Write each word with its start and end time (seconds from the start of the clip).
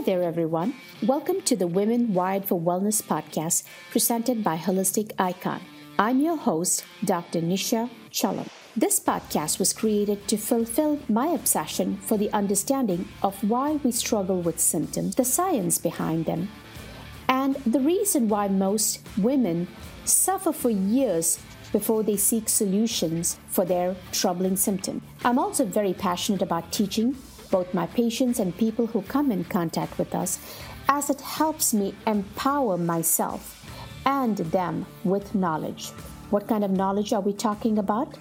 Hi 0.00 0.04
there, 0.04 0.22
everyone. 0.22 0.72
Welcome 1.02 1.42
to 1.42 1.54
the 1.54 1.66
Women 1.66 2.14
Wired 2.14 2.46
for 2.46 2.58
Wellness 2.58 3.02
podcast 3.02 3.64
presented 3.90 4.42
by 4.42 4.56
Holistic 4.56 5.12
Icon. 5.18 5.60
I'm 5.98 6.20
your 6.20 6.38
host, 6.38 6.86
Dr. 7.04 7.42
Nisha 7.42 7.90
Chellam. 8.10 8.48
This 8.74 8.98
podcast 8.98 9.58
was 9.58 9.74
created 9.74 10.26
to 10.28 10.38
fulfill 10.38 11.00
my 11.10 11.26
obsession 11.26 11.98
for 11.98 12.16
the 12.16 12.32
understanding 12.32 13.08
of 13.22 13.44
why 13.44 13.72
we 13.84 13.92
struggle 13.92 14.40
with 14.40 14.58
symptoms, 14.58 15.16
the 15.16 15.24
science 15.26 15.76
behind 15.76 16.24
them, 16.24 16.48
and 17.28 17.56
the 17.56 17.80
reason 17.80 18.26
why 18.26 18.48
most 18.48 19.06
women 19.18 19.68
suffer 20.06 20.50
for 20.50 20.70
years 20.70 21.38
before 21.72 22.02
they 22.02 22.16
seek 22.16 22.48
solutions 22.48 23.38
for 23.48 23.66
their 23.66 23.94
troubling 24.12 24.56
symptom. 24.56 25.02
I'm 25.26 25.38
also 25.38 25.66
very 25.66 25.92
passionate 25.92 26.40
about 26.40 26.72
teaching 26.72 27.16
both 27.50 27.74
my 27.74 27.86
patients 27.88 28.38
and 28.38 28.56
people 28.56 28.86
who 28.86 29.02
come 29.02 29.30
in 29.30 29.44
contact 29.44 29.98
with 29.98 30.14
us, 30.14 30.38
as 30.88 31.10
it 31.10 31.20
helps 31.20 31.74
me 31.74 31.94
empower 32.06 32.76
myself 32.76 33.66
and 34.06 34.36
them 34.38 34.86
with 35.04 35.34
knowledge. 35.34 35.90
What 36.30 36.48
kind 36.48 36.64
of 36.64 36.70
knowledge 36.70 37.12
are 37.12 37.20
we 37.20 37.32
talking 37.32 37.78
about? 37.78 38.16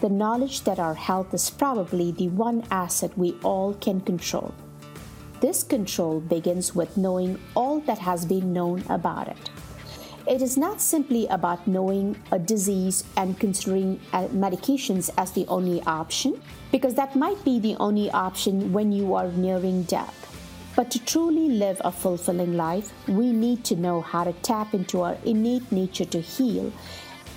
The 0.00 0.08
knowledge 0.08 0.62
that 0.62 0.78
our 0.78 0.94
health 0.94 1.34
is 1.34 1.50
probably 1.50 2.12
the 2.12 2.28
one 2.28 2.64
asset 2.70 3.16
we 3.18 3.36
all 3.42 3.74
can 3.74 4.00
control. 4.00 4.54
This 5.40 5.62
control 5.62 6.20
begins 6.20 6.74
with 6.74 6.96
knowing 6.96 7.38
all 7.54 7.80
that 7.80 7.98
has 7.98 8.24
been 8.24 8.52
known 8.52 8.84
about 8.88 9.28
it. 9.28 9.50
It 10.28 10.42
is 10.42 10.58
not 10.58 10.82
simply 10.82 11.26
about 11.28 11.66
knowing 11.66 12.14
a 12.30 12.38
disease 12.38 13.02
and 13.16 13.40
considering 13.40 13.98
uh, 14.12 14.26
medications 14.26 15.08
as 15.16 15.32
the 15.32 15.46
only 15.46 15.80
option, 15.84 16.42
because 16.70 16.94
that 16.96 17.16
might 17.16 17.42
be 17.46 17.58
the 17.58 17.76
only 17.76 18.10
option 18.10 18.70
when 18.74 18.92
you 18.92 19.14
are 19.14 19.32
nearing 19.32 19.84
death. 19.84 20.14
But 20.76 20.90
to 20.90 21.02
truly 21.02 21.48
live 21.48 21.80
a 21.82 21.90
fulfilling 21.90 22.58
life, 22.58 22.92
we 23.08 23.32
need 23.32 23.64
to 23.64 23.76
know 23.76 24.02
how 24.02 24.24
to 24.24 24.34
tap 24.34 24.74
into 24.74 25.00
our 25.00 25.16
innate 25.24 25.72
nature 25.72 26.04
to 26.04 26.20
heal 26.20 26.74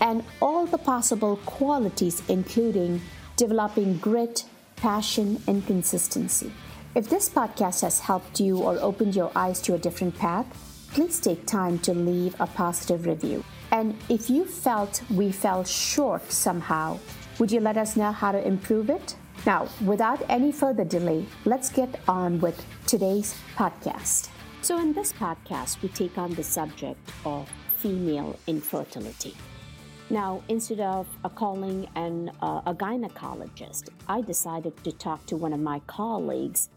and 0.01 0.21
all 0.41 0.65
the 0.65 0.77
possible 0.77 1.37
qualities, 1.45 2.21
including 2.27 2.99
developing 3.37 3.99
grit, 3.99 4.43
passion, 4.75 5.41
and 5.47 5.65
consistency. 5.65 6.51
If 6.93 7.09
this 7.09 7.29
podcast 7.29 7.83
has 7.83 8.01
helped 8.01 8.41
you 8.41 8.57
or 8.57 8.77
opened 8.81 9.15
your 9.15 9.31
eyes 9.33 9.61
to 9.61 9.75
a 9.75 9.79
different 9.79 10.17
path, 10.17 10.45
please 10.93 11.19
take 11.19 11.45
time 11.45 11.79
to 11.79 11.93
leave 11.93 12.35
a 12.39 12.47
positive 12.47 13.05
review. 13.05 13.43
And 13.71 13.97
if 14.09 14.29
you 14.29 14.45
felt 14.45 15.01
we 15.09 15.31
fell 15.31 15.63
short 15.63 16.29
somehow, 16.31 16.99
would 17.39 17.51
you 17.51 17.61
let 17.61 17.77
us 17.77 17.95
know 17.95 18.11
how 18.11 18.31
to 18.31 18.45
improve 18.45 18.89
it? 18.89 19.15
Now, 19.45 19.69
without 19.85 20.21
any 20.29 20.51
further 20.51 20.83
delay, 20.83 21.25
let's 21.45 21.69
get 21.69 21.99
on 22.07 22.39
with 22.41 22.63
today's 22.85 23.35
podcast. 23.55 24.29
So, 24.61 24.77
in 24.79 24.93
this 24.93 25.13
podcast, 25.13 25.81
we 25.81 25.89
take 25.89 26.17
on 26.17 26.35
the 26.35 26.43
subject 26.43 26.99
of 27.25 27.49
female 27.77 28.37
infertility. 28.45 29.35
Now, 30.11 30.43
instead 30.49 30.81
of 30.81 31.07
calling 31.35 31.87
an, 31.95 32.31
uh, 32.41 32.61
a 32.65 32.75
gynecologist, 32.75 33.89
I 34.07 34.21
decided 34.21 34.83
to 34.83 34.91
talk 34.91 35.25
to 35.27 35.37
one 35.37 35.53
of 35.53 35.61
my 35.61 35.79
colleagues 35.87 36.69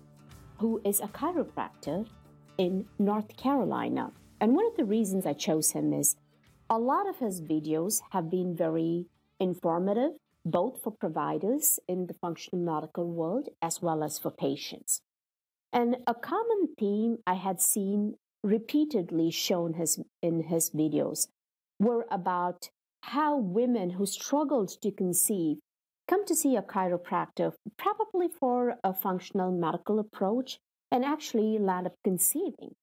who 0.59 0.81
is 0.85 1.01
a 1.01 1.09
chiropractor 1.09 2.07
in 2.59 2.87
North 2.99 3.37
Carolina. 3.37 4.13
And 4.41 4.55
one 4.55 4.67
of 4.67 4.77
the 4.77 4.85
reasons 4.85 5.27
I 5.27 5.33
chose 5.33 5.71
him 5.71 5.93
is 5.93 6.17
a 6.71 6.79
lot 6.79 7.09
of 7.09 7.19
his 7.19 7.41
videos 7.41 8.01
have 8.11 8.31
been 8.31 8.57
very 8.57 9.07
informative, 9.41 10.13
both 10.45 10.83
for 10.83 10.91
providers 10.91 11.79
in 11.89 12.07
the 12.07 12.15
functional 12.15 12.65
medical 12.65 13.11
world 13.11 13.49
as 13.63 13.83
well 13.83 14.03
as 14.03 14.19
for 14.19 14.31
patients. 14.31 15.01
And 15.73 15.97
a 16.07 16.15
common 16.15 16.69
theme 16.79 17.19
I 17.27 17.35
had 17.35 17.61
seen 17.61 18.15
repeatedly 18.43 19.31
shown 19.31 19.75
his, 19.75 19.99
in 20.23 20.45
his 20.45 20.71
videos 20.71 21.29
were 21.81 22.07
about 22.11 22.71
how 23.01 23.37
women 23.37 23.91
who 23.91 24.07
struggled 24.07 24.69
to 24.83 24.91
conceive 24.91 25.59
come 26.07 26.25
to 26.27 26.35
see 26.35 26.57
a 26.57 26.63
chiropractor, 26.63 27.53
probably 27.77 28.29
for 28.29 28.77
a 28.85 28.93
functional 28.93 29.51
medical 29.51 29.99
approach, 29.99 30.59
and 30.95 31.05
actually 31.05 31.59
land 31.59 31.89
up 31.89 31.97
conceiving. 32.05 32.77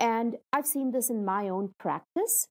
And 0.00 0.36
I've 0.50 0.66
seen 0.66 0.92
this 0.92 1.10
in 1.10 1.26
my 1.26 1.50
own 1.50 1.74
practice, 1.78 2.48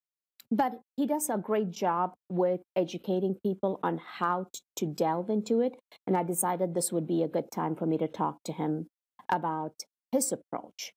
but 0.52 0.74
he 0.96 1.08
does 1.08 1.30
a 1.30 1.38
great 1.38 1.72
job 1.72 2.14
with 2.30 2.62
educating 2.76 3.36
people 3.44 3.80
on 3.82 4.00
how 4.20 4.46
to 4.76 4.86
delve 4.86 5.32
into 5.32 5.62
it. 5.62 5.74
And 6.06 6.16
I 6.16 6.22
decided 6.22 6.76
this 6.76 6.92
would 6.92 7.08
be 7.08 7.24
a 7.24 7.28
good 7.28 7.52
time 7.52 7.76
for 7.76 7.88
me 7.88 7.98
to 7.98 8.08
talk 8.08 8.44
to 8.46 8.54
him 8.54 8.86
about 9.30 9.74
his 10.12 10.32
approach. 10.32 10.94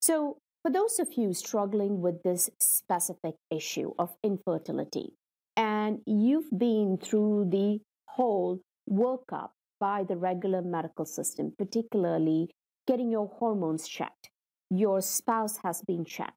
So, 0.00 0.38
for 0.62 0.70
those 0.70 0.98
of 1.00 1.08
you 1.16 1.32
struggling 1.32 2.00
with 2.00 2.22
this 2.22 2.48
specific 2.60 3.34
issue 3.50 3.92
of 3.98 4.14
infertility, 4.22 5.14
and 5.56 6.00
you've 6.06 6.50
been 6.56 6.98
through 7.02 7.48
the 7.50 7.80
whole 8.06 8.60
workup 8.88 9.50
by 9.80 10.04
the 10.04 10.16
regular 10.16 10.62
medical 10.62 11.04
system, 11.04 11.52
particularly 11.58 12.50
getting 12.86 13.10
your 13.10 13.28
hormones 13.38 13.88
checked. 13.88 14.30
Your 14.70 15.00
spouse 15.00 15.58
has 15.64 15.82
been 15.82 16.04
checked. 16.04 16.36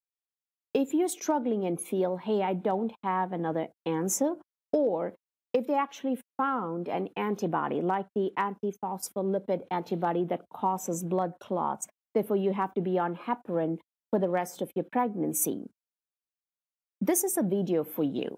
If 0.74 0.94
you're 0.94 1.08
struggling 1.08 1.66
and 1.66 1.80
feel, 1.80 2.18
hey, 2.18 2.44
I 2.44 2.54
don't 2.54 2.92
have 3.04 3.32
another 3.32 3.68
answer, 3.86 4.36
or 4.72 5.16
if 5.54 5.66
they 5.66 5.74
actually 5.74 6.20
found 6.38 6.88
an 6.88 7.10
antibody 7.18 7.82
like 7.82 8.06
the 8.14 8.30
antiphospholipid 8.38 9.62
antibody 9.72 10.24
that 10.26 10.42
causes 10.54 11.04
blood 11.04 11.34
clots, 11.40 11.88
therefore 12.14 12.38
you 12.38 12.54
have 12.54 12.74
to 12.76 12.82
be 12.82 13.00
on 13.00 13.16
heparin 13.16 13.78
for 14.12 14.20
the 14.20 14.30
rest 14.30 14.62
of 14.62 14.70
your 14.76 14.86
pregnancy. 14.92 15.66
This 17.02 17.24
is 17.24 17.38
a 17.38 17.44
video 17.44 17.84
for 17.84 18.04
you 18.04 18.38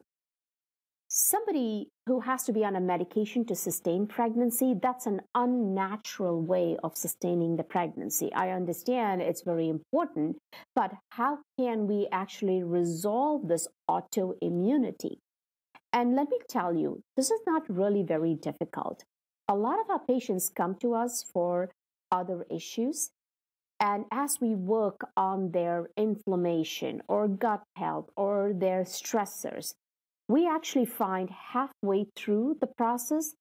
somebody 1.13 1.89
who 2.07 2.21
has 2.21 2.43
to 2.43 2.53
be 2.53 2.63
on 2.63 2.73
a 2.77 2.79
medication 2.79 3.43
to 3.45 3.53
sustain 3.53 4.07
pregnancy, 4.07 4.73
that's 4.81 5.05
an 5.05 5.19
unnatural 5.35 6.41
way 6.41 6.77
of 6.85 6.95
sustaining 6.95 7.57
the 7.57 7.63
pregnancy. 7.63 8.31
I 8.33 8.51
understand 8.51 9.21
it's 9.21 9.41
very 9.41 9.67
important, 9.67 10.37
but 10.73 10.93
how 11.09 11.39
can 11.59 11.85
we 11.85 12.07
actually 12.13 12.63
resolve 12.63 13.49
this 13.49 13.67
autoimmunity? 13.89 15.17
And 15.91 16.15
let 16.15 16.29
me 16.29 16.39
tell 16.47 16.73
you, 16.73 17.01
this 17.17 17.29
is 17.29 17.41
not 17.45 17.63
really 17.67 18.03
very 18.03 18.35
difficult. 18.35 19.03
A 19.49 19.55
lot 19.55 19.81
of 19.81 19.89
our 19.89 19.99
patients 19.99 20.49
come 20.55 20.75
to 20.75 20.93
us 20.93 21.25
for 21.33 21.71
other 22.09 22.45
issues. 22.49 23.11
And 23.81 24.05
as 24.11 24.37
we 24.39 24.55
work 24.55 25.01
on 25.17 25.51
their 25.51 25.89
inflammation 25.97 27.01
or 27.09 27.27
gut 27.27 27.63
health 27.75 28.09
or 28.15 28.53
their 28.55 28.83
stressors, 28.83 29.73
we 30.27 30.47
actually 30.47 30.85
find 30.85 31.29
halfway 31.29 32.05
through 32.15 32.57
the 32.61 32.67
process, 32.67 33.33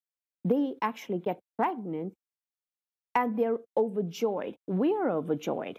they 0.44 0.74
actually 0.82 1.18
get 1.18 1.38
pregnant 1.56 2.14
and 3.14 3.38
they're 3.38 3.58
overjoyed. 3.76 4.56
We're 4.66 5.10
overjoyed 5.10 5.78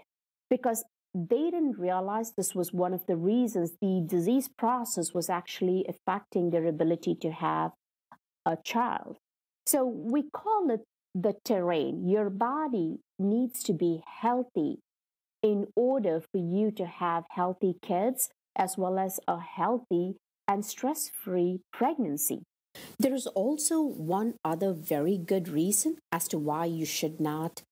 because 0.50 0.84
they 1.14 1.50
didn't 1.50 1.78
realize 1.78 2.32
this 2.32 2.54
was 2.54 2.72
one 2.72 2.94
of 2.94 3.06
the 3.06 3.16
reasons 3.16 3.72
the 3.80 4.02
disease 4.06 4.48
process 4.48 5.12
was 5.12 5.28
actually 5.28 5.84
affecting 5.88 6.50
their 6.50 6.66
ability 6.66 7.16
to 7.20 7.30
have 7.30 7.72
a 8.46 8.56
child. 8.64 9.18
So 9.66 9.84
we 9.84 10.24
call 10.32 10.70
it 10.70 10.80
the 11.14 11.34
terrain. 11.44 12.08
Your 12.08 12.30
body 12.30 12.98
needs 13.18 13.62
to 13.64 13.72
be 13.72 14.02
healthy 14.06 14.78
in 15.42 15.66
order 15.76 16.20
for 16.20 16.38
you 16.38 16.70
to 16.70 16.86
have 16.86 17.24
healthy 17.30 17.74
kids 17.82 18.30
as 18.56 18.76
well 18.78 18.98
as 18.98 19.20
a 19.28 19.38
healthy 19.38 20.14
and 20.52 20.66
stress 20.66 21.08
free 21.08 21.60
pregnancy. 21.72 22.42
There 22.98 23.14
is 23.14 23.26
also 23.28 23.80
one 23.80 24.34
other 24.44 24.72
very 24.74 25.16
good 25.16 25.48
reason 25.48 25.96
as 26.10 26.28
to 26.28 26.38
why 26.38 26.66
you 26.66 26.84
should 26.84 27.20
not 27.20 27.62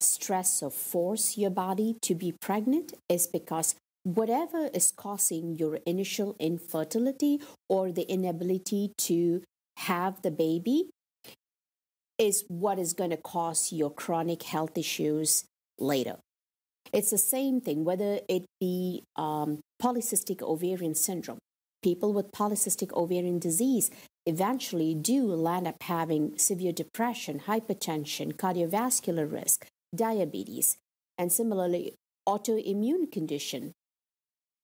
stress 0.00 0.62
or 0.62 0.70
force 0.70 1.36
your 1.36 1.50
body 1.50 1.96
to 2.00 2.14
be 2.14 2.32
pregnant 2.32 2.94
is 3.10 3.26
because 3.26 3.74
whatever 4.04 4.70
is 4.72 4.90
causing 4.90 5.56
your 5.56 5.80
initial 5.84 6.34
infertility 6.38 7.42
or 7.68 7.92
the 7.92 8.10
inability 8.10 8.92
to 8.96 9.42
have 9.76 10.22
the 10.22 10.30
baby 10.30 10.88
is 12.18 12.44
what 12.48 12.78
is 12.78 12.94
going 12.94 13.10
to 13.10 13.18
cause 13.18 13.70
your 13.70 13.92
chronic 13.92 14.44
health 14.44 14.78
issues 14.78 15.44
later. 15.78 16.16
It's 16.92 17.10
the 17.10 17.18
same 17.18 17.60
thing, 17.60 17.84
whether 17.84 18.20
it 18.28 18.46
be 18.58 19.04
um, 19.16 19.60
polycystic 19.82 20.40
ovarian 20.40 20.94
syndrome 20.94 21.38
people 21.82 22.12
with 22.12 22.32
polycystic 22.32 22.92
ovarian 22.92 23.38
disease 23.38 23.90
eventually 24.26 24.94
do 24.94 25.24
land 25.24 25.66
up 25.66 25.82
having 25.82 26.36
severe 26.38 26.72
depression, 26.72 27.40
hypertension, 27.46 28.34
cardiovascular 28.34 29.30
risk, 29.30 29.66
diabetes, 29.94 30.76
and 31.18 31.32
similarly, 31.32 31.94
autoimmune 32.28 33.10
condition. 33.10 33.72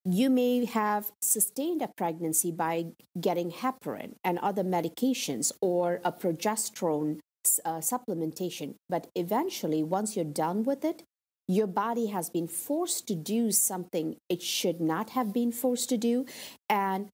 You 0.04 0.30
may 0.30 0.66
have 0.66 1.10
sustained 1.20 1.82
a 1.82 1.90
pregnancy 1.96 2.52
by 2.52 2.86
getting 3.20 3.50
heparin 3.50 4.14
and 4.22 4.38
other 4.38 4.62
medications 4.62 5.50
or 5.60 6.00
a 6.04 6.12
progesterone 6.12 7.19
uh, 7.64 7.78
supplementation, 7.78 8.74
but 8.88 9.08
eventually, 9.14 9.82
once 9.82 10.14
you're 10.14 10.24
done 10.24 10.62
with 10.62 10.84
it, 10.84 11.02
your 11.48 11.66
body 11.66 12.06
has 12.06 12.31
been 12.31 12.48
forced 12.48 13.06
to 13.08 13.14
do 13.14 13.50
something 13.52 14.16
it 14.28 14.43
should 14.43 14.81
not 14.81 15.10
have 15.10 15.32
been 15.32 15.52
forced 15.52 15.88
to 15.90 15.96
do, 15.96 16.26
and 16.69 17.08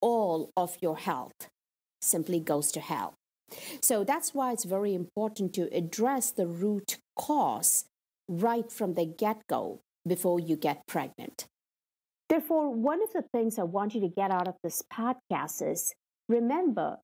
all 0.00 0.50
of 0.56 0.76
your 0.80 0.98
health 0.98 1.48
simply 2.00 2.40
goes 2.40 2.72
to 2.72 2.80
hell. 2.80 3.14
So 3.80 4.04
that's 4.04 4.34
why 4.34 4.52
it's 4.52 4.64
very 4.64 4.94
important 4.94 5.52
to 5.54 5.74
address 5.74 6.30
the 6.30 6.46
root 6.46 6.98
cause 7.16 7.84
right 8.28 8.70
from 8.70 8.94
the 8.94 9.04
get 9.04 9.46
go 9.48 9.80
before 10.06 10.40
you 10.40 10.56
get 10.56 10.86
pregnant. 10.86 11.46
Therefore, 12.28 12.72
one 12.72 13.02
of 13.02 13.12
the 13.12 13.24
things 13.32 13.58
I 13.58 13.64
want 13.64 13.94
you 13.94 14.00
to 14.00 14.08
get 14.08 14.30
out 14.30 14.48
of 14.48 14.54
this 14.62 14.82
podcast 14.92 15.70
is 15.70 15.94
remember, 16.28 16.98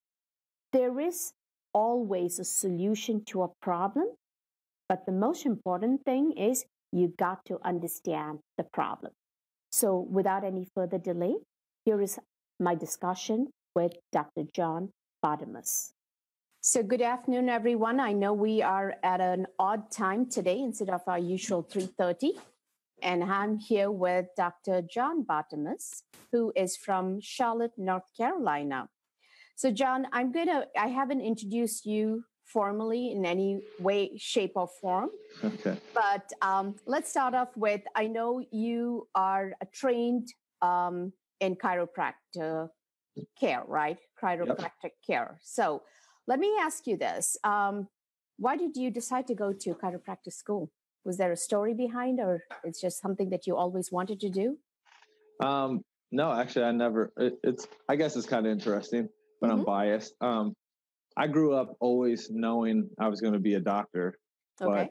there 0.73 0.99
is 0.99 1.33
always 1.73 2.39
a 2.39 2.45
solution 2.45 3.23
to 3.27 3.43
a 3.43 3.51
problem, 3.61 4.09
but 4.91 5.07
the 5.07 5.13
most 5.13 5.47
important 5.47 6.05
thing 6.05 6.33
is 6.33 6.65
you 6.91 7.15
got 7.17 7.45
to 7.45 7.61
understand 7.65 8.41
the 8.59 8.65
problem. 8.65 9.13
So, 9.71 10.05
without 10.11 10.43
any 10.43 10.67
further 10.75 10.99
delay, 10.99 11.37
here 11.85 12.03
is 12.03 12.19
my 12.59 12.75
discussion 12.75 13.53
with 13.77 13.93
Dr. 14.11 14.43
John 14.53 14.89
Bartemus. 15.23 15.93
So, 16.61 16.83
good 16.83 17.03
afternoon, 17.03 17.49
everyone. 17.49 18.01
I 18.01 18.13
know 18.13 18.33
we 18.33 18.63
are 18.63 18.97
at 19.05 19.21
an 19.21 19.47
odd 19.61 19.93
time 19.93 20.29
today 20.29 20.59
instead 20.59 20.91
of 20.91 21.03
our 21.07 21.21
usual 21.21 21.63
3:30, 21.63 22.33
and 23.01 23.23
I'm 23.23 23.59
here 23.59 23.93
with 23.93 24.27
Dr. 24.37 24.83
John 24.83 25.23
Bartemus, 25.23 26.03
who 26.33 26.53
is 26.57 26.77
from 26.77 27.21
Charlotte, 27.21 27.79
North 27.79 28.11
Carolina. 28.17 28.89
So, 29.55 29.71
John, 29.71 30.09
I'm 30.13 30.33
gonna. 30.33 30.67
I 30.77 30.89
haven't 30.89 31.21
introduced 31.21 31.87
you 31.87 32.25
formally 32.53 33.13
in 33.13 33.25
any 33.25 33.63
way, 33.79 34.11
shape, 34.17 34.53
or 34.57 34.69
form. 34.81 35.11
Okay. 35.43 35.77
But 35.95 36.31
um, 36.43 36.75
let's 36.87 37.11
start 37.11 37.35
off 37.35 37.57
with 37.57 37.83
I 37.95 38.07
know 38.07 38.43
you 38.51 39.09
are 39.15 39.53
trained 39.73 40.29
um, 40.63 41.13
in 41.41 41.57
chiropractic 41.57 42.69
care, 43.39 43.63
right? 43.67 43.99
Chiropractic 44.23 44.71
yep. 44.83 45.07
care. 45.07 45.39
So 45.43 45.83
let 46.27 46.39
me 46.39 46.53
ask 46.61 46.87
you 46.87 46.97
this. 46.97 47.37
Um, 47.45 47.89
why 48.39 48.57
did 48.57 48.77
you 48.77 48.91
decide 48.91 49.27
to 49.29 49.35
go 49.35 49.53
to 49.53 49.75
chiropractic 49.75 50.33
school? 50.33 50.71
Was 51.05 51.17
there 51.17 51.33
a 51.33 51.37
story 51.37 51.75
behind, 51.75 52.21
or 52.21 52.43
it's 52.65 52.81
just 52.81 53.01
something 53.01 53.31
that 53.31 53.47
you 53.47 53.57
always 53.57 53.91
wanted 53.91 54.21
to 54.21 54.29
do? 54.29 54.59
Um, 55.43 55.83
no, 56.13 56.33
actually, 56.33 56.65
I 56.65 56.73
never. 56.73 57.13
It, 57.17 57.35
it's. 57.43 57.69
I 57.89 57.97
guess 57.97 58.17
it's 58.17 58.27
kind 58.27 58.47
of 58.47 58.53
interesting, 58.53 59.09
but 59.41 59.49
mm-hmm. 59.49 59.61
I'm 59.61 59.65
biased. 59.65 60.15
I 61.21 61.27
grew 61.27 61.53
up 61.53 61.77
always 61.81 62.31
knowing 62.31 62.89
I 62.99 63.09
was 63.09 63.21
going 63.21 63.35
to 63.35 63.39
be 63.39 63.55
a 63.55 63.61
doctor, 63.61 64.19
okay. 64.63 64.89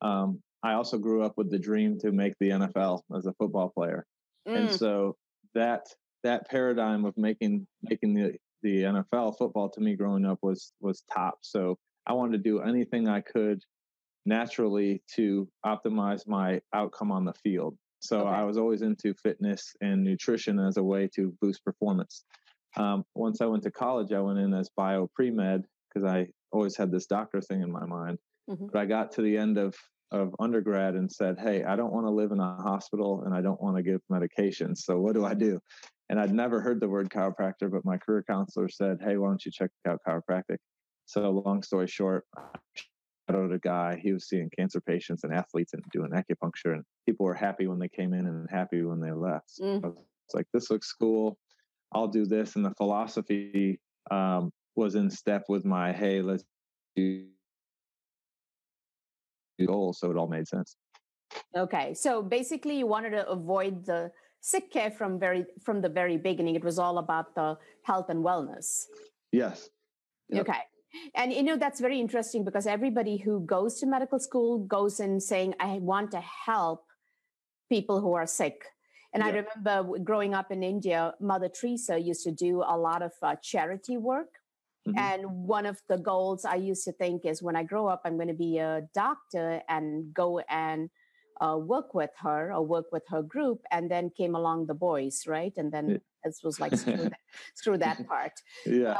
but 0.00 0.06
um, 0.06 0.40
I 0.62 0.74
also 0.74 0.96
grew 0.96 1.24
up 1.24 1.34
with 1.36 1.50
the 1.50 1.58
dream 1.58 1.98
to 2.00 2.12
make 2.12 2.34
the 2.38 2.50
NFL 2.50 3.00
as 3.16 3.26
a 3.26 3.32
football 3.32 3.72
player, 3.76 4.06
mm. 4.48 4.56
and 4.56 4.70
so 4.70 5.16
that 5.54 5.88
that 6.22 6.48
paradigm 6.48 7.04
of 7.04 7.16
making 7.16 7.66
making 7.82 8.14
the 8.14 8.36
the 8.62 8.82
NFL 8.82 9.36
football 9.38 9.68
to 9.70 9.80
me 9.80 9.96
growing 9.96 10.24
up 10.24 10.38
was 10.40 10.72
was 10.80 11.02
top. 11.12 11.38
So 11.42 11.76
I 12.06 12.12
wanted 12.12 12.44
to 12.44 12.48
do 12.48 12.60
anything 12.60 13.08
I 13.08 13.20
could 13.20 13.60
naturally 14.24 15.02
to 15.16 15.48
optimize 15.64 16.28
my 16.28 16.60
outcome 16.74 17.10
on 17.10 17.24
the 17.24 17.34
field. 17.42 17.76
So 17.98 18.20
okay. 18.20 18.30
I 18.30 18.44
was 18.44 18.56
always 18.56 18.82
into 18.82 19.14
fitness 19.14 19.74
and 19.80 20.04
nutrition 20.04 20.60
as 20.60 20.76
a 20.76 20.82
way 20.82 21.08
to 21.16 21.34
boost 21.40 21.64
performance. 21.64 22.24
Um, 22.76 23.04
once 23.14 23.40
I 23.40 23.46
went 23.46 23.62
to 23.64 23.70
college, 23.70 24.12
I 24.12 24.20
went 24.20 24.38
in 24.38 24.52
as 24.54 24.68
bio 24.76 25.08
pre 25.14 25.30
med 25.30 25.64
because 25.88 26.08
I 26.08 26.28
always 26.52 26.76
had 26.76 26.90
this 26.90 27.06
doctor 27.06 27.40
thing 27.40 27.62
in 27.62 27.70
my 27.70 27.84
mind. 27.86 28.18
Mm-hmm. 28.50 28.66
But 28.72 28.78
I 28.78 28.84
got 28.86 29.12
to 29.12 29.22
the 29.22 29.36
end 29.36 29.58
of 29.58 29.74
of 30.12 30.34
undergrad 30.38 30.94
and 30.94 31.10
said, 31.10 31.38
"Hey, 31.38 31.64
I 31.64 31.74
don't 31.74 31.92
want 31.92 32.06
to 32.06 32.10
live 32.10 32.32
in 32.32 32.40
a 32.40 32.56
hospital 32.56 33.22
and 33.24 33.34
I 33.34 33.40
don't 33.40 33.60
want 33.60 33.76
to 33.76 33.82
give 33.82 34.00
medications. 34.10 34.78
So 34.78 35.00
what 35.00 35.14
do 35.14 35.24
I 35.24 35.34
do?" 35.34 35.58
And 36.08 36.20
I'd 36.20 36.32
never 36.32 36.60
heard 36.60 36.80
the 36.80 36.88
word 36.88 37.10
chiropractor, 37.10 37.70
but 37.70 37.84
my 37.84 37.96
career 37.96 38.24
counselor 38.28 38.68
said, 38.68 38.98
"Hey, 39.00 39.16
why 39.16 39.28
don't 39.28 39.44
you 39.44 39.50
check 39.50 39.70
out 39.86 40.00
chiropractic?" 40.06 40.58
So 41.06 41.30
long 41.30 41.62
story 41.62 41.88
short, 41.88 42.24
I 42.36 42.42
shadowed 43.28 43.52
a 43.52 43.58
guy. 43.58 43.98
He 44.00 44.12
was 44.12 44.28
seeing 44.28 44.50
cancer 44.56 44.80
patients 44.80 45.24
and 45.24 45.32
athletes 45.32 45.72
and 45.72 45.82
doing 45.92 46.10
acupuncture, 46.10 46.74
and 46.74 46.84
people 47.06 47.26
were 47.26 47.34
happy 47.34 47.66
when 47.66 47.78
they 47.78 47.88
came 47.88 48.12
in 48.12 48.26
and 48.26 48.48
happy 48.50 48.82
when 48.82 49.00
they 49.00 49.12
left. 49.12 49.50
So 49.50 49.64
mm. 49.64 49.96
It's 50.26 50.34
like 50.34 50.46
this 50.52 50.70
looks 50.70 50.92
cool. 50.92 51.38
I'll 51.96 52.08
do 52.08 52.26
this. 52.26 52.56
And 52.56 52.64
the 52.64 52.74
philosophy 52.76 53.80
um, 54.10 54.52
was 54.74 54.94
in 54.94 55.08
step 55.10 55.44
with 55.48 55.64
my, 55.64 55.92
hey, 55.92 56.20
let's 56.20 56.44
do 56.94 57.24
goal. 59.66 59.94
So 59.94 60.10
it 60.10 60.16
all 60.18 60.28
made 60.28 60.46
sense. 60.46 60.76
Okay. 61.56 61.94
So 61.94 62.22
basically 62.22 62.78
you 62.78 62.86
wanted 62.86 63.10
to 63.10 63.26
avoid 63.28 63.86
the 63.86 64.12
sick 64.42 64.70
care 64.70 64.90
from 64.90 65.18
very 65.18 65.46
from 65.64 65.80
the 65.80 65.88
very 65.88 66.18
beginning. 66.18 66.54
It 66.54 66.64
was 66.64 66.78
all 66.78 66.98
about 66.98 67.34
the 67.34 67.56
health 67.82 68.10
and 68.10 68.22
wellness. 68.22 68.84
Yes. 69.32 69.70
Yep. 70.28 70.42
Okay. 70.42 70.62
And 71.14 71.32
you 71.32 71.42
know 71.42 71.56
that's 71.56 71.80
very 71.80 71.98
interesting 71.98 72.44
because 72.44 72.66
everybody 72.66 73.16
who 73.16 73.40
goes 73.40 73.80
to 73.80 73.86
medical 73.86 74.20
school 74.20 74.58
goes 74.58 75.00
in 75.00 75.20
saying 75.20 75.54
I 75.58 75.78
want 75.92 76.10
to 76.12 76.20
help 76.20 76.84
people 77.70 78.00
who 78.00 78.12
are 78.12 78.26
sick 78.26 78.66
and 79.16 79.24
yeah. 79.24 79.30
I 79.30 79.44
remember 79.64 79.98
growing 80.00 80.34
up 80.34 80.52
in 80.52 80.62
India, 80.62 81.14
Mother 81.20 81.48
Teresa 81.48 81.98
used 81.98 82.22
to 82.24 82.30
do 82.30 82.62
a 82.66 82.76
lot 82.76 83.00
of 83.00 83.12
uh, 83.22 83.36
charity 83.42 83.96
work. 83.96 84.28
Mm-hmm. 84.86 84.98
And 84.98 85.46
one 85.46 85.64
of 85.64 85.80
the 85.88 85.96
goals 85.96 86.44
I 86.44 86.56
used 86.56 86.84
to 86.84 86.92
think 86.92 87.24
is 87.24 87.42
when 87.42 87.56
I 87.56 87.62
grow 87.62 87.86
up, 87.86 88.02
I'm 88.04 88.16
going 88.16 88.28
to 88.28 88.34
be 88.34 88.58
a 88.58 88.82
doctor 88.94 89.62
and 89.70 90.12
go 90.12 90.40
and 90.50 90.90
uh, 91.40 91.56
work 91.56 91.94
with 91.94 92.10
her 92.18 92.52
or 92.52 92.66
work 92.66 92.92
with 92.92 93.04
her 93.08 93.22
group. 93.22 93.62
And 93.70 93.90
then 93.90 94.10
came 94.10 94.34
along 94.34 94.66
the 94.66 94.74
boys, 94.74 95.22
right? 95.26 95.52
And 95.56 95.72
then 95.72 96.02
it 96.22 96.34
was 96.44 96.60
like 96.60 96.76
screw, 96.76 96.96
that, 96.96 97.20
screw 97.54 97.78
that 97.78 98.06
part. 98.06 98.32
Yeah. 98.66 98.98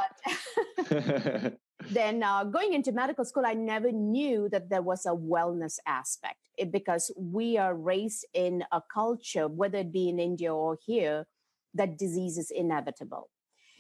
But, 0.88 1.52
then 1.90 2.22
uh, 2.22 2.44
going 2.44 2.72
into 2.72 2.92
medical 2.92 3.24
school, 3.24 3.44
I 3.46 3.54
never 3.54 3.92
knew 3.92 4.48
that 4.50 4.70
there 4.70 4.82
was 4.82 5.06
a 5.06 5.10
wellness 5.10 5.78
aspect 5.86 6.38
it, 6.56 6.72
because 6.72 7.10
we 7.16 7.58
are 7.58 7.74
raised 7.74 8.26
in 8.34 8.64
a 8.72 8.82
culture, 8.92 9.48
whether 9.48 9.78
it 9.78 9.92
be 9.92 10.08
in 10.08 10.18
India 10.18 10.54
or 10.54 10.78
here, 10.84 11.26
that 11.74 11.98
disease 11.98 12.38
is 12.38 12.50
inevitable. 12.50 13.28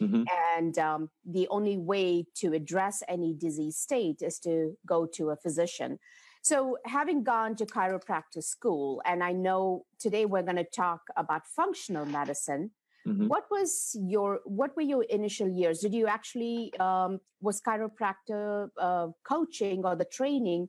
Mm-hmm. 0.00 0.24
And 0.58 0.78
um, 0.78 1.10
the 1.24 1.48
only 1.48 1.78
way 1.78 2.26
to 2.36 2.52
address 2.52 3.02
any 3.08 3.34
disease 3.34 3.78
state 3.78 4.20
is 4.20 4.38
to 4.40 4.76
go 4.86 5.06
to 5.14 5.30
a 5.30 5.36
physician. 5.36 5.98
So, 6.42 6.76
having 6.84 7.24
gone 7.24 7.56
to 7.56 7.66
chiropractic 7.66 8.44
school, 8.44 9.02
and 9.04 9.24
I 9.24 9.32
know 9.32 9.84
today 9.98 10.26
we're 10.26 10.42
going 10.42 10.56
to 10.56 10.64
talk 10.64 11.00
about 11.16 11.42
functional 11.46 12.04
medicine, 12.04 12.70
Mm-hmm. 13.06 13.28
What 13.28 13.44
was 13.50 13.96
your 14.00 14.40
what 14.44 14.74
were 14.74 14.82
your 14.82 15.04
initial 15.04 15.48
years? 15.48 15.78
Did 15.80 15.94
you 15.94 16.06
actually 16.08 16.72
um, 16.80 17.20
was 17.40 17.60
chiropractor 17.60 18.70
uh, 18.80 19.08
coaching 19.22 19.84
or 19.84 19.94
the 19.94 20.04
training 20.04 20.68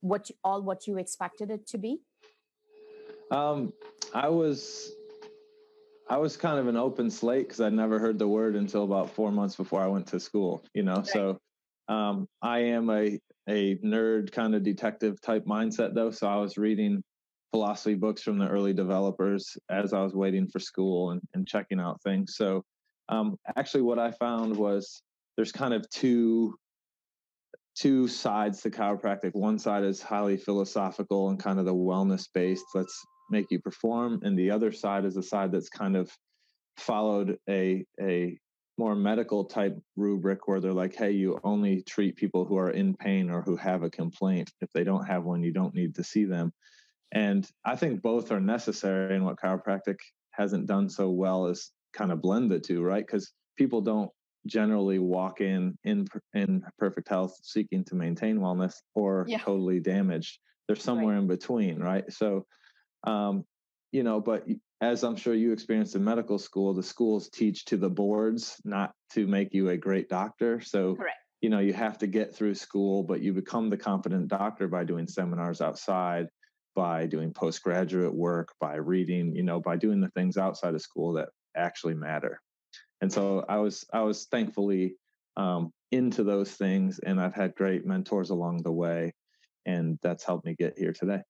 what 0.00 0.30
all 0.44 0.62
what 0.62 0.86
you 0.86 0.98
expected 0.98 1.50
it 1.50 1.66
to 1.68 1.78
be? 1.78 2.00
Um, 3.30 3.72
I 4.14 4.28
was 4.28 4.92
I 6.08 6.18
was 6.18 6.36
kind 6.36 6.60
of 6.60 6.68
an 6.68 6.76
open 6.76 7.10
slate 7.10 7.48
because 7.48 7.60
I'd 7.60 7.72
never 7.72 7.98
heard 7.98 8.18
the 8.18 8.28
word 8.28 8.54
until 8.54 8.84
about 8.84 9.10
four 9.10 9.32
months 9.32 9.56
before 9.56 9.82
I 9.82 9.88
went 9.88 10.06
to 10.08 10.20
school. 10.20 10.64
You 10.72 10.84
know, 10.84 10.96
right. 10.96 11.06
so 11.06 11.40
um, 11.88 12.28
I 12.42 12.58
am 12.60 12.90
a 12.90 13.18
a 13.48 13.76
nerd 13.78 14.32
kind 14.32 14.54
of 14.54 14.62
detective 14.62 15.20
type 15.20 15.44
mindset 15.46 15.94
though. 15.94 16.10
So 16.10 16.28
I 16.28 16.36
was 16.36 16.56
reading 16.56 17.02
philosophy 17.52 17.94
books 17.94 18.22
from 18.22 18.38
the 18.38 18.48
early 18.48 18.72
developers 18.72 19.56
as 19.70 19.92
I 19.92 20.02
was 20.02 20.14
waiting 20.14 20.48
for 20.48 20.58
school 20.58 21.10
and, 21.12 21.20
and 21.34 21.46
checking 21.46 21.80
out 21.80 22.02
things. 22.02 22.36
So, 22.36 22.64
um, 23.08 23.36
actually, 23.56 23.82
what 23.82 23.98
I 23.98 24.10
found 24.10 24.56
was 24.56 25.02
there's 25.36 25.52
kind 25.52 25.74
of 25.74 25.88
two 25.90 26.54
two 27.76 28.08
sides 28.08 28.62
to 28.62 28.70
chiropractic. 28.70 29.34
One 29.34 29.58
side 29.58 29.84
is 29.84 30.00
highly 30.00 30.38
philosophical 30.38 31.28
and 31.28 31.38
kind 31.38 31.58
of 31.58 31.66
the 31.66 31.74
wellness 31.74 32.26
based. 32.32 32.64
Let's 32.74 32.98
make 33.30 33.46
you 33.50 33.60
perform, 33.60 34.20
and 34.22 34.38
the 34.38 34.50
other 34.50 34.72
side 34.72 35.04
is 35.04 35.16
a 35.16 35.22
side 35.22 35.52
that's 35.52 35.68
kind 35.68 35.96
of 35.96 36.10
followed 36.78 37.38
a 37.48 37.84
a 38.00 38.38
more 38.78 38.94
medical 38.94 39.44
type 39.44 39.78
rubric 39.96 40.46
where 40.46 40.60
they're 40.60 40.72
like, 40.72 40.94
hey, 40.94 41.10
you 41.10 41.40
only 41.44 41.82
treat 41.82 42.16
people 42.16 42.44
who 42.44 42.58
are 42.58 42.70
in 42.70 42.94
pain 42.94 43.30
or 43.30 43.40
who 43.40 43.56
have 43.56 43.82
a 43.82 43.90
complaint. 43.90 44.52
If 44.60 44.70
they 44.72 44.84
don't 44.84 45.06
have 45.06 45.24
one, 45.24 45.42
you 45.42 45.52
don't 45.52 45.74
need 45.74 45.94
to 45.94 46.04
see 46.04 46.24
them. 46.24 46.52
And 47.12 47.48
I 47.64 47.76
think 47.76 48.02
both 48.02 48.32
are 48.32 48.40
necessary. 48.40 49.14
And 49.14 49.24
what 49.24 49.36
chiropractic 49.36 49.96
hasn't 50.32 50.66
done 50.66 50.88
so 50.88 51.10
well 51.10 51.46
is 51.46 51.70
kind 51.92 52.12
of 52.12 52.20
blend 52.20 52.50
the 52.50 52.58
two, 52.58 52.82
right? 52.82 53.06
Because 53.06 53.32
people 53.56 53.80
don't 53.80 54.10
generally 54.46 54.98
walk 54.98 55.40
in 55.40 55.76
in 55.84 56.06
in 56.34 56.62
perfect 56.78 57.08
health 57.08 57.36
seeking 57.42 57.84
to 57.84 57.94
maintain 57.94 58.38
wellness 58.38 58.74
or 58.94 59.24
yeah. 59.28 59.38
totally 59.38 59.80
damaged. 59.80 60.38
They're 60.66 60.76
somewhere 60.76 61.14
right. 61.14 61.22
in 61.22 61.26
between, 61.26 61.78
right? 61.78 62.10
So, 62.12 62.46
um, 63.04 63.44
you 63.92 64.02
know, 64.02 64.20
but 64.20 64.46
as 64.80 65.04
I'm 65.04 65.16
sure 65.16 65.34
you 65.34 65.52
experienced 65.52 65.94
in 65.94 66.04
medical 66.04 66.38
school, 66.38 66.74
the 66.74 66.82
schools 66.82 67.30
teach 67.30 67.64
to 67.66 67.76
the 67.76 67.88
boards, 67.88 68.60
not 68.64 68.92
to 69.12 69.26
make 69.26 69.54
you 69.54 69.70
a 69.70 69.76
great 69.76 70.08
doctor. 70.08 70.60
So, 70.60 70.96
Correct. 70.96 71.16
you 71.40 71.50
know, 71.50 71.60
you 71.60 71.72
have 71.72 71.98
to 71.98 72.06
get 72.06 72.34
through 72.34 72.56
school, 72.56 73.04
but 73.04 73.22
you 73.22 73.32
become 73.32 73.70
the 73.70 73.76
competent 73.76 74.28
doctor 74.28 74.68
by 74.68 74.84
doing 74.84 75.06
seminars 75.06 75.60
outside 75.60 76.26
by 76.76 77.06
doing 77.06 77.32
postgraduate 77.32 78.14
work, 78.14 78.54
by 78.60 78.76
reading, 78.76 79.34
you 79.34 79.42
know, 79.42 79.58
by 79.58 79.76
doing 79.76 80.00
the 80.00 80.10
things 80.10 80.36
outside 80.36 80.74
of 80.74 80.82
school 80.82 81.14
that 81.14 81.30
actually 81.56 81.94
matter. 81.94 82.40
And 83.00 83.12
so 83.12 83.44
I 83.48 83.56
was 83.56 83.84
I 83.92 84.02
was 84.02 84.26
thankfully 84.26 84.96
um, 85.36 85.72
into 85.90 86.22
those 86.22 86.52
things, 86.52 87.00
and 87.00 87.20
I've 87.20 87.34
had 87.34 87.54
great 87.56 87.84
mentors 87.84 88.30
along 88.30 88.62
the 88.62 88.72
way, 88.72 89.12
and 89.64 89.98
that's 90.02 90.24
helped 90.24 90.44
me 90.44 90.54
get 90.54 90.78
here 90.78 90.92
today. 90.92 91.22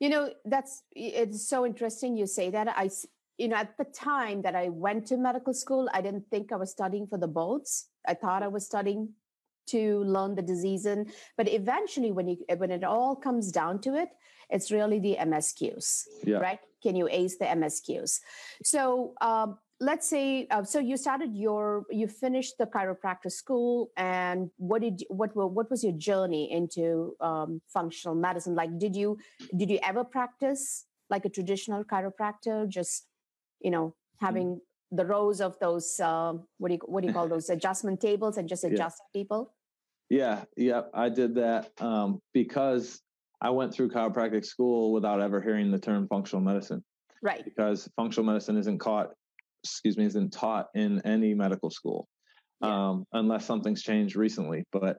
You 0.00 0.10
know, 0.10 0.32
that's 0.44 0.82
it's 0.90 1.48
so 1.48 1.64
interesting 1.64 2.16
you 2.16 2.26
say 2.26 2.50
that. 2.50 2.68
I 2.68 2.90
you 3.38 3.48
know, 3.48 3.56
at 3.56 3.76
the 3.78 3.84
time 3.84 4.42
that 4.42 4.54
I 4.54 4.68
went 4.68 5.06
to 5.06 5.16
medical 5.16 5.54
school, 5.54 5.88
I 5.94 6.02
didn't 6.02 6.26
think 6.30 6.52
I 6.52 6.56
was 6.56 6.70
studying 6.70 7.06
for 7.06 7.18
the 7.18 7.28
boards. 7.28 7.88
I 8.06 8.14
thought 8.14 8.42
I 8.42 8.48
was 8.48 8.66
studying 8.66 9.14
to 9.68 10.04
learn 10.04 10.34
the 10.34 10.42
disease 10.42 10.86
in, 10.86 11.10
but 11.36 11.48
eventually 11.48 12.12
when 12.12 12.28
you 12.28 12.36
when 12.56 12.70
it 12.70 12.84
all 12.84 13.16
comes 13.16 13.52
down 13.52 13.80
to 13.82 13.94
it, 13.96 14.08
it's 14.50 14.70
really 14.70 14.98
the 14.98 15.16
MCQs, 15.20 16.04
yeah. 16.24 16.36
right? 16.36 16.60
Can 16.82 16.96
you 16.96 17.08
ace 17.08 17.38
the 17.38 17.46
MCQs? 17.46 18.20
So 18.62 19.14
um, 19.20 19.58
let's 19.82 20.08
say 20.08 20.46
uh, 20.50 20.62
so 20.62 20.78
you 20.78 20.96
started 20.96 21.34
your 21.34 21.84
you 21.90 22.06
finished 22.06 22.56
the 22.58 22.66
chiropractic 22.66 23.32
school 23.32 23.90
and 23.96 24.50
what 24.56 24.80
did 24.80 25.02
what 25.08 25.34
were, 25.34 25.46
what 25.46 25.68
was 25.70 25.82
your 25.82 25.92
journey 25.92 26.50
into 26.52 27.16
um, 27.20 27.60
functional 27.66 28.14
medicine 28.14 28.54
like 28.54 28.78
did 28.78 28.94
you 28.94 29.18
did 29.56 29.68
you 29.68 29.80
ever 29.82 30.04
practice 30.04 30.86
like 31.10 31.24
a 31.24 31.28
traditional 31.28 31.82
chiropractor 31.84 32.68
just 32.68 33.06
you 33.60 33.70
know 33.70 33.88
mm-hmm. 33.88 34.24
having 34.24 34.60
the 34.92 35.04
rows 35.04 35.40
of 35.40 35.58
those 35.58 35.98
uh, 36.00 36.32
what 36.58 36.68
do 36.68 36.74
you 36.74 36.80
what 36.86 37.02
do 37.02 37.08
you 37.08 37.14
call 37.14 37.28
those 37.28 37.50
adjustment 37.56 38.00
tables 38.00 38.36
and 38.36 38.48
just 38.48 38.64
adjusting 38.64 39.06
yeah. 39.14 39.20
people 39.20 39.54
yeah 40.10 40.44
yeah 40.56 40.82
i 40.94 41.08
did 41.08 41.34
that 41.34 41.70
um, 41.80 42.20
because 42.32 43.00
i 43.40 43.50
went 43.50 43.72
through 43.72 43.88
chiropractic 43.88 44.44
school 44.44 44.92
without 44.92 45.20
ever 45.20 45.40
hearing 45.40 45.70
the 45.70 45.78
term 45.78 46.06
functional 46.08 46.42
medicine 46.42 46.84
right 47.22 47.44
because 47.44 47.88
functional 47.96 48.26
medicine 48.26 48.56
isn't 48.56 48.78
caught 48.78 49.10
excuse 49.62 49.96
me, 49.96 50.04
isn't 50.04 50.32
taught 50.32 50.68
in 50.74 51.00
any 51.04 51.34
medical 51.34 51.70
school 51.70 52.08
yeah. 52.60 52.88
um, 52.90 53.06
unless 53.12 53.44
something's 53.44 53.82
changed 53.82 54.16
recently. 54.16 54.64
But 54.72 54.98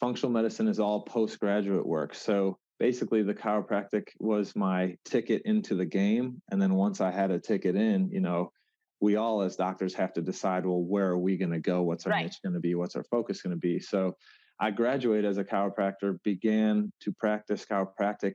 functional 0.00 0.32
medicine 0.32 0.68
is 0.68 0.80
all 0.80 1.02
postgraduate 1.02 1.86
work. 1.86 2.14
So 2.14 2.58
basically, 2.78 3.22
the 3.22 3.34
chiropractic 3.34 4.08
was 4.18 4.54
my 4.54 4.96
ticket 5.04 5.42
into 5.44 5.74
the 5.74 5.86
game. 5.86 6.40
And 6.50 6.60
then 6.60 6.74
once 6.74 7.00
I 7.00 7.10
had 7.10 7.30
a 7.30 7.38
ticket 7.38 7.76
in, 7.76 8.10
you 8.10 8.20
know, 8.20 8.52
we 9.00 9.16
all 9.16 9.42
as 9.42 9.56
doctors 9.56 9.94
have 9.94 10.12
to 10.14 10.20
decide, 10.20 10.66
well, 10.66 10.82
where 10.82 11.08
are 11.08 11.18
we 11.18 11.36
going 11.36 11.52
to 11.52 11.58
go? 11.58 11.82
What's 11.82 12.06
our 12.06 12.12
right. 12.12 12.24
niche 12.24 12.40
going 12.42 12.54
to 12.54 12.60
be? 12.60 12.74
What's 12.74 12.96
our 12.96 13.04
focus 13.04 13.42
going 13.42 13.54
to 13.54 13.60
be? 13.60 13.80
So 13.80 14.16
I 14.60 14.70
graduated 14.70 15.24
as 15.24 15.38
a 15.38 15.44
chiropractor, 15.44 16.22
began 16.22 16.92
to 17.00 17.12
practice 17.12 17.64
chiropractic 17.64 18.34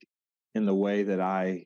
in 0.55 0.65
the 0.65 0.73
way 0.73 1.03
that 1.03 1.19
I 1.19 1.65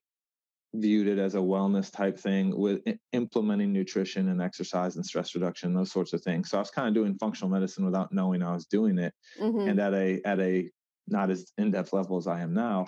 viewed 0.76 1.08
it 1.08 1.18
as 1.18 1.36
a 1.36 1.40
wellness 1.40 1.92
type 1.92 2.20
thing 2.20 2.56
with 2.56 2.82
implementing 3.14 3.74
nutrition 3.74 4.30
and 4.30 4.42
exercise 4.42 4.98
and 4.98 5.06
stress 5.06 5.34
reduction 5.34 5.74
those 5.74 5.92
sorts 5.92 6.14
of 6.14 6.22
things 6.22 6.48
so 6.48 6.58
i 6.58 6.62
was 6.62 6.70
kind 6.70 6.88
of 6.88 6.94
doing 6.94 7.18
functional 7.18 7.50
medicine 7.50 7.84
without 7.84 8.14
knowing 8.14 8.44
i 8.44 8.54
was 8.54 8.68
doing 8.68 9.00
it 9.00 9.12
mm-hmm. 9.40 9.68
and 9.68 9.80
at 9.80 9.96
a 9.96 10.22
at 10.26 10.40
a 10.40 10.70
not 11.08 11.32
as 11.32 11.52
in-depth 11.58 11.92
level 11.92 12.18
as 12.18 12.28
i 12.28 12.40
am 12.40 12.54
now 12.54 12.86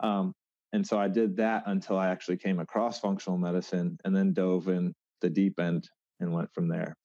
um, 0.00 0.32
and 0.72 0.86
so 0.86 0.98
i 0.98 1.06
did 1.06 1.36
that 1.36 1.64
until 1.66 1.98
i 1.98 2.08
actually 2.08 2.38
came 2.38 2.60
across 2.60 2.98
functional 2.98 3.36
medicine 3.36 3.98
and 4.06 4.16
then 4.16 4.32
dove 4.32 4.68
in 4.68 4.94
the 5.20 5.30
deep 5.30 5.58
end 5.58 5.88
and 6.20 6.32
went 6.32 6.52
from 6.52 6.68
there 6.68 6.96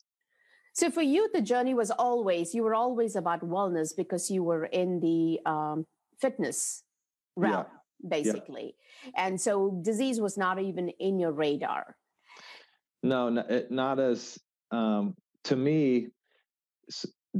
so 0.73 0.89
for 0.89 1.01
you 1.01 1.29
the 1.33 1.41
journey 1.41 1.73
was 1.73 1.91
always 1.91 2.53
you 2.53 2.63
were 2.63 2.75
always 2.75 3.15
about 3.15 3.41
wellness 3.41 3.95
because 3.95 4.29
you 4.29 4.43
were 4.43 4.65
in 4.65 4.99
the 4.99 5.39
um, 5.49 5.85
fitness 6.19 6.83
realm 7.35 7.65
yeah 7.67 7.79
basically. 8.07 8.75
Yeah. 9.05 9.25
And 9.25 9.41
so 9.41 9.79
disease 9.81 10.19
was 10.19 10.37
not 10.37 10.59
even 10.59 10.89
in 10.99 11.19
your 11.19 11.31
radar. 11.31 11.95
No, 13.01 13.29
not 13.69 13.99
as 13.99 14.39
um, 14.71 15.15
to 15.45 15.55
me. 15.55 16.07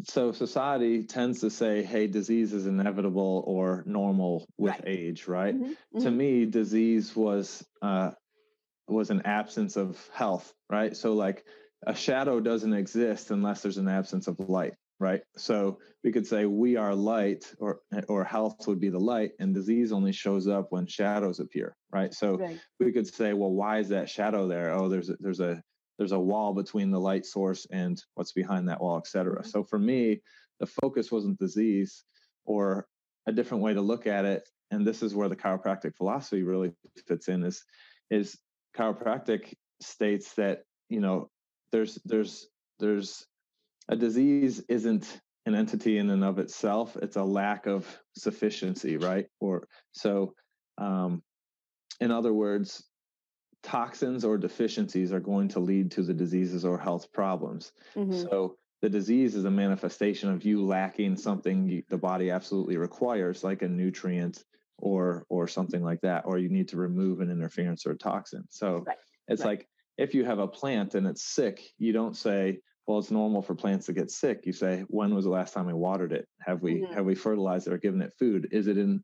So 0.05 0.31
society 0.31 1.03
tends 1.03 1.39
to 1.41 1.49
say, 1.49 1.83
"Hey, 1.83 2.07
disease 2.07 2.51
is 2.51 2.65
inevitable 2.65 3.43
or 3.45 3.83
normal 3.85 4.47
with 4.57 4.73
right. 4.73 4.83
age." 4.85 5.27
Right? 5.27 5.55
Mm-hmm. 5.55 5.71
Mm-hmm. 5.71 5.99
To 5.99 6.11
me, 6.11 6.45
disease 6.45 7.15
was 7.15 7.63
uh, 7.81 8.11
was 8.87 9.09
an 9.09 9.21
absence 9.25 9.75
of 9.75 9.99
health. 10.13 10.53
Right? 10.69 10.95
So, 10.95 11.13
like 11.13 11.45
a 11.85 11.95
shadow 11.95 12.39
doesn't 12.39 12.73
exist 12.73 13.31
unless 13.31 13.61
there's 13.61 13.77
an 13.77 13.89
absence 13.89 14.27
of 14.27 14.39
light 14.39 14.73
right? 15.03 15.21
So 15.35 15.79
we 16.03 16.11
could 16.13 16.25
say 16.25 16.45
we 16.45 16.77
are 16.77 16.95
light, 16.95 17.53
or 17.59 17.81
or 18.07 18.23
health 18.23 18.65
would 18.67 18.79
be 18.79 18.89
the 18.89 18.99
light, 18.99 19.31
and 19.39 19.53
disease 19.53 19.91
only 19.91 20.13
shows 20.13 20.47
up 20.47 20.67
when 20.69 20.87
shadows 20.87 21.39
appear, 21.39 21.75
right? 21.91 22.13
So 22.13 22.37
right. 22.37 22.59
we 22.79 22.91
could 22.93 23.07
say, 23.07 23.33
well, 23.33 23.51
why 23.51 23.79
is 23.79 23.89
that 23.89 24.09
shadow 24.09 24.47
there? 24.47 24.73
Oh, 24.73 24.87
there's 24.87 25.09
a, 25.09 25.15
there's 25.19 25.41
a 25.41 25.61
there's 25.97 26.13
a 26.13 26.19
wall 26.19 26.53
between 26.53 26.89
the 26.89 26.99
light 26.99 27.25
source 27.25 27.67
and 27.69 28.01
what's 28.15 28.31
behind 28.31 28.67
that 28.69 28.81
wall, 28.81 28.97
et 28.97 29.07
cetera. 29.07 29.41
Mm-hmm. 29.41 29.49
So 29.49 29.63
for 29.63 29.77
me, 29.77 30.21
the 30.59 30.67
focus 30.67 31.11
wasn't 31.11 31.37
disease, 31.37 32.03
or 32.45 32.87
a 33.27 33.33
different 33.33 33.63
way 33.63 33.73
to 33.73 33.81
look 33.81 34.07
at 34.07 34.23
it, 34.23 34.47
and 34.71 34.87
this 34.87 35.03
is 35.03 35.13
where 35.13 35.29
the 35.29 35.35
chiropractic 35.35 35.95
philosophy 35.95 36.43
really 36.43 36.71
fits 37.07 37.27
in. 37.27 37.43
Is 37.43 37.63
is 38.09 38.37
chiropractic 38.77 39.53
states 39.81 40.33
that 40.35 40.63
you 40.89 40.99
know 40.99 41.29
there's 41.71 41.99
there's 42.05 42.47
there's 42.79 43.25
a 43.89 43.95
disease 43.95 44.63
isn't 44.69 45.21
an 45.45 45.55
entity 45.55 45.97
in 45.97 46.09
and 46.09 46.23
of 46.23 46.39
itself 46.39 46.95
it's 47.01 47.17
a 47.17 47.23
lack 47.23 47.65
of 47.67 47.85
sufficiency 48.15 48.97
right 48.97 49.27
or 49.39 49.67
so 49.91 50.33
um, 50.77 51.21
in 51.99 52.11
other 52.11 52.33
words 52.33 52.83
toxins 53.61 54.25
or 54.25 54.37
deficiencies 54.37 55.13
are 55.13 55.19
going 55.19 55.47
to 55.47 55.59
lead 55.59 55.91
to 55.91 56.03
the 56.03 56.13
diseases 56.13 56.65
or 56.65 56.77
health 56.77 57.11
problems 57.11 57.71
mm-hmm. 57.95 58.13
so 58.13 58.55
the 58.81 58.89
disease 58.89 59.35
is 59.35 59.45
a 59.45 59.51
manifestation 59.51 60.29
of 60.29 60.43
you 60.43 60.65
lacking 60.65 61.15
something 61.15 61.83
the 61.89 61.97
body 61.97 62.29
absolutely 62.29 62.77
requires 62.77 63.43
like 63.43 63.61
a 63.61 63.67
nutrient 63.67 64.43
or 64.79 65.25
or 65.29 65.47
something 65.47 65.83
like 65.83 66.01
that 66.01 66.23
or 66.25 66.37
you 66.37 66.49
need 66.49 66.67
to 66.67 66.77
remove 66.77 67.19
an 67.19 67.31
interference 67.31 67.85
or 67.85 67.91
a 67.91 67.97
toxin 67.97 68.43
so 68.49 68.83
right. 68.85 68.97
it's 69.27 69.41
right. 69.41 69.49
like 69.59 69.67
if 69.97 70.13
you 70.13 70.25
have 70.25 70.39
a 70.39 70.47
plant 70.47 70.95
and 70.95 71.07
it's 71.07 71.23
sick 71.23 71.61
you 71.77 71.93
don't 71.93 72.17
say 72.17 72.59
well 72.87 72.99
it's 72.99 73.11
normal 73.11 73.41
for 73.41 73.55
plants 73.55 73.85
to 73.85 73.93
get 73.93 74.09
sick 74.09 74.41
you 74.45 74.53
say 74.53 74.83
when 74.87 75.13
was 75.13 75.25
the 75.25 75.31
last 75.31 75.53
time 75.53 75.67
i 75.69 75.73
watered 75.73 76.11
it 76.11 76.27
have 76.41 76.61
we 76.61 76.75
mm-hmm. 76.75 76.93
have 76.93 77.05
we 77.05 77.15
fertilized 77.15 77.67
it 77.67 77.73
or 77.73 77.77
given 77.77 78.01
it 78.01 78.13
food 78.17 78.47
is 78.51 78.67
it 78.67 78.77
in 78.77 79.03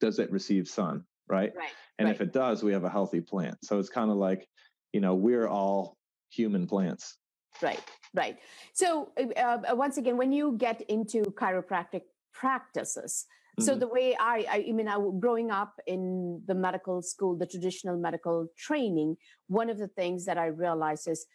does 0.00 0.18
it 0.18 0.30
receive 0.30 0.68
sun 0.68 1.04
right, 1.28 1.52
right. 1.56 1.70
and 1.98 2.08
if 2.08 2.20
it 2.20 2.32
does 2.32 2.62
we 2.62 2.72
have 2.72 2.84
a 2.84 2.90
healthy 2.90 3.20
plant 3.20 3.56
so 3.62 3.78
it's 3.78 3.90
kind 3.90 4.10
of 4.10 4.16
like 4.16 4.46
you 4.92 5.00
know 5.00 5.14
we're 5.14 5.48
all 5.48 5.96
human 6.30 6.66
plants 6.66 7.16
right 7.60 7.82
right 8.14 8.38
so 8.72 9.10
uh, 9.18 9.40
uh, 9.40 9.74
once 9.74 9.98
again 9.98 10.16
when 10.16 10.32
you 10.32 10.54
get 10.56 10.80
into 10.82 11.22
chiropractic 11.22 12.02
practices 12.32 13.26
so 13.60 13.72
mm-hmm. 13.72 13.80
the 13.80 13.88
way 13.88 14.16
I, 14.18 14.46
I, 14.50 14.64
I 14.68 14.72
mean, 14.72 14.88
I 14.88 14.98
growing 15.18 15.50
up 15.50 15.74
in 15.86 16.42
the 16.46 16.54
medical 16.54 17.02
school, 17.02 17.36
the 17.36 17.46
traditional 17.46 17.96
medical 17.98 18.48
training, 18.56 19.16
one 19.46 19.70
of 19.70 19.78
the 19.78 19.88
things 19.88 20.24
that 20.26 20.38
I 20.38 20.46
realized 20.46 21.08
is 21.08 21.26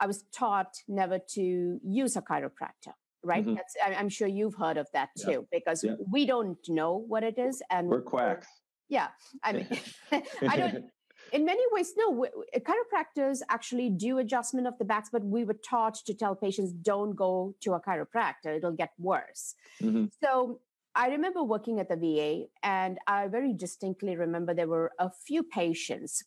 I 0.00 0.06
was 0.06 0.24
taught 0.34 0.74
never 0.88 1.18
to 1.34 1.80
use 1.84 2.16
a 2.16 2.22
chiropractor. 2.22 2.94
Right. 3.24 3.44
Mm-hmm. 3.44 3.54
That's, 3.54 3.76
I'm 3.96 4.08
sure 4.08 4.26
you've 4.26 4.56
heard 4.56 4.76
of 4.76 4.88
that 4.94 5.10
too, 5.16 5.30
yeah. 5.30 5.38
because 5.58 5.84
yeah. 5.84 5.94
we 6.10 6.26
don't 6.26 6.58
know 6.68 7.04
what 7.06 7.22
it 7.22 7.38
is, 7.38 7.62
and 7.70 7.86
we're 7.86 8.02
quacks. 8.02 8.48
Yeah, 8.88 9.08
I 9.44 9.52
mean, 9.52 9.68
I 10.48 10.56
don't. 10.56 10.84
In 11.32 11.44
many 11.44 11.62
ways, 11.70 11.92
no. 11.96 12.10
We, 12.10 12.28
chiropractors 12.58 13.38
actually 13.48 13.90
do 13.90 14.18
adjustment 14.18 14.66
of 14.66 14.76
the 14.78 14.84
backs, 14.84 15.08
but 15.12 15.24
we 15.24 15.44
were 15.44 15.54
taught 15.54 15.94
to 16.04 16.14
tell 16.14 16.34
patients 16.34 16.72
don't 16.72 17.14
go 17.14 17.54
to 17.60 17.74
a 17.74 17.80
chiropractor; 17.80 18.56
it'll 18.56 18.72
get 18.72 18.90
worse. 18.98 19.54
Mm-hmm. 19.80 20.06
So 20.20 20.58
I 20.94 21.08
remember 21.08 21.42
working 21.42 21.80
at 21.80 21.88
the 21.88 21.96
VA, 21.96 22.44
and 22.62 22.98
I 23.06 23.28
very 23.28 23.54
distinctly 23.54 24.16
remember 24.16 24.52
there 24.52 24.68
were 24.68 24.92
a 24.98 25.10
few 25.10 25.42
patients 25.42 26.22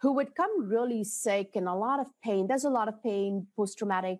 who 0.00 0.12
would 0.12 0.34
come 0.36 0.68
really 0.68 1.02
sick 1.02 1.50
and 1.54 1.66
a 1.66 1.74
lot 1.74 1.98
of 2.00 2.06
pain. 2.22 2.46
There's 2.46 2.64
a 2.64 2.70
lot 2.70 2.88
of 2.88 3.02
pain, 3.02 3.46
post 3.56 3.78
traumatic 3.78 4.18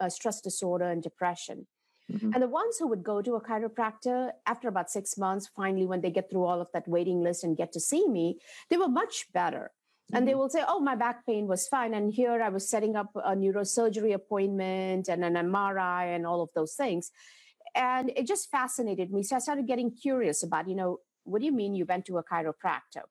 uh, 0.00 0.08
stress 0.08 0.40
disorder, 0.40 0.86
and 0.86 1.02
depression. 1.02 1.66
Mm-hmm. 2.10 2.32
And 2.32 2.42
the 2.42 2.48
ones 2.48 2.76
who 2.78 2.86
would 2.88 3.02
go 3.02 3.20
to 3.20 3.34
a 3.34 3.40
chiropractor 3.40 4.30
after 4.46 4.68
about 4.68 4.90
six 4.90 5.18
months, 5.18 5.50
finally, 5.56 5.86
when 5.86 6.00
they 6.00 6.10
get 6.10 6.30
through 6.30 6.44
all 6.44 6.60
of 6.60 6.68
that 6.72 6.86
waiting 6.86 7.22
list 7.22 7.44
and 7.44 7.56
get 7.56 7.72
to 7.72 7.80
see 7.80 8.06
me, 8.08 8.38
they 8.70 8.76
were 8.76 8.88
much 8.88 9.26
better. 9.32 9.70
Mm-hmm. 9.72 10.16
And 10.16 10.26
they 10.26 10.32
mm-hmm. 10.32 10.40
will 10.40 10.50
say, 10.50 10.62
Oh, 10.66 10.80
my 10.80 10.94
back 10.94 11.26
pain 11.26 11.46
was 11.46 11.66
fine. 11.68 11.94
And 11.94 12.12
here 12.12 12.40
I 12.40 12.48
was 12.48 12.68
setting 12.68 12.94
up 12.94 13.10
a 13.16 13.34
neurosurgery 13.34 14.14
appointment 14.14 15.08
and 15.08 15.24
an 15.24 15.34
MRI 15.34 16.14
and 16.14 16.26
all 16.26 16.42
of 16.42 16.50
those 16.54 16.74
things. 16.74 17.10
And 17.76 18.10
it 18.16 18.26
just 18.26 18.50
fascinated 18.50 19.12
me. 19.12 19.22
So 19.22 19.36
I 19.36 19.38
started 19.38 19.66
getting 19.66 19.90
curious 19.90 20.42
about, 20.42 20.68
you 20.68 20.74
know, 20.74 21.00
what 21.24 21.40
do 21.40 21.44
you 21.44 21.52
mean 21.52 21.74
you 21.74 21.84
went 21.84 22.06
to 22.06 22.16
a 22.16 22.24
chiropractor? 22.24 23.04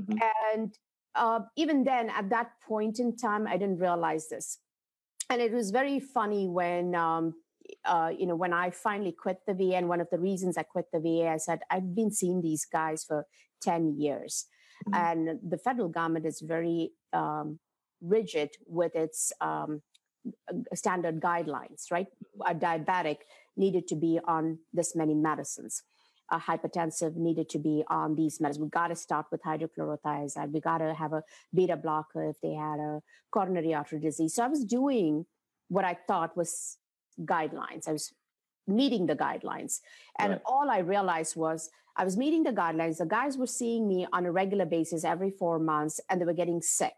Mm-hmm. 0.00 0.18
And 0.54 0.74
uh, 1.14 1.40
even 1.56 1.84
then, 1.84 2.08
at 2.10 2.30
that 2.30 2.52
point 2.66 2.98
in 2.98 3.16
time, 3.16 3.46
I 3.46 3.58
didn't 3.58 3.78
realize 3.78 4.28
this. 4.28 4.58
And 5.28 5.42
it 5.42 5.52
was 5.52 5.70
very 5.70 6.00
funny 6.00 6.48
when, 6.48 6.94
um, 6.94 7.34
uh, 7.84 8.10
you 8.16 8.26
know, 8.26 8.36
when 8.36 8.54
I 8.54 8.70
finally 8.70 9.12
quit 9.12 9.40
the 9.46 9.52
VA, 9.52 9.76
and 9.76 9.88
one 9.88 10.00
of 10.00 10.08
the 10.10 10.18
reasons 10.18 10.56
I 10.56 10.62
quit 10.62 10.86
the 10.90 11.00
VA, 11.00 11.28
I 11.28 11.36
said, 11.36 11.60
I've 11.70 11.94
been 11.94 12.10
seeing 12.10 12.40
these 12.40 12.64
guys 12.64 13.04
for 13.04 13.26
10 13.60 13.98
years. 13.98 14.46
mm-hmm. 14.86 14.94
and 14.94 15.38
the 15.46 15.58
federal 15.58 15.88
government 15.88 16.24
is 16.24 16.40
very 16.40 16.92
um, 17.12 17.58
rigid 18.00 18.50
with 18.66 18.94
its 18.94 19.32
um, 19.40 19.82
standard 20.74 21.20
guidelines. 21.20 21.90
Right, 21.90 22.06
a 22.46 22.54
diabetic 22.54 23.18
needed 23.58 23.86
to 23.88 23.96
be 23.96 24.20
on 24.26 24.58
this 24.72 24.94
many 24.94 25.14
medicines. 25.14 25.82
A 26.30 26.38
hypertensive 26.38 27.16
needed 27.16 27.48
to 27.50 27.58
be 27.58 27.84
on 27.88 28.14
these 28.14 28.40
medicines. 28.40 28.62
We 28.62 28.70
got 28.70 28.88
to 28.88 28.96
start 28.96 29.26
with 29.32 29.42
hydrochlorothiazide. 29.42 30.52
We 30.52 30.60
got 30.60 30.78
to 30.78 30.92
have 30.94 31.14
a 31.14 31.22
beta 31.54 31.76
blocker 31.76 32.28
if 32.28 32.40
they 32.42 32.52
had 32.52 32.78
a 32.78 33.00
coronary 33.30 33.74
artery 33.74 34.00
disease. 34.00 34.34
So 34.34 34.44
I 34.44 34.48
was 34.48 34.64
doing 34.64 35.24
what 35.68 35.84
I 35.84 35.96
thought 36.06 36.36
was 36.36 36.76
guidelines. 37.20 37.88
I 37.88 37.92
was 37.92 38.12
meeting 38.66 39.06
the 39.06 39.16
guidelines. 39.16 39.80
And 40.18 40.32
right. 40.32 40.42
all 40.44 40.70
I 40.70 40.78
realized 40.78 41.34
was 41.34 41.70
I 41.96 42.04
was 42.04 42.16
meeting 42.16 42.42
the 42.44 42.52
guidelines. 42.52 42.98
The 42.98 43.06
guys 43.06 43.36
were 43.36 43.46
seeing 43.46 43.88
me 43.88 44.06
on 44.12 44.26
a 44.26 44.32
regular 44.32 44.66
basis 44.66 45.04
every 45.04 45.30
four 45.30 45.58
months 45.58 46.00
and 46.08 46.20
they 46.20 46.26
were 46.26 46.32
getting 46.34 46.60
sick 46.60 46.94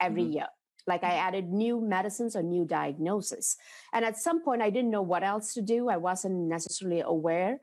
every 0.00 0.22
mm-hmm. 0.22 0.32
year. 0.32 0.46
Like 0.86 1.02
I 1.02 1.10
mm-hmm. 1.10 1.28
added 1.28 1.52
new 1.52 1.80
medicines 1.80 2.36
or 2.36 2.42
new 2.42 2.64
diagnosis. 2.64 3.56
And 3.92 4.04
at 4.04 4.18
some 4.18 4.42
point, 4.42 4.62
I 4.62 4.70
didn't 4.70 4.90
know 4.90 5.02
what 5.02 5.22
else 5.22 5.54
to 5.54 5.62
do. 5.62 5.88
I 5.88 5.96
wasn't 5.96 6.48
necessarily 6.48 7.00
aware. 7.00 7.60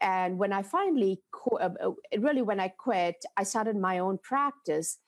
And 0.00 0.38
when 0.38 0.52
I 0.52 0.62
finally, 0.62 1.22
uh, 1.50 1.70
uh, 1.82 1.90
really, 2.18 2.42
when 2.42 2.60
I 2.60 2.68
quit, 2.68 3.24
I 3.36 3.42
started 3.42 3.76
my 3.76 3.98
own 3.98 4.18
practice. 4.18 4.98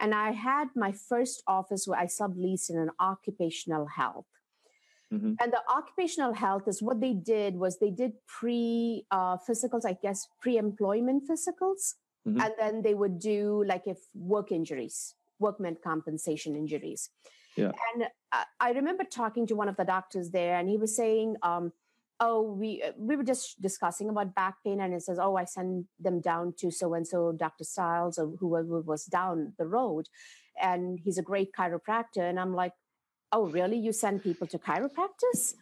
And 0.00 0.14
I 0.14 0.32
had 0.32 0.68
my 0.74 0.92
first 0.92 1.42
office 1.46 1.86
where 1.86 2.00
I 2.00 2.06
subleased 2.06 2.70
in 2.70 2.78
an 2.78 2.90
occupational 2.98 3.86
health. 3.86 4.26
Mm-hmm. 5.12 5.34
And 5.40 5.52
the 5.52 5.60
occupational 5.70 6.32
health 6.32 6.68
is 6.68 6.80
what 6.82 7.00
they 7.00 7.12
did 7.12 7.56
was 7.56 7.78
they 7.78 7.90
did 7.90 8.12
pre 8.26 9.04
uh, 9.10 9.36
physicals, 9.48 9.84
I 9.84 9.96
guess, 10.00 10.28
pre 10.40 10.56
employment 10.56 11.24
physicals. 11.28 11.94
Mm-hmm. 12.26 12.40
And 12.40 12.54
then 12.58 12.82
they 12.82 12.94
would 12.94 13.18
do 13.18 13.64
like 13.66 13.86
if 13.86 13.98
work 14.14 14.52
injuries, 14.52 15.14
workman 15.40 15.76
compensation 15.82 16.54
injuries. 16.56 17.10
Yeah. 17.56 17.72
And 17.94 18.08
I, 18.32 18.44
I 18.60 18.70
remember 18.72 19.04
talking 19.04 19.46
to 19.48 19.56
one 19.56 19.68
of 19.68 19.76
the 19.76 19.84
doctors 19.84 20.30
there, 20.30 20.56
and 20.58 20.68
he 20.68 20.76
was 20.76 20.94
saying, 20.94 21.36
um, 21.42 21.72
"Oh, 22.20 22.42
we 22.42 22.82
we 22.96 23.16
were 23.16 23.24
just 23.24 23.60
discussing 23.60 24.08
about 24.08 24.34
back 24.34 24.56
pain, 24.64 24.80
and 24.80 24.94
it 24.94 25.02
says, 25.02 25.18
oh, 25.18 25.36
I 25.36 25.44
send 25.44 25.86
them 25.98 26.20
down 26.20 26.54
to 26.58 26.70
so 26.70 26.94
and 26.94 27.06
so, 27.06 27.32
Dr. 27.32 27.64
Styles, 27.64 28.18
or 28.18 28.28
whoever 28.38 28.80
was 28.80 29.04
down 29.04 29.54
the 29.58 29.66
road, 29.66 30.08
and 30.60 30.98
he's 31.02 31.18
a 31.18 31.22
great 31.22 31.52
chiropractor." 31.52 32.28
And 32.28 32.38
I'm 32.38 32.54
like, 32.54 32.72
oh, 33.32 33.46
really? 33.46 33.78
You 33.78 33.92
send 33.92 34.22
people 34.22 34.46
to 34.48 34.58
chiropractors? 34.58 35.54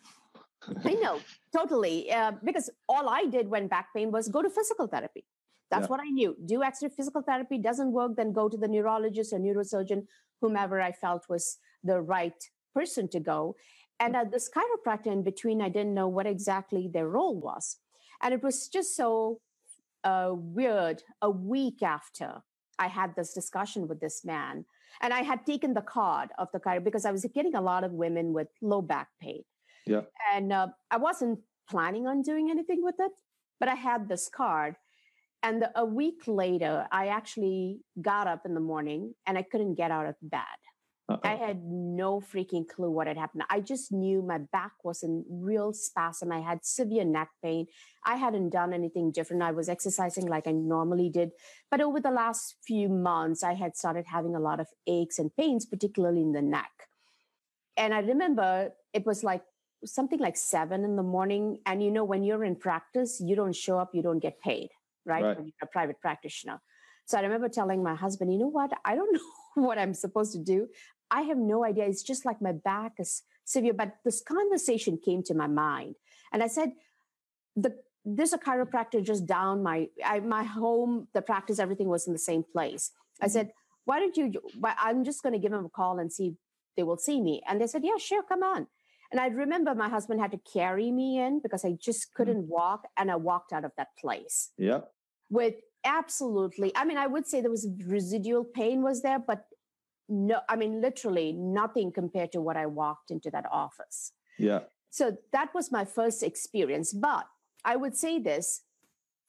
I 0.84 0.94
know, 0.94 1.20
totally. 1.56 2.10
Uh, 2.10 2.32
because 2.42 2.70
all 2.88 3.08
I 3.08 3.26
did 3.26 3.48
when 3.48 3.68
back 3.68 3.88
pain 3.94 4.10
was 4.10 4.28
go 4.28 4.42
to 4.42 4.50
physical 4.50 4.86
therapy. 4.86 5.24
That's 5.70 5.84
yeah. 5.84 5.88
what 5.88 6.00
I 6.00 6.10
knew. 6.10 6.36
Do 6.44 6.62
extra 6.62 6.88
physical 6.88 7.22
therapy 7.22 7.58
doesn't 7.58 7.92
work, 7.92 8.16
then 8.16 8.32
go 8.32 8.48
to 8.48 8.56
the 8.56 8.68
neurologist 8.68 9.32
or 9.32 9.38
neurosurgeon, 9.38 10.06
whomever 10.40 10.80
I 10.80 10.92
felt 10.92 11.28
was 11.28 11.58
the 11.84 12.00
right 12.00 12.42
person 12.74 13.08
to 13.08 13.20
go. 13.20 13.56
And 14.00 14.14
uh, 14.14 14.24
this 14.30 14.48
chiropractor 14.48 15.12
in 15.12 15.22
between, 15.22 15.60
I 15.60 15.68
didn't 15.68 15.94
know 15.94 16.08
what 16.08 16.26
exactly 16.26 16.88
their 16.92 17.08
role 17.08 17.38
was. 17.38 17.76
And 18.22 18.32
it 18.32 18.42
was 18.42 18.68
just 18.68 18.96
so 18.96 19.40
uh, 20.04 20.30
weird. 20.32 21.02
A 21.22 21.30
week 21.30 21.82
after 21.82 22.42
I 22.78 22.86
had 22.86 23.14
this 23.16 23.34
discussion 23.34 23.88
with 23.88 24.00
this 24.00 24.24
man, 24.24 24.64
and 25.02 25.12
I 25.12 25.22
had 25.22 25.44
taken 25.44 25.74
the 25.74 25.82
card 25.82 26.30
of 26.38 26.48
the 26.52 26.60
chiropractor 26.60 26.84
because 26.84 27.04
I 27.04 27.10
was 27.10 27.26
getting 27.34 27.54
a 27.54 27.60
lot 27.60 27.84
of 27.84 27.92
women 27.92 28.32
with 28.32 28.48
low 28.62 28.82
back 28.82 29.08
pain. 29.20 29.42
Yeah. 29.86 30.02
And 30.32 30.52
uh, 30.52 30.68
I 30.90 30.98
wasn't 30.98 31.40
planning 31.68 32.06
on 32.06 32.22
doing 32.22 32.50
anything 32.50 32.82
with 32.82 32.96
it, 32.98 33.12
but 33.58 33.68
I 33.68 33.74
had 33.74 34.08
this 34.08 34.28
card. 34.28 34.76
And 35.42 35.62
the, 35.62 35.70
a 35.78 35.84
week 35.84 36.22
later, 36.26 36.86
I 36.90 37.08
actually 37.08 37.80
got 38.00 38.26
up 38.26 38.42
in 38.44 38.54
the 38.54 38.60
morning 38.60 39.14
and 39.26 39.38
I 39.38 39.42
couldn't 39.42 39.74
get 39.74 39.90
out 39.90 40.06
of 40.06 40.16
bed. 40.20 40.40
Uh-oh. 41.10 41.20
I 41.24 41.36
had 41.36 41.62
no 41.64 42.20
freaking 42.20 42.68
clue 42.68 42.90
what 42.90 43.06
had 43.06 43.16
happened. 43.16 43.44
I 43.48 43.60
just 43.60 43.92
knew 43.92 44.20
my 44.20 44.38
back 44.38 44.72
was 44.84 45.02
in 45.02 45.24
real 45.30 45.72
spasm. 45.72 46.30
I 46.30 46.40
had 46.40 46.66
severe 46.66 47.04
neck 47.04 47.30
pain. 47.42 47.66
I 48.04 48.16
hadn't 48.16 48.50
done 48.50 48.74
anything 48.74 49.10
different. 49.12 49.42
I 49.42 49.52
was 49.52 49.70
exercising 49.70 50.26
like 50.26 50.46
I 50.46 50.52
normally 50.52 51.08
did. 51.08 51.30
But 51.70 51.80
over 51.80 51.98
the 51.98 52.10
last 52.10 52.56
few 52.66 52.90
months, 52.90 53.42
I 53.42 53.54
had 53.54 53.74
started 53.74 54.04
having 54.06 54.34
a 54.34 54.40
lot 54.40 54.60
of 54.60 54.66
aches 54.86 55.18
and 55.18 55.34
pains, 55.34 55.64
particularly 55.64 56.20
in 56.20 56.32
the 56.32 56.42
neck. 56.42 56.72
And 57.78 57.94
I 57.94 58.00
remember 58.00 58.72
it 58.92 59.06
was 59.06 59.24
like 59.24 59.42
something 59.86 60.18
like 60.18 60.36
seven 60.36 60.84
in 60.84 60.96
the 60.96 61.02
morning. 61.02 61.60
And 61.64 61.82
you 61.82 61.90
know, 61.90 62.04
when 62.04 62.22
you're 62.22 62.44
in 62.44 62.56
practice, 62.56 63.18
you 63.18 63.34
don't 63.34 63.56
show 63.56 63.78
up, 63.78 63.94
you 63.94 64.02
don't 64.02 64.18
get 64.18 64.40
paid, 64.40 64.68
right? 65.08 65.24
right. 65.24 65.36
When 65.36 65.46
you're 65.46 65.54
a 65.62 65.66
private 65.66 66.00
practitioner. 66.00 66.60
So 67.06 67.18
I 67.18 67.22
remember 67.22 67.48
telling 67.48 67.82
my 67.82 67.94
husband, 67.94 68.32
you 68.32 68.38
know 68.38 68.48
what? 68.48 68.70
I 68.84 68.94
don't 68.94 69.12
know 69.56 69.62
what 69.62 69.78
I'm 69.78 69.94
supposed 69.94 70.32
to 70.32 70.38
do. 70.38 70.68
I 71.10 71.22
have 71.22 71.38
no 71.38 71.64
idea. 71.64 71.86
It's 71.86 72.02
just 72.02 72.26
like 72.26 72.42
my 72.42 72.52
back 72.52 72.92
is 72.98 73.22
severe. 73.44 73.72
But 73.72 73.96
this 74.04 74.20
conversation 74.20 74.98
came 75.02 75.22
to 75.24 75.34
my 75.34 75.46
mind. 75.46 75.94
And 76.32 76.42
I 76.42 76.48
said, 76.48 76.72
the 77.56 77.74
there's 78.04 78.32
a 78.32 78.38
chiropractor 78.38 79.02
just 79.02 79.26
down 79.26 79.62
my 79.62 79.88
I, 80.04 80.20
my 80.20 80.44
home, 80.44 81.08
the 81.14 81.22
practice, 81.22 81.58
everything 81.58 81.88
was 81.88 82.06
in 82.06 82.12
the 82.12 82.18
same 82.18 82.44
place. 82.52 82.92
I 83.20 83.24
mm-hmm. 83.24 83.32
said, 83.32 83.50
why 83.84 83.98
don't 83.98 84.16
you 84.16 84.32
I'm 84.62 85.04
just 85.04 85.22
going 85.22 85.32
to 85.32 85.38
give 85.38 85.52
him 85.52 85.64
a 85.64 85.70
call 85.70 85.98
and 85.98 86.12
see 86.12 86.28
if 86.28 86.34
they 86.76 86.82
will 86.82 86.98
see 86.98 87.20
me. 87.20 87.42
And 87.48 87.60
they 87.60 87.66
said, 87.66 87.82
yeah, 87.84 87.96
sure, 87.98 88.22
come 88.22 88.42
on. 88.42 88.66
And 89.10 89.20
I 89.20 89.28
remember 89.28 89.74
my 89.74 89.88
husband 89.88 90.20
had 90.20 90.32
to 90.32 90.40
carry 90.52 90.92
me 90.92 91.18
in 91.18 91.40
because 91.40 91.64
I 91.64 91.72
just 91.80 92.02
mm-hmm. 92.02 92.16
couldn't 92.16 92.48
walk. 92.48 92.86
And 92.96 93.10
I 93.10 93.16
walked 93.16 93.52
out 93.52 93.64
of 93.64 93.72
that 93.76 93.88
place. 93.98 94.50
Yeah. 94.58 94.80
With 95.30 95.54
absolutely, 95.84 96.72
I 96.76 96.84
mean, 96.84 96.98
I 96.98 97.06
would 97.06 97.26
say 97.26 97.40
there 97.40 97.50
was 97.50 97.68
residual 97.86 98.44
pain 98.44 98.82
was 98.82 99.02
there, 99.02 99.18
but 99.18 99.44
no, 100.08 100.40
I 100.48 100.56
mean, 100.56 100.80
literally 100.80 101.32
nothing 101.32 101.92
compared 101.92 102.32
to 102.32 102.40
what 102.40 102.56
I 102.56 102.66
walked 102.66 103.10
into 103.10 103.30
that 103.30 103.44
office. 103.52 104.12
Yeah. 104.38 104.60
So 104.90 105.16
that 105.32 105.52
was 105.54 105.70
my 105.70 105.84
first 105.84 106.22
experience. 106.22 106.92
But 106.92 107.26
I 107.64 107.76
would 107.76 107.96
say 107.96 108.18
this 108.18 108.62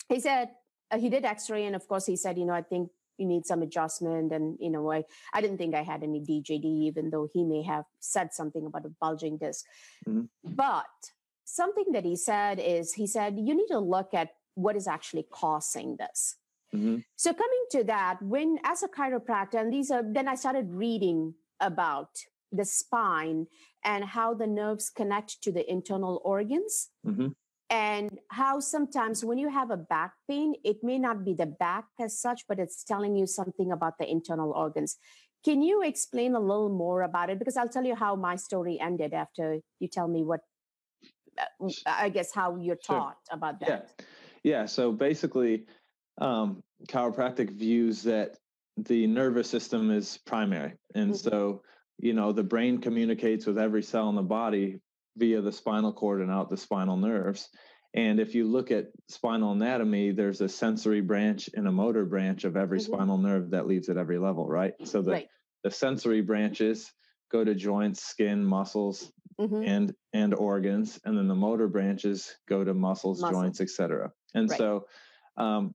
he 0.10 0.20
said, 0.20 0.50
uh, 0.92 0.98
he 0.98 1.10
did 1.10 1.24
x 1.24 1.50
ray, 1.50 1.66
and 1.66 1.76
of 1.76 1.88
course, 1.88 2.06
he 2.06 2.18
said, 2.18 2.38
you 2.38 2.46
know, 2.46 2.54
I 2.54 2.64
think 2.64 2.90
you 3.18 3.28
need 3.28 3.46
some 3.46 3.62
adjustment. 3.62 4.32
And, 4.32 4.58
you 4.60 4.72
know, 4.72 4.92
I, 4.92 5.04
I 5.34 5.42
didn't 5.42 5.58
think 5.58 5.76
I 5.76 5.84
had 5.84 6.04
any 6.04 6.20
DJD, 6.20 6.64
even 6.64 7.12
though 7.12 7.28
he 7.32 7.44
may 7.44 7.62
have 7.64 7.86
said 8.00 8.34
something 8.34 8.66
about 8.66 8.86
a 8.86 8.94
bulging 9.00 9.38
disk. 9.38 9.66
Mm-hmm. 10.08 10.24
But 10.56 10.86
something 11.46 11.92
that 11.94 12.06
he 12.06 12.16
said 12.16 12.60
is, 12.60 12.94
he 12.94 13.06
said, 13.06 13.38
you 13.38 13.56
need 13.56 13.68
to 13.68 13.80
look 13.80 14.14
at 14.14 14.30
what 14.56 14.76
is 14.76 14.88
actually 14.88 15.26
causing 15.32 15.98
this. 15.98 16.36
Mm-hmm. 16.76 16.98
So 17.16 17.34
coming 17.34 17.66
to 17.72 17.84
that, 17.86 18.22
when 18.22 18.60
as 18.64 18.84
a 18.84 18.88
chiropractor, 18.88 19.56
and 19.56 19.74
these 19.74 19.90
are 19.92 20.04
then 20.04 20.28
I 20.28 20.36
started 20.36 20.72
reading 20.72 21.34
about 21.60 22.10
the 22.52 22.66
spine 22.66 23.48
and 23.84 24.04
how 24.04 24.34
the 24.34 24.48
nerves 24.48 24.90
connect 24.90 25.42
to 25.44 25.52
the 25.52 25.70
internal 25.70 26.22
organs. 26.24 26.90
Mm-hmm. 27.06 27.30
And 27.72 28.20
how 28.30 28.60
sometimes 28.60 29.24
when 29.24 29.38
you 29.38 29.50
have 29.50 29.70
a 29.70 29.78
back 29.78 30.14
pain, 30.28 30.56
it 30.64 30.78
may 30.84 30.98
not 30.98 31.24
be 31.24 31.36
the 31.36 31.46
back 31.46 31.86
as 32.00 32.20
such, 32.20 32.46
but 32.48 32.58
it's 32.58 32.84
telling 32.84 33.16
you 33.16 33.28
something 33.28 33.72
about 33.72 34.00
the 34.00 34.10
internal 34.10 34.52
organs. 34.52 34.98
Can 35.46 35.62
you 35.62 35.84
explain 35.84 36.34
a 36.34 36.40
little 36.40 36.70
more 36.70 37.04
about 37.04 37.30
it? 37.30 37.38
Because 37.38 37.56
I'll 37.58 37.70
tell 37.70 37.86
you 37.86 37.96
how 37.96 38.16
my 38.16 38.36
story 38.36 38.80
ended 38.80 39.14
after 39.14 39.60
you 39.80 39.88
tell 39.88 40.08
me 40.08 40.24
what, 40.24 40.42
uh, 41.38 41.70
I 41.86 42.10
guess, 42.10 42.34
how 42.34 42.58
you're 42.58 42.76
taught 42.76 43.18
sure. 43.30 43.38
about 43.38 43.60
that. 43.60 43.70
Yeah. 43.70 44.06
Yeah. 44.44 44.66
So 44.66 44.92
basically, 44.92 45.66
um, 46.20 46.62
chiropractic 46.88 47.52
views 47.52 48.04
that 48.04 48.38
the 48.78 49.08
nervous 49.08 49.50
system 49.50 49.92
is 49.92 50.20
primary. 50.26 50.74
And 50.96 51.12
mm-hmm. 51.12 51.30
so, 51.30 51.62
you 51.98 52.14
know, 52.14 52.32
the 52.32 52.44
brain 52.44 52.80
communicates 52.80 53.46
with 53.46 53.58
every 53.58 53.84
cell 53.84 54.10
in 54.10 54.16
the 54.16 54.22
body 54.22 54.80
via 55.18 55.42
the 55.42 55.52
spinal 55.52 55.94
cord 55.94 56.22
and 56.22 56.32
out 56.32 56.50
the 56.50 56.58
spinal 56.58 56.98
nerves. 56.98 57.50
And 57.94 58.20
if 58.20 58.36
you 58.36 58.46
look 58.46 58.72
at 58.72 58.88
spinal 59.08 59.52
anatomy, 59.52 60.12
there's 60.12 60.42
a 60.42 60.50
sensory 60.50 61.02
branch 61.02 61.50
and 61.54 61.68
a 61.68 61.72
motor 61.72 62.06
branch 62.06 62.44
of 62.44 62.56
every 62.56 62.80
mm-hmm. 62.80 62.94
spinal 62.94 63.18
nerve 63.18 63.50
that 63.52 63.68
leads 63.68 63.90
at 63.90 63.98
every 63.98 64.20
level, 64.20 64.48
right? 64.48 64.74
So 64.84 65.02
the, 65.02 65.12
right. 65.12 65.28
the 65.64 65.72
sensory 65.72 66.22
branches 66.22 66.92
go 67.32 67.44
to 67.44 67.56
joints, 67.56 68.04
skin, 68.04 68.46
muscles, 68.46 69.12
mm-hmm. 69.40 69.64
and 69.64 69.94
and 70.14 70.34
organs, 70.34 71.00
and 71.06 71.18
then 71.18 71.28
the 71.28 71.36
motor 71.36 71.68
branches 71.68 72.36
go 72.48 72.64
to 72.64 72.74
muscles, 72.74 73.22
Muscle. 73.22 73.42
joints, 73.42 73.62
etc. 73.62 74.12
And 74.34 74.50
right. 74.50 74.58
so 74.58 74.86
um, 75.38 75.74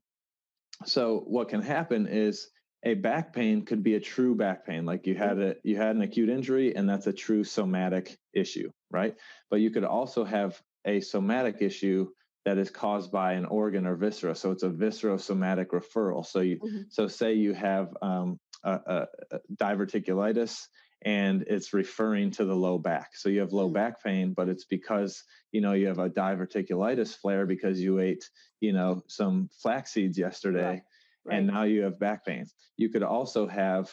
so 0.85 1.23
what 1.25 1.49
can 1.49 1.61
happen 1.61 2.07
is 2.07 2.49
a 2.83 2.93
back 2.93 3.33
pain 3.33 3.65
could 3.65 3.83
be 3.83 3.95
a 3.95 3.99
true 3.99 4.35
back 4.35 4.65
pain 4.65 4.85
like 4.85 5.07
you 5.07 5.15
had 5.15 5.37
mm-hmm. 5.37 5.51
a 5.51 5.55
you 5.63 5.75
had 5.77 5.95
an 5.95 6.01
acute 6.01 6.29
injury 6.29 6.75
and 6.75 6.87
that's 6.87 7.07
a 7.07 7.13
true 7.13 7.43
somatic 7.43 8.17
issue 8.33 8.69
right 8.91 9.15
but 9.49 9.59
you 9.59 9.71
could 9.71 9.83
also 9.83 10.23
have 10.23 10.61
a 10.85 10.99
somatic 10.99 11.57
issue 11.61 12.07
that 12.45 12.59
is 12.59 12.69
caused 12.69 13.11
by 13.11 13.33
an 13.33 13.45
organ 13.45 13.87
or 13.87 13.95
viscera 13.95 14.35
so 14.35 14.51
it's 14.51 14.63
a 14.63 14.69
viscerosomatic 14.69 15.67
referral 15.67 16.25
so 16.25 16.41
you 16.41 16.57
mm-hmm. 16.57 16.81
so 16.89 17.07
say 17.07 17.33
you 17.33 17.53
have 17.53 17.95
um, 18.01 18.39
a, 18.63 18.71
a, 18.71 19.07
a, 19.31 19.39
diverticulitis 19.55 20.67
and 21.05 21.43
it's 21.47 21.73
referring 21.73 22.31
to 22.31 22.43
the 22.43 22.55
low 22.55 22.77
back 22.77 23.15
so 23.15 23.29
you 23.29 23.39
have 23.39 23.53
low 23.53 23.65
mm-hmm. 23.65 23.73
back 23.73 24.03
pain 24.03 24.33
but 24.33 24.49
it's 24.49 24.65
because 24.65 25.23
you 25.51 25.61
know 25.61 25.73
you 25.73 25.87
have 25.87 25.99
a 25.99 26.09
diverticulitis 26.09 27.15
flare 27.15 27.45
because 27.45 27.79
you 27.79 27.99
ate 27.99 28.29
you 28.59 28.73
know 28.73 29.01
some 29.07 29.49
flax 29.61 29.93
seeds 29.93 30.17
yesterday 30.17 30.81
right. 31.25 31.37
and 31.37 31.47
now 31.47 31.63
you 31.63 31.81
have 31.83 31.99
back 31.99 32.25
pain. 32.25 32.45
You 32.77 32.89
could 32.89 33.03
also 33.03 33.47
have 33.47 33.91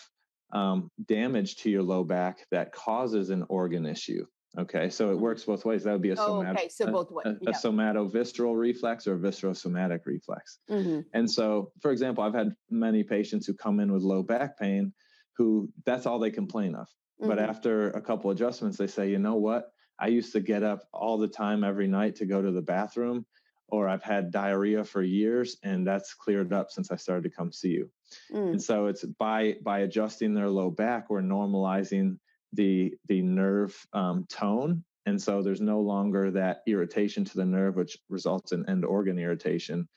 um, 0.52 0.90
damage 1.06 1.56
to 1.56 1.70
your 1.70 1.82
low 1.82 2.04
back 2.04 2.46
that 2.50 2.72
causes 2.72 3.30
an 3.30 3.44
organ 3.48 3.86
issue. 3.86 4.24
Okay, 4.58 4.90
so 4.90 5.08
it 5.08 5.12
mm-hmm. 5.14 5.22
works 5.22 5.44
both 5.44 5.64
ways. 5.64 5.84
That 5.84 5.92
would 5.92 6.02
be 6.02 6.10
a, 6.10 6.16
oh, 6.18 6.44
okay. 6.44 6.68
so 6.68 6.86
both 6.86 7.10
ways. 7.10 7.24
a, 7.46 7.50
a 7.50 7.52
somatovisceral 7.52 8.54
reflex 8.54 9.06
or 9.06 9.14
a 9.14 9.18
viscerosomatic 9.18 10.00
reflex. 10.04 10.58
Mm-hmm. 10.70 11.00
And 11.14 11.30
so, 11.30 11.72
for 11.80 11.90
example, 11.90 12.22
I've 12.22 12.34
had 12.34 12.54
many 12.68 13.02
patients 13.02 13.46
who 13.46 13.54
come 13.54 13.80
in 13.80 13.90
with 13.90 14.02
low 14.02 14.22
back 14.22 14.58
pain 14.58 14.92
who 15.38 15.70
that's 15.86 16.04
all 16.04 16.18
they 16.18 16.30
complain 16.30 16.74
of. 16.74 16.86
Mm-hmm. 17.22 17.30
But 17.30 17.38
after 17.38 17.90
a 17.90 18.00
couple 18.00 18.30
adjustments, 18.30 18.76
they 18.76 18.88
say, 18.88 19.08
you 19.08 19.18
know 19.18 19.36
what? 19.36 19.72
I 19.98 20.08
used 20.08 20.32
to 20.32 20.40
get 20.40 20.64
up 20.64 20.88
all 20.92 21.16
the 21.16 21.28
time 21.28 21.62
every 21.62 21.86
night 21.86 22.16
to 22.16 22.26
go 22.26 22.42
to 22.42 22.50
the 22.50 22.60
bathroom, 22.60 23.24
or 23.68 23.88
I've 23.88 24.02
had 24.02 24.32
diarrhea 24.32 24.82
for 24.82 25.02
years, 25.02 25.56
and 25.62 25.86
that's 25.86 26.14
cleared 26.14 26.52
up 26.52 26.72
since 26.72 26.90
I 26.90 26.96
started 26.96 27.22
to 27.22 27.30
come 27.30 27.52
see 27.52 27.70
you. 27.70 27.90
Mm. 28.32 28.50
And 28.50 28.62
so 28.62 28.86
it's 28.86 29.04
by 29.04 29.56
by 29.62 29.80
adjusting 29.80 30.34
their 30.34 30.50
low 30.50 30.70
back, 30.70 31.08
we're 31.08 31.22
normalizing 31.22 32.18
the 32.52 32.94
the 33.06 33.22
nerve 33.22 33.74
um, 33.92 34.26
tone, 34.28 34.82
and 35.06 35.20
so 35.20 35.40
there's 35.40 35.60
no 35.60 35.80
longer 35.80 36.30
that 36.32 36.62
irritation 36.66 37.24
to 37.24 37.36
the 37.36 37.46
nerve, 37.46 37.76
which 37.76 37.96
results 38.08 38.52
in 38.52 38.68
end 38.68 38.84
organ 38.84 39.18
irritation, 39.18 39.88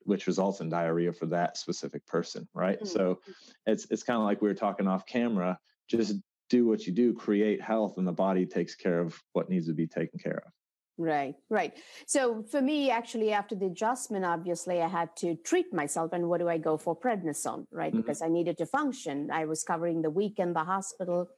which 0.00 0.26
results 0.26 0.60
in 0.60 0.68
diarrhea 0.68 1.12
for 1.12 1.26
that 1.26 1.56
specific 1.56 2.06
person, 2.06 2.46
right? 2.52 2.80
Mm. 2.80 2.88
So 2.88 3.20
it's 3.66 3.86
it's 3.90 4.02
kind 4.02 4.18
of 4.18 4.24
like 4.24 4.42
we 4.42 4.48
were 4.48 4.54
talking 4.54 4.86
off 4.86 5.06
camera. 5.06 5.58
Just 5.88 6.16
do 6.48 6.66
what 6.66 6.86
you 6.86 6.92
do, 6.92 7.12
create 7.12 7.60
health, 7.60 7.98
and 7.98 8.06
the 8.06 8.12
body 8.12 8.46
takes 8.46 8.74
care 8.74 9.00
of 9.00 9.20
what 9.32 9.48
needs 9.48 9.66
to 9.66 9.74
be 9.74 9.86
taken 9.86 10.18
care 10.18 10.42
of. 10.46 10.52
Right, 10.98 11.34
right. 11.50 11.74
So 12.06 12.42
for 12.50 12.62
me, 12.62 12.90
actually, 12.90 13.32
after 13.32 13.54
the 13.54 13.66
adjustment, 13.66 14.24
obviously, 14.24 14.80
I 14.80 14.88
had 14.88 15.14
to 15.16 15.36
treat 15.44 15.72
myself. 15.72 16.12
And 16.14 16.28
what 16.28 16.40
do 16.40 16.48
I 16.48 16.56
go 16.56 16.78
for? 16.78 16.98
Prednisone, 16.98 17.66
right? 17.70 17.92
Mm-hmm. 17.92 18.00
Because 18.00 18.22
I 18.22 18.28
needed 18.28 18.56
to 18.58 18.66
function. 18.66 19.30
I 19.30 19.44
was 19.44 19.62
covering 19.62 20.00
the 20.00 20.10
week 20.10 20.38
in 20.38 20.54
the 20.54 20.64
hospital. 20.64 21.28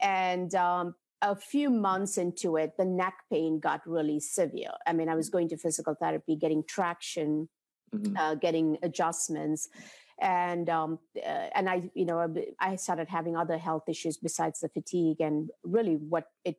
And 0.00 0.54
um, 0.54 0.94
a 1.22 1.34
few 1.34 1.70
months 1.70 2.18
into 2.18 2.56
it, 2.56 2.76
the 2.78 2.84
neck 2.84 3.14
pain 3.32 3.58
got 3.58 3.80
really 3.84 4.20
severe. 4.20 4.72
I 4.86 4.92
mean, 4.92 5.08
I 5.08 5.16
was 5.16 5.28
going 5.28 5.48
to 5.48 5.56
physical 5.56 5.96
therapy, 5.98 6.36
getting 6.36 6.62
traction, 6.68 7.48
mm-hmm. 7.92 8.16
uh, 8.16 8.36
getting 8.36 8.78
adjustments 8.82 9.68
and 10.20 10.68
um, 10.68 10.98
uh, 11.16 11.48
and 11.54 11.68
I 11.68 11.90
you 11.94 12.04
know 12.04 12.34
I 12.60 12.76
started 12.76 13.08
having 13.08 13.36
other 13.36 13.58
health 13.58 13.88
issues 13.88 14.16
besides 14.16 14.60
the 14.60 14.68
fatigue 14.68 15.20
and 15.20 15.50
really 15.62 15.96
what 15.96 16.28
it 16.44 16.56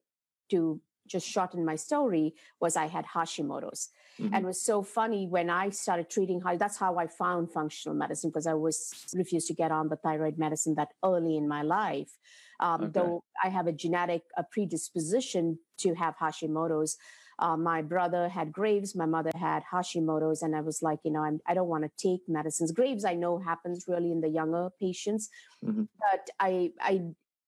to 0.51 0.81
just 1.07 1.27
shorten 1.27 1.63
my 1.63 1.75
story 1.75 2.33
was 2.59 2.75
I 2.75 2.87
had 2.87 3.05
Hashimoto's 3.05 3.89
mm-hmm. 4.19 4.33
and 4.33 4.43
it 4.43 4.47
was 4.47 4.61
so 4.61 4.81
funny 4.81 5.27
when 5.27 5.49
I 5.49 5.69
started 5.69 6.09
treating 6.09 6.41
how 6.41 6.57
that's 6.57 6.77
how 6.77 6.97
I 6.97 7.07
found 7.07 7.51
functional 7.51 7.95
medicine 7.95 8.29
because 8.29 8.47
I 8.47 8.55
was 8.55 8.93
refused 9.13 9.47
to 9.47 9.53
get 9.53 9.71
on 9.71 9.89
the 9.89 9.97
thyroid 9.97 10.37
medicine 10.37 10.75
that 10.75 10.89
early 11.03 11.37
in 11.37 11.47
my 11.47 11.61
life 11.61 12.17
um, 12.59 12.83
okay. 12.83 12.91
though 12.93 13.23
I 13.43 13.49
have 13.49 13.67
a 13.67 13.71
genetic 13.71 14.23
a 14.35 14.43
predisposition 14.43 15.59
to 15.79 15.93
have 15.93 16.17
Hashimoto's 16.17 16.97
uh, 17.39 17.57
my 17.57 17.81
brother 17.81 18.29
had 18.29 18.51
Graves, 18.51 18.95
my 18.95 19.05
mother 19.05 19.31
had 19.35 19.63
Hashimoto's, 19.71 20.41
and 20.41 20.55
I 20.55 20.61
was 20.61 20.81
like, 20.81 20.99
you 21.03 21.11
know, 21.11 21.21
I'm, 21.21 21.39
I 21.45 21.53
do 21.53 21.59
not 21.59 21.67
want 21.67 21.83
to 21.83 21.91
take 21.97 22.21
medicines. 22.27 22.71
Graves, 22.71 23.05
I 23.05 23.13
know 23.13 23.39
happens 23.39 23.85
really 23.87 24.11
in 24.11 24.21
the 24.21 24.29
younger 24.29 24.69
patients, 24.79 25.29
mm-hmm. 25.63 25.83
but 25.99 26.29
I, 26.39 26.71
I, 26.79 27.01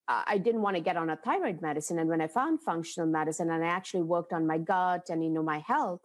I 0.08 0.38
didn't 0.38 0.62
want 0.62 0.76
to 0.76 0.82
get 0.82 0.97
on 0.97 1.10
a 1.10 1.17
thyroid 1.17 1.62
medicine. 1.62 2.00
And 2.00 2.10
when 2.10 2.21
I 2.21 2.28
found 2.28 2.62
functional 2.62 3.10
medicine, 3.10 3.50
and 3.50 3.63
I 3.63 3.67
actually 3.67 4.04
worked 4.04 4.34
on 4.34 4.47
my 4.47 4.58
gut 4.58 5.10
and 5.10 5.23
you 5.23 5.30
know 5.30 5.43
my 5.43 5.60
health, 5.60 6.02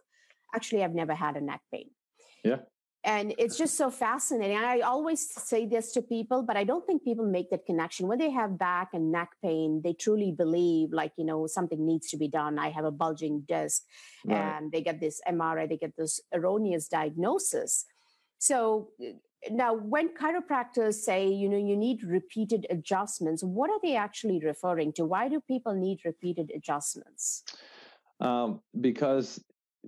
actually, 0.53 0.83
I've 0.83 0.95
never 0.95 1.15
had 1.15 1.35
a 1.35 1.41
neck 1.41 1.61
pain. 1.71 1.89
Yeah 2.43 2.57
and 3.05 3.33
it's 3.37 3.57
just 3.57 3.75
so 3.75 3.91
fascinating. 3.91 4.57
I 4.57 4.79
always 4.79 5.29
say 5.29 5.65
this 5.65 5.91
to 5.93 6.01
people 6.01 6.41
but 6.41 6.55
i 6.55 6.63
don't 6.63 6.85
think 6.85 7.03
people 7.03 7.25
make 7.25 7.49
that 7.49 7.65
connection. 7.65 8.07
When 8.07 8.17
they 8.17 8.31
have 8.31 8.57
back 8.57 8.89
and 8.93 9.11
neck 9.11 9.31
pain 9.41 9.81
they 9.83 9.93
truly 9.93 10.31
believe 10.31 10.91
like 10.91 11.11
you 11.17 11.25
know 11.25 11.47
something 11.47 11.85
needs 11.85 12.09
to 12.11 12.17
be 12.17 12.27
done. 12.27 12.57
I 12.57 12.69
have 12.69 12.85
a 12.85 12.91
bulging 12.91 13.43
disc 13.47 13.83
right. 14.25 14.37
and 14.37 14.71
they 14.71 14.81
get 14.81 14.99
this 14.99 15.19
mri 15.27 15.67
they 15.67 15.77
get 15.77 15.95
this 15.97 16.21
erroneous 16.33 16.87
diagnosis. 16.87 17.85
So 18.39 18.89
now 19.51 19.73
when 19.73 20.09
chiropractors 20.15 20.95
say 20.95 21.27
you 21.27 21.49
know 21.49 21.57
you 21.57 21.75
need 21.75 22.03
repeated 22.03 22.65
adjustments 22.69 23.43
what 23.43 23.69
are 23.69 23.79
they 23.83 23.95
actually 23.95 24.39
referring 24.39 24.93
to? 24.93 25.05
Why 25.05 25.27
do 25.27 25.41
people 25.41 25.75
need 25.75 25.99
repeated 26.05 26.51
adjustments? 26.55 27.43
Um, 28.21 28.61
because 28.79 29.43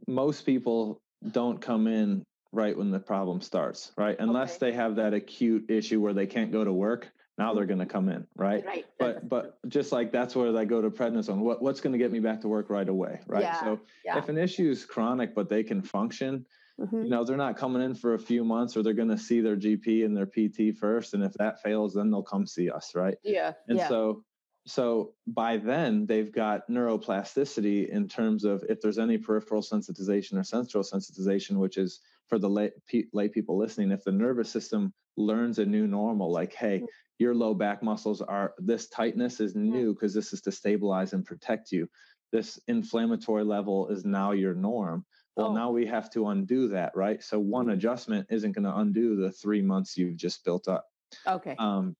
most 0.08 0.45
people 0.45 1.01
don't 1.32 1.62
come 1.62 1.88
in 1.88 2.25
right 2.56 2.76
when 2.76 2.89
the 2.89 3.00
problem 3.00 3.41
starts, 3.41 3.91
right? 3.98 4.15
Unless 4.20 4.56
okay. 4.56 4.72
they 4.72 4.76
have 4.76 4.96
that 4.96 5.13
acute 5.13 5.70
issue 5.70 6.02
where 6.02 6.13
they 6.13 6.26
can't 6.26 6.52
go 6.52 6.63
to 6.63 6.72
work, 6.72 7.12
now 7.38 7.54
they're 7.54 7.65
going 7.65 7.80
to 7.80 7.86
come 7.86 8.08
in, 8.10 8.26
right? 8.36 8.65
Right. 8.65 8.86
But 8.98 9.28
but 9.28 9.60
just 9.68 9.91
like 9.91 10.12
that's 10.12 10.36
where 10.36 10.52
they 10.52 10.65
go 10.65 10.82
to 10.82 10.89
prednisone. 10.89 11.39
What 11.39 11.62
what's 11.62 11.82
going 11.82 11.94
to 11.94 12.00
get 12.00 12.12
me 12.12 12.20
back 12.20 12.41
to 12.41 12.48
work 12.48 12.70
right 12.70 12.88
away, 12.88 13.20
right? 13.28 13.44
Yeah. 13.44 13.60
So 13.60 13.80
yeah. 14.06 14.18
if 14.18 14.30
an 14.30 14.38
issue 14.38 14.70
is 14.70 14.86
chronic 14.86 15.36
but 15.36 15.50
they 15.50 15.63
can 15.63 15.82
function, 15.82 16.46
mm-hmm. 16.80 17.04
you 17.04 17.10
know, 17.10 17.26
they're 17.26 17.36
not 17.36 17.58
coming 17.58 17.82
in 17.82 17.94
for 17.94 18.13
a 18.13 18.20
few 18.20 18.46
months 18.46 18.78
or 18.78 18.84
they're 18.84 18.94
going 18.94 19.10
to 19.10 19.18
see 19.18 19.41
their 19.41 19.58
GP 19.58 20.06
and 20.06 20.15
their 20.15 20.26
PT 20.26 20.78
first 20.78 21.13
and 21.13 21.24
if 21.24 21.34
that 21.34 21.62
fails 21.62 21.94
then 21.94 22.10
they'll 22.10 22.24
come 22.24 22.48
see 22.48 22.70
us, 22.70 22.96
right? 22.96 23.18
Yeah. 23.24 23.54
And 23.68 23.80
yeah. 23.80 23.89
so 23.89 24.24
so 24.68 25.13
by 25.28 25.58
then 25.58 26.06
they've 26.06 26.32
got 26.32 26.68
neuroplasticity 26.70 27.89
in 27.89 28.08
terms 28.08 28.46
of 28.46 28.63
if 28.70 28.82
there's 28.82 28.98
any 28.98 29.18
peripheral 29.18 29.62
sensitization 29.62 30.39
or 30.39 30.44
central 30.44 30.84
sensitization 30.84 31.58
which 31.58 31.78
is 31.78 32.00
for 32.27 32.39
the 32.39 32.49
lay, 32.49 32.71
lay 33.13 33.29
people 33.29 33.57
listening, 33.57 33.91
if 33.91 34.03
the 34.03 34.11
nervous 34.11 34.49
system 34.49 34.93
learns 35.17 35.59
a 35.59 35.65
new 35.65 35.88
normal, 35.88 36.31
like, 36.31 36.53
hey, 36.53 36.79
mm. 36.79 36.88
your 37.19 37.35
low 37.35 37.53
back 37.53 37.83
muscles 37.83 38.21
are 38.21 38.53
this 38.57 38.88
tightness 38.89 39.39
is 39.39 39.55
new 39.55 39.93
because 39.93 40.13
this 40.13 40.33
is 40.33 40.41
to 40.41 40.51
stabilize 40.51 41.13
and 41.13 41.25
protect 41.25 41.71
you. 41.71 41.88
This 42.31 42.59
inflammatory 42.67 43.43
level 43.43 43.88
is 43.89 44.05
now 44.05 44.31
your 44.31 44.53
norm. 44.53 45.05
Well, 45.35 45.47
oh. 45.47 45.53
now 45.53 45.71
we 45.71 45.85
have 45.85 46.09
to 46.11 46.29
undo 46.29 46.67
that, 46.69 46.95
right? 46.95 47.21
So 47.23 47.39
one 47.39 47.67
mm. 47.67 47.73
adjustment 47.73 48.27
isn't 48.29 48.53
going 48.53 48.65
to 48.65 48.75
undo 48.77 49.15
the 49.15 49.31
three 49.31 49.61
months 49.61 49.97
you've 49.97 50.17
just 50.17 50.43
built 50.43 50.67
up. 50.67 50.85
Okay. 51.27 51.55
Um, 51.59 51.95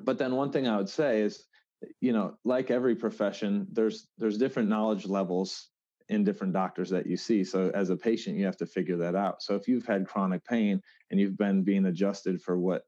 but 0.00 0.18
then 0.18 0.34
one 0.34 0.52
thing 0.52 0.68
I 0.68 0.76
would 0.76 0.88
say 0.88 1.22
is, 1.22 1.44
you 2.00 2.12
know, 2.12 2.36
like 2.44 2.70
every 2.70 2.94
profession, 2.94 3.66
there's 3.72 4.08
there's 4.18 4.38
different 4.38 4.68
knowledge 4.68 5.06
levels 5.06 5.70
in 6.08 6.24
different 6.24 6.52
doctors 6.52 6.90
that 6.90 7.06
you 7.06 7.16
see. 7.16 7.42
So 7.42 7.70
as 7.74 7.90
a 7.90 7.96
patient, 7.96 8.36
you 8.36 8.44
have 8.44 8.56
to 8.58 8.66
figure 8.66 8.96
that 8.98 9.14
out. 9.14 9.42
So 9.42 9.54
if 9.54 9.66
you've 9.66 9.86
had 9.86 10.06
chronic 10.06 10.44
pain 10.44 10.80
and 11.10 11.18
you've 11.18 11.36
been 11.36 11.62
being 11.62 11.86
adjusted 11.86 12.40
for 12.40 12.58
what, 12.58 12.82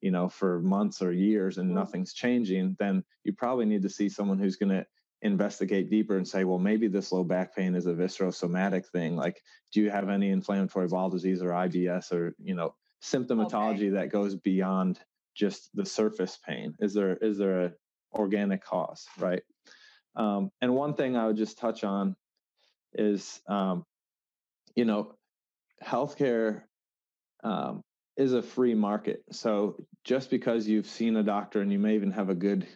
you 0.00 0.10
know, 0.10 0.28
for 0.28 0.60
months 0.60 1.00
or 1.00 1.12
years 1.12 1.58
and 1.58 1.68
mm-hmm. 1.68 1.76
nothing's 1.76 2.12
changing, 2.12 2.76
then 2.78 3.04
you 3.22 3.32
probably 3.32 3.64
need 3.64 3.82
to 3.82 3.88
see 3.88 4.08
someone 4.08 4.38
who's 4.38 4.56
going 4.56 4.70
to 4.70 4.84
investigate 5.22 5.88
deeper 5.88 6.16
and 6.16 6.26
say, 6.26 6.44
well, 6.44 6.58
maybe 6.58 6.88
this 6.88 7.12
low 7.12 7.24
back 7.24 7.54
pain 7.54 7.74
is 7.74 7.86
a 7.86 7.94
viscerosomatic 7.94 8.86
thing. 8.86 9.16
Like, 9.16 9.40
do 9.72 9.80
you 9.80 9.90
have 9.90 10.08
any 10.08 10.30
inflammatory 10.30 10.88
bowel 10.88 11.10
disease 11.10 11.42
or 11.42 11.50
IBS 11.50 12.12
or, 12.12 12.34
you 12.38 12.54
know, 12.54 12.74
symptomatology 13.02 13.88
okay. 13.88 13.90
that 13.90 14.10
goes 14.10 14.34
beyond 14.34 14.98
just 15.34 15.70
the 15.74 15.86
surface 15.86 16.38
pain? 16.44 16.74
Is 16.80 16.92
there 16.92 17.16
is 17.16 17.38
there 17.38 17.64
a 17.64 17.72
organic 18.14 18.62
cause, 18.64 19.06
right? 19.18 19.42
Um, 20.16 20.50
and 20.60 20.74
one 20.74 20.94
thing 20.94 21.16
I 21.16 21.26
would 21.26 21.36
just 21.36 21.58
touch 21.58 21.84
on 21.84 22.14
is 22.94 23.40
um, 23.48 23.84
you 24.74 24.84
know 24.84 25.14
healthcare 25.82 26.62
um, 27.42 27.82
is 28.16 28.32
a 28.32 28.42
free 28.42 28.74
market. 28.74 29.22
So 29.30 29.76
just 30.04 30.30
because 30.30 30.66
you've 30.66 30.86
seen 30.86 31.16
a 31.16 31.22
doctor 31.22 31.60
and 31.60 31.72
you 31.72 31.78
may 31.78 31.94
even 31.94 32.12
have 32.12 32.30
a 32.30 32.34
good 32.34 32.66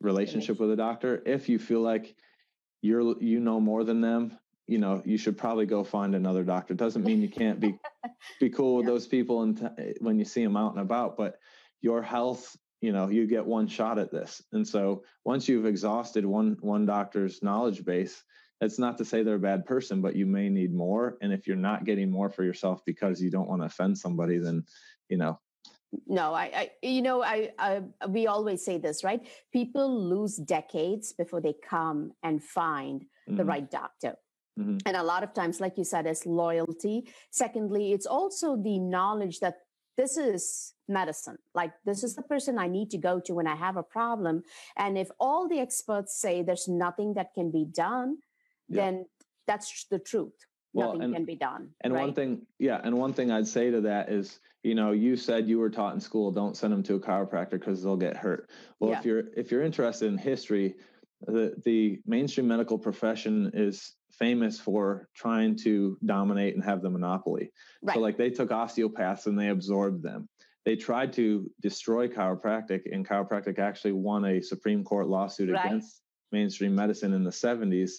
relationship 0.00 0.58
with 0.58 0.70
a 0.72 0.76
doctor 0.76 1.22
if 1.24 1.48
you 1.48 1.58
feel 1.58 1.80
like 1.80 2.14
you're 2.80 3.16
you 3.22 3.38
know 3.38 3.60
more 3.60 3.84
than 3.84 4.00
them 4.00 4.36
you 4.66 4.78
know 4.78 5.02
you 5.04 5.16
should 5.16 5.38
probably 5.38 5.66
go 5.66 5.84
find 5.84 6.14
another 6.14 6.44
doctor. 6.44 6.74
Doesn't 6.74 7.04
mean 7.04 7.20
you 7.20 7.28
can't 7.28 7.60
be 7.60 7.78
be 8.40 8.50
cool 8.50 8.76
with 8.76 8.86
yeah. 8.86 8.92
those 8.92 9.06
people 9.06 9.42
and 9.42 9.56
t- 9.58 9.94
when 10.00 10.18
you 10.18 10.24
see 10.24 10.42
them 10.42 10.56
out 10.56 10.72
and 10.72 10.80
about 10.80 11.16
but 11.16 11.38
your 11.80 12.02
health 12.02 12.56
you 12.80 12.92
know 12.92 13.08
you 13.08 13.26
get 13.26 13.44
one 13.44 13.68
shot 13.68 13.98
at 13.98 14.10
this. 14.10 14.42
And 14.52 14.66
so 14.66 15.04
once 15.24 15.48
you've 15.48 15.66
exhausted 15.66 16.24
one 16.24 16.56
one 16.60 16.86
doctor's 16.86 17.42
knowledge 17.42 17.84
base 17.84 18.22
that's 18.62 18.78
not 18.78 18.96
to 18.96 19.04
say 19.04 19.24
they're 19.24 19.34
a 19.34 19.40
bad 19.40 19.66
person, 19.66 20.00
but 20.00 20.14
you 20.14 20.24
may 20.24 20.48
need 20.48 20.72
more. 20.72 21.18
And 21.20 21.32
if 21.32 21.48
you're 21.48 21.56
not 21.56 21.84
getting 21.84 22.08
more 22.08 22.30
for 22.30 22.44
yourself 22.44 22.80
because 22.86 23.20
you 23.20 23.28
don't 23.28 23.48
want 23.48 23.60
to 23.60 23.66
offend 23.66 23.98
somebody, 23.98 24.38
then, 24.38 24.64
you 25.08 25.16
know. 25.16 25.40
No, 26.06 26.32
I, 26.32 26.44
I 26.44 26.70
you 26.80 27.02
know, 27.02 27.24
I, 27.24 27.50
I, 27.58 27.82
we 28.06 28.28
always 28.28 28.64
say 28.64 28.78
this, 28.78 29.02
right? 29.02 29.26
People 29.52 30.08
lose 30.08 30.36
decades 30.36 31.12
before 31.12 31.40
they 31.40 31.54
come 31.68 32.12
and 32.22 32.40
find 32.40 33.00
mm-hmm. 33.00 33.36
the 33.36 33.44
right 33.44 33.68
doctor. 33.68 34.14
Mm-hmm. 34.56 34.78
And 34.86 34.96
a 34.96 35.02
lot 35.02 35.24
of 35.24 35.34
times, 35.34 35.60
like 35.60 35.76
you 35.76 35.84
said, 35.84 36.06
it's 36.06 36.24
loyalty. 36.24 37.08
Secondly, 37.32 37.92
it's 37.92 38.06
also 38.06 38.56
the 38.56 38.78
knowledge 38.78 39.40
that 39.40 39.56
this 39.96 40.16
is 40.16 40.72
medicine. 40.86 41.38
Like, 41.52 41.72
this 41.84 42.04
is 42.04 42.14
the 42.14 42.22
person 42.22 42.60
I 42.60 42.68
need 42.68 42.90
to 42.90 42.98
go 42.98 43.18
to 43.26 43.34
when 43.34 43.48
I 43.48 43.56
have 43.56 43.76
a 43.76 43.82
problem. 43.82 44.44
And 44.76 44.96
if 44.96 45.08
all 45.18 45.48
the 45.48 45.58
experts 45.58 46.16
say 46.16 46.42
there's 46.42 46.68
nothing 46.68 47.14
that 47.14 47.34
can 47.34 47.50
be 47.50 47.64
done, 47.64 48.18
yeah. 48.68 48.82
then 48.82 49.06
that's 49.46 49.86
the 49.90 49.98
truth. 49.98 50.34
Well, 50.74 50.94
Nothing 50.94 51.02
and, 51.02 51.14
can 51.14 51.24
be 51.26 51.36
done. 51.36 51.68
And 51.82 51.92
right? 51.92 52.00
one 52.00 52.14
thing, 52.14 52.46
yeah, 52.58 52.80
and 52.82 52.96
one 52.96 53.12
thing 53.12 53.30
I'd 53.30 53.46
say 53.46 53.70
to 53.70 53.82
that 53.82 54.10
is 54.10 54.40
you 54.62 54.74
know 54.74 54.92
you 54.92 55.16
said 55.16 55.48
you 55.48 55.58
were 55.58 55.70
taught 55.70 55.94
in 55.94 56.00
school 56.00 56.30
don't 56.30 56.56
send 56.56 56.72
them 56.72 56.82
to 56.84 56.94
a 56.94 57.00
chiropractor 57.00 57.52
because 57.52 57.82
they'll 57.82 57.96
get 57.96 58.16
hurt 58.16 58.48
well 58.80 58.90
yeah. 58.90 58.98
if 58.98 59.04
you're 59.04 59.22
if 59.36 59.50
you're 59.50 59.62
interested 59.62 60.06
in 60.06 60.18
history 60.18 60.74
the 61.26 61.54
the 61.64 62.00
mainstream 62.06 62.48
medical 62.48 62.78
profession 62.78 63.50
is 63.54 63.94
famous 64.10 64.60
for 64.60 65.08
trying 65.14 65.56
to 65.56 65.96
dominate 66.04 66.54
and 66.54 66.64
have 66.64 66.82
the 66.82 66.90
monopoly 66.90 67.50
right. 67.82 67.94
so 67.94 68.00
like 68.00 68.16
they 68.16 68.30
took 68.30 68.50
osteopaths 68.50 69.26
and 69.26 69.38
they 69.38 69.48
absorbed 69.48 70.02
them 70.02 70.28
they 70.64 70.76
tried 70.76 71.12
to 71.12 71.50
destroy 71.60 72.06
chiropractic 72.06 72.82
and 72.92 73.08
chiropractic 73.08 73.58
actually 73.58 73.92
won 73.92 74.24
a 74.24 74.40
supreme 74.40 74.84
court 74.84 75.08
lawsuit 75.08 75.50
right. 75.50 75.66
against 75.66 76.02
mainstream 76.30 76.74
medicine 76.74 77.12
in 77.12 77.24
the 77.24 77.30
70s 77.30 77.92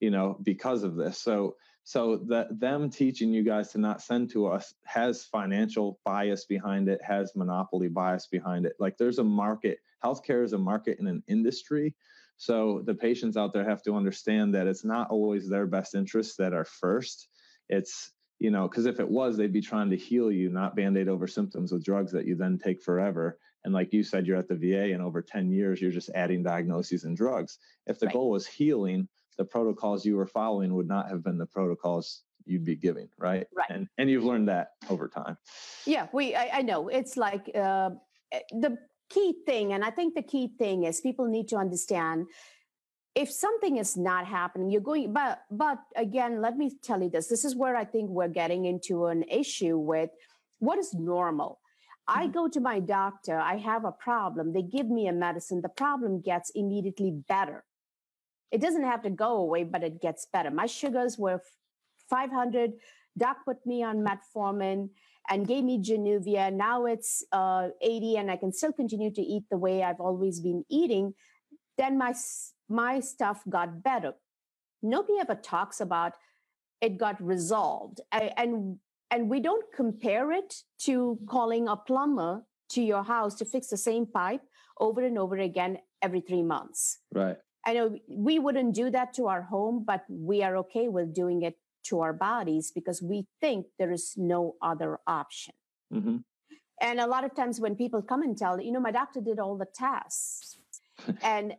you 0.00 0.10
know 0.10 0.38
because 0.42 0.82
of 0.82 0.96
this 0.96 1.20
so 1.20 1.54
so 1.88 2.16
that 2.26 2.58
them 2.58 2.90
teaching 2.90 3.32
you 3.32 3.44
guys 3.44 3.70
to 3.70 3.78
not 3.78 4.02
send 4.02 4.28
to 4.28 4.48
us 4.48 4.74
has 4.84 5.22
financial 5.22 6.00
bias 6.04 6.44
behind 6.44 6.88
it, 6.88 7.00
has 7.00 7.36
monopoly 7.36 7.86
bias 7.86 8.26
behind 8.26 8.66
it. 8.66 8.72
Like 8.80 8.98
there's 8.98 9.20
a 9.20 9.24
market, 9.24 9.78
healthcare 10.04 10.42
is 10.42 10.52
a 10.52 10.58
market 10.58 10.98
in 10.98 11.06
an 11.06 11.22
industry. 11.28 11.94
So 12.38 12.82
the 12.84 12.94
patients 12.96 13.36
out 13.36 13.52
there 13.52 13.62
have 13.62 13.84
to 13.84 13.94
understand 13.94 14.52
that 14.56 14.66
it's 14.66 14.84
not 14.84 15.10
always 15.10 15.48
their 15.48 15.64
best 15.64 15.94
interests 15.94 16.34
that 16.38 16.52
are 16.52 16.64
first. 16.64 17.28
It's, 17.68 18.10
you 18.40 18.50
know, 18.50 18.66
because 18.66 18.86
if 18.86 18.98
it 18.98 19.08
was, 19.08 19.36
they'd 19.36 19.52
be 19.52 19.60
trying 19.60 19.90
to 19.90 19.96
heal 19.96 20.32
you, 20.32 20.50
not 20.50 20.74
band 20.74 20.98
aid 20.98 21.08
over 21.08 21.28
symptoms 21.28 21.70
with 21.70 21.84
drugs 21.84 22.10
that 22.10 22.26
you 22.26 22.34
then 22.34 22.58
take 22.58 22.82
forever. 22.82 23.38
And 23.64 23.72
like 23.72 23.92
you 23.92 24.02
said, 24.02 24.26
you're 24.26 24.38
at 24.38 24.48
the 24.48 24.56
VA 24.56 24.92
and 24.92 25.02
over 25.02 25.22
10 25.22 25.52
years, 25.52 25.80
you're 25.80 25.92
just 25.92 26.10
adding 26.16 26.42
diagnoses 26.42 27.04
and 27.04 27.16
drugs. 27.16 27.60
If 27.86 28.00
the 28.00 28.06
right. 28.06 28.12
goal 28.12 28.30
was 28.30 28.48
healing, 28.48 29.06
the 29.38 29.44
protocols 29.44 30.04
you 30.04 30.16
were 30.16 30.26
following 30.26 30.74
would 30.74 30.88
not 30.88 31.08
have 31.08 31.22
been 31.22 31.38
the 31.38 31.46
protocols 31.46 32.22
you'd 32.44 32.64
be 32.64 32.76
giving 32.76 33.08
right? 33.18 33.46
Right. 33.54 33.70
And 33.70 33.88
and 33.98 34.10
you've 34.10 34.24
learned 34.24 34.48
that 34.48 34.72
over 34.88 35.08
time. 35.08 35.36
Yeah 35.86 36.06
we 36.12 36.34
i, 36.34 36.58
I 36.58 36.62
know. 36.62 36.88
It's 36.88 37.16
like 37.16 37.50
uh, 37.54 37.90
eh, 38.32 38.40
the 38.52 38.78
key 39.08 39.36
thing 39.46 39.72
and 39.72 39.84
i 39.84 39.90
think 39.90 40.16
the 40.16 40.22
key 40.22 40.50
thing 40.58 40.82
is 40.82 41.00
people 41.00 41.26
need 41.26 41.46
to 41.46 41.54
understand 41.54 42.26
if 43.14 43.30
something 43.30 43.76
is 43.76 43.96
not 43.96 44.26
happening 44.26 44.68
you're 44.68 44.80
going 44.80 45.12
but 45.12 45.42
but 45.48 45.78
again 45.94 46.42
let 46.42 46.56
me 46.56 46.72
tell 46.82 47.00
you 47.00 47.08
this 47.08 47.28
this 47.28 47.44
is 47.44 47.54
where 47.54 47.76
i 47.76 47.84
think 47.84 48.10
we're 48.10 48.26
getting 48.26 48.64
into 48.64 49.06
an 49.06 49.22
issue 49.30 49.78
with 49.78 50.10
what 50.58 50.78
is 50.78 50.94
normal. 50.94 51.60
I 52.08 52.24
mm-hmm. 52.24 52.32
go 52.32 52.48
to 52.48 52.60
my 52.60 52.80
doctor, 52.80 53.38
I 53.38 53.56
have 53.56 53.84
a 53.84 53.92
problem, 53.92 54.52
they 54.52 54.62
give 54.62 54.88
me 54.88 55.08
a 55.08 55.12
medicine, 55.12 55.60
the 55.60 55.68
problem 55.68 56.20
gets 56.20 56.50
immediately 56.54 57.10
better. 57.10 57.64
It 58.50 58.60
doesn't 58.60 58.84
have 58.84 59.02
to 59.02 59.10
go 59.10 59.36
away, 59.36 59.64
but 59.64 59.82
it 59.82 60.00
gets 60.00 60.26
better. 60.32 60.50
My 60.50 60.66
sugars 60.66 61.18
were 61.18 61.40
500. 62.08 62.72
Doc 63.18 63.38
put 63.44 63.64
me 63.66 63.82
on 63.82 64.04
metformin 64.04 64.90
and 65.28 65.46
gave 65.46 65.64
me 65.64 65.78
Januvia. 65.78 66.52
Now 66.52 66.86
it's 66.86 67.24
uh, 67.32 67.68
80, 67.80 68.16
and 68.16 68.30
I 68.30 68.36
can 68.36 68.52
still 68.52 68.72
continue 68.72 69.10
to 69.12 69.22
eat 69.22 69.44
the 69.50 69.56
way 69.56 69.82
I've 69.82 70.00
always 70.00 70.40
been 70.40 70.64
eating. 70.68 71.14
Then 71.76 71.98
my 71.98 72.14
my 72.68 73.00
stuff 73.00 73.42
got 73.48 73.82
better. 73.82 74.14
Nobody 74.82 75.18
ever 75.20 75.34
talks 75.34 75.80
about 75.80 76.14
it 76.80 76.98
got 76.98 77.22
resolved, 77.22 78.00
I, 78.12 78.32
and 78.36 78.78
and 79.10 79.30
we 79.30 79.40
don't 79.40 79.64
compare 79.74 80.32
it 80.32 80.62
to 80.80 81.18
calling 81.28 81.68
a 81.68 81.76
plumber 81.76 82.44
to 82.70 82.82
your 82.82 83.04
house 83.04 83.34
to 83.36 83.44
fix 83.44 83.68
the 83.68 83.76
same 83.76 84.06
pipe 84.06 84.42
over 84.78 85.00
and 85.02 85.18
over 85.18 85.36
again 85.36 85.78
every 86.02 86.20
three 86.20 86.42
months. 86.42 86.98
Right. 87.12 87.36
I 87.66 87.74
know 87.74 87.98
we 88.08 88.38
wouldn't 88.38 88.74
do 88.74 88.90
that 88.90 89.12
to 89.14 89.26
our 89.26 89.42
home, 89.42 89.84
but 89.84 90.04
we 90.08 90.42
are 90.44 90.56
okay 90.58 90.88
with 90.88 91.12
doing 91.12 91.42
it 91.42 91.56
to 91.88 92.00
our 92.00 92.12
bodies 92.12 92.70
because 92.70 93.02
we 93.02 93.26
think 93.40 93.66
there 93.78 93.90
is 93.90 94.14
no 94.16 94.54
other 94.62 95.00
option. 95.06 95.54
Mm-hmm. 95.92 96.18
And 96.80 97.00
a 97.00 97.06
lot 97.06 97.24
of 97.24 97.34
times 97.34 97.60
when 97.60 97.74
people 97.74 98.02
come 98.02 98.22
and 98.22 98.36
tell, 98.38 98.60
you 98.60 98.70
know, 98.70 98.80
my 98.80 98.92
doctor 98.92 99.20
did 99.20 99.40
all 99.40 99.56
the 99.56 99.66
tests. 99.74 100.58
and 101.22 101.54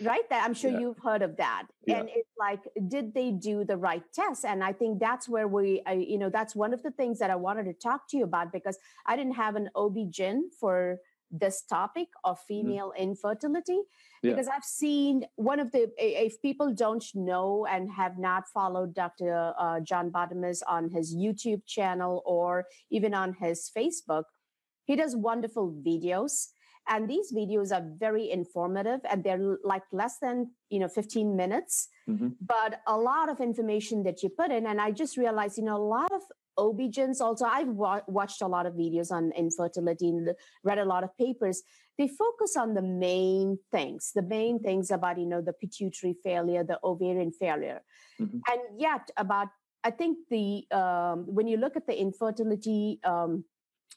right 0.00 0.28
that 0.30 0.44
i'm 0.44 0.54
sure 0.54 0.70
yeah. 0.70 0.78
you've 0.78 0.98
heard 0.98 1.22
of 1.22 1.36
that 1.36 1.64
yeah. 1.86 1.98
and 1.98 2.08
it's 2.08 2.30
like 2.38 2.60
did 2.88 3.12
they 3.14 3.30
do 3.30 3.64
the 3.64 3.76
right 3.76 4.02
tests 4.14 4.44
and 4.44 4.62
i 4.62 4.72
think 4.72 5.00
that's 5.00 5.28
where 5.28 5.48
we 5.48 5.82
uh, 5.88 5.92
you 5.92 6.18
know 6.18 6.30
that's 6.30 6.54
one 6.54 6.72
of 6.72 6.82
the 6.82 6.90
things 6.92 7.18
that 7.18 7.30
i 7.30 7.34
wanted 7.34 7.64
to 7.64 7.72
talk 7.72 8.08
to 8.08 8.16
you 8.16 8.24
about 8.24 8.52
because 8.52 8.78
i 9.06 9.16
didn't 9.16 9.34
have 9.34 9.56
an 9.56 9.68
ob-gyn 9.74 10.48
for 10.60 10.98
this 11.30 11.62
topic 11.62 12.08
of 12.24 12.36
mm-hmm. 12.38 12.46
female 12.46 12.88
mm-hmm. 12.90 13.10
infertility 13.10 13.80
yeah. 14.22 14.32
because 14.32 14.48
I've 14.48 14.64
seen 14.64 15.24
one 15.36 15.60
of 15.60 15.72
the 15.72 15.90
if 15.98 16.40
people 16.42 16.74
don't 16.74 17.04
know 17.14 17.66
and 17.70 17.90
have 17.90 18.18
not 18.18 18.44
followed 18.52 18.94
Dr. 18.94 19.54
Uh, 19.58 19.80
John 19.80 20.10
Bartemus 20.10 20.62
on 20.62 20.90
his 20.90 21.14
YouTube 21.14 21.62
channel 21.66 22.22
or 22.24 22.66
even 22.90 23.14
on 23.14 23.34
his 23.34 23.70
Facebook, 23.76 24.24
he 24.84 24.96
does 24.96 25.14
wonderful 25.14 25.72
videos 25.86 26.48
and 26.88 27.08
these 27.08 27.32
videos 27.32 27.70
are 27.70 27.84
very 27.98 28.30
informative 28.30 29.00
and 29.08 29.22
they're 29.22 29.58
like 29.62 29.82
less 29.92 30.18
than 30.20 30.50
you 30.70 30.80
know 30.80 30.88
15 30.88 31.36
minutes 31.36 31.88
mm-hmm. 32.08 32.28
but 32.40 32.80
a 32.86 32.96
lot 32.96 33.28
of 33.28 33.40
information 33.40 34.02
that 34.02 34.22
you 34.22 34.28
put 34.28 34.50
in 34.50 34.66
and 34.66 34.80
i 34.80 34.90
just 34.90 35.16
realized 35.16 35.58
you 35.58 35.64
know 35.64 35.76
a 35.76 35.88
lot 35.96 36.10
of 36.12 36.22
OB-GYNs 36.58 37.20
also, 37.20 37.44
I've 37.44 37.68
wa- 37.68 38.02
watched 38.06 38.42
a 38.42 38.46
lot 38.46 38.66
of 38.66 38.74
videos 38.74 39.10
on 39.10 39.32
infertility 39.32 40.08
and 40.08 40.34
read 40.64 40.78
a 40.78 40.84
lot 40.84 41.04
of 41.04 41.16
papers. 41.16 41.62
They 41.96 42.08
focus 42.08 42.56
on 42.56 42.74
the 42.74 42.82
main 42.82 43.58
things, 43.70 44.12
the 44.14 44.22
main 44.22 44.60
things 44.60 44.90
about, 44.90 45.18
you 45.18 45.26
know, 45.26 45.40
the 45.40 45.52
pituitary 45.52 46.16
failure, 46.22 46.64
the 46.64 46.78
ovarian 46.84 47.32
failure. 47.32 47.80
Mm-hmm. 48.20 48.38
And 48.50 48.80
yet 48.80 49.10
about, 49.16 49.48
I 49.84 49.90
think 49.90 50.18
the, 50.28 50.66
um, 50.72 51.26
when 51.26 51.46
you 51.46 51.56
look 51.56 51.76
at 51.76 51.86
the 51.86 51.98
infertility 51.98 53.00
um, 53.04 53.44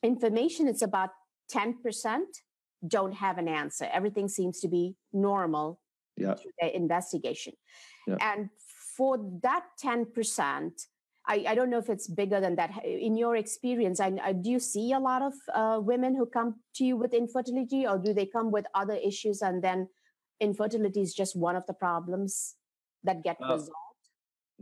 information, 0.03 0.67
it's 0.67 0.81
about 0.81 1.09
10% 1.51 2.21
don't 2.87 3.13
have 3.13 3.37
an 3.37 3.47
answer. 3.47 3.87
Everything 3.91 4.27
seems 4.27 4.59
to 4.61 4.67
be 4.67 4.95
normal 5.13 5.79
yeah. 6.17 6.33
through 6.33 6.51
the 6.59 6.75
investigation. 6.75 7.53
Yeah. 8.07 8.17
And 8.19 8.49
for 8.97 9.17
that 9.43 9.65
10%, 9.83 10.71
I, 11.27 11.45
I, 11.49 11.55
don't 11.55 11.69
know 11.69 11.77
if 11.77 11.89
it's 11.89 12.07
bigger 12.07 12.41
than 12.41 12.55
that. 12.55 12.71
In 12.83 13.15
your 13.15 13.35
experience, 13.35 13.99
I, 13.99 14.13
I, 14.23 14.33
do 14.33 14.49
you 14.49 14.59
see 14.59 14.91
a 14.93 14.99
lot 14.99 15.21
of 15.21 15.33
uh, 15.53 15.79
women 15.79 16.15
who 16.15 16.25
come 16.25 16.55
to 16.75 16.83
you 16.83 16.97
with 16.97 17.13
infertility, 17.13 17.85
or 17.85 17.97
do 17.97 18.13
they 18.13 18.25
come 18.25 18.51
with 18.51 18.65
other 18.73 18.95
issues 18.95 19.41
and 19.41 19.63
then 19.63 19.87
infertility 20.39 21.01
is 21.01 21.13
just 21.13 21.35
one 21.35 21.55
of 21.55 21.65
the 21.67 21.73
problems 21.73 22.55
that 23.03 23.23
get 23.23 23.37
uh, 23.41 23.53
resolved? 23.53 23.71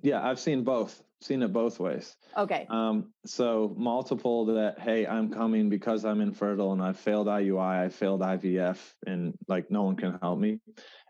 Yeah, 0.01 0.25
I've 0.25 0.39
seen 0.39 0.63
both. 0.63 1.01
Seen 1.21 1.43
it 1.43 1.51
both 1.51 1.81
ways. 1.81 2.15
Okay. 2.37 2.65
Um, 2.69 3.11
so 3.25 3.75
multiple 3.77 4.45
that 4.45 4.79
hey, 4.79 5.05
I'm 5.05 5.29
coming 5.29 5.69
because 5.69 6.05
I'm 6.05 6.21
infertile 6.21 6.71
and 6.71 6.81
I 6.81 6.93
failed 6.93 7.27
IUI, 7.27 7.85
I 7.85 7.89
failed 7.89 8.21
IVF, 8.21 8.77
and 9.05 9.33
like 9.49 9.69
no 9.69 9.83
one 9.83 9.97
can 9.97 10.17
help 10.21 10.39
me. 10.39 10.59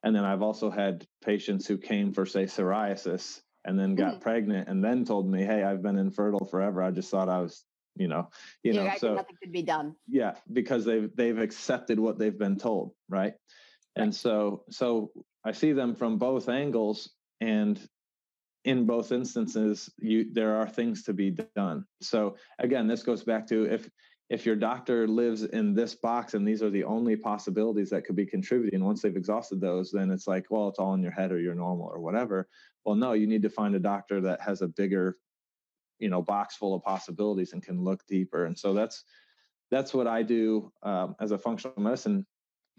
And 0.03 0.15
then 0.15 0.25
I've 0.25 0.41
also 0.41 0.71
had 0.71 1.05
patients 1.23 1.67
who 1.67 1.77
came 1.77 2.11
for 2.11 2.25
say 2.25 2.45
psoriasis 2.45 3.41
and 3.65 3.79
then 3.79 3.95
got 3.95 4.15
mm. 4.15 4.21
pregnant 4.21 4.67
and 4.67 4.83
then 4.83 5.05
told 5.05 5.29
me, 5.29 5.43
"Hey, 5.43 5.63
I've 5.63 5.81
been 5.81 5.97
infertile 5.97 6.45
forever. 6.45 6.81
I 6.81 6.91
just 6.91 7.09
thought 7.09 7.29
I 7.29 7.39
was, 7.41 7.63
you 7.95 8.07
know, 8.07 8.29
you 8.63 8.73
yeah, 8.73 8.83
know." 8.83 8.93
so 8.97 9.15
nothing 9.15 9.35
could 9.41 9.51
be 9.51 9.63
done. 9.63 9.95
Yeah, 10.07 10.35
because 10.51 10.85
they've 10.85 11.13
they've 11.15 11.37
accepted 11.37 11.99
what 11.99 12.17
they've 12.17 12.37
been 12.37 12.57
told, 12.57 12.93
right? 13.09 13.19
right? 13.21 13.33
And 13.95 14.15
so 14.15 14.63
so 14.69 15.11
I 15.43 15.51
see 15.51 15.71
them 15.73 15.95
from 15.95 16.17
both 16.17 16.49
angles, 16.49 17.11
and 17.41 17.79
in 18.65 18.85
both 18.85 19.11
instances, 19.11 19.89
you 19.99 20.31
there 20.31 20.55
are 20.57 20.67
things 20.67 21.03
to 21.03 21.13
be 21.13 21.31
done. 21.55 21.85
So 22.01 22.35
again, 22.59 22.87
this 22.87 23.03
goes 23.03 23.23
back 23.23 23.47
to 23.47 23.65
if 23.65 23.89
if 24.29 24.45
your 24.45 24.55
doctor 24.55 25.07
lives 25.07 25.43
in 25.43 25.73
this 25.73 25.95
box 25.95 26.33
and 26.35 26.47
these 26.47 26.61
are 26.61 26.69
the 26.69 26.83
only 26.83 27.15
possibilities 27.15 27.89
that 27.89 28.05
could 28.05 28.15
be 28.15 28.25
contributing 28.25 28.83
once 28.83 29.01
they've 29.01 29.17
exhausted 29.17 29.59
those 29.59 29.91
then 29.91 30.11
it's 30.11 30.27
like 30.27 30.45
well 30.49 30.67
it's 30.67 30.79
all 30.79 30.93
in 30.93 31.01
your 31.01 31.11
head 31.11 31.31
or 31.31 31.39
you're 31.39 31.55
normal 31.55 31.87
or 31.87 31.99
whatever 31.99 32.47
well 32.89 32.97
no 32.97 33.13
you 33.13 33.27
need 33.27 33.43
to 33.43 33.51
find 33.51 33.75
a 33.75 33.79
doctor 33.79 34.19
that 34.19 34.41
has 34.41 34.63
a 34.63 34.67
bigger 34.67 35.15
you 35.99 36.09
know 36.09 36.23
box 36.23 36.55
full 36.55 36.73
of 36.73 36.81
possibilities 36.81 37.53
and 37.53 37.61
can 37.61 37.83
look 37.83 38.03
deeper. 38.07 38.45
And 38.45 38.57
so 38.57 38.73
that's 38.73 39.03
that's 39.69 39.93
what 39.93 40.07
i 40.07 40.23
do 40.23 40.71
um, 40.81 41.15
as 41.21 41.29
a 41.29 41.37
functional 41.37 41.79
medicine 41.79 42.25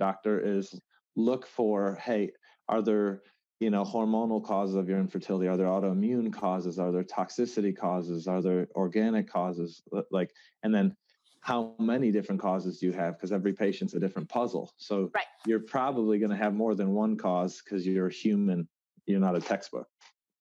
doctor 0.00 0.40
is 0.40 0.74
look 1.14 1.46
for 1.46 1.96
hey 2.02 2.32
are 2.68 2.82
there 2.82 3.22
you 3.60 3.70
know 3.70 3.84
hormonal 3.84 4.44
causes 4.44 4.74
of 4.74 4.88
your 4.88 4.98
infertility? 4.98 5.46
Are 5.46 5.56
there 5.56 5.68
autoimmune 5.68 6.32
causes? 6.32 6.80
Are 6.80 6.90
there 6.90 7.04
toxicity 7.04 7.76
causes? 7.76 8.26
Are 8.26 8.42
there 8.42 8.66
organic 8.74 9.30
causes? 9.30 9.80
Like 10.10 10.32
and 10.64 10.74
then 10.74 10.96
how 11.42 11.76
many 11.78 12.10
different 12.10 12.40
causes 12.40 12.80
do 12.80 12.86
you 12.86 12.92
have? 12.92 13.16
Because 13.16 13.30
every 13.30 13.52
patient's 13.52 13.94
a 13.94 14.00
different 14.00 14.28
puzzle. 14.28 14.74
So 14.76 15.10
right. 15.14 15.24
you're 15.46 15.60
probably 15.60 16.18
going 16.18 16.30
to 16.30 16.36
have 16.36 16.52
more 16.52 16.74
than 16.74 16.90
one 16.94 17.16
cause 17.16 17.62
because 17.62 17.86
you're 17.86 18.08
a 18.08 18.12
human 18.12 18.66
you're 19.06 19.20
not 19.20 19.36
a 19.36 19.40
textbook 19.40 19.88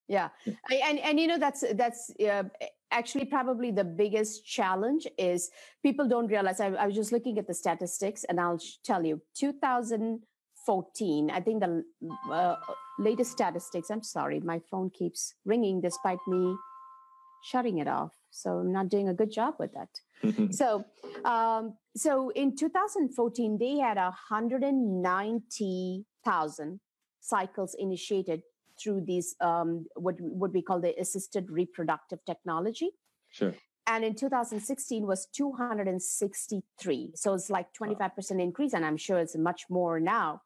yeah. 0.09 0.29
And 0.71 0.99
and 0.99 1.19
you 1.19 1.27
know 1.27 1.37
that's 1.37 1.63
that's 1.75 2.11
uh, 2.19 2.43
actually 2.91 3.25
probably 3.25 3.71
the 3.71 3.83
biggest 3.83 4.45
challenge 4.45 5.07
is 5.17 5.49
people 5.83 6.07
don't 6.07 6.27
realize 6.27 6.59
I, 6.59 6.67
I, 6.67 6.85
was 6.87 6.95
just 6.95 7.11
looking 7.11 7.37
at 7.37 7.45
the 7.47 7.53
statistics 7.53 8.25
and 8.27 8.39
i'll 8.39 8.59
tell 8.83 9.05
you 9.05 9.21
2014 9.37 11.31
i 11.31 11.39
think 11.39 11.61
the 11.61 11.83
uh, 12.31 12.55
latest 12.97 13.31
statistics 13.31 13.91
i'm 13.91 14.03
sorry 14.03 14.39
my 14.39 14.59
phone 14.71 14.89
keeps 14.89 15.35
ringing 15.45 15.81
despite 15.81 16.17
me 16.27 16.55
shutting 17.41 17.77
it 17.77 17.87
off. 17.87 18.11
So 18.31 18.57
i'm 18.59 18.71
not 18.71 18.89
doing 18.89 19.09
a 19.09 19.13
good 19.13 19.31
job 19.31 19.55
with 19.59 19.71
that 19.73 19.89
so 20.53 20.83
um, 21.23 21.77
so 21.95 22.29
in 22.31 22.55
2014 22.55 23.57
they 23.57 23.77
had 23.77 23.97
190000 23.97 26.79
cycles 27.21 27.75
initiated 27.77 28.41
through 28.81 29.01
these 29.05 29.35
um, 29.41 29.85
what 29.95 30.15
what 30.19 30.53
we 30.53 30.61
call 30.61 30.79
the 30.79 30.99
assisted 30.99 31.49
reproductive 31.49 32.19
technology 32.25 32.91
sure 33.31 33.53
and 33.87 34.03
in 34.03 34.13
2016 34.13 35.07
was 35.07 35.27
263 35.33 37.11
so 37.15 37.33
it's 37.33 37.49
like 37.49 37.67
25% 37.73 38.41
increase 38.41 38.73
and 38.73 38.85
i'm 38.85 38.97
sure 38.97 39.17
it's 39.19 39.37
much 39.37 39.63
more 39.69 39.99
now 39.99 40.41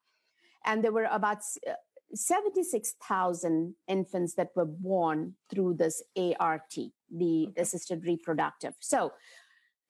and 0.66 0.84
there 0.84 0.92
were 0.92 1.08
about 1.12 1.40
uh, 1.70 1.74
76,000 2.16 3.76
infants 3.88 4.36
that 4.36 4.50
were 4.56 4.66
born 4.66 5.36
through 5.50 5.76
this 5.76 6.04
ART, 6.16 6.76
the 7.12 7.48
okay. 7.50 7.62
assisted 7.62 8.06
reproductive. 8.06 8.74
So, 8.80 9.14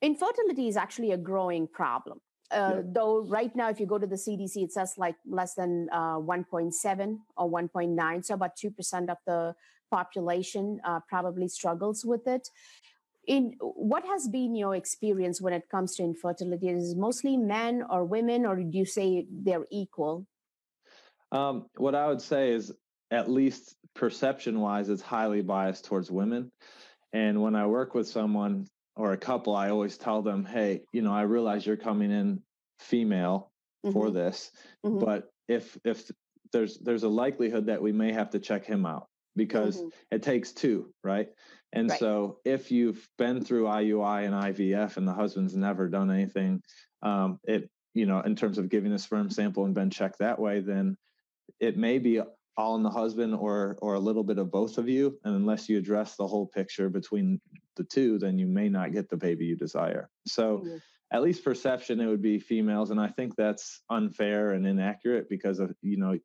infertility 0.01 0.67
is 0.67 0.77
actually 0.77 1.11
a 1.11 1.17
growing 1.17 1.67
problem. 1.67 2.21
Uh. 2.51 2.81
Though 2.85 3.25
right 3.25 3.55
now, 3.55 3.69
if 3.69 3.79
you 3.79 3.85
go 3.85 3.97
to 3.97 4.07
the 4.07 4.15
CDC, 4.15 4.57
it 4.57 4.71
says 4.73 4.93
like 4.97 5.15
less 5.25 5.55
than 5.55 5.89
uh, 5.91 6.17
1.7 6.17 7.17
or 7.37 7.49
1.9, 7.49 8.25
so 8.25 8.33
about 8.33 8.57
2% 8.57 9.09
of 9.09 9.17
the 9.25 9.55
population 9.91 10.79
uh, 10.83 10.99
probably 11.07 11.47
struggles 11.47 12.03
with 12.05 12.27
it. 12.27 12.49
In 13.27 13.55
what 13.59 14.05
has 14.05 14.27
been 14.27 14.53
your 14.55 14.75
experience 14.75 15.41
when 15.41 15.53
it 15.53 15.69
comes 15.69 15.95
to 15.95 16.03
infertility? 16.03 16.67
Is 16.69 16.95
mostly 16.95 17.37
men 17.37 17.83
or 17.89 18.03
women, 18.03 18.45
or 18.45 18.55
do 18.57 18.77
you 18.77 18.85
say 18.85 19.25
they're 19.31 19.65
equal? 19.71 20.27
Um, 21.31 21.67
what 21.77 21.95
I 21.95 22.07
would 22.07 22.21
say 22.21 22.51
is, 22.51 22.73
at 23.11 23.29
least 23.29 23.75
perception 23.93 24.59
wise, 24.59 24.89
it's 24.89 25.01
highly 25.01 25.41
biased 25.41 25.85
towards 25.85 26.11
women. 26.11 26.51
And 27.13 27.41
when 27.41 27.55
I 27.55 27.67
work 27.67 27.93
with 27.93 28.07
someone 28.07 28.67
or 28.95 29.13
a 29.13 29.17
couple, 29.17 29.55
I 29.55 29.69
always 29.69 29.97
tell 29.97 30.21
them, 30.21 30.45
hey, 30.45 30.81
you 30.91 31.01
know, 31.01 31.13
I 31.13 31.23
realize 31.23 31.65
you're 31.65 31.77
coming 31.77 32.11
in 32.11 32.41
female 32.79 33.51
mm-hmm. 33.85 33.93
for 33.93 34.11
this, 34.11 34.51
mm-hmm. 34.85 34.99
but 34.99 35.31
if 35.47 35.77
if 35.83 36.09
there's 36.51 36.77
there's 36.79 37.03
a 37.03 37.09
likelihood 37.09 37.65
that 37.67 37.81
we 37.81 37.91
may 37.91 38.11
have 38.11 38.29
to 38.31 38.39
check 38.39 38.65
him 38.65 38.85
out 38.85 39.07
because 39.35 39.77
mm-hmm. 39.77 39.89
it 40.11 40.23
takes 40.23 40.51
two, 40.51 40.93
right? 41.03 41.29
And 41.71 41.89
right. 41.89 41.99
so 41.99 42.37
if 42.45 42.71
you've 42.71 43.07
been 43.17 43.43
through 43.43 43.63
IUI 43.63 44.25
and 44.25 44.33
IVF 44.35 44.97
and 44.97 45.07
the 45.07 45.13
husband's 45.13 45.55
never 45.55 45.89
done 45.89 46.11
anything, 46.11 46.61
um, 47.01 47.39
it 47.45 47.69
you 47.95 48.05
know, 48.05 48.21
in 48.21 48.35
terms 48.35 48.57
of 48.57 48.69
giving 48.69 48.91
a 48.93 48.99
sperm 48.99 49.29
sample 49.29 49.65
and 49.65 49.75
been 49.75 49.89
checked 49.89 50.19
that 50.19 50.39
way, 50.39 50.59
then 50.59 50.97
it 51.59 51.77
may 51.77 51.99
be 51.99 52.21
all 52.57 52.75
in 52.75 52.83
the 52.83 52.89
husband 52.89 53.33
or 53.33 53.77
or 53.81 53.95
a 53.95 53.99
little 53.99 54.23
bit 54.23 54.37
of 54.37 54.51
both 54.51 54.77
of 54.77 54.87
you 54.87 55.17
and 55.23 55.35
unless 55.35 55.67
you 55.67 55.77
address 55.77 56.15
the 56.15 56.27
whole 56.27 56.45
picture 56.45 56.89
between 56.89 57.41
the 57.75 57.83
two 57.83 58.17
then 58.19 58.37
you 58.37 58.47
may 58.47 58.69
not 58.69 58.91
get 58.91 59.09
the 59.09 59.17
baby 59.17 59.45
you 59.45 59.55
desire 59.55 60.09
so 60.27 60.59
mm-hmm. 60.59 60.77
at 61.11 61.21
least 61.21 61.43
perception 61.43 61.99
it 61.99 62.07
would 62.07 62.21
be 62.21 62.39
females 62.39 62.91
and 62.91 62.99
i 62.99 63.07
think 63.07 63.35
that's 63.35 63.81
unfair 63.89 64.51
and 64.51 64.65
inaccurate 64.65 65.29
because 65.29 65.59
of 65.59 65.73
you 65.81 65.97
know 65.97 66.17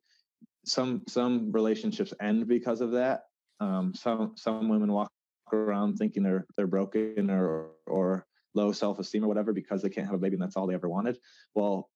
some 0.65 1.01
some 1.07 1.51
relationships 1.51 2.13
end 2.21 2.47
because 2.47 2.81
of 2.81 2.91
that 2.91 3.23
um, 3.61 3.93
some 3.93 4.33
some 4.35 4.69
women 4.69 4.91
walk 4.91 5.11
around 5.51 5.95
thinking 5.95 6.23
they're 6.23 6.45
they're 6.55 6.67
broken 6.67 7.29
or 7.29 7.71
or 7.87 8.25
low 8.55 8.71
self-esteem 8.71 9.23
or 9.23 9.27
whatever 9.27 9.53
because 9.53 9.81
they 9.81 9.89
can't 9.89 10.07
have 10.07 10.15
a 10.15 10.19
baby 10.19 10.35
and 10.35 10.41
that's 10.41 10.55
all 10.55 10.67
they 10.67 10.73
ever 10.73 10.89
wanted 10.89 11.17
well 11.55 11.89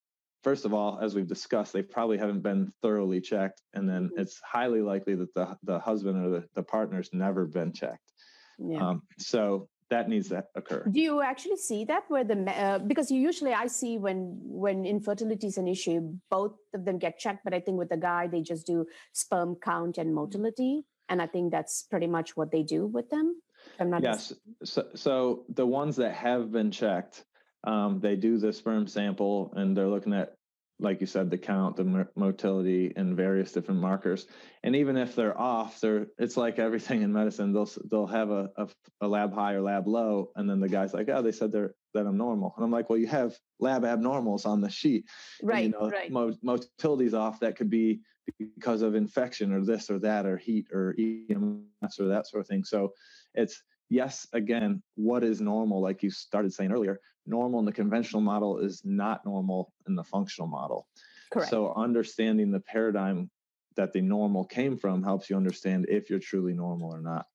first 0.43 0.65
of 0.65 0.73
all, 0.73 0.99
as 1.01 1.15
we've 1.15 1.27
discussed, 1.27 1.73
they 1.73 1.81
probably 1.81 2.17
haven't 2.17 2.41
been 2.41 2.71
thoroughly 2.81 3.21
checked. 3.21 3.61
And 3.73 3.89
then 3.89 4.09
mm-hmm. 4.09 4.19
it's 4.19 4.39
highly 4.43 4.81
likely 4.81 5.15
that 5.15 5.33
the, 5.33 5.57
the 5.63 5.79
husband 5.79 6.23
or 6.23 6.29
the, 6.29 6.47
the 6.53 6.63
partner's 6.63 7.09
never 7.13 7.45
been 7.45 7.71
checked. 7.71 8.11
Yeah. 8.57 8.87
Um, 8.87 9.03
so 9.17 9.67
that 9.89 10.09
needs 10.09 10.29
to 10.29 10.43
occur. 10.55 10.83
Do 10.89 10.99
you 10.99 11.21
actually 11.21 11.57
see 11.57 11.85
that 11.85 12.03
where 12.07 12.23
the, 12.23 12.37
uh, 12.49 12.79
because 12.79 13.11
you 13.11 13.19
usually 13.21 13.53
I 13.53 13.67
see 13.67 13.97
when, 13.97 14.39
when 14.41 14.85
infertility 14.85 15.47
is 15.47 15.57
an 15.57 15.67
issue, 15.67 16.15
both 16.29 16.55
of 16.73 16.85
them 16.85 16.97
get 16.97 17.19
checked, 17.19 17.43
but 17.43 17.53
I 17.53 17.59
think 17.59 17.77
with 17.77 17.89
the 17.89 17.97
guy, 17.97 18.27
they 18.27 18.41
just 18.41 18.65
do 18.65 18.85
sperm 19.11 19.55
count 19.55 19.97
and 19.97 20.13
motility. 20.13 20.83
And 21.09 21.21
I 21.21 21.27
think 21.27 21.51
that's 21.51 21.83
pretty 21.83 22.07
much 22.07 22.35
what 22.35 22.51
they 22.51 22.63
do 22.63 22.87
with 22.87 23.09
them. 23.09 23.41
I'm 23.79 23.89
not 23.89 24.03
yes. 24.03 24.33
So, 24.63 24.87
so 24.95 25.45
the 25.49 25.65
ones 25.65 25.95
that 25.97 26.13
have 26.13 26.51
been 26.51 26.71
checked, 26.71 27.25
um, 27.65 27.99
they 27.99 28.15
do 28.15 28.37
the 28.37 28.51
sperm 28.51 28.87
sample 28.87 29.53
and 29.55 29.75
they're 29.75 29.87
looking 29.87 30.13
at 30.13 30.35
like 30.79 30.99
you 31.01 31.07
said 31.07 31.29
the 31.29 31.37
count 31.37 31.75
the 31.75 32.07
motility 32.15 32.91
and 32.95 33.15
various 33.15 33.51
different 33.51 33.79
markers. 33.79 34.25
And 34.63 34.75
even 34.75 34.97
if 34.97 35.15
they're 35.15 35.39
off 35.39 35.79
they're 35.79 36.07
it's 36.17 36.37
like 36.37 36.59
everything 36.59 37.01
in 37.01 37.13
medicine. 37.13 37.53
They'll 37.53 37.69
they'll 37.89 38.07
have 38.07 38.31
a, 38.31 38.49
a, 38.57 38.67
a 39.01 39.07
lab 39.07 39.33
high 39.33 39.53
or 39.53 39.61
lab 39.61 39.87
low 39.87 40.31
and 40.35 40.49
then 40.49 40.59
the 40.59 40.69
guy's 40.69 40.93
like 40.93 41.09
oh 41.09 41.21
they 41.21 41.31
said 41.31 41.51
they're 41.51 41.75
that 41.93 42.07
i'm 42.07 42.17
normal. 42.17 42.53
And 42.57 42.65
i'm 42.65 42.71
like 42.71 42.89
well 42.89 42.99
you 42.99 43.07
have 43.07 43.37
lab 43.59 43.83
abnormals 43.83 44.45
on 44.45 44.61
the 44.61 44.69
sheet 44.69 45.05
right 45.41 45.65
and, 45.65 45.73
you 45.73 45.79
know, 45.79 45.89
right. 45.89 46.11
mo- 46.11 46.37
motility's 46.41 47.13
off. 47.13 47.39
That 47.39 47.55
could 47.55 47.69
be 47.69 48.01
because 48.39 48.81
of 48.81 48.95
infection 48.95 49.53
or 49.53 49.63
this 49.63 49.89
or 49.89 49.99
that 49.99 50.25
or 50.25 50.37
heat 50.37 50.67
or 50.71 50.95
ems 50.97 51.99
or 51.99 52.07
that 52.07 52.27
sort 52.27 52.41
of 52.41 52.47
thing. 52.47 52.63
So 52.63 52.93
it's 53.33 53.61
yes, 53.89 54.27
again, 54.33 54.81
what 54.95 55.23
is 55.23 55.41
normal, 55.41 55.81
like 55.81 56.03
you 56.03 56.09
started 56.09 56.53
saying 56.53 56.71
earlier, 56.71 56.99
normal 57.25 57.59
in 57.59 57.65
the 57.65 57.71
conventional 57.71 58.21
model 58.21 58.59
is 58.59 58.81
not 58.83 59.25
normal 59.25 59.73
in 59.87 59.95
the 59.95 60.03
functional 60.03 60.47
model. 60.47 60.87
Correct. 61.31 61.49
So 61.49 61.73
understanding 61.75 62.51
the 62.51 62.59
paradigm 62.59 63.29
that 63.75 63.93
the 63.93 64.01
normal 64.01 64.45
came 64.45 64.77
from 64.77 65.03
helps 65.03 65.29
you 65.29 65.35
understand 65.35 65.87
if 65.89 66.09
you're 66.09 66.19
truly 66.19 66.53
normal 66.53 66.93
or 66.93 67.01
not. 67.01 67.25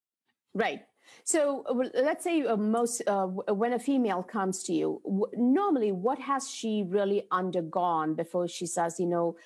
Right. 0.55 0.83
So 1.25 1.65
uh, 1.69 2.01
let's 2.03 2.23
say 2.23 2.43
uh, 2.43 2.57
most 2.57 3.03
uh, 3.07 3.27
when 3.27 3.73
a 3.73 3.79
female 3.79 4.23
comes 4.23 4.63
to 4.65 4.73
you, 4.73 5.01
w- 5.05 5.27
normally 5.35 5.91
what 5.91 6.19
has 6.19 6.51
she 6.51 6.85
really 6.87 7.25
undergone 7.31 8.15
before 8.15 8.47
she 8.47 8.67
says, 8.67 9.01
you 9.01 9.07
know, 9.07 9.37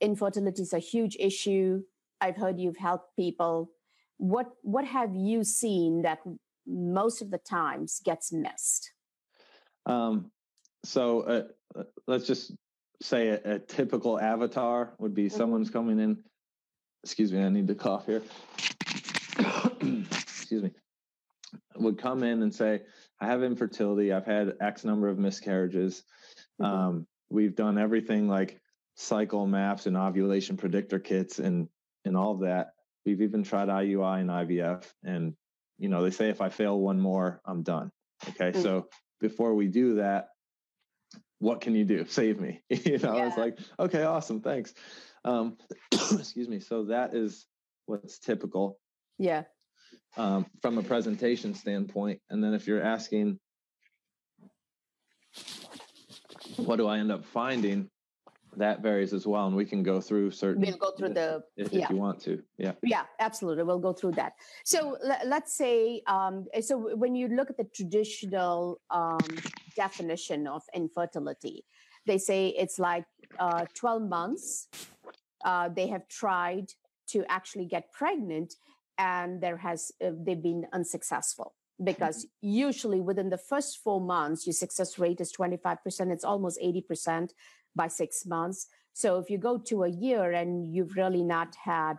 infertility 0.00 0.62
is 0.62 0.72
a 0.72 0.78
huge 0.78 1.16
issue. 1.18 1.82
I've 2.20 2.36
heard 2.36 2.58
you've 2.58 2.76
helped 2.76 3.16
people 3.16 3.70
what 4.22 4.52
what 4.62 4.84
have 4.84 5.16
you 5.16 5.42
seen 5.42 6.02
that 6.02 6.20
most 6.64 7.22
of 7.22 7.30
the 7.32 7.38
times 7.38 8.00
gets 8.04 8.32
missed 8.32 8.92
um, 9.86 10.30
so 10.84 11.20
uh, 11.20 11.42
uh, 11.78 11.84
let's 12.06 12.26
just 12.26 12.52
say 13.00 13.28
a, 13.28 13.54
a, 13.54 13.58
typical 13.58 14.20
avatar 14.20 14.94
would 14.98 15.14
be 15.14 15.26
mm-hmm. 15.26 15.36
someone's 15.36 15.70
coming 15.70 15.98
in 15.98 16.18
excuse 17.02 17.32
me 17.32 17.42
i 17.42 17.48
need 17.48 17.66
to 17.66 17.74
cough 17.74 18.06
here 18.06 18.22
excuse 20.12 20.62
me 20.62 20.70
would 21.76 21.98
come 21.98 22.22
in 22.22 22.42
and 22.42 22.54
say 22.54 22.80
i 23.20 23.26
have 23.26 23.42
infertility 23.42 24.12
i've 24.12 24.26
had 24.26 24.54
x 24.60 24.84
number 24.84 25.08
of 25.08 25.18
miscarriages 25.18 26.04
mm-hmm. 26.60 26.72
um, 26.72 27.06
we've 27.28 27.56
done 27.56 27.76
everything 27.76 28.28
like 28.28 28.60
cycle 28.94 29.46
maps 29.46 29.86
and 29.86 29.96
ovulation 29.96 30.56
predictor 30.56 31.00
kits 31.00 31.38
and 31.38 31.68
and 32.04 32.16
all 32.16 32.32
of 32.32 32.40
that 32.40 32.72
We've 33.04 33.22
even 33.22 33.42
tried 33.42 33.68
IUI 33.68 34.20
and 34.20 34.30
IVF, 34.30 34.84
and 35.02 35.34
you 35.78 35.88
know 35.88 36.02
they 36.02 36.10
say 36.10 36.28
if 36.28 36.40
I 36.40 36.48
fail 36.48 36.78
one 36.78 37.00
more, 37.00 37.40
I'm 37.44 37.62
done. 37.62 37.90
Okay, 38.30 38.52
mm-hmm. 38.52 38.62
so 38.62 38.88
before 39.22 39.54
we 39.54 39.68
do 39.68 39.94
that, 39.94 40.28
what 41.38 41.62
can 41.62 41.74
you 41.74 41.86
do? 41.86 42.04
Save 42.08 42.38
me. 42.38 42.60
you 42.68 42.98
know, 42.98 43.16
yeah. 43.16 43.28
it's 43.28 43.38
like 43.38 43.58
okay, 43.78 44.02
awesome, 44.02 44.42
thanks. 44.42 44.74
Um, 45.24 45.56
excuse 45.92 46.48
me. 46.48 46.60
So 46.60 46.84
that 46.86 47.14
is 47.14 47.46
what's 47.86 48.18
typical. 48.18 48.78
Yeah. 49.18 49.44
Um, 50.16 50.46
from 50.60 50.76
a 50.76 50.82
presentation 50.82 51.54
standpoint, 51.54 52.20
and 52.28 52.44
then 52.44 52.52
if 52.52 52.66
you're 52.66 52.82
asking, 52.82 53.38
what 56.56 56.76
do 56.76 56.86
I 56.86 56.98
end 56.98 57.10
up 57.10 57.24
finding? 57.24 57.88
That 58.56 58.80
varies 58.80 59.12
as 59.12 59.26
well 59.26 59.46
and 59.46 59.56
we 59.56 59.64
can 59.64 59.82
go 59.82 60.00
through 60.00 60.30
certain 60.30 60.62
we'll 60.62 60.76
go 60.76 60.92
through 60.96 61.14
the 61.14 61.42
if, 61.56 61.72
yeah. 61.72 61.84
if 61.84 61.90
you 61.90 61.96
want 61.96 62.20
to 62.20 62.42
yeah. 62.58 62.72
Yeah 62.82 63.04
absolutely 63.18 63.64
we'll 63.64 63.78
go 63.78 63.92
through 63.92 64.12
that. 64.12 64.34
So 64.64 64.98
let's 65.24 65.54
say 65.56 66.02
um, 66.06 66.46
so 66.60 66.94
when 66.96 67.14
you 67.14 67.28
look 67.28 67.50
at 67.50 67.56
the 67.56 67.64
traditional 67.64 68.80
um, 68.90 69.18
definition 69.76 70.46
of 70.46 70.62
infertility 70.74 71.64
they 72.06 72.18
say 72.18 72.48
it's 72.48 72.78
like 72.78 73.04
uh, 73.38 73.64
12 73.74 74.02
months 74.02 74.68
uh, 75.44 75.68
they 75.68 75.88
have 75.88 76.06
tried 76.08 76.66
to 77.08 77.24
actually 77.28 77.66
get 77.66 77.92
pregnant 77.92 78.54
and 78.98 79.40
there 79.40 79.56
has 79.56 79.92
uh, 80.04 80.10
they've 80.24 80.42
been 80.42 80.66
unsuccessful. 80.72 81.54
Because 81.82 82.26
usually 82.40 83.00
within 83.00 83.30
the 83.30 83.38
first 83.38 83.80
four 83.82 84.00
months 84.00 84.46
your 84.46 84.52
success 84.52 84.98
rate 84.98 85.20
is 85.20 85.32
25% 85.32 86.12
it's 86.12 86.22
almost 86.22 86.60
80% 86.60 87.30
by 87.74 87.88
six 87.88 88.26
months. 88.26 88.66
So 88.92 89.18
if 89.18 89.30
you 89.30 89.38
go 89.38 89.58
to 89.58 89.84
a 89.84 89.88
year 89.88 90.32
and 90.32 90.74
you've 90.74 90.96
really 90.96 91.22
not 91.22 91.54
had 91.56 91.98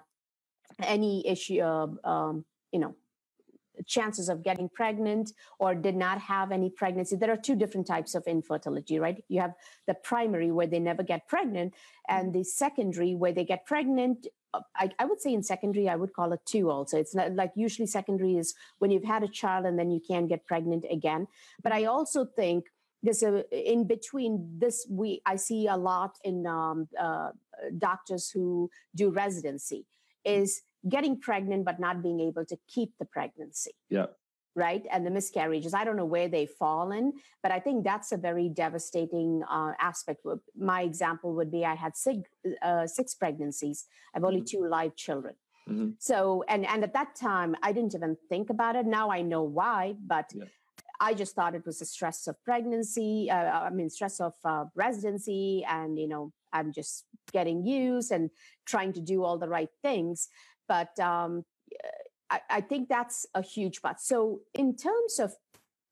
any 0.81 1.25
issue, 1.27 1.61
of, 1.61 1.97
um, 2.03 2.45
you 2.71 2.79
know, 2.79 2.95
chances 3.87 4.29
of 4.29 4.43
getting 4.43 4.69
pregnant 4.69 5.33
or 5.59 5.73
did 5.75 5.95
not 5.95 6.19
have 6.19 6.51
any 6.51 6.69
pregnancy. 6.69 7.15
There 7.15 7.31
are 7.31 7.37
two 7.37 7.55
different 7.55 7.87
types 7.87 8.15
of 8.15 8.23
infertility, 8.27 8.99
right? 8.99 9.23
You 9.29 9.41
have 9.41 9.53
the 9.87 9.95
primary 9.95 10.51
where 10.51 10.67
they 10.67 10.79
never 10.79 11.03
get 11.03 11.27
pregnant, 11.27 11.73
and 12.07 12.33
the 12.33 12.43
secondary 12.43 13.15
where 13.15 13.31
they 13.31 13.45
get 13.45 13.65
pregnant. 13.65 14.27
Uh, 14.53 14.61
I, 14.75 14.91
I 14.99 15.05
would 15.05 15.21
say 15.21 15.33
in 15.33 15.43
secondary, 15.43 15.89
I 15.89 15.95
would 15.95 16.13
call 16.13 16.33
it 16.33 16.41
two 16.45 16.69
also. 16.69 16.97
It's 16.97 17.15
not 17.15 17.33
like 17.33 17.51
usually 17.55 17.87
secondary 17.87 18.37
is 18.37 18.53
when 18.79 18.91
you've 18.91 19.03
had 19.03 19.23
a 19.23 19.27
child 19.27 19.65
and 19.65 19.79
then 19.79 19.89
you 19.89 20.01
can't 20.07 20.29
get 20.29 20.45
pregnant 20.45 20.85
again. 20.91 21.27
But 21.63 21.71
I 21.71 21.85
also 21.85 22.25
think 22.25 22.65
there's 23.03 23.21
a 23.21 23.43
in 23.51 23.85
between 23.85 24.49
this 24.57 24.87
we 24.89 25.21
i 25.25 25.35
see 25.35 25.67
a 25.67 25.75
lot 25.75 26.17
in 26.23 26.47
um, 26.47 26.87
uh, 26.99 27.29
doctors 27.77 28.29
who 28.29 28.69
do 28.95 29.09
residency 29.09 29.85
is 30.25 30.61
getting 30.87 31.19
pregnant 31.19 31.65
but 31.65 31.79
not 31.79 32.01
being 32.01 32.19
able 32.19 32.45
to 32.45 32.57
keep 32.67 32.91
the 32.99 33.05
pregnancy. 33.05 33.71
Yeah. 33.89 34.07
Right. 34.55 34.85
And 34.91 35.03
the 35.03 35.09
miscarriages, 35.09 35.73
I 35.73 35.83
don't 35.83 35.95
know 35.95 36.05
where 36.05 36.27
they 36.27 36.45
fall 36.45 36.91
in, 36.91 37.13
but 37.41 37.51
I 37.51 37.59
think 37.59 37.83
that's 37.83 38.11
a 38.11 38.17
very 38.17 38.49
devastating 38.49 39.41
uh, 39.49 39.71
aspect. 39.79 40.21
My 40.55 40.83
example 40.83 41.33
would 41.33 41.51
be 41.51 41.65
I 41.65 41.73
had 41.73 41.97
six, 41.97 42.19
uh, 42.61 42.85
six 42.85 43.15
pregnancies. 43.15 43.85
I've 44.13 44.23
only 44.23 44.41
mm-hmm. 44.41 44.59
two 44.59 44.69
live 44.69 44.95
children. 44.95 45.33
Mm-hmm. 45.67 45.91
So, 45.97 46.43
and, 46.47 46.67
and 46.67 46.83
at 46.83 46.93
that 46.93 47.15
time, 47.15 47.55
I 47.63 47.71
didn't 47.71 47.95
even 47.95 48.15
think 48.29 48.51
about 48.51 48.75
it. 48.75 48.85
Now 48.85 49.09
I 49.09 49.23
know 49.23 49.41
why, 49.41 49.95
but 50.05 50.29
yeah. 50.35 50.43
I 51.03 51.13
just 51.13 51.35
thought 51.35 51.53
it 51.53 51.65
was 51.65 51.79
the 51.79 51.85
stress 51.85 52.27
of 52.27 52.41
pregnancy. 52.45 53.29
Uh, 53.29 53.67
I 53.67 53.69
mean, 53.71 53.89
stress 53.89 54.21
of 54.21 54.35
uh, 54.45 54.65
residency, 54.73 55.65
and 55.67 55.99
you 55.99 56.07
know, 56.07 56.31
I'm 56.53 56.71
just 56.71 57.03
getting 57.33 57.65
used 57.65 58.11
and 58.13 58.29
trying 58.65 58.93
to 58.93 59.01
do 59.01 59.25
all 59.25 59.37
the 59.37 59.49
right 59.49 59.69
things. 59.81 60.29
But 60.65 60.97
um, 61.01 61.43
I, 62.29 62.39
I 62.49 62.61
think 62.61 62.87
that's 62.87 63.25
a 63.33 63.41
huge 63.41 63.81
part. 63.81 63.99
So, 63.99 64.39
in 64.53 64.77
terms 64.77 65.19
of 65.19 65.33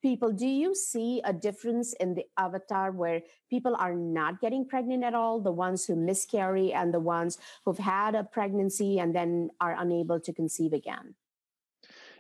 people, 0.02 0.32
do 0.32 0.48
you 0.48 0.74
see 0.74 1.22
a 1.26 1.34
difference 1.34 1.92
in 2.00 2.16
the 2.16 2.24
avatar 2.38 2.92
where 2.92 3.22
people 3.50 3.76
are 3.78 3.94
not 3.94 4.40
getting 4.40 4.66
pregnant 4.66 5.04
at 5.04 5.14
all, 5.14 5.42
the 5.42 5.52
ones 5.52 5.86
who 5.86 5.96
miscarry 5.98 6.72
and 6.72 6.94
the 6.94 7.02
ones 7.02 7.38
who've 7.66 7.78
had 7.78 8.16
a 8.16 8.24
pregnancy 8.24 8.98
and 8.98 9.14
then 9.14 9.50
are 9.60 9.76
unable 9.78 10.22
to 10.22 10.32
conceive 10.32 10.72
again? 10.72 11.16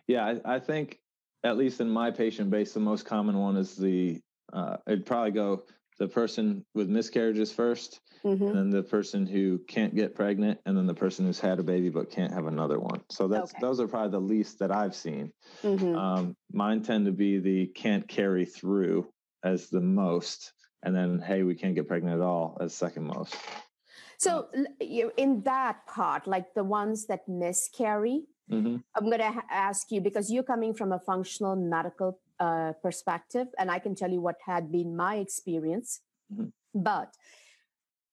Yeah, 0.08 0.26
I, 0.26 0.56
I 0.56 0.60
think, 0.60 1.00
at 1.44 1.58
least 1.58 1.82
in 1.82 1.90
my 1.90 2.12
patient 2.12 2.50
base, 2.50 2.74
the 2.74 2.80
most 2.80 3.06
common 3.06 3.38
one 3.38 3.58
is 3.58 3.76
the, 3.76 4.20
uh, 4.54 4.78
it'd 4.88 5.06
probably 5.06 5.32
go 5.32 5.64
the 5.98 6.08
person 6.08 6.66
with 6.74 6.90
miscarriages 6.90 7.54
1st 7.54 8.00
mm-hmm. 8.24 8.44
and 8.44 8.56
then 8.56 8.70
the 8.70 8.82
person 8.82 9.28
who 9.28 9.60
can't 9.68 9.96
get 9.96 10.16
pregnant, 10.16 10.60
and 10.66 10.76
then 10.76 10.88
the 10.88 10.94
person 10.94 11.26
who's 11.26 11.40
had 11.40 11.60
a 11.60 11.64
baby 11.64 11.90
but 11.90 12.10
can't 12.10 12.34
have 12.34 12.48
another 12.48 12.80
one. 12.80 13.02
So 13.10 13.28
that's 13.28 13.52
okay. 13.52 13.60
those 13.62 13.80
are 13.80 13.88
probably 13.88 14.12
the 14.12 14.20
least 14.20 14.60
that 14.60 14.72
I've 14.72 14.96
seen. 14.96 15.32
Mm-hmm. 15.64 15.96
Um, 15.96 16.36
mine 16.52 16.82
tend 16.82 17.06
to 17.06 17.12
be 17.12 17.40
the 17.40 17.68
can't 17.68 18.08
carry 18.08 18.46
through 18.46 19.08
as 19.44 19.70
the 19.70 19.82
most, 19.82 20.54
and 20.84 20.96
then 20.96 21.20
hey, 21.20 21.44
we 21.44 21.56
can't 21.56 21.76
get 21.76 21.88
pregnant 21.88 22.16
at 22.16 22.26
all 22.26 22.58
as 22.62 22.74
second 22.74 23.04
most. 23.04 23.36
So 24.18 24.50
in 24.80 25.42
that 25.44 25.86
part, 25.88 26.28
like 26.28 26.54
the 26.54 26.64
ones 26.64 27.08
that 27.08 27.28
miscarry, 27.28 28.26
mm-hmm. 28.52 28.78
I'm 28.96 29.06
going 29.06 29.20
to 29.20 29.44
ask 29.50 29.92
you 29.92 30.02
because 30.02 30.32
you're 30.32 30.44
coming 30.44 30.74
from 30.74 30.92
a 30.92 31.00
functional 31.00 31.56
medical 31.56 32.20
uh, 32.40 32.74
perspective, 32.82 33.48
and 33.58 33.72
I 33.72 33.80
can 33.80 33.96
tell 33.96 34.12
you 34.12 34.22
what 34.22 34.38
had 34.46 34.72
been 34.72 34.96
my 34.96 35.16
experience. 35.16 36.02
Mm-hmm. 36.34 36.48
But 36.74 37.16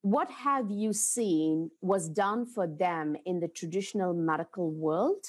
what 0.03 0.31
have 0.31 0.71
you 0.71 0.93
seen 0.93 1.71
was 1.81 2.09
done 2.09 2.47
for 2.47 2.67
them 2.67 3.17
in 3.27 3.41
the 3.41 3.49
traditional 3.49 4.15
medical 4.15 4.71
world 4.71 5.25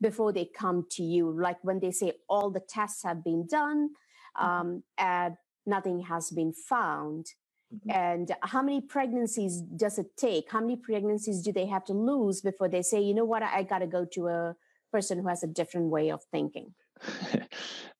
before 0.00 0.32
they 0.32 0.46
come 0.46 0.86
to 0.92 1.02
you? 1.02 1.30
Like 1.30 1.58
when 1.62 1.80
they 1.80 1.90
say 1.90 2.12
all 2.28 2.50
the 2.50 2.60
tests 2.60 3.02
have 3.02 3.22
been 3.22 3.46
done 3.46 3.90
mm-hmm. 4.36 4.46
um, 4.46 4.82
and 4.96 5.36
nothing 5.66 6.00
has 6.02 6.30
been 6.30 6.52
found. 6.52 7.26
Mm-hmm. 7.74 7.90
And 7.90 8.34
how 8.42 8.62
many 8.62 8.80
pregnancies 8.80 9.60
does 9.60 9.98
it 9.98 10.16
take? 10.16 10.50
How 10.50 10.60
many 10.60 10.76
pregnancies 10.76 11.42
do 11.42 11.52
they 11.52 11.66
have 11.66 11.84
to 11.86 11.92
lose 11.92 12.40
before 12.40 12.68
they 12.68 12.82
say, 12.82 13.00
you 13.00 13.14
know 13.14 13.26
what, 13.26 13.42
I 13.42 13.62
got 13.62 13.80
to 13.80 13.86
go 13.86 14.06
to 14.12 14.28
a 14.28 14.56
person 14.90 15.18
who 15.18 15.28
has 15.28 15.42
a 15.42 15.46
different 15.46 15.88
way 15.88 16.10
of 16.10 16.22
thinking? 16.32 16.72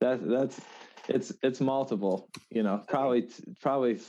that 0.01 0.27
that's 0.27 0.61
it's 1.09 1.33
it's 1.43 1.61
multiple. 1.61 2.29
You 2.51 2.63
know, 2.63 2.83
probably 2.89 3.29
probably 3.61 4.01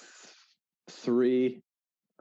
three 0.89 1.61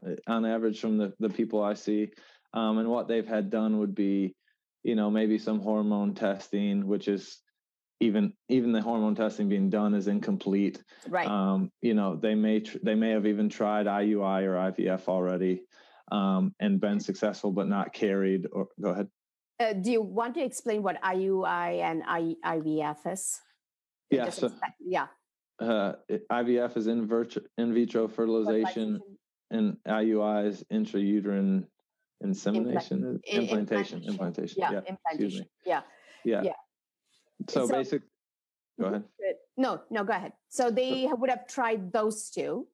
uh, 0.07 0.15
on 0.27 0.45
average 0.45 0.81
from 0.81 0.99
the 0.99 1.13
the 1.21 1.31
people 1.31 1.63
I 1.63 1.75
see, 1.75 2.11
um, 2.55 2.79
and 2.79 2.89
what 2.89 3.09
they've 3.09 3.27
had 3.27 3.51
done 3.51 3.79
would 3.79 3.95
be, 3.95 4.35
you 4.83 4.97
know, 4.97 5.11
maybe 5.11 5.39
some 5.39 5.61
hormone 5.61 6.15
testing, 6.15 6.87
which 6.87 7.09
is 7.09 7.39
even 8.01 8.33
even 8.49 8.73
the 8.73 8.81
hormone 8.81 9.15
testing 9.15 9.49
being 9.49 9.71
done 9.71 9.95
is 9.95 10.07
incomplete. 10.07 10.83
Right. 11.09 11.27
Um, 11.27 11.71
you 11.83 11.95
know, 11.95 12.17
they 12.17 12.35
may 12.35 12.61
tr- 12.61 12.79
they 12.83 12.95
may 12.95 13.11
have 13.11 13.27
even 13.27 13.49
tried 13.49 13.87
IUI 13.87 14.43
or 14.45 14.55
IVF 14.73 15.09
already, 15.09 15.63
um, 16.13 16.55
and 16.61 16.81
been 16.81 17.01
successful 17.01 17.51
but 17.51 17.69
not 17.69 17.93
carried. 17.93 18.47
Or 18.53 18.69
go 18.81 18.91
ahead. 18.91 19.09
Uh, 19.61 19.73
do 19.73 19.91
you 19.91 20.03
want 20.03 20.35
to 20.35 20.43
explain 20.45 20.83
what 20.83 21.03
IUI 21.03 21.81
and 21.81 22.03
I, 22.07 22.35
IVF 22.45 23.13
is? 23.13 23.41
Yeah. 24.11 24.31
So, 24.31 24.53
yeah. 24.81 25.07
Uh, 25.59 25.95
IVF 26.31 26.77
is 26.77 26.87
in, 26.87 27.09
vitro, 27.09 27.43
in 27.59 27.75
vitro 27.75 28.07
fertilization, 28.07 29.01
and 29.51 29.77
IUI 29.89 30.47
is 30.47 30.65
intrauterine 30.73 31.65
insemination, 32.21 33.03
Impla- 33.03 33.41
implantation, 33.41 34.05
implantation. 34.05 34.59
Yeah, 34.61 34.71
yeah. 34.71 34.81
implantation. 34.87 35.47
Yeah. 35.67 35.81
yeah. 36.25 36.43
Yeah. 36.45 36.53
So, 37.49 37.67
so 37.67 37.73
basic. 37.73 38.03
Go 38.81 38.87
ahead. 38.87 39.05
No, 39.57 39.81
no, 39.91 40.05
go 40.05 40.13
ahead. 40.13 40.33
So 40.49 40.71
they 40.71 41.09
would 41.11 41.31
have 41.31 41.47
tried 41.47 41.93
those 41.93 42.31
two. 42.31 42.67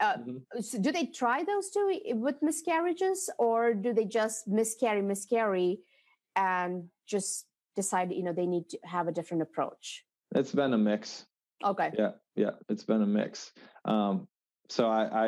Uh, 0.00 0.16
mm-hmm. 0.16 0.60
so 0.60 0.78
do 0.78 0.92
they 0.92 1.06
try 1.06 1.42
those 1.42 1.70
two 1.70 2.00
with 2.14 2.36
miscarriages, 2.40 3.28
or 3.38 3.74
do 3.74 3.92
they 3.92 4.04
just 4.04 4.46
miscarry, 4.46 5.02
miscarry, 5.02 5.80
and 6.36 6.84
just 7.06 7.46
decide 7.78 8.12
you 8.12 8.24
know 8.24 8.32
they 8.32 8.46
need 8.46 8.68
to 8.68 8.78
have 8.82 9.06
a 9.06 9.12
different 9.12 9.40
approach 9.40 10.04
it's 10.34 10.52
been 10.52 10.72
a 10.72 10.78
mix 10.78 11.26
okay 11.64 11.90
yeah 11.96 12.10
yeah 12.34 12.50
it's 12.68 12.82
been 12.82 13.02
a 13.02 13.06
mix 13.06 13.52
um 13.84 14.26
so 14.68 14.88
i 14.88 15.02
i 15.24 15.26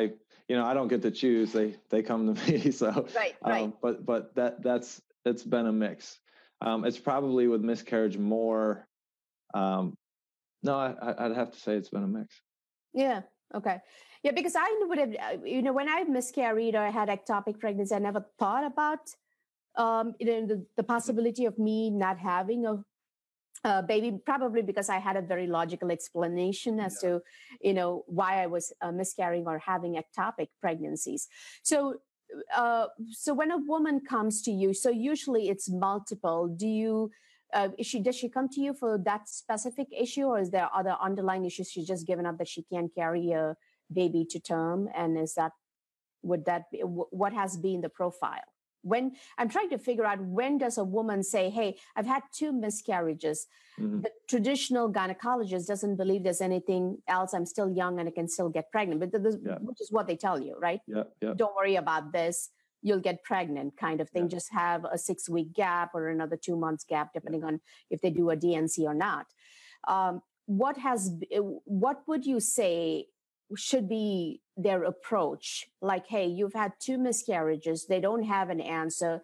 you 0.49 0.55
know 0.57 0.65
i 0.65 0.73
don't 0.73 0.89
get 0.89 1.01
to 1.01 1.11
choose 1.11 1.53
they 1.53 1.75
they 1.89 2.01
come 2.03 2.21
to 2.33 2.35
me 2.51 2.69
so 2.71 3.07
right 3.15 3.35
right 3.45 3.63
um, 3.63 3.73
but 3.81 4.05
but 4.05 4.35
that 4.35 4.61
that's 4.61 5.01
it's 5.23 5.43
been 5.43 5.67
a 5.67 5.71
mix 5.71 6.19
um 6.61 6.85
it's 6.85 6.99
probably 6.99 7.47
with 7.47 7.61
miscarriage 7.61 8.17
more 8.17 8.87
um 9.53 9.95
no 10.63 10.75
I, 10.75 11.25
i'd 11.25 11.35
have 11.35 11.51
to 11.51 11.59
say 11.59 11.75
it's 11.75 11.89
been 11.89 12.03
a 12.03 12.07
mix. 12.07 12.41
Yeah 12.93 13.21
okay. 13.53 13.79
Yeah 14.23 14.31
because 14.31 14.55
i 14.55 14.67
would 14.87 14.97
have 14.97 15.15
uh, 15.15 15.37
you 15.43 15.61
know 15.61 15.73
when 15.73 15.89
i 15.89 16.03
miscarried 16.03 16.75
or 16.75 16.81
i 16.81 16.89
had 16.89 17.09
ectopic 17.09 17.59
pregnancy 17.59 17.95
i 17.95 17.99
never 17.99 18.25
thought 18.39 18.65
about 18.65 18.99
um, 19.77 20.15
you 20.19 20.25
know, 20.25 20.45
the, 20.47 20.65
the 20.75 20.83
possibility 20.83 21.45
of 21.45 21.57
me 21.57 21.89
not 21.89 22.19
having 22.19 22.65
a 22.65 22.83
uh, 23.63 23.81
baby 23.83 24.19
probably 24.25 24.61
because 24.61 24.89
i 24.89 24.97
had 24.97 25.15
a 25.15 25.21
very 25.21 25.47
logical 25.47 25.91
explanation 25.91 26.79
as 26.79 26.99
yeah. 27.01 27.09
to 27.09 27.21
you 27.61 27.73
know 27.73 28.03
why 28.07 28.43
i 28.43 28.47
was 28.47 28.73
uh, 28.81 28.91
miscarrying 28.91 29.45
or 29.47 29.59
having 29.59 30.01
ectopic 30.01 30.47
pregnancies. 30.61 31.27
So 31.63 31.97
uh, 32.55 32.87
so 33.09 33.33
when 33.33 33.51
a 33.51 33.57
woman 33.57 33.99
comes 33.99 34.41
to 34.41 34.51
you 34.51 34.73
so 34.73 34.89
usually 34.89 35.49
it's 35.49 35.69
multiple 35.69 36.47
do 36.47 36.67
you 36.67 37.11
uh, 37.53 37.69
is 37.77 37.87
she 37.87 37.99
does 37.99 38.15
she 38.15 38.29
come 38.29 38.47
to 38.49 38.61
you 38.61 38.73
for 38.73 38.97
that 38.97 39.27
specific 39.27 39.87
issue 39.97 40.23
or 40.23 40.39
is 40.39 40.51
there 40.51 40.69
other 40.73 40.95
underlying 41.01 41.45
issues 41.45 41.69
she's 41.69 41.87
just 41.87 42.07
given 42.07 42.25
up 42.25 42.37
that 42.37 42.47
she 42.47 42.63
can't 42.63 42.93
carry 42.95 43.31
a 43.31 43.55
baby 43.91 44.25
to 44.29 44.39
term? 44.39 44.89
And 44.95 45.17
is 45.17 45.33
that 45.35 45.51
would 46.23 46.45
that 46.45 46.69
be 46.71 46.79
what 46.79 47.33
has 47.33 47.57
been 47.57 47.81
the 47.81 47.89
profile 47.89 48.50
when 48.83 49.11
i'm 49.37 49.49
trying 49.49 49.69
to 49.69 49.77
figure 49.77 50.05
out 50.05 50.19
when 50.21 50.57
does 50.57 50.77
a 50.77 50.83
woman 50.83 51.23
say 51.23 51.49
hey 51.49 51.75
i've 51.95 52.05
had 52.05 52.21
two 52.33 52.51
miscarriages 52.51 53.47
mm-hmm. 53.79 54.01
the 54.01 54.09
traditional 54.27 54.91
gynecologist 54.91 55.67
doesn't 55.67 55.95
believe 55.97 56.23
there's 56.23 56.41
anything 56.41 56.97
else 57.07 57.33
i'm 57.33 57.45
still 57.45 57.69
young 57.69 57.99
and 57.99 58.07
i 58.07 58.11
can 58.11 58.27
still 58.27 58.49
get 58.49 58.71
pregnant 58.71 58.99
but 58.99 59.23
this, 59.23 59.37
yeah. 59.45 59.57
which 59.61 59.81
is 59.81 59.91
what 59.91 60.07
they 60.07 60.15
tell 60.15 60.39
you 60.39 60.55
right 60.59 60.81
yeah, 60.87 61.03
yeah. 61.21 61.33
don't 61.35 61.55
worry 61.55 61.75
about 61.75 62.11
this 62.11 62.49
you'll 62.81 62.99
get 62.99 63.23
pregnant 63.23 63.77
kind 63.77 64.01
of 64.01 64.09
thing 64.09 64.23
yeah. 64.23 64.29
just 64.29 64.51
have 64.51 64.85
a 64.85 64.97
six 64.97 65.29
week 65.29 65.53
gap 65.53 65.91
or 65.93 66.09
another 66.09 66.35
two 66.35 66.55
months 66.55 66.83
gap 66.83 67.13
depending 67.13 67.43
on 67.43 67.59
if 67.89 68.01
they 68.01 68.09
do 68.09 68.29
a 68.29 68.35
dnc 68.35 68.79
or 68.79 68.93
not 68.93 69.27
um, 69.87 70.21
what 70.45 70.77
has 70.77 71.11
what 71.65 72.01
would 72.07 72.25
you 72.25 72.39
say 72.39 73.05
should 73.55 73.87
be 73.87 74.41
their 74.63 74.83
approach. 74.83 75.67
Like 75.81 76.07
hey 76.07 76.27
you've 76.27 76.53
had 76.53 76.73
two 76.79 76.97
miscarriages. 76.97 77.85
They 77.85 77.99
don't 77.99 78.23
have 78.23 78.49
an 78.49 78.61
answer. 78.61 79.21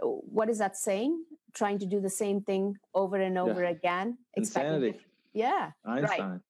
What 0.00 0.48
is 0.48 0.58
that 0.58 0.76
saying? 0.76 1.24
Trying 1.54 1.78
to 1.78 1.86
do 1.86 2.00
the 2.00 2.10
same 2.10 2.40
thing 2.40 2.76
over 2.94 3.16
and 3.16 3.38
over 3.38 3.62
yeah. 3.62 3.70
again 3.70 4.18
insanity. 4.36 4.98
yeah 5.32 5.70
einstein. 5.84 6.40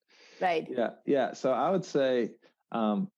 Right. 0.41 0.41
right 0.41 0.69
yeah 0.71 0.91
yeah. 1.07 1.33
So 1.35 1.53
i 1.53 1.71
would 1.71 1.85
say 1.85 2.31
um, 2.73 3.09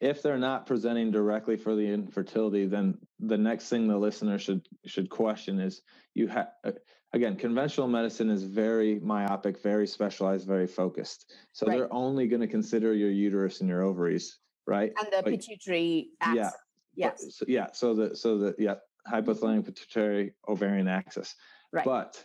if 0.00 0.22
they're 0.22 0.38
not 0.38 0.64
presenting 0.66 1.10
directly 1.10 1.56
for 1.56 1.76
the 1.76 1.86
infertility 1.86 2.64
then 2.64 2.96
the 3.20 3.36
next 3.36 3.68
thing 3.68 3.86
the 3.86 3.98
listener 3.98 4.38
should 4.38 4.66
should 4.86 5.10
question 5.10 5.60
is 5.60 5.82
you 6.14 6.28
have 6.28 6.48
uh, 6.64 6.72
again, 7.12 7.36
conventional 7.36 7.88
medicine 7.88 8.30
is 8.30 8.42
very 8.42 8.98
myopic, 9.00 9.62
very 9.62 9.86
specialized, 9.86 10.46
very 10.46 10.66
focused. 10.66 11.32
So 11.52 11.66
right. 11.66 11.78
they're 11.78 11.92
only 11.92 12.26
going 12.26 12.40
to 12.40 12.46
consider 12.46 12.94
your 12.94 13.10
uterus 13.10 13.60
and 13.60 13.68
your 13.68 13.82
ovaries, 13.82 14.38
right? 14.68 14.92
And 14.98 15.08
the 15.10 15.22
pituitary 15.22 16.10
axis. 16.20 16.36
Yeah. 16.36 16.50
Yes. 16.94 17.36
So, 17.36 17.44
yeah. 17.48 17.66
So 17.72 17.94
the 17.94 18.16
so 18.16 18.38
the 18.38 18.54
yeah 18.58 18.74
mm-hmm. 18.74 19.14
hypothalamic 19.14 19.64
pituitary 19.64 20.34
ovarian 20.46 20.88
axis. 20.88 21.34
Right. 21.72 21.84
But 21.84 22.22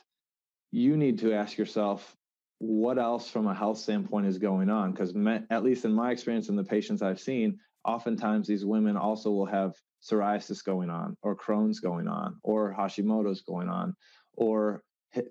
you 0.71 0.97
need 0.97 1.19
to 1.19 1.33
ask 1.33 1.57
yourself 1.57 2.15
what 2.59 2.97
else 2.97 3.29
from 3.29 3.47
a 3.47 3.53
health 3.53 3.77
standpoint 3.77 4.25
is 4.25 4.37
going 4.37 4.69
on 4.69 4.91
because 4.91 5.13
at 5.49 5.63
least 5.63 5.85
in 5.85 5.93
my 5.93 6.11
experience 6.11 6.49
in 6.49 6.55
the 6.55 6.63
patients 6.63 7.01
I've 7.01 7.19
seen, 7.19 7.59
oftentimes 7.85 8.47
these 8.47 8.65
women 8.65 8.95
also 8.95 9.31
will 9.31 9.45
have 9.45 9.73
psoriasis 10.01 10.63
going 10.63 10.89
on 10.89 11.15
or 11.21 11.35
Crohn's 11.35 11.79
going 11.79 12.07
on 12.07 12.37
or 12.41 12.73
Hashimoto's 12.73 13.41
going 13.41 13.69
on 13.69 13.95
or 14.33 14.83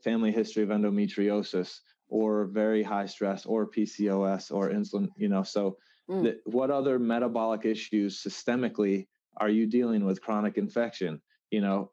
family 0.05 0.31
history 0.31 0.63
of 0.63 0.69
endometriosis 0.69 1.79
or 2.09 2.45
very 2.45 2.83
high 2.83 3.07
stress 3.07 3.47
or 3.47 3.71
PCOS 3.71 4.53
or 4.53 4.71
insulin, 4.71 5.09
you 5.17 5.29
know. 5.29 5.43
So, 5.43 5.79
mm. 6.13 6.23
the, 6.25 6.41
what 6.45 6.71
other 6.71 6.99
metabolic 6.99 7.65
issues 7.65 8.23
systemically 8.23 9.07
are 9.39 9.49
you 9.49 9.67
dealing 9.67 10.05
with 10.05 10.21
chronic 10.21 10.59
infection? 10.59 11.21
You 11.51 11.61
know, 11.61 11.91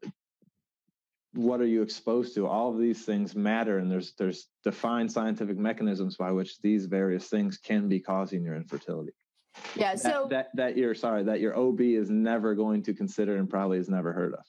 what 1.34 1.62
are 1.62 1.68
you 1.68 1.82
exposed 1.82 2.36
to? 2.36 2.48
All 2.48 2.72
of 2.72 2.80
these 2.80 3.06
things 3.06 3.36
matter, 3.36 3.80
and 3.80 3.92
there's 3.92 4.14
there's 4.18 4.48
defined 4.64 5.12
scientific 5.12 5.58
mechanisms 5.58 6.18
by 6.18 6.32
which 6.32 6.60
these 6.62 6.86
various 6.86 7.28
things 7.28 7.58
can 7.58 7.88
be 7.88 8.00
causing 8.00 8.44
your 8.44 8.56
infertility. 8.56 9.14
Yeah. 9.76 9.96
So 9.96 10.28
that, 10.30 10.50
that, 10.56 10.56
that 10.56 10.78
your 10.78 10.96
sorry 10.96 11.24
that 11.24 11.40
your 11.40 11.58
OB 11.58 11.82
is 11.82 12.10
never 12.10 12.56
going 12.56 12.84
to 12.84 12.94
consider 12.94 13.38
and 13.38 13.50
probably 13.50 13.78
has 13.78 13.90
never 13.90 14.14
heard 14.14 14.34
of. 14.34 14.44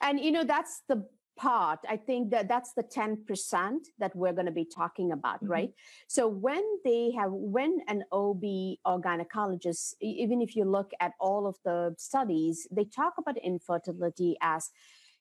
And 0.00 0.20
you 0.20 0.32
know 0.32 0.44
that's 0.44 0.82
the 0.88 1.06
part 1.38 1.78
i 1.88 1.96
think 1.96 2.30
that 2.30 2.48
that's 2.48 2.72
the 2.74 2.82
10% 2.82 3.78
that 3.98 4.14
we're 4.14 4.32
going 4.32 4.46
to 4.46 4.52
be 4.52 4.64
talking 4.64 5.12
about 5.12 5.36
mm-hmm. 5.36 5.52
right 5.52 5.70
so 6.08 6.26
when 6.26 6.62
they 6.84 7.12
have 7.16 7.30
when 7.32 7.78
an 7.86 8.02
ob 8.12 8.44
or 8.84 9.00
gynecologist 9.00 9.94
even 10.00 10.42
if 10.42 10.56
you 10.56 10.64
look 10.64 10.90
at 11.00 11.12
all 11.20 11.46
of 11.46 11.56
the 11.64 11.94
studies 11.96 12.66
they 12.70 12.84
talk 12.84 13.14
about 13.18 13.36
infertility 13.38 14.36
as 14.42 14.70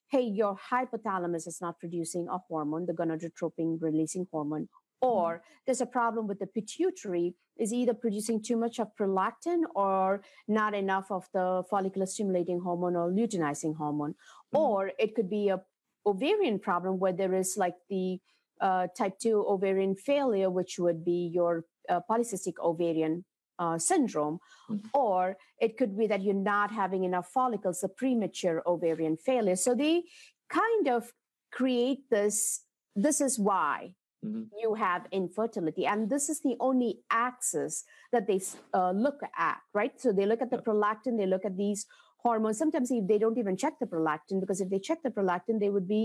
hey 0.09 0.22
your 0.22 0.57
hypothalamus 0.72 1.47
is 1.47 1.59
not 1.61 1.80
producing 1.80 2.28
a 2.32 2.38
hormone 2.49 2.86
the 2.86 2.93
gonadotropin 2.93 3.78
releasing 3.80 4.26
hormone 4.32 4.63
mm-hmm. 4.63 5.07
or 5.07 5.36
mm-hmm. 5.36 5.43
there's 5.65 5.82
a 5.82 5.86
problem 5.86 6.28
with 6.28 6.39
the 6.39 6.47
pituitary 6.47 7.36
is 7.59 7.74
either 7.74 7.93
producing 7.93 8.41
too 8.41 8.55
much 8.55 8.80
of 8.80 8.88
prolactin 8.99 9.61
or 9.76 10.22
not 10.47 10.74
enough 10.74 11.11
of 11.11 11.28
the 11.34 11.63
follicular 11.70 12.05
stimulating 12.05 12.59
hormone 12.59 12.95
or 12.95 13.09
luteinizing 13.11 13.76
hormone 13.76 14.11
mm-hmm. 14.11 14.57
or 14.57 14.91
it 14.99 15.15
could 15.15 15.30
be 15.30 15.49
a 15.49 15.61
ovarian 16.08 16.60
problem 16.60 16.99
where 16.99 17.14
there 17.14 17.36
is 17.36 17.55
like 17.58 17.76
the 17.89 18.20
uh, 18.62 18.88
type 18.97 19.20
2 19.20 19.45
ovarian 19.47 19.95
failure, 19.95 20.49
which 20.49 20.80
would 20.80 21.05
be 21.05 21.30
your 21.34 21.66
uh, 21.89 21.99
polycystic 22.10 22.53
ovarian 22.64 23.24
uh, 23.60 23.78
syndrome, 23.78 24.39
mm-hmm. 24.70 24.88
or 24.93 25.38
it 25.60 25.78
could 25.78 25.97
be 25.97 26.08
that 26.08 26.24
you're 26.24 26.34
not 26.34 26.72
having 26.72 27.03
enough 27.03 27.30
follicles, 27.30 27.82
the 27.82 27.89
premature 27.89 28.62
ovarian 28.66 29.18
failure. 29.18 29.55
So 29.55 29.76
they 29.76 30.03
kind 30.49 30.88
of 30.88 31.12
create 31.51 32.10
this 32.10 32.62
this 32.97 33.22
is 33.22 33.38
why 33.38 33.93
mm-hmm. 34.26 34.43
you 34.60 34.74
have 34.74 35.05
infertility. 35.12 35.86
And 35.86 36.10
this 36.10 36.30
is 36.30 36.41
the 36.41 36.55
only 36.60 36.99
axis 37.12 37.86
that 38.12 38.26
they 38.28 38.41
uh, 38.74 38.91
look 38.91 39.22
at, 39.38 39.58
right? 39.74 39.93
So 40.01 40.12
they 40.12 40.26
look 40.26 40.41
at 40.41 40.49
the 40.49 40.58
prolactin, 40.58 41.18
they 41.18 41.28
look 41.28 41.45
at 41.45 41.55
these 41.55 41.86
hormones. 42.28 42.58
Sometimes 42.64 42.90
they 43.12 43.20
don't 43.24 43.38
even 43.44 43.56
check 43.64 43.76
the 43.80 43.90
prolactin 43.94 44.38
because 44.44 44.60
if 44.62 44.70
they 44.70 44.82
check 44.88 45.00
the 45.04 45.14
prolactin, 45.18 45.56
they 45.60 45.72
would 45.76 45.88
be 45.88 46.02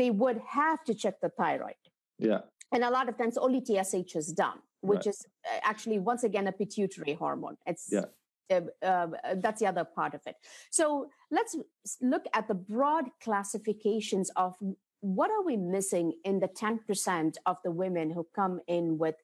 they 0.00 0.10
would 0.22 0.38
have 0.60 0.80
to 0.88 0.94
check 1.02 1.16
the 1.20 1.30
thyroid. 1.40 1.82
Yeah. 2.18 2.40
And 2.72 2.84
a 2.84 2.90
lot 2.96 3.08
of 3.08 3.14
times 3.20 3.36
only 3.46 3.60
TSH 3.68 4.14
is 4.22 4.28
done, 4.44 4.58
which 4.90 5.06
right. 5.06 5.14
is 5.14 5.26
uh, 5.46 5.60
actually 5.70 5.98
once 5.98 6.22
again 6.28 6.46
a 6.46 6.52
pituitary 6.52 7.14
hormone. 7.22 7.56
It's 7.66 7.88
yeah. 7.90 8.06
Uh, 8.52 8.62
uh, 8.92 9.06
that's 9.44 9.60
the 9.60 9.68
other 9.72 9.84
part 9.98 10.12
of 10.18 10.22
it. 10.26 10.34
So 10.70 10.84
let's 11.30 11.52
look 12.12 12.24
at 12.38 12.48
the 12.48 12.58
broad 12.74 13.04
classifications 13.22 14.28
of 14.44 14.56
what 15.00 15.30
are 15.30 15.44
we 15.50 15.56
missing 15.56 16.14
in 16.24 16.40
the 16.40 16.48
10% 16.48 17.36
of 17.46 17.56
the 17.64 17.70
women 17.70 18.10
who 18.10 18.26
come 18.34 18.60
in 18.66 18.98
with 18.98 19.14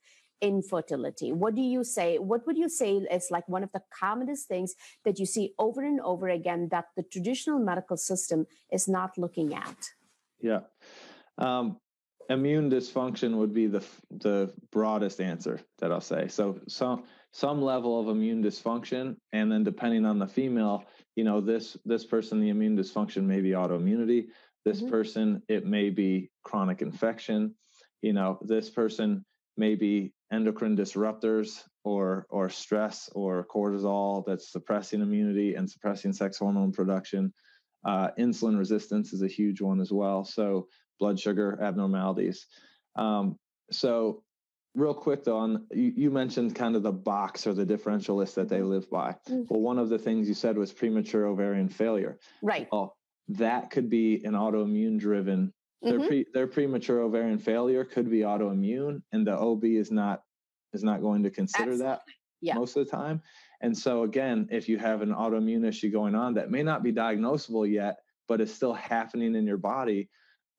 infertility. 0.41 1.32
What 1.32 1.55
do 1.55 1.62
you 1.62 1.84
say 1.84 2.18
what 2.18 2.47
would 2.47 2.59
you 2.59 2.68
say 2.68 2.97
is 2.97 3.28
like 3.30 3.49
one 3.49 3.62
of 3.62 3.72
the 3.72 3.82
commonest 3.99 4.49
things 4.49 4.74
that 5.05 5.18
you 5.18 5.26
see 5.26 5.55
over 5.59 5.82
and 5.82 6.01
over 6.01 6.28
again 6.28 6.68
that 6.70 6.87
the 6.97 7.03
traditional 7.03 7.59
medical 7.59 7.97
system 7.97 8.47
is 8.70 8.89
not 8.89 9.16
looking 9.16 9.55
at? 9.55 9.76
Yeah. 10.41 10.61
Um, 11.39 11.78
immune 12.28 12.70
dysfunction 12.70 13.37
would 13.37 13.55
be 13.55 13.66
the 13.66 13.84
the 14.11 14.53
broadest 14.72 15.20
answer 15.20 15.61
that 15.78 15.93
i'll 15.93 16.01
say. 16.01 16.28
So 16.28 16.61
some 16.68 17.05
some 17.32 17.62
level 17.62 18.01
of 18.01 18.09
immune 18.09 18.43
dysfunction 18.43 19.16
and 19.32 19.51
then 19.51 19.62
depending 19.64 20.05
on 20.07 20.18
the 20.18 20.26
female 20.26 20.84
you 21.14 21.24
know 21.24 21.41
this 21.41 21.76
this 21.84 22.05
person 22.05 22.41
the 22.41 22.49
immune 22.49 22.76
dysfunction 22.76 23.24
may 23.24 23.41
be 23.41 23.51
autoimmunity. 23.51 24.26
This 24.64 24.80
mm-hmm. 24.80 24.91
person 24.91 25.43
it 25.49 25.66
may 25.66 25.91
be 25.91 26.30
chronic 26.43 26.82
infection. 26.82 27.55
You 28.03 28.12
know 28.12 28.39
this 28.43 28.70
person 28.70 29.24
may 29.57 29.74
be 29.74 30.12
endocrine 30.33 30.77
disruptors 30.77 31.62
or 31.85 32.27
or 32.31 32.49
stress 32.49 33.09
or 33.14 33.47
cortisol 33.47 34.24
that's 34.27 34.51
suppressing 34.51 35.01
immunity 35.01 35.55
and 35.55 35.70
suppressing 35.70 36.12
sex 36.12 36.39
hormone 36.39 36.72
production. 36.72 37.33
Uh, 37.85 38.09
insulin 38.18 38.59
resistance 38.59 39.12
is 39.12 39.22
a 39.22 39.29
huge 39.29 39.61
one 39.61 39.81
as 39.81 39.93
well. 39.93 40.24
So 40.24 40.66
blood 40.99 41.20
sugar 41.20 41.59
abnormalities. 41.62 42.47
Um, 42.97 43.37
so 43.70 44.24
real 44.74 44.95
quick 44.95 45.24
though, 45.24 45.39
on 45.39 45.66
you, 45.72 45.93
you, 45.97 46.11
mentioned 46.11 46.55
kind 46.55 46.74
of 46.74 46.83
the 46.83 46.93
box 46.93 47.47
or 47.47 47.55
the 47.55 47.64
differential 47.64 48.16
list 48.16 48.35
that 48.35 48.49
they 48.49 48.62
live 48.62 48.91
by. 48.91 49.12
Mm-hmm. 49.29 49.43
Well, 49.49 49.61
one 49.61 49.79
of 49.79 49.89
the 49.89 49.99
things 49.99 50.29
you 50.29 50.35
said 50.35 50.57
was 50.59 50.72
premature 50.72 51.27
ovarian 51.27 51.68
failure. 51.68 52.18
Right. 52.43 52.66
Well, 52.72 52.97
that 53.29 53.70
could 53.70 53.89
be 53.89 54.24
an 54.24 54.35
autoimmune 54.35 54.99
driven 54.99 55.53
their 55.83 55.99
mm-hmm. 55.99 56.07
pre, 56.09 56.27
their 56.33 56.47
premature 56.47 57.01
ovarian 57.01 57.39
failure 57.39 57.85
could 57.85 58.11
be 58.11 58.20
autoimmune, 58.20 59.03
and 59.12 59.27
the 59.27 59.37
OB 59.37 59.64
is 59.64 59.91
not 59.91 60.22
is 60.72 60.83
not 60.83 61.01
going 61.01 61.22
to 61.22 61.31
consider 61.31 61.70
Absolutely. 61.70 61.87
that 61.87 62.01
yeah. 62.41 62.55
most 62.55 62.77
of 62.77 62.85
the 62.85 62.91
time. 62.91 63.22
And 63.61 63.77
so 63.77 64.03
again, 64.03 64.49
if 64.51 64.68
you 64.68 64.79
have 64.79 65.03
an 65.03 65.11
autoimmune 65.11 65.66
issue 65.66 65.91
going 65.91 66.14
on 66.14 66.35
that 66.35 66.51
may 66.51 66.62
not 66.62 66.83
be 66.83 66.93
diagnosable 66.93 67.70
yet, 67.70 67.99
but 68.29 68.41
is 68.41 68.53
still 68.53 68.74
happening 68.74 69.35
in 69.35 69.47
your 69.47 69.57
body, 69.57 70.11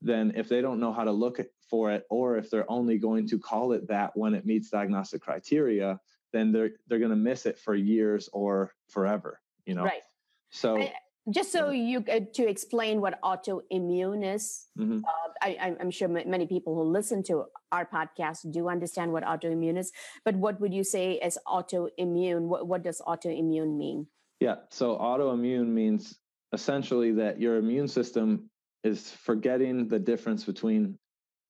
then 0.01 0.33
if 0.35 0.49
they 0.49 0.61
don't 0.61 0.79
know 0.79 0.93
how 0.93 1.03
to 1.03 1.11
look 1.11 1.39
for 1.69 1.91
it, 1.91 2.05
or 2.09 2.37
if 2.37 2.49
they're 2.49 2.69
only 2.71 2.97
going 2.97 3.27
to 3.27 3.37
call 3.37 3.73
it 3.73 3.87
that 3.87 4.11
when 4.15 4.33
it 4.33 4.45
meets 4.45 4.69
diagnostic 4.69 5.21
criteria, 5.21 5.99
then 6.31 6.51
they're 6.51 6.71
they're 6.87 6.99
going 6.99 7.11
to 7.11 7.17
miss 7.17 7.45
it 7.45 7.57
for 7.57 7.75
years 7.75 8.29
or 8.33 8.73
forever. 8.89 9.41
You 9.65 9.75
know, 9.75 9.83
right? 9.83 10.03
So. 10.49 10.77
I, 10.79 10.93
just 11.29 11.51
so 11.51 11.69
you 11.71 12.03
uh, 12.11 12.21
to 12.33 12.47
explain 12.47 13.01
what 13.01 13.21
autoimmune 13.21 14.23
is, 14.35 14.67
mm-hmm. 14.77 14.99
uh, 14.99 15.29
I, 15.41 15.75
am 15.79 15.91
sure 15.91 16.07
many 16.07 16.47
people 16.47 16.75
who 16.75 16.83
listen 16.83 17.23
to 17.23 17.45
our 17.71 17.85
podcast 17.85 18.51
do 18.51 18.69
understand 18.69 19.11
what 19.11 19.23
autoimmune 19.23 19.77
is. 19.77 19.91
But 20.23 20.35
what 20.35 20.59
would 20.61 20.73
you 20.73 20.83
say 20.83 21.13
is 21.13 21.37
autoimmune? 21.47 22.41
What, 22.43 22.67
what 22.67 22.83
does 22.83 23.01
autoimmune 23.05 23.77
mean? 23.77 24.07
Yeah, 24.39 24.55
so 24.69 24.97
autoimmune 24.97 25.67
means 25.67 26.17
essentially 26.53 27.11
that 27.13 27.41
your 27.41 27.57
immune 27.57 27.87
system 27.87 28.49
is 28.83 29.11
forgetting 29.11 29.87
the 29.87 29.99
difference 29.99 30.45
between 30.45 30.97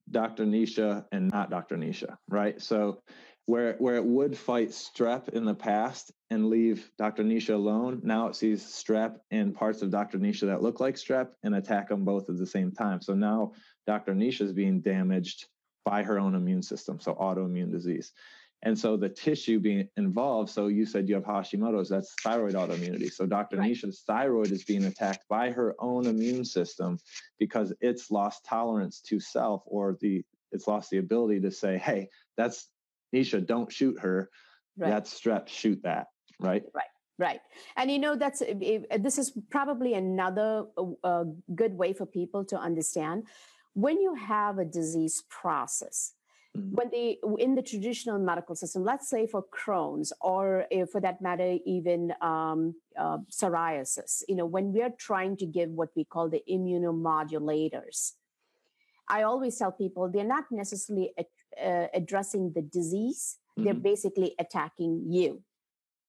Dr. 0.09 0.45
Nisha 0.45 1.05
and 1.11 1.30
not 1.32 1.49
Dr. 1.49 1.75
Nisha, 1.75 2.17
right? 2.30 2.61
So 2.61 3.01
where 3.47 3.75
where 3.79 3.95
it 3.95 4.05
would 4.05 4.37
fight 4.37 4.69
strep 4.69 5.29
in 5.29 5.45
the 5.45 5.55
past 5.55 6.11
and 6.29 6.49
leave 6.49 6.91
Dr. 6.97 7.23
Nisha 7.23 7.53
alone, 7.55 8.01
now 8.03 8.27
it 8.27 8.35
sees 8.35 8.61
strep 8.61 9.15
and 9.31 9.55
parts 9.55 9.81
of 9.81 9.89
Dr. 9.89 10.19
Nisha 10.19 10.47
that 10.47 10.61
look 10.61 10.81
like 10.81 10.95
strep 10.95 11.29
and 11.43 11.55
attack 11.55 11.87
them 11.87 12.03
both 12.03 12.29
at 12.29 12.37
the 12.37 12.45
same 12.45 12.73
time. 12.73 13.01
So 13.01 13.13
now 13.13 13.53
Dr. 13.87 14.13
Nisha 14.13 14.41
is 14.41 14.53
being 14.53 14.81
damaged 14.81 15.47
by 15.85 16.03
her 16.03 16.19
own 16.19 16.35
immune 16.35 16.61
system, 16.61 16.99
so 16.99 17.15
autoimmune 17.15 17.71
disease. 17.71 18.11
And 18.63 18.77
so 18.77 18.97
the 18.97 19.07
tissue 19.07 19.59
being 19.59 19.87
involved, 19.95 20.49
so 20.49 20.67
you 20.67 20.85
said 20.85 21.07
you 21.07 21.15
have 21.15 21.23
Hashimoto's, 21.23 21.87
that's 21.87 22.13
thyroid 22.21 22.55
autoimmunity. 22.55 23.09
So 23.09 23.25
Dr. 23.25 23.57
Right. 23.57 23.71
Nisha's 23.71 24.03
thyroid 24.05 24.51
is 24.51 24.65
being 24.65 24.83
attacked 24.85 25.25
by 25.29 25.51
her 25.51 25.73
own 25.79 26.05
immune 26.05 26.43
system 26.43 26.99
because 27.39 27.71
it's 27.79 28.11
lost 28.11 28.43
tolerance 28.43 28.99
to 29.01 29.21
self 29.21 29.63
or 29.65 29.97
the 30.01 30.25
it's 30.51 30.67
lost 30.67 30.89
the 30.89 30.97
ability 30.97 31.41
to 31.41 31.51
say, 31.51 31.77
hey, 31.77 32.09
that's 32.37 32.69
Nisha, 33.14 33.45
don't 33.45 33.72
shoot 33.72 33.99
her. 33.99 34.30
Right. 34.78 34.89
That's 34.89 35.20
strep, 35.20 35.47
shoot 35.47 35.82
that. 35.84 36.08
Right. 36.39 36.64
Right. 36.74 36.86
Right. 37.20 37.39
And 37.76 37.89
you 37.89 37.97
know, 37.97 38.16
that's 38.16 38.43
this 38.99 39.18
is 39.18 39.36
probably 39.49 39.95
another 39.95 40.66
uh, 41.03 41.24
good 41.55 41.74
way 41.74 41.93
for 41.93 42.05
people 42.05 42.45
to 42.45 42.58
understand 42.58 43.26
when 43.74 43.99
you 43.99 44.14
have 44.14 44.60
a 44.60 44.66
disease 44.66 45.24
process. 45.30 46.14
Mm-hmm. 46.55 46.76
When 46.76 46.89
they 46.91 47.18
in 47.39 47.55
the 47.55 47.64
traditional 47.64 48.20
medical 48.20 48.55
system, 48.55 48.84
let's 48.84 49.10
say 49.10 49.26
for 49.26 49.43
Crohn's 49.49 50.14
or 50.22 50.66
for 50.91 51.01
that 51.01 51.20
matter, 51.20 51.58
even 51.66 52.14
um, 52.22 52.76
uh, 52.97 53.18
psoriasis, 53.32 54.22
you 54.28 54.36
know, 54.36 54.45
when 54.45 54.72
we 54.72 54.84
are 54.84 54.93
trying 54.97 55.38
to 55.38 55.45
give 55.47 55.70
what 55.72 55.89
we 55.95 56.05
call 56.05 56.30
the 56.30 56.43
immunomodulators, 56.49 58.14
I 59.10 59.24
always 59.24 59.58
tell 59.58 59.72
people 59.72 60.10
they're 60.10 60.24
not 60.24 60.45
necessarily 60.51 61.14
uh, 61.63 61.87
addressing 61.93 62.53
the 62.53 62.61
disease, 62.61 63.37
mm-hmm. 63.57 63.65
they're 63.65 63.73
basically 63.73 64.35
attacking 64.39 65.05
you. 65.07 65.43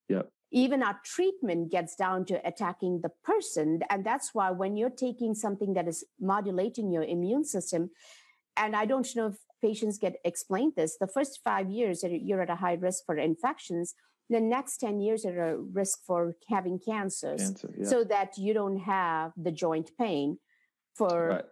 Yep. 0.09 0.31
Even 0.51 0.83
our 0.83 0.99
treatment 1.05 1.71
gets 1.71 1.95
down 1.95 2.25
to 2.27 2.47
attacking 2.47 3.01
the 3.03 3.11
person. 3.23 3.81
And 3.91 4.05
that's 4.05 4.31
why 4.33 4.51
when 4.51 4.77
you're 4.77 4.89
taking 4.89 5.35
something 5.35 5.75
that 5.75 5.87
is 5.87 6.05
modulating 6.19 6.91
your 6.91 7.03
immune 7.03 7.45
system, 7.45 7.91
and 8.57 8.75
I 8.75 8.87
don't 8.87 9.07
know 9.15 9.27
if 9.27 9.37
patients 9.63 9.99
get 9.99 10.17
explained 10.25 10.73
this, 10.77 10.97
the 10.99 11.07
first 11.07 11.41
five 11.45 11.71
years 11.71 12.03
you're 12.03 12.41
at 12.41 12.51
a 12.51 12.57
high 12.57 12.75
risk 12.75 13.05
for 13.05 13.17
infections, 13.19 13.95
the 14.31 14.41
next 14.41 14.79
10 14.79 15.01
years 15.01 15.25
are 15.25 15.51
a 15.51 15.57
risk 15.57 16.01
for 16.07 16.35
having 16.49 16.79
cancers 16.79 17.41
Cancer, 17.41 17.75
yeah. 17.79 17.89
so 17.89 18.05
that 18.05 18.37
you 18.37 18.53
don't 18.53 18.79
have 18.79 19.33
the 19.37 19.53
joint 19.53 19.91
pain 19.99 20.39
for 20.95 21.29
right. 21.29 21.45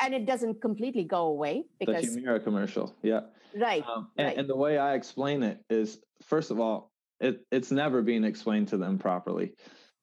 And 0.00 0.14
it 0.14 0.26
doesn't 0.26 0.60
completely 0.60 1.04
go 1.04 1.26
away 1.26 1.64
because 1.78 2.14
the 2.14 2.20
Humira 2.20 2.42
commercial 2.42 2.94
yeah 3.02 3.20
right, 3.60 3.84
um, 3.86 4.08
and, 4.16 4.26
right. 4.26 4.36
and 4.36 4.48
the 4.48 4.56
way 4.56 4.78
i 4.78 4.94
explain 4.94 5.42
it 5.42 5.64
is 5.70 5.98
first 6.22 6.50
of 6.50 6.60
all 6.60 6.92
it, 7.20 7.46
it's 7.50 7.70
never 7.70 8.02
being 8.02 8.24
explained 8.24 8.68
to 8.68 8.76
them 8.76 8.98
properly 8.98 9.52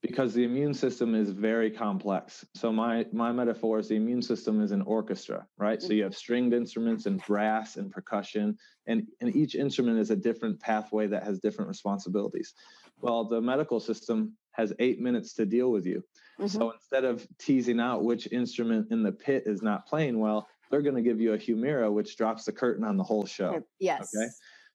because 0.01 0.34
the 0.34 0.43
immune 0.43 0.73
system 0.73 1.13
is 1.13 1.32
very 1.32 1.69
complex. 1.69 2.45
So 2.55 2.71
my 2.71 3.05
my 3.11 3.32
metaphor 3.32 3.80
is 3.80 3.89
the 3.89 3.95
immune 3.95 4.21
system 4.21 4.61
is 4.61 4.71
an 4.71 4.82
orchestra, 4.84 5.45
right? 5.57 5.82
So 5.82 5.93
you 5.93 6.03
have 6.03 6.13
mm-hmm. 6.13 6.17
stringed 6.17 6.53
instruments 6.53 7.05
and 7.05 7.21
brass 7.25 7.75
and 7.75 7.91
percussion, 7.91 8.57
and, 8.88 9.03
and 9.19 9.36
each 9.36 9.55
instrument 9.55 9.99
is 9.99 10.09
a 10.09 10.15
different 10.15 10.59
pathway 10.59 11.07
that 11.07 11.23
has 11.23 11.39
different 11.39 11.67
responsibilities. 11.67 12.53
Well, 13.01 13.25
the 13.25 13.41
medical 13.41 13.80
system 13.80 14.34
has 14.60 14.74
eight 14.80 14.99
minutes 14.99 15.34
to 15.36 15.45
deal 15.45 15.72
with 15.72 15.86
you. 15.86 16.03
Mm-hmm. 16.39 16.47
So 16.47 16.72
instead 16.72 17.05
of 17.05 17.26
teasing 17.39 17.80
out 17.80 18.03
which 18.03 18.28
instrument 18.32 18.88
in 18.91 19.03
the 19.03 19.12
pit 19.12 19.43
is 19.45 19.62
not 19.62 19.88
playing 19.88 20.20
well, 20.20 20.47
they're 20.70 20.82
going 20.82 20.95
to 20.95 21.01
give 21.01 21.20
you 21.20 21.34
a 21.34 21.38
Humira, 21.38 21.91
which 21.91 22.18
drops 22.18 22.43
the 22.45 22.51
curtain 22.51 22.84
on 22.84 22.97
the 22.97 23.03
whole 23.03 23.26
show. 23.26 23.64
Yes. 23.80 24.12
Okay. 24.16 24.28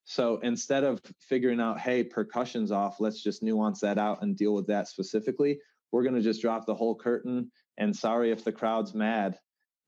So 0.04 0.38
instead 0.42 0.84
of 0.84 1.00
figuring 1.20 1.60
out, 1.60 1.80
hey, 1.80 2.02
percussion's 2.02 2.72
off, 2.72 3.00
let's 3.00 3.22
just 3.22 3.42
nuance 3.42 3.80
that 3.80 3.98
out 3.98 4.22
and 4.22 4.36
deal 4.36 4.54
with 4.54 4.66
that 4.66 4.88
specifically. 4.88 5.58
We're 5.92 6.02
going 6.02 6.16
to 6.16 6.20
just 6.20 6.42
drop 6.42 6.66
the 6.66 6.74
whole 6.74 6.94
curtain. 6.94 7.50
And 7.78 7.94
sorry 7.94 8.30
if 8.30 8.44
the 8.44 8.52
crowd's 8.52 8.94
mad, 8.94 9.38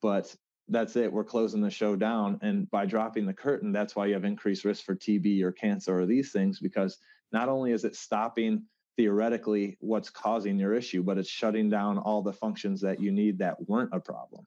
but 0.00 0.34
that's 0.68 0.96
it. 0.96 1.12
We're 1.12 1.24
closing 1.24 1.60
the 1.60 1.70
show 1.70 1.96
down. 1.96 2.38
And 2.42 2.70
by 2.70 2.86
dropping 2.86 3.26
the 3.26 3.34
curtain, 3.34 3.72
that's 3.72 3.94
why 3.94 4.06
you 4.06 4.14
have 4.14 4.24
increased 4.24 4.64
risk 4.64 4.84
for 4.84 4.94
TB 4.94 5.42
or 5.42 5.52
cancer 5.52 5.98
or 5.98 6.06
these 6.06 6.32
things, 6.32 6.60
because 6.60 6.98
not 7.32 7.48
only 7.48 7.72
is 7.72 7.84
it 7.84 7.96
stopping 7.96 8.62
theoretically 8.96 9.76
what's 9.80 10.10
causing 10.10 10.58
your 10.58 10.74
issue, 10.74 11.02
but 11.02 11.18
it's 11.18 11.28
shutting 11.28 11.68
down 11.68 11.98
all 11.98 12.22
the 12.22 12.32
functions 12.32 12.80
that 12.80 13.00
you 13.00 13.12
need 13.12 13.38
that 13.38 13.56
weren't 13.68 13.90
a 13.92 14.00
problem. 14.00 14.46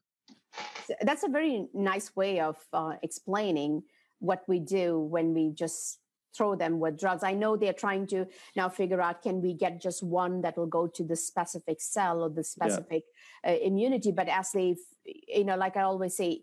That's 1.02 1.22
a 1.22 1.28
very 1.28 1.68
nice 1.72 2.14
way 2.16 2.40
of 2.40 2.56
uh, 2.72 2.94
explaining 3.02 3.82
what 4.18 4.42
we 4.48 4.58
do 4.58 4.98
when 4.98 5.32
we 5.34 5.50
just 5.50 6.00
throw 6.36 6.54
them 6.54 6.78
with 6.78 6.98
drugs. 6.98 7.22
I 7.24 7.32
know 7.32 7.56
they're 7.56 7.72
trying 7.72 8.06
to 8.08 8.26
now 8.56 8.68
figure 8.68 9.00
out 9.00 9.22
can 9.22 9.40
we 9.40 9.54
get 9.54 9.80
just 9.80 10.02
one 10.02 10.42
that 10.42 10.56
will 10.56 10.66
go 10.66 10.86
to 10.86 11.04
the 11.04 11.16
specific 11.16 11.80
cell 11.80 12.22
or 12.22 12.30
the 12.30 12.44
specific 12.44 13.04
yeah. 13.44 13.52
uh, 13.52 13.56
immunity. 13.56 14.12
But 14.12 14.28
as 14.28 14.52
they, 14.52 14.76
you 15.04 15.44
know, 15.44 15.56
like 15.56 15.76
I 15.76 15.82
always 15.82 16.16
say, 16.16 16.42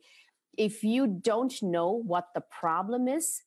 if 0.58 0.84
you 0.84 1.08
don't 1.08 1.54
know 1.62 1.92
what 1.92 2.30
the 2.34 2.42
problem 2.42 3.08
is, 3.08 3.44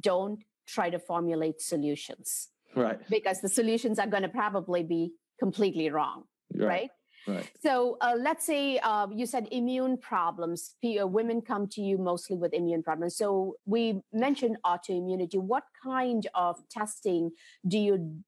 don't 0.00 0.42
try 0.66 0.90
to 0.90 0.98
formulate 0.98 1.60
solutions. 1.60 2.48
Right. 2.74 3.00
Because 3.08 3.40
the 3.40 3.48
solutions 3.48 3.98
are 3.98 4.06
going 4.06 4.22
to 4.22 4.28
probably 4.28 4.82
be 4.82 5.12
completely 5.38 5.90
wrong. 5.90 6.24
Right. 6.54 6.68
right? 6.68 6.90
Right. 7.26 7.50
So 7.60 7.98
uh, 8.00 8.14
let's 8.18 8.46
say 8.46 8.78
uh, 8.78 9.06
you 9.14 9.26
said 9.26 9.46
immune 9.50 9.98
problems. 9.98 10.74
Uh, 10.82 11.06
women 11.06 11.42
come 11.42 11.68
to 11.68 11.80
you 11.80 11.98
mostly 11.98 12.36
with 12.36 12.54
immune 12.54 12.82
problems. 12.82 13.16
So 13.16 13.56
we 13.66 14.00
mentioned 14.12 14.56
autoimmunity. 14.64 15.36
What 15.36 15.64
kind 15.82 16.26
of 16.34 16.56
testing 16.70 17.30
do 17.66 17.78
you 17.78 18.22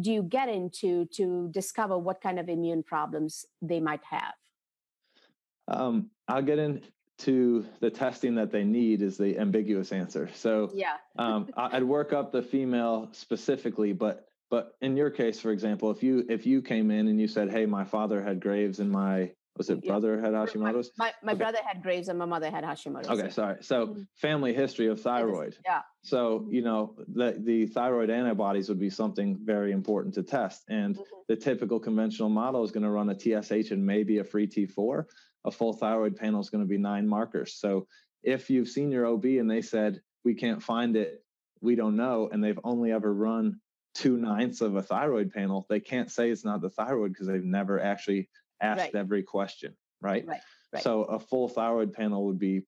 do 0.00 0.10
you 0.10 0.22
get 0.24 0.48
into 0.48 1.06
to 1.14 1.48
discover 1.52 1.96
what 1.96 2.20
kind 2.20 2.40
of 2.40 2.48
immune 2.48 2.82
problems 2.82 3.46
they 3.62 3.78
might 3.80 4.02
have? 4.10 4.34
Um, 5.68 6.10
I'll 6.28 6.42
get 6.42 6.58
into 7.18 7.64
the 7.80 7.90
testing 7.90 8.34
that 8.36 8.50
they 8.50 8.64
need 8.64 9.02
is 9.02 9.16
the 9.16 9.38
ambiguous 9.38 9.92
answer. 9.92 10.28
So 10.34 10.70
yeah, 10.74 10.96
um, 11.18 11.48
I'd 11.56 11.84
work 11.84 12.12
up 12.12 12.32
the 12.32 12.42
female 12.42 13.08
specifically, 13.12 13.92
but 13.92 14.26
but 14.50 14.76
in 14.80 14.96
your 14.96 15.10
case, 15.10 15.40
for 15.40 15.50
example, 15.50 15.90
if 15.90 16.02
you 16.02 16.24
if 16.28 16.46
you 16.46 16.62
came 16.62 16.90
in 16.90 17.08
and 17.08 17.20
you 17.20 17.28
said, 17.28 17.50
"Hey, 17.50 17.66
my 17.66 17.84
father 17.84 18.22
had 18.22 18.40
Graves 18.40 18.78
and 18.78 18.90
my 18.90 19.30
was 19.56 19.70
it 19.70 19.84
brother 19.84 20.20
had 20.20 20.32
Hashimoto's?" 20.32 20.90
My, 20.96 21.06
my, 21.06 21.12
my 21.22 21.32
okay. 21.32 21.38
brother 21.38 21.58
had 21.64 21.82
Graves 21.82 22.08
and 22.08 22.18
my 22.18 22.24
mother 22.24 22.50
had 22.50 22.64
Hashimoto's. 22.64 23.08
Okay, 23.08 23.30
sorry. 23.30 23.56
So 23.62 23.86
mm-hmm. 23.86 24.02
family 24.16 24.52
history 24.52 24.88
of 24.88 25.00
thyroid. 25.00 25.56
Yeah. 25.64 25.82
So 26.02 26.40
mm-hmm. 26.40 26.52
you 26.52 26.62
know 26.62 26.94
the 27.08 27.36
the 27.38 27.66
thyroid 27.66 28.10
antibodies 28.10 28.68
would 28.68 28.80
be 28.80 28.90
something 28.90 29.38
very 29.42 29.72
important 29.72 30.14
to 30.14 30.22
test, 30.22 30.64
and 30.68 30.96
mm-hmm. 30.96 31.02
the 31.28 31.36
typical 31.36 31.80
conventional 31.80 32.28
model 32.28 32.64
is 32.64 32.70
going 32.70 32.84
to 32.84 32.90
run 32.90 33.10
a 33.10 33.18
TSH 33.18 33.70
and 33.70 33.84
maybe 33.84 34.18
a 34.18 34.24
free 34.24 34.46
T4. 34.46 35.04
A 35.44 35.50
full 35.50 35.72
thyroid 35.72 36.16
panel 36.16 36.40
is 36.40 36.50
going 36.50 36.64
to 36.64 36.68
be 36.68 36.78
nine 36.78 37.06
markers. 37.06 37.54
So 37.54 37.86
if 38.22 38.48
you've 38.50 38.68
seen 38.68 38.90
your 38.90 39.06
OB 39.06 39.24
and 39.24 39.50
they 39.50 39.62
said 39.62 40.00
we 40.24 40.34
can't 40.34 40.62
find 40.62 40.96
it, 40.96 41.22
we 41.60 41.74
don't 41.74 41.96
know, 41.96 42.28
and 42.32 42.42
they've 42.42 42.58
only 42.64 42.92
ever 42.92 43.12
run 43.12 43.60
two 43.94 44.16
ninths 44.16 44.60
of 44.60 44.76
a 44.76 44.82
thyroid 44.82 45.30
panel, 45.30 45.66
they 45.68 45.80
can't 45.80 46.10
say 46.10 46.30
it's 46.30 46.44
not 46.44 46.60
the 46.60 46.70
thyroid 46.70 47.12
because 47.12 47.26
they've 47.26 47.44
never 47.44 47.80
actually 47.80 48.28
asked 48.60 48.80
right. 48.80 48.94
every 48.94 49.22
question, 49.22 49.74
right? 50.00 50.26
Right. 50.26 50.40
right? 50.72 50.82
So 50.82 51.04
a 51.04 51.18
full 51.18 51.48
thyroid 51.48 51.92
panel 51.92 52.26
would 52.26 52.38
be 52.38 52.62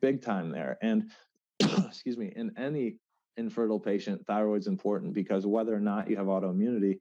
big 0.00 0.22
time 0.22 0.50
there. 0.50 0.78
And 0.82 1.10
excuse 1.60 2.16
me, 2.16 2.32
in 2.34 2.52
any 2.58 2.96
infertile 3.36 3.80
patient, 3.80 4.26
thyroid's 4.26 4.66
important 4.66 5.14
because 5.14 5.46
whether 5.46 5.74
or 5.74 5.80
not 5.80 6.10
you 6.10 6.16
have 6.16 6.26
autoimmunity, 6.26 6.98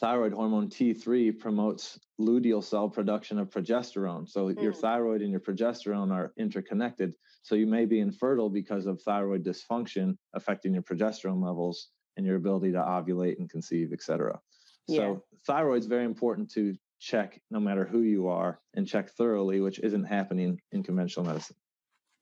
thyroid 0.00 0.32
hormone 0.32 0.68
T3 0.68 1.38
promotes 1.38 1.98
luteal 2.18 2.64
cell 2.64 2.88
production 2.88 3.38
of 3.38 3.50
progesterone. 3.50 4.28
So 4.28 4.46
mm. 4.46 4.62
your 4.62 4.72
thyroid 4.72 5.20
and 5.20 5.30
your 5.30 5.40
progesterone 5.40 6.10
are 6.10 6.32
interconnected. 6.38 7.14
So 7.42 7.54
you 7.54 7.66
may 7.66 7.84
be 7.84 8.00
infertile 8.00 8.48
because 8.48 8.86
of 8.86 9.00
thyroid 9.02 9.44
dysfunction 9.44 10.16
affecting 10.34 10.72
your 10.72 10.82
progesterone 10.82 11.44
levels 11.44 11.88
and 12.16 12.26
your 12.26 12.36
ability 12.36 12.72
to 12.72 12.78
ovulate 12.78 13.38
and 13.38 13.48
conceive, 13.48 13.90
et 13.92 14.02
cetera. 14.02 14.40
Yeah. 14.88 14.96
So 14.96 15.24
thyroid's 15.46 15.86
very 15.86 16.04
important 16.04 16.50
to 16.52 16.74
check 16.98 17.40
no 17.50 17.60
matter 17.60 17.84
who 17.84 18.00
you 18.00 18.28
are 18.28 18.60
and 18.74 18.86
check 18.86 19.10
thoroughly, 19.10 19.60
which 19.60 19.78
isn't 19.80 20.04
happening 20.04 20.60
in 20.72 20.82
conventional 20.82 21.26
medicine. 21.26 21.56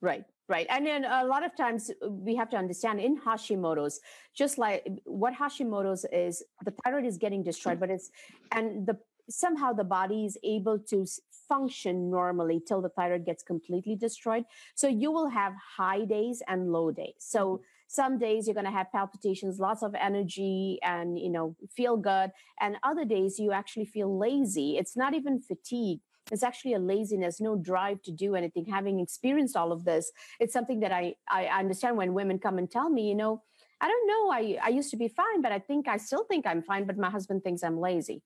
Right, 0.01 0.23
right. 0.47 0.65
And 0.69 0.85
then 0.85 1.05
a 1.05 1.25
lot 1.25 1.45
of 1.45 1.55
times 1.55 1.91
uh, 1.91 2.09
we 2.09 2.35
have 2.35 2.49
to 2.51 2.57
understand 2.57 2.99
in 2.99 3.19
Hashimoto's, 3.19 3.99
just 4.33 4.57
like 4.57 4.87
what 5.05 5.33
Hashimoto's 5.33 6.05
is, 6.11 6.43
the 6.63 6.73
thyroid 6.83 7.05
is 7.05 7.17
getting 7.17 7.43
destroyed, 7.43 7.79
but 7.79 7.89
it's, 7.89 8.09
and 8.51 8.87
the 8.87 8.97
somehow 9.29 9.71
the 9.71 9.83
body 9.83 10.25
is 10.25 10.37
able 10.43 10.79
to 10.79 11.05
function 11.47 12.09
normally 12.09 12.59
till 12.67 12.81
the 12.81 12.89
thyroid 12.89 13.25
gets 13.25 13.43
completely 13.43 13.95
destroyed. 13.95 14.43
So 14.73 14.87
you 14.87 15.11
will 15.11 15.29
have 15.29 15.53
high 15.77 16.03
days 16.05 16.41
and 16.47 16.71
low 16.71 16.89
days. 16.91 17.13
So 17.19 17.61
some 17.89 18.19
days 18.19 18.47
you're 18.47 18.53
going 18.53 18.65
to 18.65 18.71
have 18.71 18.91
palpitations 18.91 19.59
lots 19.59 19.81
of 19.81 19.95
energy 19.95 20.77
and 20.83 21.17
you 21.17 21.29
know 21.29 21.55
feel 21.75 21.97
good 21.97 22.31
and 22.61 22.77
other 22.83 23.03
days 23.03 23.39
you 23.39 23.51
actually 23.51 23.83
feel 23.83 24.15
lazy 24.15 24.77
it's 24.77 24.95
not 24.95 25.15
even 25.15 25.41
fatigue 25.41 25.99
it's 26.31 26.43
actually 26.43 26.73
a 26.73 26.79
laziness 26.79 27.39
no 27.41 27.55
drive 27.55 28.01
to 28.01 28.11
do 28.11 28.35
anything 28.35 28.65
having 28.65 28.99
experienced 28.99 29.55
all 29.55 29.71
of 29.71 29.85
this 29.85 30.11
it's 30.39 30.53
something 30.53 30.79
that 30.79 30.91
i 30.91 31.13
i 31.29 31.45
understand 31.45 31.97
when 31.97 32.13
women 32.13 32.39
come 32.39 32.57
and 32.57 32.71
tell 32.71 32.89
me 32.89 33.07
you 33.07 33.15
know 33.15 33.41
i 33.81 33.87
don't 33.87 34.07
know 34.07 34.31
i 34.31 34.57
i 34.63 34.69
used 34.69 34.91
to 34.91 34.97
be 34.97 35.07
fine 35.07 35.41
but 35.41 35.51
i 35.51 35.59
think 35.59 35.87
i 35.87 35.97
still 35.97 36.25
think 36.25 36.45
i'm 36.45 36.61
fine 36.61 36.85
but 36.85 36.97
my 36.97 37.09
husband 37.09 37.43
thinks 37.43 37.63
i'm 37.63 37.79
lazy 37.79 38.21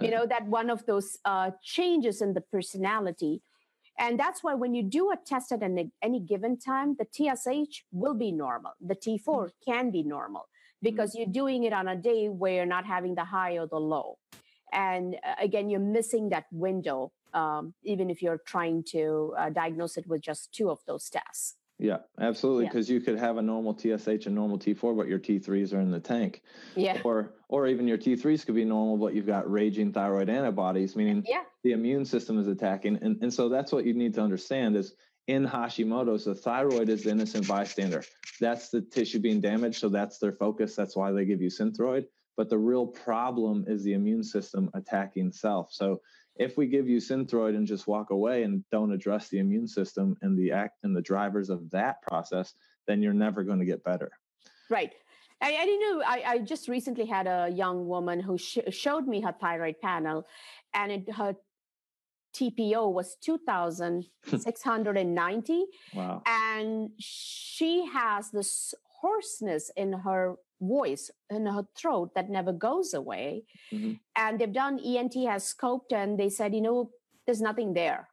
you 0.00 0.10
know 0.14 0.26
that 0.26 0.46
one 0.46 0.70
of 0.70 0.84
those 0.86 1.18
uh, 1.24 1.50
changes 1.62 2.22
in 2.22 2.34
the 2.34 2.40
personality 2.40 3.42
and 3.98 4.18
that's 4.18 4.42
why 4.42 4.54
when 4.54 4.74
you 4.74 4.82
do 4.82 5.10
a 5.10 5.16
test 5.16 5.52
at 5.52 5.62
any, 5.62 5.90
any 6.02 6.20
given 6.20 6.58
time, 6.58 6.96
the 6.98 7.06
TSH 7.06 7.84
will 7.92 8.14
be 8.14 8.32
normal. 8.32 8.72
The 8.80 8.94
T4 8.94 9.20
mm-hmm. 9.24 9.70
can 9.70 9.90
be 9.90 10.02
normal 10.02 10.48
because 10.80 11.10
mm-hmm. 11.10 11.18
you're 11.18 11.32
doing 11.32 11.64
it 11.64 11.72
on 11.72 11.88
a 11.88 11.96
day 11.96 12.28
where 12.28 12.54
you're 12.54 12.66
not 12.66 12.86
having 12.86 13.14
the 13.14 13.24
high 13.24 13.58
or 13.58 13.66
the 13.66 13.78
low. 13.78 14.18
And 14.72 15.16
uh, 15.26 15.34
again, 15.40 15.68
you're 15.68 15.80
missing 15.80 16.30
that 16.30 16.46
window, 16.50 17.12
um, 17.34 17.74
even 17.82 18.10
if 18.10 18.22
you're 18.22 18.38
trying 18.38 18.84
to 18.84 19.34
uh, 19.38 19.50
diagnose 19.50 19.96
it 19.96 20.06
with 20.06 20.20
just 20.20 20.52
two 20.52 20.70
of 20.70 20.78
those 20.86 21.08
tests. 21.08 21.56
Yeah, 21.78 21.98
absolutely. 22.20 22.66
Because 22.66 22.88
yeah. 22.88 22.94
you 22.94 23.00
could 23.00 23.18
have 23.18 23.38
a 23.38 23.42
normal 23.42 23.76
TSH 23.76 24.26
and 24.26 24.34
normal 24.34 24.58
T4, 24.58 24.96
but 24.96 25.08
your 25.08 25.18
T3s 25.18 25.74
are 25.74 25.80
in 25.80 25.90
the 25.90 25.98
tank. 25.98 26.42
Yeah. 26.76 27.00
Or 27.04 27.34
or 27.48 27.66
even 27.66 27.88
your 27.88 27.98
T3s 27.98 28.46
could 28.46 28.54
be 28.54 28.64
normal, 28.64 28.96
but 28.96 29.14
you've 29.14 29.26
got 29.26 29.50
raging 29.50 29.92
thyroid 29.92 30.28
antibodies, 30.28 30.94
meaning 30.94 31.24
yeah. 31.28 31.42
the 31.64 31.72
immune 31.72 32.04
system 32.04 32.38
is 32.38 32.46
attacking. 32.46 32.98
And, 33.02 33.20
and 33.22 33.34
so 33.34 33.48
that's 33.48 33.72
what 33.72 33.84
you 33.84 33.94
need 33.94 34.14
to 34.14 34.22
understand 34.22 34.76
is 34.76 34.94
in 35.26 35.46
Hashimoto's, 35.46 36.24
the 36.24 36.34
thyroid 36.34 36.88
is 36.88 37.04
the 37.04 37.10
innocent 37.10 37.48
bystander. 37.48 38.04
That's 38.40 38.70
the 38.70 38.80
tissue 38.80 39.18
being 39.18 39.40
damaged. 39.40 39.80
So 39.80 39.88
that's 39.88 40.18
their 40.18 40.32
focus. 40.32 40.74
That's 40.74 40.96
why 40.96 41.12
they 41.12 41.24
give 41.24 41.42
you 41.42 41.48
Synthroid. 41.48 42.06
But 42.36 42.48
the 42.48 42.58
real 42.58 42.86
problem 42.86 43.64
is 43.68 43.84
the 43.84 43.92
immune 43.92 44.24
system 44.24 44.70
attacking 44.74 45.32
self. 45.32 45.72
So 45.72 46.00
if 46.36 46.56
we 46.56 46.66
give 46.66 46.88
you 46.88 46.98
synthroid 46.98 47.56
and 47.56 47.66
just 47.66 47.86
walk 47.86 48.08
away 48.10 48.42
and 48.42 48.64
don't 48.70 48.92
address 48.92 49.28
the 49.28 49.38
immune 49.38 49.68
system 49.68 50.16
and 50.22 50.38
the 50.38 50.52
act 50.52 50.78
and 50.82 50.96
the 50.96 51.02
drivers 51.02 51.50
of 51.50 51.68
that 51.70 52.00
process, 52.02 52.54
then 52.86 53.02
you're 53.02 53.12
never 53.12 53.44
going 53.44 53.58
to 53.58 53.64
get 53.64 53.84
better. 53.84 54.10
Right. 54.70 54.92
I, 55.40 55.56
I 55.56 55.66
didn't 55.66 55.80
know. 55.80 56.02
I, 56.06 56.22
I 56.26 56.38
just 56.38 56.68
recently 56.68 57.06
had 57.06 57.26
a 57.26 57.50
young 57.50 57.86
woman 57.86 58.20
who 58.20 58.38
sh- 58.38 58.58
showed 58.70 59.06
me 59.06 59.20
her 59.20 59.34
thyroid 59.38 59.80
panel, 59.82 60.26
and 60.72 60.92
it, 60.92 61.12
her 61.12 61.36
TPO 62.34 62.92
was 62.92 63.16
2,690. 63.20 65.64
wow. 65.94 66.22
And 66.26 66.90
she 66.98 67.86
has 67.86 68.30
this 68.30 68.74
hoarseness 69.00 69.70
in 69.76 69.92
her 69.92 70.36
voice, 70.62 71.10
in 71.28 71.46
her 71.46 71.66
throat 71.76 72.14
that 72.14 72.30
never 72.30 72.52
goes 72.52 72.94
away. 72.94 73.44
Mm-hmm. 73.72 73.94
And 74.16 74.38
they've 74.38 74.52
done 74.52 74.78
ENT 74.78 75.14
has 75.26 75.52
scoped 75.52 75.92
and 75.92 76.18
they 76.18 76.28
said, 76.30 76.54
you 76.54 76.60
know, 76.62 76.90
there's 77.26 77.42
nothing 77.42 77.74
there. 77.74 78.08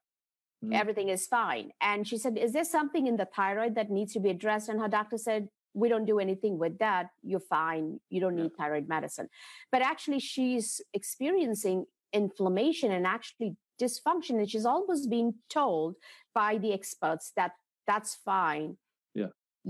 Mm-hmm. 0.64 0.74
Everything 0.74 1.10
is 1.10 1.26
fine. 1.28 1.72
And 1.80 2.06
she 2.08 2.18
said, 2.18 2.38
Is 2.38 2.52
there 2.52 2.66
something 2.66 3.08
in 3.08 3.16
the 3.16 3.30
thyroid 3.34 3.76
that 3.76 3.90
needs 3.90 4.12
to 4.14 4.20
be 4.20 4.30
addressed? 4.30 4.68
And 4.68 4.82
her 4.82 4.90
doctor 4.90 5.18
said, 5.18 5.48
we 5.74 5.88
don't 5.88 6.06
do 6.06 6.20
anything 6.20 6.58
with 6.58 6.80
that. 6.80 7.12
You're 7.24 7.40
fine. 7.40 8.00
You 8.10 8.20
don't 8.20 8.36
need 8.36 8.52
thyroid 8.58 8.90
medicine. 8.90 9.30
But 9.72 9.84
actually, 9.84 10.20
she's 10.20 10.82
experiencing 10.94 11.86
inflammation 12.12 12.92
and 12.92 13.06
actually 13.06 13.56
dysfunction 13.80 14.32
and 14.32 14.50
she's 14.50 14.66
almost 14.66 15.10
being 15.10 15.36
told 15.50 15.96
by 16.36 16.58
the 16.58 16.74
experts 16.74 17.32
that 17.36 17.52
that's 17.88 18.16
fine 18.26 18.76
yeah 18.76 18.76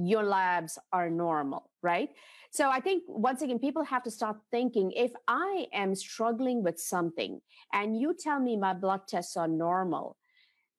your 0.05 0.23
labs 0.23 0.77
are 0.91 1.09
normal 1.09 1.69
right 1.81 2.09
so 2.51 2.69
i 2.69 2.79
think 2.79 3.03
once 3.07 3.41
again 3.41 3.59
people 3.59 3.83
have 3.83 4.03
to 4.03 4.11
start 4.11 4.37
thinking 4.51 4.91
if 4.91 5.11
i 5.27 5.67
am 5.73 5.95
struggling 5.95 6.63
with 6.63 6.79
something 6.79 7.39
and 7.73 7.99
you 7.99 8.15
tell 8.17 8.39
me 8.39 8.55
my 8.55 8.73
blood 8.73 9.01
tests 9.07 9.35
are 9.37 9.47
normal 9.47 10.17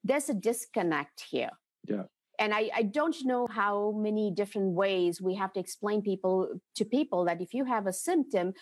there's 0.05 0.29
a 0.29 0.35
disconnect 0.35 1.25
here 1.31 1.51
yeah 1.87 2.03
and 2.39 2.55
I, 2.55 2.71
I 2.75 2.83
don't 2.85 3.15
know 3.27 3.47
how 3.51 3.93
many 3.95 4.31
different 4.31 4.73
ways 4.73 5.21
we 5.21 5.35
have 5.35 5.53
to 5.53 5.61
explain 5.61 6.01
people 6.01 6.49
to 6.77 6.87
people 6.87 7.27
that 7.27 7.43
if 7.43 7.53
you 7.53 7.67
have 7.67 7.87
a 7.87 7.93
symptom 7.93 8.55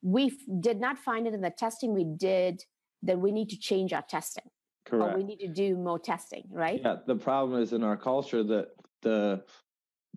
we 0.00 0.38
did 0.60 0.80
not 0.80 0.96
find 0.96 1.26
it 1.26 1.34
in 1.34 1.40
the 1.40 1.50
testing 1.50 1.92
we 1.92 2.04
did 2.04 2.62
then 3.02 3.20
we 3.20 3.32
need 3.32 3.48
to 3.50 3.58
change 3.58 3.92
our 3.92 4.02
testing. 4.02 4.44
Correct. 4.84 5.14
Or 5.14 5.16
we 5.16 5.24
need 5.24 5.38
to 5.38 5.48
do 5.48 5.76
more 5.76 5.98
testing, 5.98 6.44
right? 6.50 6.80
Yeah. 6.82 6.96
The 7.06 7.16
problem 7.16 7.60
is 7.60 7.72
in 7.72 7.82
our 7.82 7.96
culture 7.96 8.42
that 8.44 8.68
the 9.02 9.42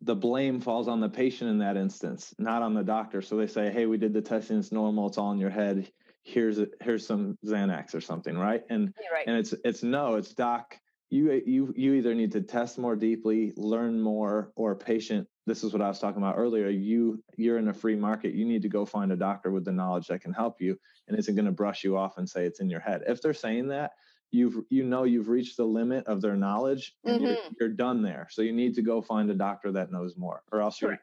the 0.01 0.15
blame 0.15 0.61
falls 0.61 0.87
on 0.87 0.99
the 0.99 1.09
patient 1.09 1.49
in 1.49 1.59
that 1.59 1.77
instance, 1.77 2.33
not 2.37 2.61
on 2.61 2.73
the 2.73 2.83
doctor. 2.83 3.21
So 3.21 3.37
they 3.37 3.47
say, 3.47 3.71
"Hey, 3.71 3.85
we 3.85 3.97
did 3.97 4.13
the 4.13 4.21
testing; 4.21 4.59
it's 4.59 4.71
normal. 4.71 5.07
It's 5.07 5.17
all 5.17 5.31
in 5.31 5.39
your 5.39 5.49
head. 5.49 5.91
Here's 6.23 6.59
a, 6.59 6.67
here's 6.81 7.05
some 7.05 7.37
Xanax 7.45 7.93
or 7.95 8.01
something, 8.01 8.37
right?" 8.37 8.63
And 8.69 8.93
right. 9.11 9.27
and 9.27 9.37
it's 9.37 9.53
it's 9.65 9.83
no, 9.83 10.15
it's 10.15 10.33
doc. 10.33 10.77
You 11.09 11.41
you 11.45 11.73
you 11.75 11.93
either 11.93 12.13
need 12.13 12.31
to 12.33 12.41
test 12.41 12.77
more 12.77 12.95
deeply, 12.95 13.53
learn 13.55 13.99
more, 14.01 14.51
or 14.55 14.75
patient 14.75 15.27
this 15.49 15.63
is 15.63 15.73
what 15.73 15.81
I 15.81 15.87
was 15.87 15.99
talking 15.99 16.21
about 16.21 16.37
earlier. 16.37 16.69
You 16.69 17.21
you're 17.35 17.57
in 17.57 17.67
a 17.67 17.73
free 17.73 17.95
market. 17.95 18.33
You 18.33 18.45
need 18.45 18.61
to 18.61 18.69
go 18.69 18.85
find 18.85 19.11
a 19.11 19.17
doctor 19.17 19.51
with 19.51 19.65
the 19.65 19.71
knowledge 19.71 20.07
that 20.07 20.21
can 20.21 20.31
help 20.31 20.61
you 20.61 20.79
and 21.07 21.17
isn't 21.17 21.35
going 21.35 21.45
to 21.45 21.51
brush 21.51 21.83
you 21.83 21.97
off 21.97 22.17
and 22.17 22.29
say 22.29 22.45
it's 22.45 22.61
in 22.61 22.69
your 22.69 22.79
head. 22.79 23.01
If 23.07 23.21
they're 23.21 23.33
saying 23.33 23.67
that, 23.69 23.91
you've 24.31 24.63
you 24.69 24.83
know 24.83 25.03
you've 25.03 25.29
reached 25.29 25.57
the 25.57 25.65
limit 25.65 26.05
of 26.07 26.21
their 26.21 26.35
knowledge 26.35 26.95
and 27.03 27.15
mm-hmm. 27.15 27.25
you're, 27.25 27.37
you're, 27.59 27.69
done 27.69 28.01
there. 28.01 28.27
So 28.29 28.41
you 28.41 28.51
need 28.51 28.75
to 28.75 28.81
go 28.81 29.01
find 29.01 29.29
a 29.29 29.33
doctor 29.33 29.71
that 29.71 29.91
knows 29.91 30.17
more, 30.17 30.43
or 30.51 30.61
else 30.61 30.81
you're 30.81 30.99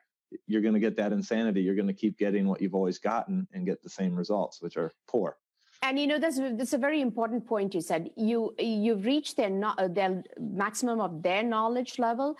you're 0.47 0.62
going 0.62 0.74
to 0.74 0.81
get 0.81 0.97
that 0.97 1.12
insanity. 1.12 1.62
You're 1.62 1.74
going 1.74 1.87
to 1.87 1.95
keep 1.95 2.18
getting 2.18 2.47
what 2.47 2.61
you've 2.61 2.74
always 2.74 2.99
gotten 2.99 3.47
and 3.53 3.64
get 3.64 3.83
the 3.83 3.89
same 3.89 4.14
results, 4.14 4.61
which 4.61 4.77
are 4.77 4.93
poor. 5.09 5.37
And 5.83 5.99
you 5.99 6.07
know 6.07 6.18
that's 6.18 6.39
that's 6.39 6.72
a 6.72 6.79
very 6.79 7.01
important 7.01 7.47
point 7.47 7.74
you 7.74 7.81
said. 7.81 8.11
You 8.16 8.55
you've 8.59 9.05
reached 9.05 9.37
their 9.37 9.51
not 9.51 9.95
their 9.95 10.22
maximum 10.39 11.01
of 11.01 11.22
their 11.22 11.43
knowledge 11.43 11.99
level 11.99 12.37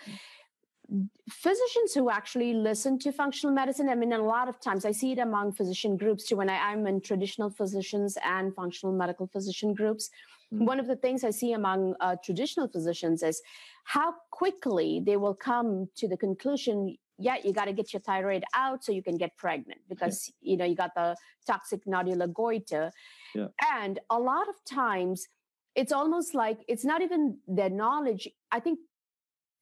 physicians 1.29 1.93
who 1.93 2.09
actually 2.09 2.53
listen 2.53 2.97
to 2.97 3.11
functional 3.11 3.53
medicine 3.53 3.89
i 3.89 3.95
mean 3.95 4.13
a 4.13 4.17
lot 4.17 4.47
of 4.47 4.57
times 4.61 4.85
i 4.85 4.91
see 4.91 5.11
it 5.11 5.19
among 5.19 5.51
physician 5.51 5.97
groups 5.97 6.25
too 6.25 6.37
when 6.37 6.49
I, 6.49 6.71
am 6.71 6.87
in 6.87 7.01
traditional 7.01 7.49
physicians 7.49 8.17
and 8.23 8.55
functional 8.55 8.95
medical 8.95 9.27
physician 9.27 9.73
groups 9.73 10.09
mm-hmm. 10.53 10.65
one 10.65 10.79
of 10.79 10.87
the 10.87 10.95
things 10.95 11.23
i 11.23 11.29
see 11.29 11.53
among 11.53 11.95
uh, 11.99 12.15
traditional 12.23 12.67
physicians 12.67 13.23
is 13.23 13.41
how 13.85 14.13
quickly 14.31 15.01
they 15.05 15.17
will 15.17 15.35
come 15.35 15.87
to 15.95 16.07
the 16.07 16.17
conclusion 16.17 16.95
yeah 17.17 17.35
you 17.43 17.53
got 17.53 17.65
to 17.65 17.73
get 17.73 17.93
your 17.93 18.01
thyroid 18.01 18.43
out 18.53 18.83
so 18.83 18.91
you 18.91 19.03
can 19.03 19.17
get 19.17 19.35
pregnant 19.37 19.79
because 19.89 20.31
yeah. 20.41 20.51
you 20.51 20.57
know 20.57 20.65
you 20.65 20.75
got 20.75 20.91
the 20.95 21.15
toxic 21.45 21.85
nodular 21.85 22.31
goiter 22.31 22.91
yeah. 23.33 23.47
and 23.73 23.99
a 24.09 24.19
lot 24.19 24.47
of 24.49 24.55
times 24.69 25.27
it's 25.75 25.91
almost 25.91 26.33
like 26.33 26.59
it's 26.67 26.85
not 26.85 27.01
even 27.01 27.37
their 27.47 27.69
knowledge 27.69 28.27
i 28.51 28.59
think 28.59 28.79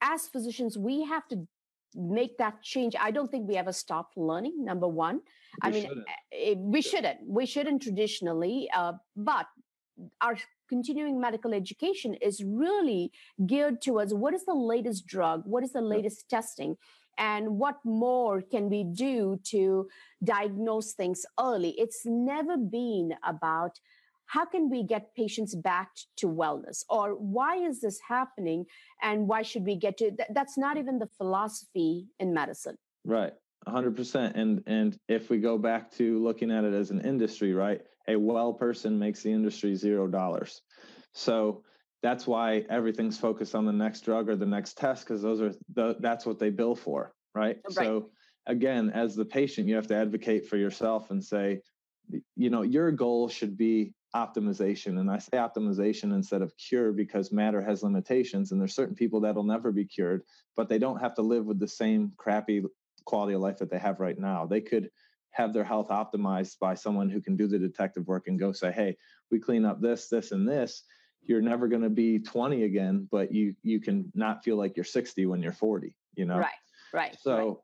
as 0.01 0.27
physicians, 0.27 0.77
we 0.77 1.03
have 1.03 1.27
to 1.29 1.47
make 1.95 2.38
that 2.38 2.61
change. 2.61 2.95
I 2.99 3.11
don't 3.11 3.31
think 3.31 3.47
we 3.47 3.55
ever 3.55 3.71
stop 3.71 4.11
learning. 4.15 4.63
Number 4.63 4.88
one, 4.88 5.15
we 5.15 5.21
I 5.61 5.71
mean, 5.71 5.83
shouldn't. 5.83 6.07
Eh, 6.31 6.55
we 6.57 6.81
shouldn't. 6.81 7.19
We 7.25 7.45
shouldn't 7.45 7.81
traditionally, 7.81 8.69
uh, 8.73 8.93
but 9.15 9.47
our 10.21 10.38
continuing 10.68 11.20
medical 11.20 11.53
education 11.53 12.16
is 12.16 12.43
really 12.43 13.11
geared 13.45 13.82
towards 13.82 14.13
what 14.13 14.34
is 14.34 14.45
the 14.45 14.53
latest 14.53 15.05
drug, 15.05 15.43
what 15.45 15.63
is 15.63 15.74
the 15.74 15.82
latest 15.82 16.30
testing, 16.30 16.78
and 17.18 17.57
what 17.57 17.78
more 17.84 18.41
can 18.41 18.70
we 18.70 18.84
do 18.84 19.39
to 19.45 19.88
diagnose 20.24 20.93
things 20.93 21.26
early. 21.39 21.72
It's 21.78 22.01
never 22.05 22.57
been 22.57 23.13
about 23.26 23.80
how 24.28 24.45
can 24.45 24.70
we 24.70 24.84
get 24.84 25.13
patients 25.16 25.55
back 25.55 25.89
to 26.18 26.28
wellness 26.28 26.84
or 26.89 27.11
why 27.11 27.57
is 27.57 27.82
this 27.82 27.99
happening 28.07 28.66
and 29.01 29.28
why 29.28 29.41
should 29.43 29.63
we 29.63 29.76
get 29.76 29.97
to 29.97 30.11
that's 30.32 30.57
not 30.57 30.78
even 30.78 30.97
the 30.97 31.07
philosophy 31.18 32.07
in 32.20 32.34
medicine 32.34 32.76
right 33.05 33.34
100% 33.68 34.32
and 34.36 34.63
and 34.66 34.97
if 35.07 35.30
we 35.30 35.38
go 35.38 35.57
back 35.57 35.91
to 35.91 36.22
looking 36.24 36.51
at 36.51 36.63
it 36.63 36.74
as 36.74 36.89
an 36.89 37.01
industry 37.01 37.53
right 37.53 37.82
a 38.08 38.16
well 38.16 38.53
person 38.53 38.97
makes 38.97 39.22
the 39.24 39.32
industry 39.32 39.76
zero 39.76 40.08
dollars 40.08 40.62
so 41.14 41.64
that's 42.03 42.28
why 42.28 42.64
everything's 42.70 43.18
focused 43.18 43.56
on 43.56 43.66
the 43.66 43.72
next 43.72 44.01
drug 44.01 44.30
or 44.30 44.36
the 44.36 44.45
next 44.45 44.78
test 44.78 45.06
because 45.06 45.22
those 45.22 45.41
are 45.41 45.53
the, 45.74 45.95
that's 45.99 46.26
what 46.26 46.39
they 46.39 46.49
bill 46.49 46.76
for 46.76 47.14
right? 47.34 47.60
right 47.66 47.74
so 47.74 48.10
again 48.47 48.89
as 48.91 49.16
the 49.16 49.26
patient 49.26 49.68
you 49.68 49.76
have 49.76 49.88
to 49.88 49.95
advocate 49.95 50.47
for 50.47 50.58
yourself 50.58 51.12
and 51.12 51.24
say 51.24 51.60
you 52.36 52.49
know 52.49 52.62
your 52.62 52.91
goal 52.91 53.28
should 53.28 53.58
be 53.58 53.93
optimization. 54.16 54.99
And 54.99 55.12
I 55.12 55.18
say 55.18 55.38
optimization 55.38 56.14
instead 56.16 56.41
of 56.41 56.56
cure 56.58 56.93
because 56.93 57.32
matter 57.32 57.62
has 57.62 57.84
limitations. 57.84 58.51
And 58.51 58.62
there's 58.62 58.74
certain 58.74 58.95
people 58.95 59.20
that'll 59.20 59.43
never 59.43 59.72
be 59.72 59.86
cured, 59.86 60.24
but 60.56 60.70
they 60.70 60.80
don't 60.80 61.01
have 61.01 61.14
to 61.16 61.22
live 61.22 61.45
with 61.45 61.60
the 61.60 61.68
same 61.68 62.14
crappy 62.16 62.64
quality 63.03 63.34
of 63.34 63.41
life 63.41 63.58
that 63.58 63.70
they 63.70 63.78
have 63.78 63.99
right 63.99 64.18
now. 64.18 64.45
They 64.45 64.62
could 64.62 64.89
have 65.36 65.53
their 65.53 65.63
health 65.63 65.89
optimized 65.89 66.57
by 66.59 66.73
someone 66.73 67.09
who 67.09 67.21
can 67.21 67.36
do 67.36 67.47
the 67.47 67.59
detective 67.59 68.07
work 68.07 68.27
and 68.27 68.39
go 68.39 68.53
say, 68.53 68.71
hey, 68.71 68.95
we 69.31 69.39
clean 69.39 69.65
up 69.65 69.81
this, 69.81 70.07
this, 70.07 70.31
and 70.31 70.47
this. 70.47 70.83
You're 71.21 71.41
never 71.41 71.67
going 71.67 71.81
to 71.81 71.89
be 71.89 72.19
20 72.19 72.63
again, 72.63 73.07
but 73.11 73.33
you 73.33 73.55
you 73.63 73.81
can 73.81 74.11
not 74.13 74.43
feel 74.43 74.57
like 74.57 74.77
you're 74.77 74.83
60 74.86 75.25
when 75.25 75.41
you're 75.41 75.51
40. 75.51 75.95
You 76.15 76.25
know, 76.25 76.38
right, 76.38 76.61
right. 76.93 77.17
So, 77.19 77.38
right. 77.38 77.57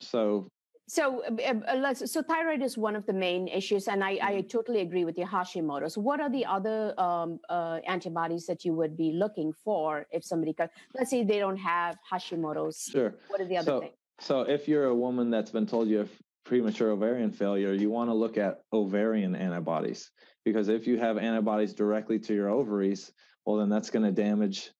so 0.00 0.50
so, 0.88 1.22
uh, 1.24 1.54
uh 1.68 1.94
so 1.94 2.22
thyroid 2.22 2.62
is 2.62 2.78
one 2.78 2.96
of 2.96 3.04
the 3.06 3.12
main 3.12 3.46
issues, 3.48 3.86
and 3.86 4.02
I, 4.02 4.10
I 4.10 4.16
mm-hmm. 4.16 4.48
totally 4.48 4.80
agree 4.80 5.04
with 5.04 5.18
you. 5.18 5.24
Hashimoto's. 5.24 5.98
What 5.98 6.20
are 6.20 6.30
the 6.30 6.44
other 6.44 6.98
um, 6.98 7.38
uh, 7.48 7.78
antibodies 7.86 8.46
that 8.46 8.64
you 8.64 8.72
would 8.74 8.96
be 8.96 9.12
looking 9.12 9.52
for 9.64 10.06
if 10.10 10.24
somebody 10.24 10.52
could? 10.52 10.70
Let's 10.94 11.10
say 11.10 11.22
they 11.22 11.38
don't 11.38 11.58
have 11.58 11.96
Hashimoto's. 12.10 12.88
Sure. 12.90 13.14
What 13.28 13.40
are 13.40 13.44
the 13.44 13.58
other 13.58 13.66
so, 13.66 13.80
things? 13.80 13.92
So, 14.20 14.40
if 14.40 14.66
you're 14.66 14.86
a 14.86 14.94
woman 14.94 15.30
that's 15.30 15.52
been 15.52 15.66
told 15.66 15.88
you 15.88 15.98
have 15.98 16.10
premature 16.44 16.90
ovarian 16.90 17.30
failure, 17.30 17.72
you 17.72 17.90
want 17.90 18.10
to 18.10 18.14
look 18.14 18.38
at 18.38 18.60
ovarian 18.72 19.34
antibodies 19.34 20.10
because 20.44 20.68
if 20.68 20.86
you 20.86 20.98
have 20.98 21.18
antibodies 21.18 21.74
directly 21.74 22.18
to 22.18 22.34
your 22.34 22.48
ovaries, 22.48 23.12
well, 23.44 23.56
then 23.56 23.68
that's 23.68 23.90
going 23.90 24.04
to 24.04 24.12
damage 24.12 24.70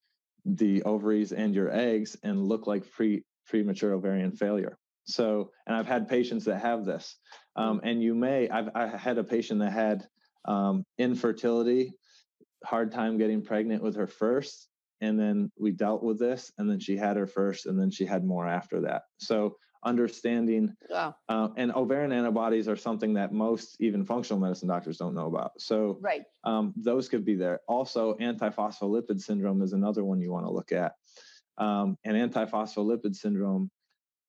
the 0.45 0.83
ovaries 0.85 1.33
and 1.33 1.55
your 1.55 1.71
eggs 1.71 2.17
and 2.23 2.47
look 2.47 2.67
like 2.67 2.91
pre 2.91 3.25
premature 3.47 3.95
ovarian 3.95 4.33
failure. 4.33 4.79
So, 5.05 5.51
and 5.67 5.75
I've 5.75 5.87
had 5.87 6.09
patients 6.09 6.45
that 6.45 6.61
have 6.61 6.85
this, 6.85 7.17
um, 7.57 7.81
mm. 7.81 7.91
and 7.91 8.03
you 8.03 8.15
may. 8.15 8.49
I've 8.49 8.71
I 8.75 8.87
had 8.87 9.19
a 9.19 9.25
patient 9.25 9.61
that 9.61 9.73
had 9.73 10.07
um, 10.45 10.85
infertility, 10.99 11.93
hard 12.65 12.93
time 12.93 13.19
getting 13.19 13.43
pregnant 13.43 13.83
with 13.83 13.97
her 13.97 14.07
first, 14.07 14.69
and 15.01 15.19
then 15.19 15.51
we 15.59 15.73
dealt 15.73 16.03
with 16.03 16.19
this, 16.19 16.53
and 16.59 16.71
then 16.71 16.79
she 16.79 16.97
had 16.97 17.17
her 17.17 17.27
first, 17.27 17.67
and 17.67 17.79
then 17.79 17.91
she 17.91 18.07
had 18.07 18.25
more 18.25 18.47
after 18.47 18.81
that. 18.83 19.03
So 19.19 19.57
understanding 19.85 20.75
wow. 20.91 21.15
uh, 21.29 21.49
and 21.57 21.73
ovarian 21.73 22.13
antibodies 22.13 22.69
are 22.69 22.77
something 22.77 23.15
that 23.15 23.33
most 23.33 23.77
even 23.81 24.05
functional 24.05 24.41
medicine 24.41 24.69
doctors 24.69 24.99
don't 24.99 25.15
know 25.15 25.27
about 25.27 25.53
so 25.59 25.99
right 26.01 26.23
um, 26.45 26.75
those 26.77 27.09
could 27.09 27.25
be 27.25 27.35
there 27.35 27.61
also 27.67 28.15
antiphospholipid 28.15 29.21
syndrome 29.21 29.63
is 29.63 29.73
another 29.73 30.05
one 30.05 30.21
you 30.21 30.31
want 30.31 30.45
to 30.45 30.53
look 30.53 30.73
at 30.73 30.93
um, 31.59 31.97
and 32.05 32.17
antiphospholipid 32.17 33.15
syndrome 33.15 33.71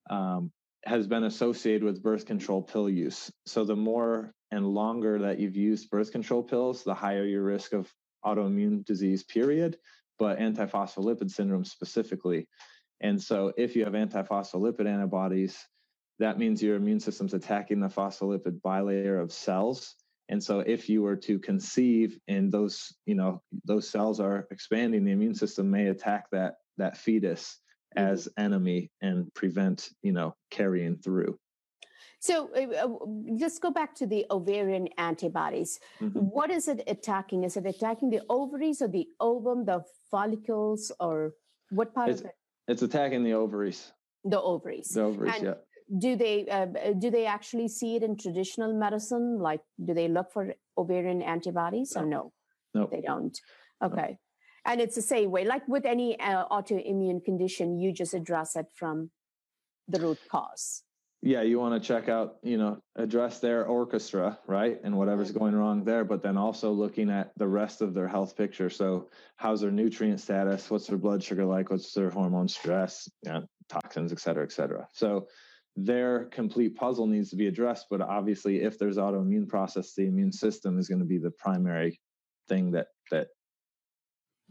um, 0.09 0.51
has 0.85 1.07
been 1.07 1.23
associated 1.23 1.83
with 1.83 2.01
birth 2.01 2.25
control 2.25 2.61
pill 2.61 2.89
use. 2.89 3.31
So 3.45 3.63
the 3.63 3.75
more 3.75 4.33
and 4.51 4.67
longer 4.67 5.19
that 5.19 5.39
you've 5.39 5.55
used 5.55 5.89
birth 5.89 6.11
control 6.11 6.43
pills, 6.43 6.83
the 6.83 6.93
higher 6.93 7.23
your 7.23 7.43
risk 7.43 7.73
of 7.73 7.91
autoimmune 8.25 8.85
disease, 8.85 9.23
period, 9.23 9.77
but 10.19 10.39
antiphospholipid 10.39 11.31
syndrome 11.31 11.65
specifically. 11.65 12.47
And 13.01 13.21
so, 13.21 13.51
if 13.57 13.75
you 13.75 13.83
have 13.83 13.93
antiphospholipid 13.93 14.87
antibodies, 14.87 15.57
that 16.19 16.37
means 16.37 16.61
your 16.61 16.75
immune 16.75 16.99
system's 16.99 17.33
attacking 17.33 17.79
the 17.79 17.87
phospholipid 17.87 18.61
bilayer 18.61 19.21
of 19.21 19.31
cells. 19.31 19.95
And 20.29 20.41
so, 20.41 20.59
if 20.59 20.87
you 20.87 21.01
were 21.01 21.15
to 21.17 21.39
conceive 21.39 22.19
and 22.27 22.51
those, 22.51 22.93
you 23.05 23.15
know, 23.15 23.41
those 23.65 23.89
cells 23.89 24.19
are 24.19 24.47
expanding, 24.51 25.03
the 25.03 25.11
immune 25.11 25.35
system 25.35 25.69
may 25.69 25.87
attack 25.87 26.25
that 26.31 26.55
that 26.77 26.95
fetus 26.95 27.59
mm-hmm. 27.97 28.11
as 28.11 28.29
enemy 28.37 28.91
and 29.01 29.33
prevent, 29.33 29.89
you 30.03 30.13
know, 30.13 30.35
carrying 30.51 30.97
through. 30.97 31.37
So 32.19 32.51
uh, 32.55 32.85
uh 32.85 33.05
let's 33.39 33.57
go 33.57 33.71
back 33.71 33.95
to 33.95 34.05
the 34.05 34.27
ovarian 34.29 34.89
antibodies. 34.99 35.79
Mm-hmm. 35.99 36.19
What 36.19 36.51
is 36.51 36.67
it 36.67 36.83
attacking? 36.85 37.43
Is 37.45 37.57
it 37.57 37.65
attacking 37.65 38.11
the 38.11 38.21
ovaries 38.29 38.83
or 38.83 38.87
the 38.87 39.07
ovum, 39.19 39.65
the 39.65 39.83
follicles, 40.11 40.91
or 40.99 41.33
what 41.71 41.95
part 41.95 42.09
it's, 42.09 42.21
of 42.21 42.27
it? 42.27 42.35
It's 42.71 42.81
attacking 42.81 43.23
the 43.23 43.33
ovaries. 43.33 43.91
The 44.23 44.41
ovaries. 44.41 44.89
The 44.89 45.03
ovaries, 45.03 45.35
and 45.35 45.43
yeah. 45.45 45.53
Do 45.99 46.15
they 46.15 46.47
uh, 46.47 46.67
do 46.97 47.11
they 47.11 47.25
actually 47.25 47.67
see 47.67 47.97
it 47.97 48.03
in 48.03 48.15
traditional 48.15 48.73
medicine? 48.73 49.39
Like, 49.39 49.59
do 49.85 49.93
they 49.93 50.07
look 50.07 50.31
for 50.31 50.53
ovarian 50.77 51.21
antibodies 51.21 51.93
no. 51.95 52.01
or 52.01 52.05
no? 52.05 52.33
No, 52.73 52.87
they 52.89 53.01
don't. 53.01 53.37
Okay. 53.83 54.11
No. 54.11 54.71
And 54.71 54.79
it's 54.79 54.95
the 54.95 55.01
same 55.01 55.31
way, 55.31 55.43
like 55.43 55.67
with 55.67 55.85
any 55.85 56.17
uh, 56.19 56.45
autoimmune 56.49 57.23
condition, 57.25 57.79
you 57.79 57.91
just 57.91 58.13
address 58.13 58.55
it 58.55 58.67
from 58.73 59.11
the 59.87 59.99
root 59.99 60.19
cause 60.29 60.83
yeah, 61.23 61.43
you 61.43 61.59
want 61.59 61.81
to 61.81 61.87
check 61.87 62.09
out, 62.09 62.37
you 62.41 62.57
know, 62.57 62.81
address 62.95 63.39
their 63.39 63.65
orchestra, 63.65 64.39
right? 64.47 64.79
And 64.83 64.97
whatever's 64.97 65.31
going 65.31 65.55
wrong 65.55 65.83
there, 65.83 66.03
but 66.03 66.23
then 66.23 66.35
also 66.35 66.71
looking 66.71 67.11
at 67.11 67.31
the 67.37 67.47
rest 67.47 67.81
of 67.81 67.93
their 67.93 68.07
health 68.07 68.35
picture. 68.35 68.69
So, 68.71 69.09
how's 69.35 69.61
their 69.61 69.71
nutrient 69.71 70.19
status? 70.19 70.69
What's 70.69 70.87
their 70.87 70.97
blood 70.97 71.23
sugar 71.23 71.45
like? 71.45 71.69
What's 71.69 71.93
their 71.93 72.09
hormone 72.09 72.47
stress, 72.47 73.07
you 73.23 73.31
know, 73.31 73.45
toxins, 73.69 74.11
et 74.11 74.19
cetera, 74.19 74.43
et 74.43 74.51
cetera. 74.51 74.87
So, 74.93 75.27
their 75.77 76.25
complete 76.25 76.75
puzzle 76.75 77.07
needs 77.07 77.29
to 77.29 77.35
be 77.35 77.47
addressed. 77.47 77.85
But 77.89 78.01
obviously, 78.01 78.61
if 78.61 78.77
there's 78.77 78.97
autoimmune 78.97 79.47
process, 79.47 79.93
the 79.93 80.07
immune 80.07 80.31
system 80.31 80.77
is 80.77 80.89
going 80.89 80.99
to 80.99 81.05
be 81.05 81.17
the 81.17 81.31
primary 81.31 81.99
thing 82.49 82.71
that 82.71 82.87
that 83.11 83.27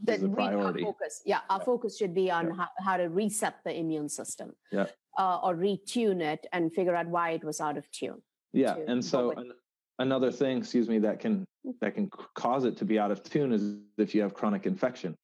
that 0.03 0.17
is 0.17 0.23
a 0.23 0.29
priority. 0.29 0.83
Focus, 0.83 1.21
yeah, 1.25 1.39
our 1.49 1.59
yeah. 1.59 1.65
focus 1.65 1.97
should 1.97 2.13
be 2.13 2.31
on 2.31 2.47
yeah. 2.47 2.53
how, 2.55 2.67
how 2.79 2.97
to 2.97 3.09
reset 3.09 3.55
the 3.63 3.77
immune 3.77 4.09
system. 4.09 4.53
Yeah 4.71 4.87
uh, 5.17 5.39
or 5.43 5.55
retune 5.55 6.21
it 6.21 6.45
and 6.53 6.73
figure 6.73 6.95
out 6.95 7.07
why 7.07 7.31
it 7.31 7.43
was 7.43 7.59
out 7.59 7.77
of 7.77 7.89
tune. 7.91 8.21
Yeah, 8.53 8.75
and 8.87 9.03
so 9.03 9.31
an, 9.31 9.51
another 9.99 10.31
thing, 10.31 10.57
excuse 10.57 10.89
me, 10.89 10.99
that 10.99 11.19
can 11.19 11.45
that 11.79 11.95
can 11.95 12.09
cause 12.35 12.65
it 12.65 12.77
to 12.77 12.85
be 12.85 12.99
out 12.99 13.11
of 13.11 13.23
tune 13.23 13.51
is 13.53 13.75
if 13.97 14.15
you 14.15 14.21
have 14.21 14.33
chronic 14.33 14.65
infection. 14.65 15.15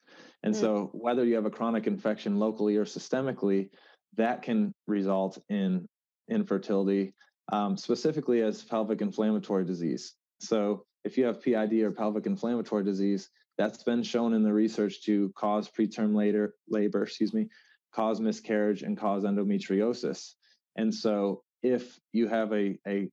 And 0.44 0.54
mm. 0.54 0.60
so 0.60 0.90
whether 0.94 1.26
you 1.26 1.36
have 1.36 1.46
a 1.46 1.50
chronic 1.50 1.88
infection 1.88 2.38
locally 2.38 2.78
or 2.78 2.86
systemically, 2.86 3.70
that 4.16 4.44
can 4.44 4.72
result 4.86 5.40
in 5.50 5.86
infertility, 6.30 7.14
um, 7.52 7.76
specifically 7.76 8.42
as 8.42 8.64
pelvic 8.64 9.02
inflammatory 9.02 9.66
disease. 9.66 10.14
So 10.40 10.86
if 11.04 11.18
you 11.18 11.26
have 11.26 11.42
PID 11.42 11.74
or 11.82 11.92
pelvic 11.92 12.26
inflammatory 12.26 12.84
disease, 12.84 13.30
that's 13.58 13.84
been 13.84 14.04
shown 14.04 14.34
in 14.34 14.44
the 14.44 14.54
research 14.54 15.04
to 15.04 15.32
cause 15.36 15.70
preterm 15.70 16.16
later 16.16 16.54
labor, 16.70 17.04
excuse 17.04 17.34
me, 17.34 17.48
cause 17.94 18.20
miscarriage 18.20 18.84
and 18.84 18.98
cause 18.98 19.24
endometriosis. 19.24 20.34
And 20.76 20.94
so 20.94 21.44
if 21.64 22.00
you 22.14 22.28
have 22.28 22.54
a, 22.54 22.78
a 22.88 23.10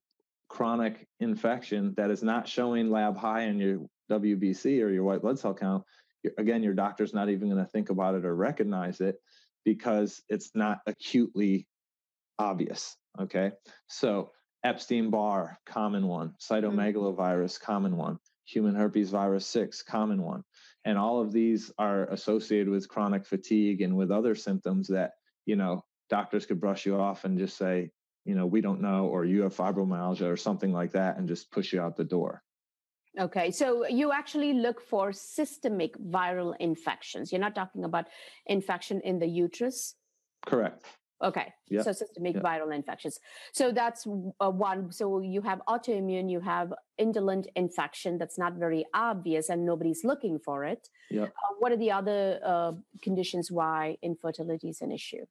chronic 0.49 1.07
infection 1.20 1.95
that 1.97 2.11
is 2.11 2.22
not 2.22 2.47
showing 2.47 2.90
lab 2.90 3.16
high 3.16 3.42
in 3.42 3.59
your 3.59 3.80
WBC 4.11 4.84
or 4.84 4.90
your 4.90 5.05
white 5.05 5.22
blood 5.22 5.38
cell 5.38 5.55
count, 5.55 5.84
again, 6.38 6.62
your 6.62 6.74
doctor's 6.74 7.14
not 7.14 7.30
even 7.30 7.49
going 7.49 7.64
to 7.64 7.70
think 7.70 7.90
about 7.90 8.14
it 8.14 8.24
or 8.24 8.34
recognize 8.34 9.01
it 9.01 9.16
because 9.64 10.22
it's 10.28 10.51
not 10.55 10.80
acutely 10.86 11.66
obvious. 12.38 12.97
Okay. 13.20 13.53
So 13.88 14.32
Epstein 14.64 15.11
Barr, 15.11 15.59
common 15.66 16.07
one, 16.07 16.30
mm-hmm. 16.30 16.55
cytomegalovirus, 16.55 17.61
common 17.61 17.97
one, 17.97 18.18
human 18.45 18.74
herpes 18.74 19.11
virus 19.11 19.47
6, 19.47 19.82
common 19.82 20.22
one. 20.22 20.45
And 20.84 20.99
all 20.99 21.20
of 21.20 21.32
these 21.32 21.72
are 21.78 22.07
associated 22.07 22.68
with 22.68 22.88
chronic 22.88 23.24
fatigue 23.24 23.80
and 23.80 23.97
with 23.97 24.11
other 24.11 24.34
symptoms 24.34 24.88
that, 24.88 25.12
you 25.47 25.57
know, 25.57 25.82
doctors 26.11 26.47
could 26.47 26.61
brush 26.61 26.84
you 26.84 27.01
off 27.01 27.24
and 27.24 27.38
just 27.38 27.57
say, 27.57 27.90
you 28.24 28.34
know, 28.34 28.47
we 28.47 28.61
don't 28.61 28.80
know, 28.80 29.07
or 29.07 29.24
you 29.24 29.42
have 29.42 29.55
fibromyalgia 29.55 30.30
or 30.30 30.36
something 30.36 30.72
like 30.72 30.92
that 30.92 31.16
and 31.16 31.28
just 31.28 31.51
push 31.51 31.72
you 31.72 31.80
out 31.80 31.97
the 31.97 32.05
door. 32.05 32.42
Okay, 33.18 33.51
so 33.51 33.86
you 33.86 34.11
actually 34.11 34.55
look 34.55 34.80
for 34.80 35.12
systemic 35.12 35.97
viral 35.99 36.55
infections. 36.59 37.30
You're 37.30 37.40
not 37.40 37.55
talking 37.55 37.84
about 37.84 38.07
infection 38.47 39.01
in 39.03 39.20
the 39.20 39.26
uterus? 39.26 39.95
Correct. 40.45 40.84
Okay. 41.22 41.52
Yep. 41.70 41.84
So 41.84 41.92
systemic 41.92 42.34
yep. 42.34 42.42
viral 42.42 42.74
infections. 42.74 43.18
So 43.52 43.72
that's 43.72 44.06
uh, 44.40 44.50
one. 44.50 44.90
So 44.92 45.20
you 45.20 45.40
have 45.42 45.62
autoimmune, 45.68 46.30
you 46.30 46.40
have 46.40 46.72
indolent 46.98 47.46
infection 47.56 48.18
that's 48.18 48.38
not 48.38 48.54
very 48.54 48.84
obvious 48.94 49.48
and 49.48 49.64
nobody's 49.64 50.04
looking 50.04 50.38
for 50.38 50.64
it. 50.64 50.88
Yeah. 51.10 51.24
Uh, 51.24 51.54
what 51.60 51.72
are 51.72 51.76
the 51.76 51.92
other 51.92 52.40
uh, 52.44 52.72
conditions 53.02 53.50
why 53.50 53.96
infertility 54.02 54.68
is 54.68 54.80
an 54.80 54.92
issue? 54.92 55.24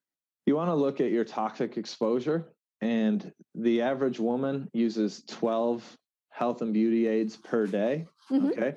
You 0.45 0.55
want 0.55 0.69
to 0.69 0.75
look 0.75 0.99
at 0.99 1.11
your 1.11 1.25
toxic 1.25 1.77
exposure. 1.77 2.53
And 2.81 3.31
the 3.55 3.81
average 3.81 4.19
woman 4.19 4.69
uses 4.73 5.23
12 5.27 5.97
health 6.29 6.61
and 6.61 6.73
beauty 6.73 7.07
aids 7.07 7.37
per 7.37 7.65
day. 7.65 8.07
Mm-hmm. 8.29 8.47
Okay. 8.47 8.75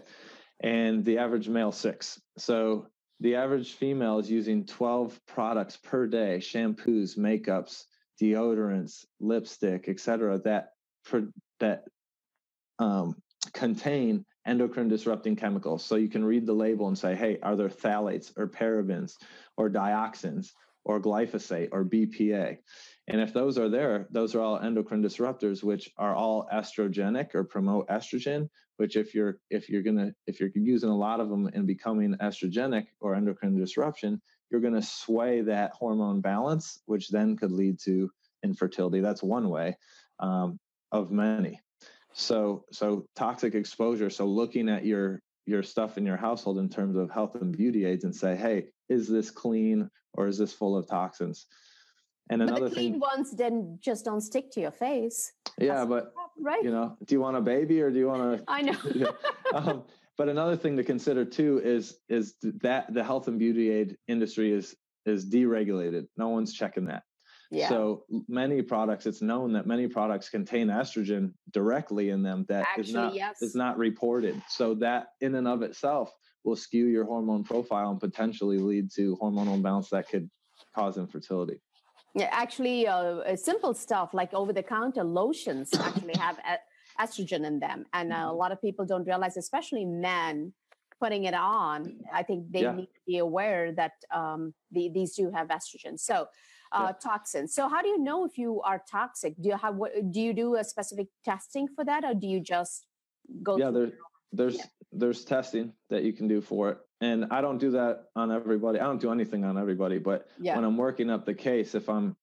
And 0.60 1.04
the 1.04 1.18
average 1.18 1.48
male, 1.48 1.72
six. 1.72 2.20
So 2.38 2.86
the 3.20 3.34
average 3.36 3.74
female 3.74 4.18
is 4.18 4.30
using 4.30 4.64
12 4.64 5.18
products 5.26 5.76
per 5.76 6.06
day 6.06 6.38
shampoos 6.40 7.16
makeups 7.16 7.84
deodorants 8.20 9.04
lipstick 9.20 9.88
etc 9.88 10.38
that 10.44 10.70
that 11.60 11.84
um, 12.78 13.16
contain 13.52 14.24
endocrine 14.46 14.88
disrupting 14.88 15.36
chemicals 15.36 15.84
so 15.84 15.96
you 15.96 16.08
can 16.08 16.24
read 16.24 16.46
the 16.46 16.52
label 16.52 16.88
and 16.88 16.98
say 16.98 17.14
hey 17.14 17.38
are 17.42 17.56
there 17.56 17.68
phthalates 17.68 18.32
or 18.36 18.46
parabens 18.48 19.14
or 19.56 19.70
dioxins 19.70 20.50
or 20.84 21.00
glyphosate 21.00 21.68
or 21.72 21.84
bpa 21.84 22.58
and 23.08 23.20
if 23.20 23.32
those 23.32 23.56
are 23.56 23.68
there, 23.68 24.08
those 24.10 24.34
are 24.34 24.40
all 24.40 24.58
endocrine 24.58 25.02
disruptors, 25.02 25.62
which 25.62 25.90
are 25.96 26.14
all 26.14 26.48
estrogenic 26.52 27.34
or 27.34 27.44
promote 27.44 27.88
estrogen. 27.88 28.48
Which, 28.76 28.96
if 28.96 29.14
you're 29.14 29.38
if 29.50 29.68
you're 29.68 29.82
gonna 29.82 30.12
if 30.26 30.40
you're 30.40 30.50
using 30.54 30.90
a 30.90 30.96
lot 30.96 31.20
of 31.20 31.28
them 31.28 31.48
and 31.54 31.66
becoming 31.66 32.14
estrogenic 32.20 32.86
or 33.00 33.14
endocrine 33.14 33.58
disruption, 33.58 34.20
you're 34.50 34.60
gonna 34.60 34.82
sway 34.82 35.40
that 35.42 35.72
hormone 35.72 36.20
balance, 36.20 36.82
which 36.86 37.08
then 37.08 37.36
could 37.36 37.52
lead 37.52 37.78
to 37.84 38.10
infertility. 38.44 39.00
That's 39.00 39.22
one 39.22 39.48
way 39.48 39.76
um, 40.20 40.58
of 40.92 41.10
many. 41.10 41.60
So 42.12 42.64
so 42.72 43.06
toxic 43.14 43.54
exposure. 43.54 44.10
So 44.10 44.26
looking 44.26 44.68
at 44.68 44.84
your 44.84 45.20
your 45.46 45.62
stuff 45.62 45.96
in 45.96 46.04
your 46.04 46.16
household 46.16 46.58
in 46.58 46.68
terms 46.68 46.96
of 46.96 47.10
health 47.10 47.36
and 47.36 47.56
beauty 47.56 47.84
aids 47.84 48.04
and 48.04 48.14
say, 48.14 48.34
hey, 48.36 48.66
is 48.88 49.08
this 49.08 49.30
clean 49.30 49.88
or 50.14 50.26
is 50.26 50.38
this 50.38 50.52
full 50.52 50.76
of 50.76 50.88
toxins? 50.88 51.46
And 52.28 52.40
but 52.40 52.48
another 52.48 52.68
the 52.68 52.74
clean 52.74 52.92
thing, 52.92 53.00
ones 53.00 53.30
then 53.32 53.78
just 53.80 54.04
don't 54.04 54.20
stick 54.20 54.50
to 54.52 54.60
your 54.60 54.72
face. 54.72 55.32
Yeah, 55.58 55.76
That's 55.76 55.88
but 55.88 56.12
right. 56.38 56.62
You 56.62 56.70
know, 56.70 56.96
do 57.04 57.14
you 57.14 57.20
want 57.20 57.36
a 57.36 57.40
baby 57.40 57.80
or 57.80 57.90
do 57.90 57.98
you 57.98 58.08
want 58.08 58.38
to? 58.38 58.44
I 58.48 58.62
know. 58.62 59.12
um, 59.54 59.84
but 60.18 60.28
another 60.28 60.56
thing 60.56 60.76
to 60.76 60.84
consider 60.84 61.24
too 61.24 61.60
is 61.64 61.98
is 62.08 62.34
that 62.42 62.92
the 62.92 63.04
health 63.04 63.28
and 63.28 63.38
beauty 63.38 63.70
aid 63.70 63.96
industry 64.08 64.52
is 64.52 64.74
is 65.04 65.24
deregulated. 65.26 66.08
No 66.16 66.28
one's 66.28 66.52
checking 66.52 66.86
that. 66.86 67.04
Yeah. 67.50 67.68
So 67.68 68.04
many 68.28 68.60
products, 68.60 69.06
it's 69.06 69.22
known 69.22 69.52
that 69.52 69.66
many 69.66 69.86
products 69.86 70.28
contain 70.28 70.66
estrogen 70.66 71.32
directly 71.52 72.10
in 72.10 72.22
them 72.22 72.44
that 72.48 72.62
Actually, 72.62 72.82
is 72.82 72.94
not 72.94 73.14
yes. 73.14 73.42
is 73.42 73.54
not 73.54 73.78
reported. 73.78 74.42
So 74.48 74.74
that 74.74 75.08
in 75.20 75.34
and 75.36 75.46
of 75.46 75.62
itself 75.62 76.12
will 76.44 76.56
skew 76.56 76.86
your 76.86 77.04
hormone 77.04 77.44
profile 77.44 77.90
and 77.90 78.00
potentially 78.00 78.58
lead 78.58 78.90
to 78.96 79.16
hormonal 79.20 79.54
imbalance 79.54 79.90
that 79.90 80.08
could 80.08 80.28
cause 80.74 80.96
infertility. 80.96 81.60
Yeah, 82.16 82.30
actually, 82.32 82.88
uh, 82.88 83.36
simple 83.36 83.74
stuff 83.74 84.14
like 84.14 84.32
over-the-counter 84.32 85.04
lotions 85.04 85.68
actually 85.78 86.14
have 86.18 86.38
estrogen 86.98 87.44
in 87.44 87.60
them, 87.60 87.84
and 87.92 88.10
uh, 88.10 88.14
a 88.14 88.18
mm-hmm. 88.18 88.38
lot 88.38 88.52
of 88.52 88.60
people 88.62 88.86
don't 88.86 89.06
realize, 89.06 89.36
especially 89.36 89.84
men, 89.84 90.54
putting 90.98 91.24
it 91.24 91.34
on. 91.34 91.98
I 92.10 92.22
think 92.22 92.50
they 92.50 92.62
yeah. 92.62 92.72
need 92.72 92.86
to 92.86 93.00
be 93.06 93.18
aware 93.18 93.70
that 93.72 93.92
um, 94.14 94.54
the, 94.72 94.88
these 94.88 95.14
do 95.14 95.30
have 95.30 95.48
estrogen. 95.48 96.00
So, 96.00 96.26
uh, 96.72 96.86
yeah. 96.86 96.92
toxins. 96.92 97.54
So, 97.54 97.68
how 97.68 97.82
do 97.82 97.88
you 97.88 97.98
know 97.98 98.24
if 98.24 98.38
you 98.38 98.62
are 98.62 98.82
toxic? 98.90 99.34
Do 99.38 99.50
you 99.50 99.58
have 99.58 99.76
what? 99.76 99.92
Do 100.10 100.18
you 100.18 100.32
do 100.32 100.56
a 100.56 100.64
specific 100.64 101.08
testing 101.22 101.68
for 101.68 101.84
that, 101.84 102.02
or 102.02 102.14
do 102.14 102.26
you 102.26 102.40
just 102.40 102.86
go? 103.42 103.58
Yeah, 103.58 103.70
there, 103.70 103.92
there's 104.32 104.56
yeah. 104.56 104.64
there's 104.90 105.22
testing 105.26 105.74
that 105.90 106.02
you 106.02 106.14
can 106.14 106.28
do 106.28 106.40
for 106.40 106.70
it 106.70 106.78
and 107.00 107.26
I 107.30 107.40
don't 107.40 107.58
do 107.58 107.72
that 107.72 108.06
on 108.14 108.30
everybody. 108.32 108.80
I 108.80 108.84
don't 108.84 109.00
do 109.00 109.12
anything 109.12 109.44
on 109.44 109.58
everybody, 109.58 109.98
but 109.98 110.28
yeah. 110.40 110.56
when 110.56 110.64
I'm 110.64 110.76
working 110.76 111.10
up 111.10 111.24
the 111.24 111.34
case, 111.34 111.74
if 111.74 111.88
I'm 111.88 112.16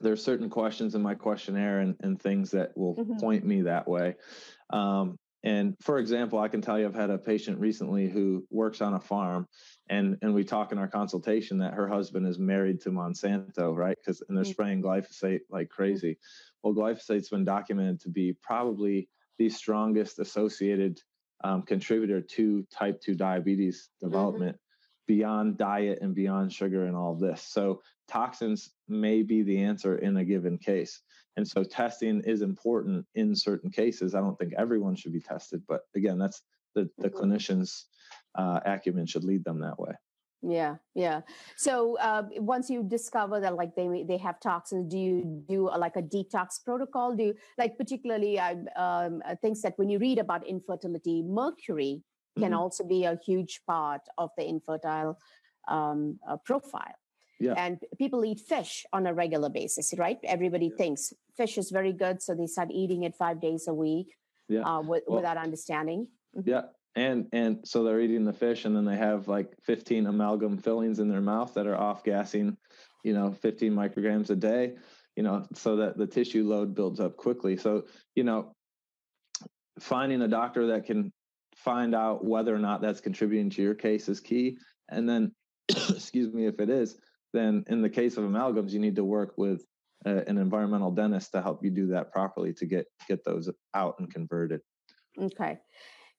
there's 0.00 0.22
certain 0.22 0.48
questions 0.48 0.94
in 0.94 1.02
my 1.02 1.14
questionnaire 1.14 1.80
and, 1.80 1.96
and 2.00 2.22
things 2.22 2.52
that 2.52 2.76
will 2.76 2.94
mm-hmm. 2.94 3.16
point 3.18 3.44
me 3.44 3.62
that 3.62 3.88
way. 3.88 4.14
Um, 4.70 5.16
And 5.44 5.76
for 5.80 5.98
example, 5.98 6.38
I 6.38 6.48
can 6.48 6.60
tell 6.60 6.78
you 6.78 6.86
I've 6.86 6.94
had 6.94 7.10
a 7.10 7.18
patient 7.18 7.60
recently 7.60 8.08
who 8.08 8.44
works 8.50 8.80
on 8.80 8.94
a 8.94 9.00
farm 9.00 9.46
and 9.88 10.16
and 10.20 10.34
we 10.34 10.44
talk 10.44 10.72
in 10.72 10.78
our 10.78 10.88
consultation 10.88 11.58
that 11.58 11.74
her 11.74 11.88
husband 11.88 12.26
is 12.26 12.38
married 12.38 12.80
to 12.82 12.90
Monsanto, 12.90 13.74
right? 13.74 13.96
Because 13.98 14.22
and 14.28 14.36
they're 14.36 14.44
mm. 14.44 14.50
spraying 14.50 14.82
glyphosate 14.82 15.40
like 15.48 15.68
crazy. 15.68 16.18
Well, 16.62 16.74
glyphosate's 16.74 17.30
been 17.30 17.44
documented 17.44 18.00
to 18.00 18.08
be 18.08 18.36
probably 18.42 19.08
the 19.38 19.48
strongest 19.48 20.18
associated 20.18 21.00
um, 21.44 21.62
contributor 21.62 22.20
to 22.20 22.66
type 22.72 23.00
2 23.00 23.14
diabetes 23.14 23.88
mm-hmm. 23.88 24.10
development 24.10 24.56
mm-hmm. 24.56 25.14
beyond 25.14 25.58
diet 25.58 25.98
and 26.02 26.14
beyond 26.14 26.52
sugar 26.52 26.86
and 26.86 26.96
all 26.96 27.14
this. 27.14 27.42
So 27.42 27.82
toxins 28.08 28.70
may 28.88 29.22
be 29.22 29.42
the 29.42 29.62
answer 29.62 29.98
in 29.98 30.16
a 30.16 30.24
given 30.24 30.58
case. 30.58 31.00
And 31.36 31.46
so 31.46 31.62
testing 31.62 32.20
is 32.24 32.42
important 32.42 33.06
in 33.14 33.34
certain 33.34 33.70
cases. 33.70 34.14
I 34.14 34.20
don't 34.20 34.36
think 34.38 34.54
everyone 34.58 34.96
should 34.96 35.12
be 35.12 35.20
tested, 35.20 35.62
but 35.68 35.82
again, 35.94 36.18
that's 36.18 36.42
the, 36.74 36.90
the 36.98 37.08
mm-hmm. 37.08 37.18
clinician's 37.18 37.86
uh, 38.34 38.60
acumen 38.64 39.06
should 39.06 39.24
lead 39.24 39.44
them 39.44 39.60
that 39.60 39.78
way. 39.78 39.92
Yeah, 40.40 40.76
yeah. 40.94 41.22
So 41.56 41.98
uh, 41.98 42.22
once 42.36 42.70
you 42.70 42.84
discover 42.84 43.40
that 43.40 43.56
like 43.56 43.74
they 43.74 44.04
they 44.06 44.18
have 44.18 44.38
toxins, 44.38 44.88
do 44.88 44.96
you 44.96 45.44
do 45.48 45.68
a, 45.68 45.76
like 45.76 45.96
a 45.96 46.02
detox 46.02 46.62
protocol? 46.64 47.16
Do 47.16 47.24
you 47.24 47.34
like 47.56 47.76
particularly 47.76 48.38
uh, 48.38 48.54
um, 48.76 49.20
uh, 49.26 49.34
things 49.42 49.62
that 49.62 49.74
when 49.76 49.88
you 49.90 49.98
read 49.98 50.18
about 50.18 50.46
infertility, 50.46 51.22
mercury 51.22 52.02
can 52.38 52.52
mm-hmm. 52.52 52.60
also 52.60 52.84
be 52.84 53.04
a 53.04 53.18
huge 53.26 53.62
part 53.66 54.02
of 54.16 54.30
the 54.36 54.46
infertile 54.46 55.18
um, 55.66 56.18
uh, 56.28 56.36
profile. 56.36 56.94
Yeah. 57.40 57.54
And 57.56 57.78
people 57.98 58.24
eat 58.24 58.40
fish 58.40 58.84
on 58.92 59.06
a 59.06 59.14
regular 59.14 59.48
basis, 59.48 59.94
right? 59.96 60.18
Everybody 60.24 60.66
yeah. 60.66 60.76
thinks 60.76 61.12
fish 61.36 61.56
is 61.58 61.70
very 61.70 61.92
good, 61.92 62.22
so 62.22 62.34
they 62.34 62.46
start 62.46 62.70
eating 62.72 63.04
it 63.04 63.14
five 63.14 63.40
days 63.40 63.68
a 63.68 63.74
week 63.74 64.16
yeah. 64.48 64.62
Uh, 64.62 64.80
with, 64.80 65.04
well, 65.06 65.16
without 65.16 65.36
understanding. 65.36 66.08
Mm-hmm. 66.36 66.48
Yeah, 66.48 66.62
and 66.98 67.26
and 67.32 67.60
so 67.64 67.84
they're 67.84 68.00
eating 68.00 68.24
the 68.24 68.32
fish 68.32 68.64
and 68.64 68.76
then 68.76 68.84
they 68.84 68.96
have 68.96 69.28
like 69.28 69.52
15 69.64 70.06
amalgam 70.06 70.58
fillings 70.58 70.98
in 70.98 71.08
their 71.08 71.20
mouth 71.20 71.54
that 71.54 71.66
are 71.66 71.76
off 71.76 72.02
gassing 72.02 72.56
you 73.04 73.12
know 73.14 73.32
15 73.32 73.72
micrograms 73.72 74.30
a 74.30 74.36
day 74.36 74.74
you 75.18 75.24
know 75.24 75.44
so 75.52 75.74
that 75.74 75.98
the 75.98 76.06
tissue 76.06 76.48
load 76.48 76.76
builds 76.76 77.00
up 77.00 77.16
quickly. 77.16 77.56
So 77.56 77.86
you 78.14 78.22
know 78.22 78.52
finding 79.80 80.22
a 80.22 80.28
doctor 80.28 80.68
that 80.68 80.86
can 80.86 81.12
find 81.56 81.92
out 81.92 82.24
whether 82.24 82.54
or 82.54 82.60
not 82.60 82.80
that's 82.80 83.00
contributing 83.00 83.50
to 83.50 83.62
your 83.62 83.74
case 83.74 84.08
is 84.08 84.20
key. 84.20 84.58
And 84.88 85.08
then 85.08 85.32
excuse 85.68 86.32
me 86.32 86.46
if 86.46 86.60
it 86.60 86.70
is 86.70 86.96
then 87.32 87.64
in 87.66 87.82
the 87.82 87.90
case 87.90 88.16
of 88.16 88.24
amalgams 88.24 88.70
you 88.70 88.78
need 88.78 88.94
to 88.94 89.04
work 89.04 89.34
with 89.36 89.64
uh, 90.06 90.22
an 90.28 90.38
environmental 90.38 90.92
dentist 90.92 91.32
to 91.32 91.42
help 91.42 91.64
you 91.64 91.70
do 91.70 91.88
that 91.88 92.12
properly 92.12 92.52
to 92.54 92.66
get 92.66 92.86
get 93.08 93.24
those 93.24 93.50
out 93.74 93.96
and 93.98 94.12
converted. 94.12 94.60
Okay 95.20 95.58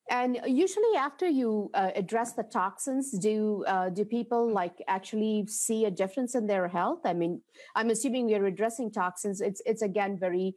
and 0.10 0.40
usually, 0.46 0.96
after 0.98 1.28
you 1.28 1.70
uh, 1.74 1.92
address 1.96 2.34
the 2.34 2.44
toxins, 2.44 3.12
do 3.12 3.64
uh, 3.68 3.90
do 3.90 4.04
people 4.04 4.52
like 4.52 4.74
actually 4.88 5.46
see 5.48 5.86
a 5.86 5.92
difference 5.92 6.36
in 6.36 6.48
their 6.48 6.68
health? 6.68 7.02
I 7.06 7.14
mean, 7.14 7.42
I'm 7.76 7.90
assuming 7.90 8.26
we 8.26 8.36
are 8.36 8.46
addressing 8.46 8.92
toxins. 8.92 9.40
It's 9.40 9.62
it's 9.66 9.82
again 9.82 10.18
very 10.18 10.56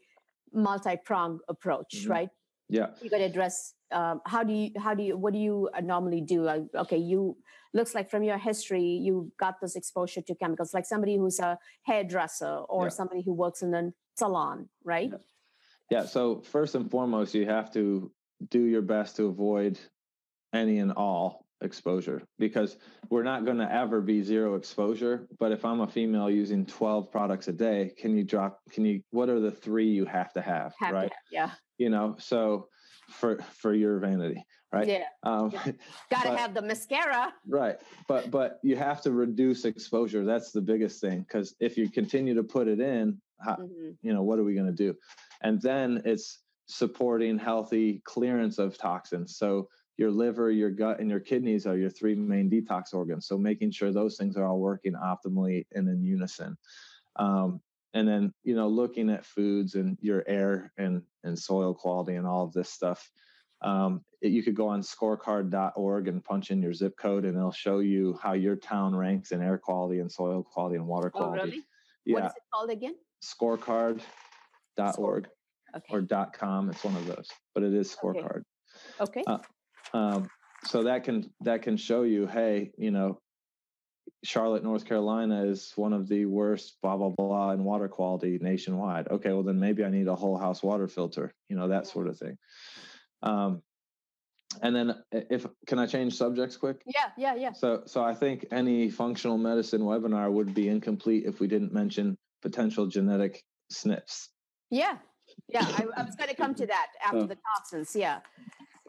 multi 0.52 0.96
pronged 1.04 1.40
approach, 1.48 1.96
mm-hmm. 1.96 2.10
right? 2.10 2.28
Yeah, 2.68 2.88
you 3.02 3.10
got 3.10 3.18
to 3.18 3.24
address. 3.24 3.74
Um, 3.90 4.22
how 4.24 4.42
do 4.42 4.54
you 4.54 4.70
how 4.78 4.94
do 4.94 5.02
you 5.02 5.18
what 5.18 5.34
do 5.34 5.38
you 5.38 5.68
uh, 5.74 5.80
normally 5.80 6.22
do? 6.22 6.48
Uh, 6.48 6.60
okay, 6.74 6.96
you 6.96 7.36
looks 7.74 7.94
like 7.94 8.10
from 8.10 8.22
your 8.22 8.38
history 8.38 8.82
you 8.82 9.32
got 9.38 9.60
this 9.60 9.76
exposure 9.76 10.22
to 10.22 10.34
chemicals, 10.34 10.72
like 10.72 10.86
somebody 10.86 11.16
who's 11.16 11.38
a 11.40 11.58
hairdresser 11.82 12.56
or 12.68 12.84
yeah. 12.84 12.88
somebody 12.88 13.22
who 13.22 13.34
works 13.34 13.62
in 13.62 13.74
a 13.74 13.92
salon, 14.16 14.68
right? 14.84 15.10
Yeah. 15.10 15.18
Yeah. 15.90 16.06
So 16.06 16.40
first 16.40 16.74
and 16.74 16.90
foremost, 16.90 17.34
you 17.34 17.44
have 17.46 17.70
to 17.74 18.10
do 18.50 18.60
your 18.60 18.82
best 18.82 19.16
to 19.16 19.26
avoid 19.26 19.78
any 20.52 20.78
and 20.78 20.92
all 20.92 21.46
exposure 21.62 22.22
because 22.38 22.76
we're 23.08 23.22
not 23.22 23.44
going 23.44 23.56
to 23.56 23.72
ever 23.72 24.00
be 24.00 24.20
zero 24.20 24.56
exposure 24.56 25.28
but 25.38 25.52
if 25.52 25.64
i'm 25.64 25.80
a 25.80 25.86
female 25.86 26.28
using 26.28 26.66
12 26.66 27.10
products 27.10 27.46
a 27.46 27.52
day 27.52 27.92
can 27.96 28.16
you 28.16 28.24
drop 28.24 28.60
can 28.72 28.84
you 28.84 29.00
what 29.10 29.28
are 29.28 29.38
the 29.38 29.50
three 29.50 29.88
you 29.88 30.04
have 30.04 30.32
to 30.32 30.42
have, 30.42 30.74
have 30.80 30.92
right? 30.92 31.08
to, 31.08 31.14
yeah. 31.30 31.50
You 31.78 31.90
know 31.90 32.16
so 32.18 32.68
for 33.08 33.38
for 33.58 33.74
your 33.74 33.98
vanity 33.98 34.44
right? 34.72 34.88
Yeah, 34.88 35.04
um, 35.22 35.50
yeah. 35.52 35.72
gotta 36.10 36.30
but, 36.30 36.38
have 36.38 36.54
the 36.54 36.62
mascara. 36.62 37.32
Right 37.46 37.76
but 38.08 38.30
but 38.30 38.58
you 38.62 38.74
have 38.76 39.00
to 39.02 39.12
reduce 39.12 39.64
exposure 39.64 40.24
that's 40.24 40.50
the 40.50 40.60
biggest 40.60 41.00
thing 41.00 41.20
because 41.20 41.54
if 41.60 41.76
you 41.76 41.88
continue 41.90 42.34
to 42.34 42.42
put 42.42 42.66
it 42.66 42.80
in 42.80 43.20
how, 43.42 43.56
mm-hmm. 43.56 43.90
you 44.02 44.12
know 44.12 44.22
what 44.22 44.38
are 44.38 44.44
we 44.44 44.54
going 44.54 44.66
to 44.66 44.72
do? 44.72 44.94
And 45.42 45.60
then 45.60 46.02
it's 46.04 46.38
supporting 46.72 47.38
healthy 47.38 48.00
clearance 48.04 48.58
of 48.58 48.78
toxins. 48.78 49.36
So 49.36 49.68
your 49.98 50.10
liver, 50.10 50.50
your 50.50 50.70
gut, 50.70 51.00
and 51.00 51.10
your 51.10 51.20
kidneys 51.20 51.66
are 51.66 51.76
your 51.76 51.90
three 51.90 52.14
main 52.14 52.50
detox 52.50 52.94
organs. 52.94 53.26
So 53.26 53.36
making 53.36 53.72
sure 53.72 53.92
those 53.92 54.16
things 54.16 54.36
are 54.36 54.46
all 54.46 54.58
working 54.58 54.94
optimally 54.94 55.66
and 55.72 55.86
in 55.88 56.02
unison. 56.02 56.56
Um, 57.16 57.60
and 57.94 58.08
then 58.08 58.32
you 58.42 58.54
know 58.54 58.68
looking 58.68 59.10
at 59.10 59.26
foods 59.26 59.74
and 59.74 59.98
your 60.00 60.24
air 60.26 60.72
and 60.78 61.02
and 61.24 61.38
soil 61.38 61.74
quality 61.74 62.14
and 62.14 62.26
all 62.26 62.44
of 62.44 62.54
this 62.54 62.70
stuff. 62.70 63.10
Um, 63.60 64.02
it, 64.22 64.32
you 64.32 64.42
could 64.42 64.56
go 64.56 64.68
on 64.68 64.80
scorecard.org 64.80 66.08
and 66.08 66.24
punch 66.24 66.50
in 66.50 66.62
your 66.62 66.72
zip 66.72 66.96
code, 66.96 67.26
and 67.26 67.36
it'll 67.36 67.52
show 67.52 67.80
you 67.80 68.18
how 68.22 68.32
your 68.32 68.56
town 68.56 68.96
ranks 68.96 69.30
in 69.30 69.42
air 69.42 69.58
quality 69.58 70.00
and 70.00 70.10
soil 70.10 70.42
quality 70.42 70.76
and 70.76 70.86
water 70.86 71.10
quality. 71.10 71.40
Oh, 71.40 71.44
really? 71.44 71.62
Yeah. 72.06 72.14
What 72.14 72.24
is 72.24 72.32
it 72.32 72.42
called 72.52 72.70
again? 72.70 72.94
Scorecard.org 73.22 75.28
okay. 75.76 75.84
or 75.90 76.00
dot 76.00 76.32
com. 76.32 76.70
It's 76.70 76.84
one 76.84 76.96
of 76.96 77.06
those, 77.06 77.28
but 77.54 77.62
it 77.62 77.74
is 77.74 77.94
scorecard. 77.94 78.42
Okay. 79.00 79.22
okay. 79.22 79.24
Uh, 79.26 79.38
um, 79.96 80.30
so 80.64 80.84
that 80.84 81.04
can 81.04 81.30
that 81.40 81.62
can 81.62 81.76
show 81.76 82.02
you, 82.02 82.26
hey, 82.26 82.70
you 82.76 82.90
know, 82.90 83.20
Charlotte, 84.24 84.62
North 84.62 84.84
Carolina 84.84 85.44
is 85.44 85.72
one 85.76 85.92
of 85.92 86.08
the 86.08 86.26
worst 86.26 86.76
blah 86.82 86.96
blah 86.96 87.10
blah 87.10 87.50
in 87.50 87.64
water 87.64 87.88
quality 87.88 88.38
nationwide. 88.40 89.08
Okay, 89.08 89.32
well 89.32 89.42
then 89.42 89.58
maybe 89.58 89.84
I 89.84 89.90
need 89.90 90.08
a 90.08 90.14
whole 90.14 90.38
house 90.38 90.62
water 90.62 90.88
filter, 90.88 91.34
you 91.48 91.56
know, 91.56 91.68
that 91.68 91.86
sort 91.86 92.08
of 92.08 92.18
thing. 92.18 92.38
Um, 93.22 93.62
and 94.60 94.76
then 94.76 94.94
if 95.10 95.46
can 95.66 95.78
I 95.78 95.86
change 95.86 96.14
subjects 96.14 96.56
quick? 96.56 96.82
Yeah, 96.86 97.10
yeah, 97.16 97.34
yeah. 97.34 97.52
So 97.52 97.82
so 97.86 98.04
I 98.04 98.14
think 98.14 98.46
any 98.52 98.90
functional 98.90 99.38
medicine 99.38 99.82
webinar 99.82 100.30
would 100.30 100.54
be 100.54 100.68
incomplete 100.68 101.24
if 101.26 101.40
we 101.40 101.48
didn't 101.48 101.72
mention 101.72 102.16
potential 102.42 102.86
genetic 102.86 103.42
SNPs. 103.72 104.28
Yeah, 104.70 104.98
yeah, 105.52 105.66
I, 105.66 105.84
I 105.96 106.02
was 106.02 106.16
going 106.16 106.30
to 106.30 106.36
come 106.36 106.54
to 106.54 106.66
that 106.66 106.88
after 107.04 107.26
the 107.26 107.36
toxins. 107.56 107.94
Yeah. 107.94 108.20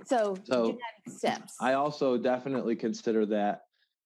So, 0.05 0.35
so 0.43 0.77
genetic 1.05 1.41
SNPs. 1.41 1.53
I 1.61 1.73
also 1.73 2.17
definitely 2.17 2.75
consider 2.75 3.25
that 3.27 3.61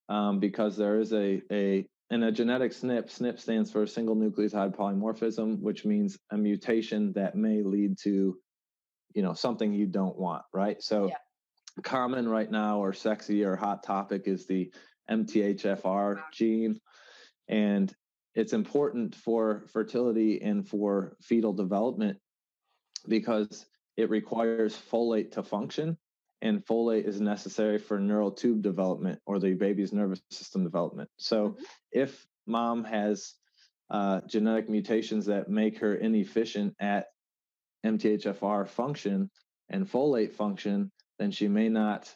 um, 0.09 0.39
because 0.39 0.77
there 0.77 0.99
is 0.99 1.13
a 1.13 1.41
a 1.51 1.87
in 2.09 2.23
a 2.23 2.31
genetic 2.31 2.71
SNP. 2.71 3.05
SNP 3.05 3.39
stands 3.39 3.71
for 3.71 3.85
single 3.85 4.15
nucleotide 4.15 4.75
polymorphism, 4.75 5.59
which 5.59 5.85
means 5.85 6.17
a 6.31 6.37
mutation 6.37 7.13
that 7.13 7.35
may 7.35 7.61
lead 7.61 7.97
to, 8.03 8.37
you 9.13 9.21
know, 9.21 9.33
something 9.33 9.73
you 9.73 9.85
don't 9.85 10.17
want. 10.17 10.43
Right. 10.53 10.81
So, 10.81 11.07
yeah. 11.07 11.15
common 11.83 12.27
right 12.27 12.49
now 12.49 12.79
or 12.79 12.93
sexy 12.93 13.43
or 13.43 13.55
hot 13.55 13.83
topic 13.83 14.23
is 14.25 14.45
the 14.45 14.71
MTHFR 15.09 16.21
gene, 16.33 16.79
and 17.47 17.93
it's 18.35 18.53
important 18.53 19.15
for 19.15 19.65
fertility 19.73 20.41
and 20.41 20.67
for 20.67 21.17
fetal 21.21 21.53
development 21.53 22.19
because 23.07 23.65
it 23.95 24.09
requires 24.09 24.79
folate 24.91 25.31
to 25.31 25.43
function 25.43 25.97
and 26.41 26.65
folate 26.65 27.05
is 27.05 27.19
necessary 27.19 27.79
for 27.79 27.99
neural 27.99 28.31
tube 28.31 28.61
development 28.61 29.19
or 29.25 29.39
the 29.39 29.53
baby's 29.53 29.93
nervous 29.93 30.21
system 30.29 30.63
development. 30.63 31.09
So 31.17 31.49
mm-hmm. 31.49 31.63
if 31.91 32.25
mom 32.45 32.83
has 32.83 33.33
uh, 33.89 34.21
genetic 34.27 34.69
mutations 34.69 35.25
that 35.25 35.49
make 35.49 35.79
her 35.79 35.95
inefficient 35.95 36.75
at 36.79 37.07
MTHFR 37.85 38.67
function 38.67 39.29
and 39.69 39.89
folate 39.89 40.33
function, 40.33 40.91
then 41.19 41.31
she 41.31 41.47
may 41.47 41.69
not, 41.69 42.13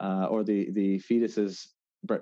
uh, 0.00 0.26
or 0.30 0.44
the 0.44 0.70
the 0.70 0.98
fetus's 0.98 1.68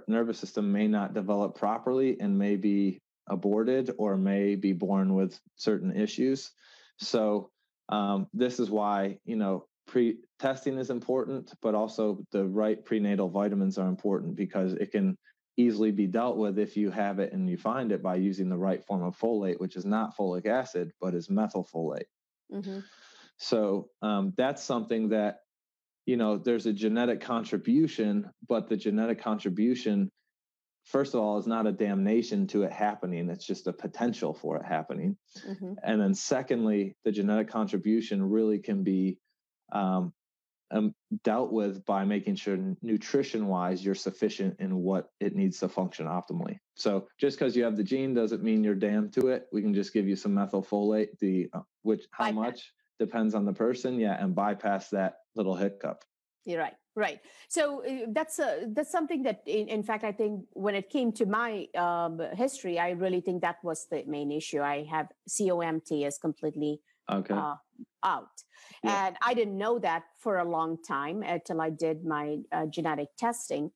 nervous 0.08 0.38
system 0.38 0.72
may 0.72 0.88
not 0.88 1.14
develop 1.14 1.56
properly 1.56 2.18
and 2.18 2.38
may 2.38 2.56
be 2.56 2.98
aborted 3.28 3.90
or 3.98 4.16
may 4.16 4.54
be 4.56 4.72
born 4.72 5.14
with 5.14 5.38
certain 5.56 5.94
issues. 5.94 6.50
So 6.98 7.50
um, 7.88 8.26
this 8.32 8.60
is 8.60 8.70
why 8.70 9.18
you 9.24 9.36
know 9.36 9.66
pre 9.86 10.18
testing 10.38 10.78
is 10.78 10.90
important, 10.90 11.52
but 11.62 11.74
also 11.74 12.24
the 12.30 12.46
right 12.46 12.84
prenatal 12.84 13.28
vitamins 13.28 13.78
are 13.78 13.88
important 13.88 14.36
because 14.36 14.74
it 14.74 14.92
can 14.92 15.16
easily 15.56 15.90
be 15.90 16.06
dealt 16.06 16.36
with 16.36 16.58
if 16.58 16.76
you 16.76 16.90
have 16.90 17.18
it 17.18 17.32
and 17.32 17.50
you 17.50 17.56
find 17.56 17.90
it 17.90 18.00
by 18.00 18.14
using 18.14 18.48
the 18.48 18.56
right 18.56 18.84
form 18.84 19.02
of 19.02 19.18
folate, 19.18 19.58
which 19.58 19.74
is 19.74 19.84
not 19.84 20.16
folic 20.16 20.46
acid 20.46 20.92
but 21.00 21.14
is 21.14 21.28
methylfolate. 21.28 22.06
Mm-hmm. 22.52 22.80
So 23.38 23.88
um, 24.02 24.32
that's 24.36 24.62
something 24.62 25.08
that 25.10 25.40
you 26.06 26.16
know 26.16 26.38
there's 26.38 26.66
a 26.66 26.72
genetic 26.72 27.20
contribution, 27.20 28.30
but 28.46 28.68
the 28.68 28.76
genetic 28.76 29.20
contribution 29.20 30.10
first 30.88 31.14
of 31.14 31.20
all 31.20 31.38
is 31.38 31.46
not 31.46 31.66
a 31.66 31.72
damnation 31.72 32.46
to 32.46 32.62
it 32.62 32.72
happening 32.72 33.28
it's 33.30 33.46
just 33.46 33.66
a 33.66 33.72
potential 33.72 34.34
for 34.34 34.56
it 34.56 34.64
happening 34.64 35.16
mm-hmm. 35.46 35.74
and 35.84 36.00
then 36.00 36.14
secondly 36.14 36.96
the 37.04 37.12
genetic 37.12 37.48
contribution 37.48 38.22
really 38.22 38.58
can 38.58 38.82
be 38.82 39.18
um, 39.72 40.12
um, 40.70 40.94
dealt 41.24 41.52
with 41.52 41.84
by 41.84 42.04
making 42.04 42.36
sure 42.36 42.58
nutrition 42.82 43.46
wise 43.46 43.84
you're 43.84 43.94
sufficient 43.94 44.56
in 44.60 44.76
what 44.76 45.10
it 45.20 45.34
needs 45.34 45.58
to 45.60 45.68
function 45.68 46.06
optimally. 46.06 46.58
So 46.74 47.08
just 47.18 47.38
because 47.38 47.56
you 47.56 47.64
have 47.64 47.76
the 47.76 47.84
gene 47.84 48.14
doesn't 48.14 48.42
mean 48.42 48.62
you're 48.62 48.74
damned 48.74 49.12
to 49.14 49.28
it. 49.28 49.46
We 49.52 49.62
can 49.62 49.74
just 49.74 49.94
give 49.94 50.06
you 50.06 50.16
some 50.16 50.32
methylfolate, 50.32 51.18
the 51.20 51.48
uh, 51.52 51.60
which 51.82 52.04
how 52.10 52.24
bypass. 52.24 52.36
much 52.36 52.72
depends 52.98 53.34
on 53.34 53.44
the 53.44 53.52
person, 53.52 53.98
yeah, 53.98 54.22
and 54.22 54.34
bypass 54.34 54.90
that 54.90 55.18
little 55.34 55.56
hiccup. 55.56 56.04
You're 56.48 56.60
right, 56.60 56.76
right. 56.96 57.20
So 57.48 57.84
uh, 57.84 58.06
that's 58.08 58.38
a, 58.38 58.68
that's 58.74 58.90
something 58.90 59.22
that, 59.24 59.42
in, 59.44 59.68
in, 59.68 59.82
fact, 59.82 60.02
I 60.02 60.12
think 60.12 60.46
when 60.54 60.74
it 60.74 60.88
came 60.88 61.12
to 61.12 61.26
my 61.26 61.66
um, 61.76 62.18
history, 62.34 62.78
I 62.78 62.92
really 62.92 63.20
think 63.20 63.42
that 63.42 63.56
was 63.62 63.86
the 63.90 64.02
main 64.06 64.32
issue. 64.32 64.62
I 64.62 64.86
have 64.90 65.08
COMT 65.28 66.06
is 66.06 66.16
completely 66.16 66.80
okay. 67.12 67.34
uh, 67.34 67.56
out. 68.02 68.30
Yeah. 68.82 69.08
And 69.08 69.16
I 69.20 69.34
didn't 69.34 69.58
know 69.58 69.78
that 69.80 70.04
for 70.18 70.38
a 70.38 70.48
long 70.48 70.78
time 70.82 71.22
until 71.22 71.60
I 71.60 71.68
did 71.68 72.06
my 72.06 72.38
uh, 72.50 72.64
genetic 72.64 73.08
testing. 73.18 73.70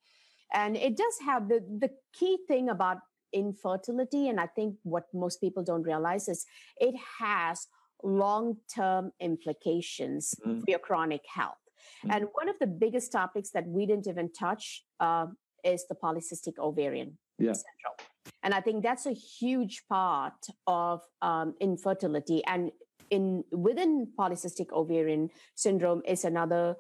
And 0.55 0.75
it 0.75 0.97
does 0.97 1.19
have 1.27 1.51
the, 1.51 1.61
the 1.79 1.91
key 2.15 2.39
thing 2.49 2.71
about 2.71 2.99
infertility, 3.35 4.29
and 4.29 4.41
I 4.41 4.47
think 4.47 4.77
what 4.83 5.05
most 5.13 5.41
people 5.41 5.63
don't 5.63 5.83
realize 5.83 6.27
is 6.27 6.47
it 6.79 6.95
has 7.19 7.67
long 8.03 8.57
term 8.75 9.13
implications 9.21 10.35
mm. 10.47 10.61
for 10.61 10.65
your 10.69 10.79
chronic 10.79 11.23
health. 11.27 11.62
Mm. 12.07 12.15
And 12.15 12.27
one 12.33 12.49
of 12.49 12.57
the 12.61 12.67
biggest 12.67 13.13
topics 13.13 13.51
that 13.51 13.67
we 13.67 13.87
didn't 13.87 14.07
even 14.07 14.31
touch 14.33 14.85
uh, 15.01 15.27
is 15.65 15.87
the 15.89 15.95
polycystic 15.95 16.59
ovarian 16.59 17.19
yeah. 17.39 17.53
syndrome. 17.53 17.99
And 18.43 18.55
I 18.55 18.61
think 18.61 18.83
that's 18.83 19.07
a 19.07 19.13
huge 19.13 19.83
part 19.89 20.47
of 20.67 21.03
um, 21.23 21.55
infertility. 21.61 22.43
And 22.45 22.73
in 23.11 23.45
within 23.53 24.09
polycystic 24.19 24.73
ovarian 24.73 25.31
syndrome 25.55 26.03
is 26.07 26.25
another 26.25 26.77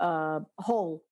uh, 0.00 0.40
whole 0.58 1.04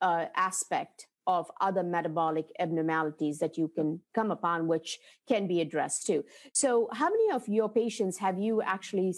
uh, 0.00 0.26
aspect 0.36 1.06
of 1.26 1.50
other 1.60 1.82
metabolic 1.82 2.46
abnormalities 2.58 3.38
that 3.38 3.56
you 3.56 3.68
can 3.68 4.00
come 4.14 4.30
upon, 4.30 4.66
which 4.66 4.98
can 5.28 5.46
be 5.46 5.60
addressed 5.60 6.06
too. 6.06 6.24
So, 6.52 6.88
how 6.92 7.10
many 7.10 7.30
of 7.32 7.48
your 7.48 7.68
patients 7.68 8.18
have 8.18 8.38
you 8.38 8.62
actually? 8.62 9.14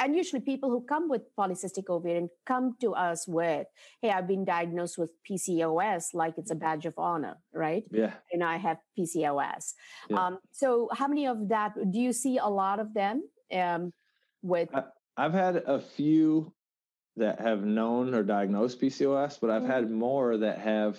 And 0.00 0.16
usually, 0.16 0.40
people 0.40 0.70
who 0.70 0.80
come 0.80 1.08
with 1.08 1.22
polycystic 1.38 1.90
ovarian 1.90 2.30
come 2.46 2.74
to 2.80 2.94
us 2.94 3.28
with, 3.28 3.66
"Hey, 4.00 4.10
I've 4.10 4.26
been 4.26 4.46
diagnosed 4.46 4.96
with 4.96 5.12
PCOS, 5.28 6.14
like 6.14 6.34
it's 6.38 6.50
a 6.50 6.54
badge 6.54 6.86
of 6.86 6.94
honor, 6.98 7.36
right? 7.52 7.84
Yeah. 7.90 8.14
And 8.32 8.42
I 8.42 8.56
have 8.56 8.78
PCOS. 8.98 9.74
Yeah. 10.08 10.16
Um, 10.18 10.38
so, 10.52 10.88
how 10.92 11.06
many 11.06 11.26
of 11.26 11.48
that 11.50 11.74
do 11.92 11.98
you 12.00 12.12
see? 12.14 12.38
A 12.38 12.48
lot 12.48 12.80
of 12.80 12.94
them 12.94 13.22
um, 13.52 13.92
with 14.42 14.70
I, 14.74 14.84
I've 15.16 15.34
had 15.34 15.56
a 15.56 15.80
few 15.80 16.52
that 17.16 17.40
have 17.40 17.62
known 17.62 18.14
or 18.14 18.22
diagnosed 18.22 18.80
PCOS, 18.80 19.38
but 19.38 19.50
I've 19.50 19.62
mm-hmm. 19.62 19.70
had 19.70 19.90
more 19.90 20.38
that 20.38 20.58
have, 20.58 20.98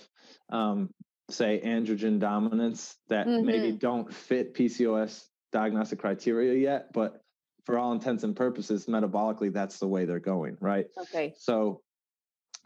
um, 0.49 0.93
say, 1.29 1.59
androgen 1.63 2.19
dominance 2.19 2.95
that 3.09 3.25
mm-hmm. 3.25 3.45
maybe 3.45 3.71
don't 3.71 4.13
fit 4.13 4.53
PCOS 4.53 5.23
diagnostic 5.51 5.99
criteria 5.99 6.53
yet, 6.53 6.93
but 6.93 7.21
for 7.65 7.77
all 7.77 7.91
intents 7.91 8.23
and 8.23 8.35
purposes, 8.35 8.85
metabolically, 8.85 9.51
that's 9.51 9.79
the 9.79 9.87
way 9.87 10.05
they're 10.05 10.19
going, 10.19 10.57
right? 10.59 10.85
Okay. 10.97 11.33
So, 11.37 11.81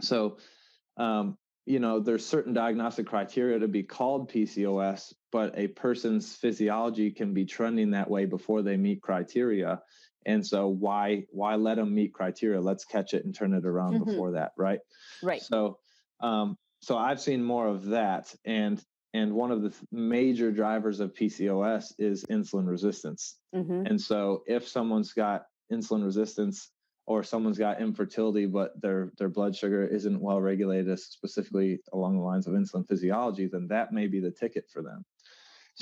so, 0.01 0.37
um, 0.97 1.37
you 1.65 1.79
know, 1.79 1.99
there's 1.99 2.25
certain 2.25 2.53
diagnostic 2.53 3.07
criteria 3.07 3.59
to 3.59 3.67
be 3.67 3.83
called 3.83 4.31
PCOS, 4.31 5.13
but 5.31 5.57
a 5.57 5.67
person's 5.67 6.35
physiology 6.35 7.11
can 7.11 7.33
be 7.33 7.45
trending 7.45 7.91
that 7.91 8.09
way 8.09 8.25
before 8.25 8.61
they 8.61 8.77
meet 8.77 9.01
criteria. 9.01 9.81
And 10.25 10.45
so 10.45 10.67
why 10.67 11.25
why 11.29 11.55
let 11.55 11.75
them 11.75 11.93
meet 11.93 12.13
criteria? 12.13 12.59
Let's 12.59 12.85
catch 12.85 13.13
it 13.13 13.25
and 13.25 13.35
turn 13.35 13.53
it 13.53 13.65
around 13.65 13.95
mm-hmm. 13.95 14.11
before 14.11 14.31
that, 14.31 14.53
right? 14.57 14.79
Right. 15.21 15.41
So 15.41 15.77
um, 16.19 16.57
so 16.81 16.97
I've 16.97 17.19
seen 17.19 17.43
more 17.43 17.67
of 17.67 17.85
that, 17.87 18.33
and 18.45 18.81
and 19.15 19.33
one 19.33 19.49
of 19.49 19.61
the 19.61 19.73
major 19.93 20.51
drivers 20.51 20.99
of 20.99 21.13
PCOS 21.13 21.93
is 21.97 22.25
insulin 22.25 22.67
resistance. 22.67 23.37
Mm-hmm. 23.55 23.85
And 23.85 24.01
so 24.01 24.43
if 24.45 24.67
someone's 24.67 25.13
got 25.13 25.45
insulin 25.71 26.03
resistance, 26.03 26.71
or 27.07 27.23
someone's 27.23 27.59
got 27.59 27.79
infertility 27.79 28.47
but 28.47 28.81
their 28.81 29.11
their 29.19 29.29
blood 29.29 29.55
sugar 29.55 29.85
isn't 29.85 30.19
well 30.19 30.41
regulated 30.41 30.99
specifically 30.99 31.79
along 31.93 32.17
the 32.17 32.23
lines 32.23 32.47
of 32.47 32.53
insulin 32.53 32.87
physiology 32.87 33.47
then 33.47 33.67
that 33.67 33.93
may 33.93 34.07
be 34.07 34.19
the 34.19 34.31
ticket 34.31 34.65
for 34.73 34.81
them 34.81 35.05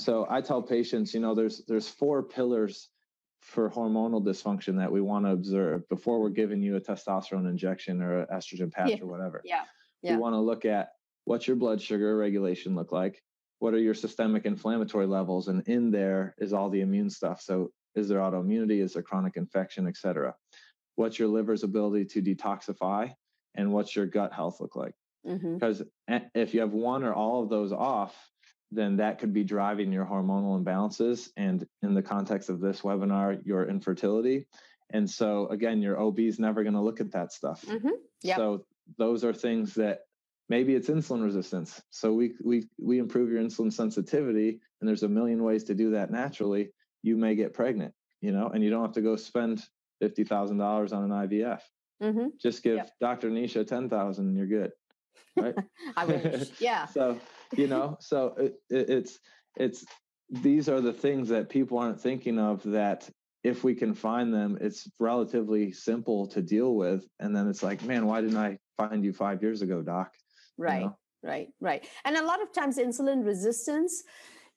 so 0.02 0.28
i 0.30 0.42
tell 0.42 0.62
patients 0.62 1.14
you 1.14 1.22
know 1.22 1.34
there's 1.34 1.64
there's 1.66 1.88
four 1.88 2.24
pillars 2.24 2.90
for 3.40 3.70
hormonal 3.70 4.22
dysfunction 4.22 4.78
that 4.78 4.92
we 4.92 5.00
want 5.00 5.26
to 5.26 5.32
observe 5.32 5.88
before 5.88 6.20
we're 6.20 6.30
giving 6.30 6.62
you 6.62 6.76
a 6.76 6.82
testosterone 6.82 7.50
injection 7.50 8.02
or 8.02 8.24
an 8.24 8.28
estrogen 8.34 8.70
patch 8.70 8.90
yeah. 8.90 9.02
or 9.02 9.06
whatever 9.06 9.42
yeah 9.46 9.64
yeah 10.02 10.12
we 10.12 10.18
want 10.18 10.34
to 10.34 10.40
look 10.40 10.66
at 10.66 10.90
what's 11.26 11.48
your 11.48 11.56
blood 11.56 11.82
sugar 11.82 12.18
regulation 12.18 12.76
look 12.76 12.92
like? 12.92 13.22
What 13.60 13.74
are 13.74 13.80
your 13.80 13.94
systemic 13.94 14.46
inflammatory 14.46 15.08
levels? 15.08 15.48
And 15.48 15.66
in 15.68 15.92
there 15.92 16.36
is 16.38 16.54
all 16.54 16.70
the 16.70 16.82
immune 16.82 17.10
stuff. 17.10 17.42
So 17.42 17.72
is 17.96 18.10
there 18.10 18.20
autoimmunity? 18.20 18.82
Is 18.82 18.94
there 18.94 19.04
chronic 19.04 19.38
infection 19.38 19.88
et 19.88 19.98
cetera? 19.98 20.36
What's 20.96 21.18
your 21.18 21.30
liver's 21.30 21.64
ability 21.64 22.06
to 22.06 22.22
detoxify? 22.22 23.14
And 23.56 23.72
what's 23.72 23.96
your 23.96 24.06
gut 24.06 24.34
health 24.34 24.60
look 24.60 24.76
like? 24.76 24.94
Mm-hmm. 25.26 25.54
because 25.54 25.82
if 26.36 26.54
you 26.54 26.60
have 26.60 26.74
one 26.74 27.02
or 27.02 27.14
all 27.14 27.42
of 27.42 27.50
those 27.50 27.72
off 27.72 28.14
then 28.76 28.98
that 28.98 29.20
could 29.20 29.34
be 29.34 29.44
driving 29.44 29.92
your 29.92 30.06
hormonal 30.06 30.62
imbalances. 30.62 31.30
And 31.38 31.66
in 31.82 31.94
the 31.94 32.02
context 32.02 32.50
of 32.50 32.60
this 32.60 32.82
webinar 32.82 33.40
your 33.46 33.70
infertility. 33.70 34.48
And 34.90 35.10
so 35.10 35.48
again 35.48 35.82
your 35.82 36.00
ob 36.00 36.20
is 36.20 36.40
never 36.40 36.64
going 36.64 36.74
to 36.74 36.82
look 36.82 37.00
at 37.00 37.12
that 37.12 37.32
stuff. 37.32 37.64
Mm-hmm. 37.66 37.90
yep. 38.22 38.38
so 38.38 38.66
those 38.98 39.24
are 39.24 39.34
things 39.34 39.76
that 39.76 40.02
maybe 40.50 40.76
it's 40.76 40.90
insulin 40.90 41.24
resistance 41.24 41.82
so 41.90 42.14
we 42.14 42.34
we 42.44 42.68
we 42.80 43.00
improve 43.00 43.32
your 43.32 43.42
insulin 43.42 43.72
sensitivity 43.72 44.60
and 44.80 44.88
there's 44.88 45.04
a 45.04 45.08
million 45.08 45.44
ways 45.44 45.64
to 45.64 45.74
do 45.74 45.92
that 45.92 46.12
naturally 46.12 46.70
you 47.02 47.18
may 47.18 47.36
get 47.36 47.54
pregnant 47.54 47.94
you 48.22 48.32
know 48.32 48.50
and 48.50 48.64
you 48.64 48.70
don't 48.70 48.84
have 48.84 48.94
to 48.94 49.02
go 49.02 49.16
spend 49.16 49.64
$50,000 50.04 50.94
on 50.94 51.12
an 51.12 51.28
IVF. 51.28 51.62
Mm-hmm. 52.02 52.28
Just 52.42 52.64
give 52.64 52.78
yep. 52.78 52.92
Dr. 53.00 53.30
Nisha 53.30 53.66
10,000 53.66 54.28
and 54.28 54.38
you're 54.38 54.48
good. 54.48 54.72
Right. 55.38 55.56
I 55.98 56.06
wish. 56.06 56.50
Yeah. 56.60 56.86
so, 56.86 57.20
you 57.56 57.68
know, 57.68 57.98
so 58.00 58.36
it, 58.38 58.56
it, 58.70 58.90
it's, 58.90 59.20
it's, 59.56 59.86
these 60.30 60.68
are 60.68 60.82
the 60.82 60.94
things 60.94 61.30
that 61.30 61.50
people 61.50 61.78
aren't 61.78 62.02
thinking 62.02 62.40
of 62.40 62.64
that 62.64 63.10
if 63.44 63.64
we 63.64 63.76
can 63.76 63.94
find 63.94 64.34
them, 64.34 64.58
it's 64.62 64.90
relatively 65.00 65.72
simple 65.72 66.28
to 66.28 66.42
deal 66.42 66.76
with. 66.76 67.06
And 67.20 67.36
then 67.36 67.50
it's 67.50 67.62
like, 67.62 67.84
man, 67.84 68.06
why 68.06 68.22
didn't 68.22 68.38
I 68.38 68.58
find 68.78 69.04
you 69.04 69.14
five 69.14 69.42
years 69.42 69.62
ago, 69.62 69.82
doc? 69.82 70.14
Right. 70.58 70.82
You 70.82 70.86
know? 70.86 70.98
Right. 71.24 71.48
Right. 71.62 71.88
And 72.06 72.18
a 72.18 72.26
lot 72.26 72.42
of 72.42 72.52
times 72.54 72.78
insulin 72.78 73.26
resistance, 73.26 74.04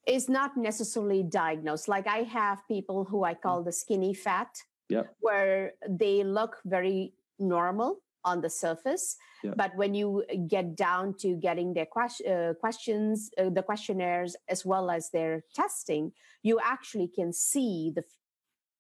is 0.07 0.29
not 0.29 0.57
necessarily 0.57 1.23
diagnosed. 1.23 1.89
Like 1.89 2.07
I 2.07 2.19
have 2.19 2.67
people 2.69 3.05
who 3.05 3.25
I 3.25 3.35
call 3.35 3.63
the 3.63 3.73
skinny 3.73 4.15
fat 4.15 4.63
yep. 4.89 5.15
where 5.21 5.73
they 5.89 6.23
look 6.23 6.59
very 6.65 7.15
normal 7.39 8.01
on 8.25 8.41
the 8.41 8.51
surface 8.51 9.17
yep. 9.45 9.57
but 9.57 9.71
when 9.77 9.95
you 9.95 10.25
get 10.49 10.75
down 10.75 11.15
to 11.15 11.37
getting 11.37 11.73
their 11.75 11.87
que- 11.87 12.27
uh, 12.29 12.55
questions 12.55 13.31
uh, 13.39 13.49
the 13.51 13.63
questionnaires 13.63 14.35
as 14.49 14.67
well 14.67 14.91
as 14.91 15.11
their 15.11 15.45
testing 15.55 16.11
you 16.43 16.59
actually 16.61 17.07
can 17.07 17.33
see 17.33 17.93
the 17.95 18.03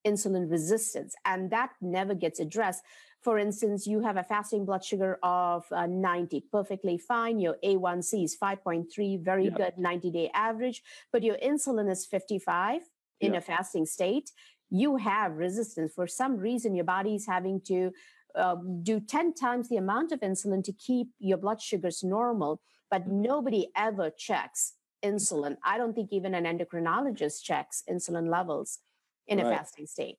insulin 0.04 0.50
resistance 0.50 1.14
and 1.24 1.50
that 1.50 1.70
never 1.80 2.12
gets 2.12 2.40
addressed 2.40 2.82
for 3.22 3.38
instance 3.38 3.86
you 3.86 4.00
have 4.00 4.16
a 4.16 4.22
fasting 4.22 4.64
blood 4.64 4.84
sugar 4.84 5.18
of 5.22 5.64
uh, 5.72 5.86
90 5.86 6.44
perfectly 6.52 6.98
fine 6.98 7.38
your 7.38 7.56
a1c 7.64 8.24
is 8.24 8.36
5.3 8.40 9.24
very 9.24 9.50
good 9.50 9.76
90 9.76 10.10
day 10.10 10.30
average 10.34 10.82
but 11.12 11.22
your 11.22 11.36
insulin 11.36 11.90
is 11.90 12.06
55 12.06 12.82
in 13.20 13.34
a 13.34 13.40
fasting 13.40 13.86
state 13.86 14.30
you 14.70 14.96
have 14.96 15.36
resistance. 15.36 15.92
For 15.94 16.06
some 16.06 16.36
reason, 16.36 16.74
your 16.74 16.84
body 16.84 17.14
is 17.14 17.26
having 17.26 17.60
to 17.62 17.92
uh, 18.34 18.56
do 18.82 19.00
10 19.00 19.34
times 19.34 19.68
the 19.68 19.76
amount 19.76 20.12
of 20.12 20.20
insulin 20.20 20.62
to 20.64 20.72
keep 20.72 21.08
your 21.18 21.38
blood 21.38 21.60
sugars 21.60 22.02
normal, 22.02 22.60
but 22.90 23.02
mm-hmm. 23.02 23.22
nobody 23.22 23.68
ever 23.76 24.10
checks 24.10 24.74
insulin. 25.04 25.56
I 25.64 25.78
don't 25.78 25.94
think 25.94 26.12
even 26.12 26.34
an 26.34 26.44
endocrinologist 26.44 27.42
checks 27.42 27.82
insulin 27.88 28.28
levels 28.28 28.78
in 29.26 29.38
right. 29.38 29.46
a 29.46 29.56
fasting 29.56 29.86
state. 29.86 30.16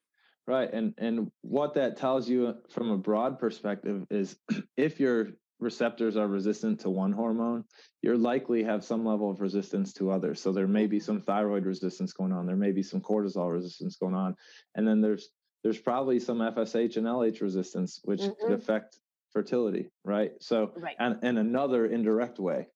Right. 0.47 0.71
And 0.71 0.93
and 0.97 1.29
what 1.41 1.73
that 1.73 1.97
tells 1.97 2.29
you 2.29 2.55
from 2.69 2.89
a 2.89 2.97
broad 2.97 3.37
perspective 3.37 4.05
is 4.09 4.37
if 4.77 4.99
you're 4.99 5.33
receptors 5.59 6.15
are 6.15 6.27
resistant 6.27 6.79
to 6.81 6.89
one 6.89 7.11
hormone, 7.11 7.63
you're 8.01 8.17
likely 8.17 8.63
have 8.63 8.83
some 8.83 9.03
level 9.05 9.29
of 9.29 9.41
resistance 9.41 9.91
to 9.91 10.11
others. 10.11 10.39
So 10.39 10.51
there 10.51 10.67
may 10.67 10.87
be 10.87 10.99
some 10.99 11.19
thyroid 11.19 11.65
resistance 11.65 12.13
going 12.13 12.31
on. 12.31 12.45
There 12.45 12.55
may 12.55 12.71
be 12.71 12.83
some 12.83 13.01
cortisol 13.01 13.51
resistance 13.51 13.97
going 13.97 14.15
on, 14.15 14.35
and 14.75 14.87
then 14.87 15.01
there's 15.01 15.29
there's 15.63 15.79
probably 15.79 16.19
some 16.19 16.37
FSH 16.39 16.95
and 16.97 17.05
LH 17.05 17.41
resistance, 17.41 17.99
which 18.03 18.21
mm-hmm. 18.21 18.47
could 18.47 18.53
affect 18.53 18.99
fertility, 19.31 19.89
right? 20.05 20.31
So 20.39 20.71
right. 20.77 20.95
and 20.97 21.17
and 21.23 21.37
another 21.37 21.85
indirect 21.85 22.39
way. 22.39 22.67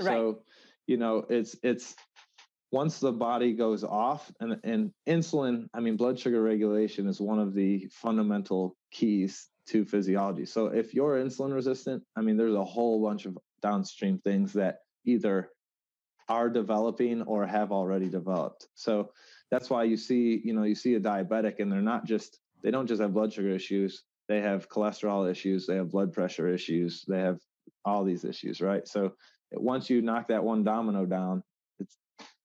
Right. 0.00 0.06
So 0.06 0.42
you 0.88 0.96
know 0.96 1.24
it's 1.28 1.54
it's 1.62 1.94
once 2.72 2.98
the 2.98 3.12
body 3.12 3.52
goes 3.52 3.84
off 3.84 4.32
and, 4.40 4.58
and 4.64 4.90
insulin 5.08 5.66
i 5.74 5.80
mean 5.80 5.96
blood 5.96 6.18
sugar 6.18 6.42
regulation 6.42 7.06
is 7.06 7.20
one 7.20 7.38
of 7.38 7.54
the 7.54 7.86
fundamental 7.92 8.76
keys 8.90 9.48
to 9.66 9.84
physiology. 9.84 10.46
So 10.46 10.66
if 10.66 10.94
you're 10.94 11.22
insulin 11.22 11.54
resistant, 11.54 12.02
I 12.16 12.20
mean, 12.20 12.36
there's 12.36 12.54
a 12.54 12.64
whole 12.64 13.02
bunch 13.02 13.26
of 13.26 13.38
downstream 13.62 14.18
things 14.18 14.52
that 14.54 14.78
either 15.04 15.50
are 16.28 16.48
developing 16.48 17.22
or 17.22 17.46
have 17.46 17.72
already 17.72 18.08
developed. 18.08 18.68
So 18.74 19.10
that's 19.50 19.70
why 19.70 19.84
you 19.84 19.96
see, 19.96 20.40
you 20.44 20.54
know, 20.54 20.64
you 20.64 20.74
see 20.74 20.94
a 20.94 21.00
diabetic 21.00 21.60
and 21.60 21.70
they're 21.70 21.80
not 21.80 22.06
just, 22.06 22.38
they 22.62 22.70
don't 22.70 22.86
just 22.86 23.02
have 23.02 23.12
blood 23.12 23.32
sugar 23.32 23.50
issues, 23.50 24.04
they 24.28 24.40
have 24.40 24.68
cholesterol 24.68 25.30
issues, 25.30 25.66
they 25.66 25.76
have 25.76 25.90
blood 25.90 26.12
pressure 26.12 26.48
issues, 26.48 27.04
they 27.06 27.18
have 27.18 27.38
all 27.84 28.04
these 28.04 28.24
issues, 28.24 28.60
right? 28.60 28.86
So 28.86 29.14
once 29.52 29.90
you 29.90 30.00
knock 30.00 30.28
that 30.28 30.42
one 30.42 30.64
domino 30.64 31.04
down, 31.04 31.42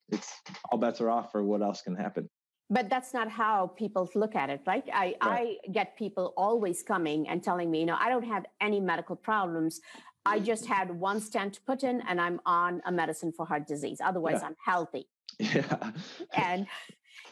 it's 0.09 0.31
all 0.71 0.77
bets 0.77 1.01
are 1.01 1.09
off 1.09 1.31
for 1.31 1.43
what 1.43 1.61
else 1.61 1.81
can 1.81 1.95
happen. 1.95 2.29
But 2.69 2.89
that's 2.89 3.13
not 3.13 3.29
how 3.29 3.67
people 3.77 4.09
look 4.13 4.35
at 4.35 4.49
it 4.49 4.61
right? 4.67 4.83
I, 4.93 5.15
right. 5.21 5.57
I 5.65 5.69
get 5.71 5.97
people 5.97 6.33
always 6.35 6.83
coming 6.83 7.27
and 7.29 7.41
telling 7.41 7.71
me 7.71 7.79
you 7.79 7.85
know 7.85 7.97
i 7.99 8.09
don't 8.09 8.25
have 8.25 8.45
any 8.61 8.79
medical 8.79 9.15
problems. 9.15 9.79
I 10.25 10.39
just 10.39 10.65
had 10.65 10.91
one 10.91 11.21
stent 11.21 11.59
put 11.65 11.83
in 11.83 12.01
and 12.01 12.19
i'm 12.19 12.39
on 12.45 12.81
a 12.85 12.91
medicine 12.91 13.31
for 13.31 13.45
heart 13.45 13.67
disease. 13.67 13.99
Otherwise 14.03 14.39
yeah. 14.41 14.47
i'm 14.47 14.55
healthy. 14.63 15.07
Yeah. 15.39 15.91
And 16.35 16.67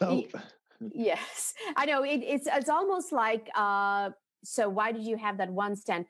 yes. 0.80 1.54
I 1.76 1.84
know 1.86 2.02
it, 2.02 2.20
it's 2.22 2.48
it's 2.50 2.70
almost 2.70 3.12
like 3.12 3.48
uh 3.54 4.10
so 4.44 4.68
why 4.68 4.92
did 4.92 5.02
you 5.02 5.16
have 5.16 5.36
that 5.38 5.50
one 5.50 5.76
stent? 5.76 6.06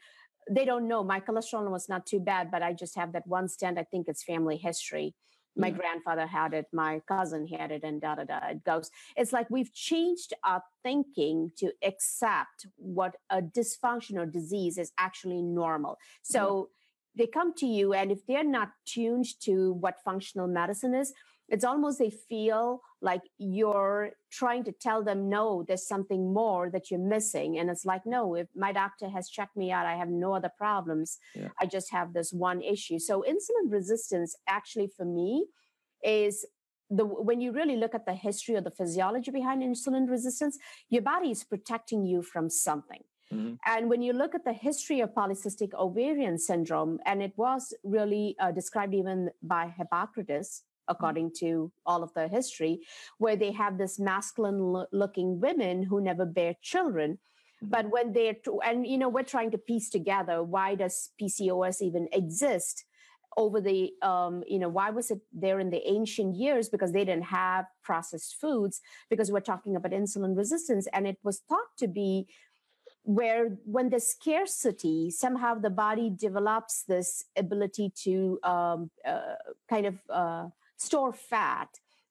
They 0.48 0.64
don't 0.64 0.86
know. 0.86 1.02
My 1.02 1.18
cholesterol 1.18 1.68
was 1.70 1.88
not 1.88 2.06
too 2.06 2.20
bad 2.20 2.52
but 2.52 2.62
i 2.62 2.72
just 2.72 2.94
have 2.94 3.12
that 3.14 3.26
one 3.26 3.48
stent. 3.48 3.76
I 3.76 3.84
think 3.84 4.06
it's 4.06 4.22
family 4.22 4.56
history 4.56 5.16
my 5.56 5.68
yeah. 5.68 5.74
grandfather 5.74 6.26
had 6.26 6.54
it 6.54 6.66
my 6.72 7.00
cousin 7.08 7.46
had 7.46 7.70
it 7.70 7.82
and 7.82 8.00
da 8.00 8.14
da 8.14 8.24
da 8.24 8.38
it 8.50 8.64
goes 8.64 8.90
it's 9.16 9.32
like 9.32 9.48
we've 9.50 9.72
changed 9.72 10.32
our 10.44 10.62
thinking 10.82 11.50
to 11.56 11.72
accept 11.82 12.66
what 12.76 13.16
a 13.30 13.40
dysfunction 13.40 14.16
or 14.16 14.26
disease 14.26 14.78
is 14.78 14.92
actually 14.98 15.42
normal 15.42 15.98
so 16.22 16.68
yeah. 17.16 17.24
they 17.24 17.30
come 17.30 17.54
to 17.54 17.66
you 17.66 17.92
and 17.92 18.12
if 18.12 18.24
they're 18.26 18.44
not 18.44 18.70
tuned 18.84 19.26
to 19.40 19.72
what 19.74 20.02
functional 20.04 20.46
medicine 20.46 20.94
is 20.94 21.12
it's 21.48 21.64
almost 21.64 21.98
they 21.98 22.10
feel 22.10 22.80
like 23.00 23.22
you're 23.38 24.12
trying 24.30 24.64
to 24.64 24.72
tell 24.72 25.02
them 25.02 25.28
no 25.28 25.64
there's 25.66 25.86
something 25.86 26.32
more 26.32 26.70
that 26.70 26.90
you're 26.90 27.00
missing 27.00 27.58
and 27.58 27.70
it's 27.70 27.84
like 27.84 28.04
no 28.06 28.34
if 28.34 28.48
my 28.54 28.72
doctor 28.72 29.08
has 29.08 29.28
checked 29.28 29.56
me 29.56 29.70
out 29.70 29.86
i 29.86 29.94
have 29.94 30.08
no 30.08 30.34
other 30.34 30.50
problems 30.56 31.18
yeah. 31.34 31.48
i 31.60 31.66
just 31.66 31.90
have 31.90 32.12
this 32.12 32.32
one 32.32 32.62
issue 32.62 32.98
so 32.98 33.24
insulin 33.28 33.70
resistance 33.70 34.34
actually 34.48 34.90
for 34.96 35.04
me 35.04 35.46
is 36.02 36.44
the 36.90 37.04
when 37.04 37.40
you 37.40 37.52
really 37.52 37.76
look 37.76 37.94
at 37.94 38.06
the 38.06 38.14
history 38.14 38.54
of 38.54 38.64
the 38.64 38.70
physiology 38.70 39.30
behind 39.30 39.62
insulin 39.62 40.08
resistance 40.08 40.58
your 40.88 41.02
body 41.02 41.30
is 41.30 41.44
protecting 41.44 42.04
you 42.04 42.22
from 42.22 42.48
something 42.48 43.02
Mm-hmm. 43.32 43.54
And 43.66 43.90
when 43.90 44.02
you 44.02 44.12
look 44.12 44.34
at 44.34 44.44
the 44.44 44.52
history 44.52 45.00
of 45.00 45.12
polycystic 45.12 45.74
ovarian 45.74 46.38
syndrome, 46.38 47.00
and 47.04 47.22
it 47.22 47.32
was 47.36 47.74
really 47.82 48.36
uh, 48.38 48.52
described 48.52 48.94
even 48.94 49.30
by 49.42 49.72
Hippocrates, 49.76 50.62
according 50.88 51.32
to 51.38 51.70
all 51.84 52.02
of 52.02 52.12
the 52.14 52.28
history, 52.28 52.80
where 53.18 53.36
they 53.36 53.52
have 53.52 53.78
this 53.78 53.98
masculine 53.98 54.84
looking 54.92 55.40
women 55.40 55.82
who 55.82 56.00
never 56.00 56.24
bear 56.24 56.54
children. 56.62 57.18
Mm-hmm. 57.62 57.70
But 57.70 57.90
when 57.90 58.12
they're, 58.12 58.36
and 58.64 58.86
you 58.86 58.98
know, 58.98 59.08
we're 59.08 59.22
trying 59.22 59.50
to 59.52 59.58
piece 59.58 59.90
together 59.90 60.42
why 60.42 60.74
does 60.74 61.10
PCOS 61.20 61.82
even 61.82 62.08
exist 62.12 62.84
over 63.36 63.60
the, 63.60 63.92
um, 64.00 64.42
you 64.46 64.58
know, 64.58 64.68
why 64.68 64.90
was 64.90 65.10
it 65.10 65.20
there 65.32 65.60
in 65.60 65.70
the 65.70 65.86
ancient 65.86 66.36
years? 66.36 66.68
Because 66.70 66.92
they 66.92 67.04
didn't 67.04 67.24
have 67.24 67.66
processed 67.82 68.36
foods, 68.40 68.80
because 69.10 69.30
we're 69.30 69.40
talking 69.40 69.76
about 69.76 69.92
insulin 69.92 70.36
resistance. 70.36 70.86
And 70.92 71.06
it 71.06 71.18
was 71.22 71.42
thought 71.48 71.76
to 71.78 71.86
be 71.86 72.26
where 73.06 73.56
when 73.64 73.88
there's 73.88 74.08
scarcity 74.08 75.10
somehow 75.10 75.54
the 75.54 75.70
body 75.70 76.10
develops 76.10 76.82
this 76.82 77.24
ability 77.36 77.92
to 77.94 78.36
um, 78.42 78.90
uh, 79.06 79.36
kind 79.70 79.86
of 79.86 79.94
uh, 80.10 80.46
store 80.76 81.12
fat 81.12 81.68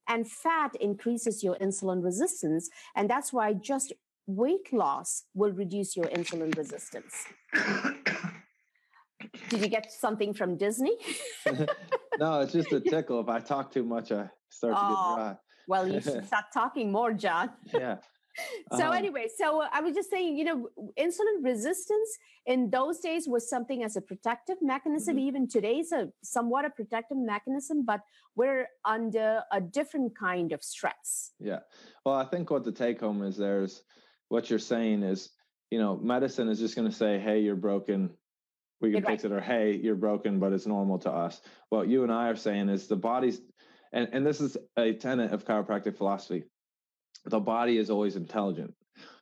and 0.08 0.30
fat 0.30 0.76
increases 0.80 1.44
your 1.44 1.56
insulin 1.56 2.04
resistance 2.04 2.70
and 2.96 3.10
that's 3.10 3.34
why 3.34 3.54
just 3.54 3.94
weight 4.28 4.72
loss 4.74 5.24
will 5.34 5.52
reduce 5.52 5.96
your 5.96 6.06
insulin 6.08 6.56
resistance. 6.58 7.26
Did 9.50 9.62
you 9.62 9.68
get 9.68 9.92
something 9.92 10.34
from 10.34 10.58
disney? 10.58 10.96
No 12.18 12.40
it's 12.40 12.54
just 12.54 12.72
a 12.72 12.80
tickle. 12.80 13.20
If 13.20 13.28
i 13.28 13.40
talk 13.42 13.74
too 13.74 13.84
much 13.84 14.12
i 14.12 14.30
start 14.50 14.74
oh, 14.78 14.82
to 14.82 14.88
get 14.88 14.98
oh, 14.98 15.16
dry. 15.16 15.36
well 15.68 15.86
you 15.86 16.00
should 16.06 16.26
start 16.26 16.46
talking 16.54 16.92
more 16.92 17.12
john. 17.12 17.50
Yeah 17.74 17.98
so 18.78 18.88
um, 18.88 18.94
anyway 18.94 19.28
so 19.36 19.64
i 19.72 19.82
was 19.82 19.94
just 19.94 20.10
saying 20.10 20.36
you 20.38 20.44
know 20.44 20.70
insulin 21.00 21.44
resistance 21.44 22.18
in 22.46 22.70
those 22.70 23.00
days 23.00 23.28
was 23.28 23.50
something 23.50 23.84
as 23.84 23.96
a 23.96 24.02
protective 24.02 24.58
mechanism. 24.62 25.16
Mm-hmm. 25.16 25.28
even 25.28 25.48
today 25.48 25.80
is 25.80 25.92
a 25.92 26.10
somewhat 26.24 26.66
a 26.66 26.70
protective 26.70 27.18
mechanism 27.18 27.86
but 27.86 28.02
we're 28.36 28.68
under 28.84 29.42
a 29.52 29.62
different 29.62 30.18
kind 30.18 30.52
of 30.52 30.64
stress. 30.64 31.32
Yeah. 31.40 31.60
Well 32.06 32.16
i 32.16 32.26
think 32.26 32.50
what 32.50 32.64
the 32.64 32.72
take 32.72 33.00
home 33.00 33.24
is 33.24 33.38
there's 33.38 33.84
what 34.30 34.50
you're 34.50 34.60
saying 34.60 35.04
is 35.04 35.30
you 35.72 35.80
know 35.80 35.98
medicine 35.98 36.50
is 36.50 36.60
just 36.60 36.76
going 36.76 36.90
to 36.90 36.96
say 36.96 37.20
hey 37.20 37.40
you're 37.40 37.56
broken. 37.56 38.12
We 38.82 38.92
can 38.92 39.06
fix 39.06 39.24
it 39.24 39.32
or 39.32 39.40
hey 39.40 39.80
you're 39.82 39.96
broken 39.96 40.40
but 40.40 40.54
it's 40.54 40.68
normal 40.68 41.00
to 41.00 41.12
us. 41.12 41.42
What 41.70 41.88
you 41.88 42.04
and 42.04 42.12
i 42.12 42.30
are 42.30 42.36
saying 42.36 42.70
is 42.70 42.88
the 42.88 42.96
body's 42.96 43.42
and, 43.94 44.10
and 44.12 44.26
this 44.26 44.42
is 44.42 44.58
a 44.78 44.94
tenet 44.94 45.32
of 45.32 45.46
chiropractic 45.46 45.98
philosophy 45.98 46.44
the 47.26 47.40
body 47.40 47.78
is 47.78 47.90
always 47.90 48.16
intelligent. 48.16 48.74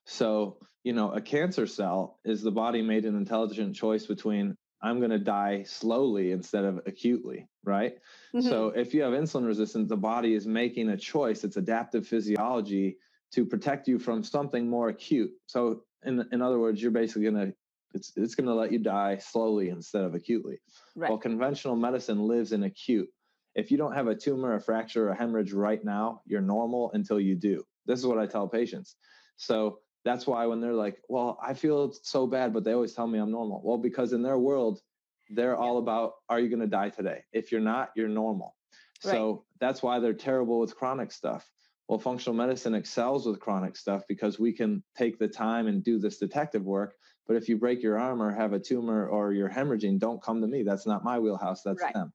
So, 0.05 0.57
you 0.83 0.93
know, 0.93 1.11
a 1.11 1.21
cancer 1.21 1.67
cell 1.67 2.19
is 2.25 2.41
the 2.41 2.51
body 2.51 2.81
made 2.81 3.05
an 3.05 3.15
intelligent 3.15 3.75
choice 3.75 4.05
between 4.05 4.55
I'm 4.81 4.99
going 4.99 5.11
to 5.11 5.19
die 5.19 5.63
slowly 5.63 6.31
instead 6.31 6.65
of 6.65 6.81
acutely, 6.85 7.47
right? 7.63 7.95
Mm-hmm. 8.35 8.41
So, 8.41 8.67
if 8.69 8.93
you 8.93 9.03
have 9.03 9.13
insulin 9.13 9.47
resistance, 9.47 9.87
the 9.89 9.97
body 9.97 10.33
is 10.33 10.45
making 10.45 10.89
a 10.89 10.97
choice. 10.97 11.43
It's 11.43 11.55
adaptive 11.55 12.05
physiology 12.05 12.97
to 13.33 13.45
protect 13.45 13.87
you 13.87 13.97
from 13.97 14.23
something 14.23 14.69
more 14.69 14.89
acute. 14.89 15.31
So, 15.47 15.83
in 16.05 16.27
in 16.31 16.41
other 16.41 16.59
words, 16.59 16.81
you're 16.81 16.91
basically 16.91 17.23
going 17.23 17.47
to 17.47 17.53
it's 17.93 18.11
it's 18.15 18.35
going 18.35 18.47
to 18.47 18.53
let 18.53 18.71
you 18.71 18.79
die 18.79 19.17
slowly 19.17 19.69
instead 19.69 20.03
of 20.03 20.15
acutely. 20.15 20.59
Right. 20.95 21.09
Well, 21.09 21.19
conventional 21.19 21.75
medicine 21.75 22.19
lives 22.27 22.51
in 22.51 22.63
acute. 22.63 23.09
If 23.55 23.71
you 23.71 23.77
don't 23.77 23.93
have 23.93 24.07
a 24.07 24.15
tumor, 24.15 24.55
a 24.55 24.61
fracture, 24.61 25.09
a 25.09 25.15
hemorrhage 25.15 25.53
right 25.53 25.83
now, 25.83 26.21
you're 26.25 26.41
normal 26.41 26.91
until 26.93 27.19
you 27.19 27.35
do. 27.35 27.63
This 27.85 27.99
is 27.99 28.05
what 28.05 28.19
I 28.19 28.25
tell 28.25 28.47
patients. 28.47 28.95
So 29.37 29.79
that's 30.05 30.27
why 30.27 30.45
when 30.45 30.61
they're 30.61 30.73
like, 30.73 30.97
well, 31.07 31.39
I 31.41 31.53
feel 31.53 31.93
so 32.03 32.27
bad, 32.27 32.53
but 32.53 32.63
they 32.63 32.73
always 32.73 32.93
tell 32.93 33.07
me 33.07 33.19
I'm 33.19 33.31
normal. 33.31 33.61
Well, 33.63 33.77
because 33.77 34.13
in 34.13 34.21
their 34.21 34.37
world, 34.37 34.81
they're 35.29 35.55
all 35.55 35.77
about, 35.77 36.13
are 36.29 36.39
you 36.39 36.49
going 36.49 36.59
to 36.59 36.67
die 36.67 36.89
today? 36.89 37.23
If 37.31 37.51
you're 37.51 37.61
not, 37.61 37.91
you're 37.95 38.09
normal. 38.09 38.55
Right. 39.03 39.11
So 39.11 39.45
that's 39.59 39.81
why 39.81 39.99
they're 39.99 40.13
terrible 40.13 40.59
with 40.59 40.75
chronic 40.75 41.11
stuff. 41.11 41.49
Well, 41.87 41.99
functional 41.99 42.35
medicine 42.35 42.75
excels 42.75 43.25
with 43.25 43.39
chronic 43.39 43.75
stuff 43.75 44.03
because 44.07 44.39
we 44.39 44.53
can 44.53 44.83
take 44.97 45.19
the 45.19 45.27
time 45.27 45.67
and 45.67 45.83
do 45.83 45.99
this 45.99 46.17
detective 46.17 46.63
work. 46.63 46.95
But 47.27 47.37
if 47.37 47.47
you 47.47 47.57
break 47.57 47.81
your 47.81 47.99
arm 47.99 48.21
or 48.21 48.31
have 48.31 48.53
a 48.53 48.59
tumor 48.59 49.07
or 49.07 49.33
you're 49.33 49.49
hemorrhaging, 49.49 49.99
don't 49.99 50.21
come 50.21 50.41
to 50.41 50.47
me. 50.47 50.63
That's 50.63 50.85
not 50.85 51.03
my 51.03 51.19
wheelhouse. 51.19 51.61
That's 51.63 51.81
right. 51.81 51.93
them. 51.93 52.13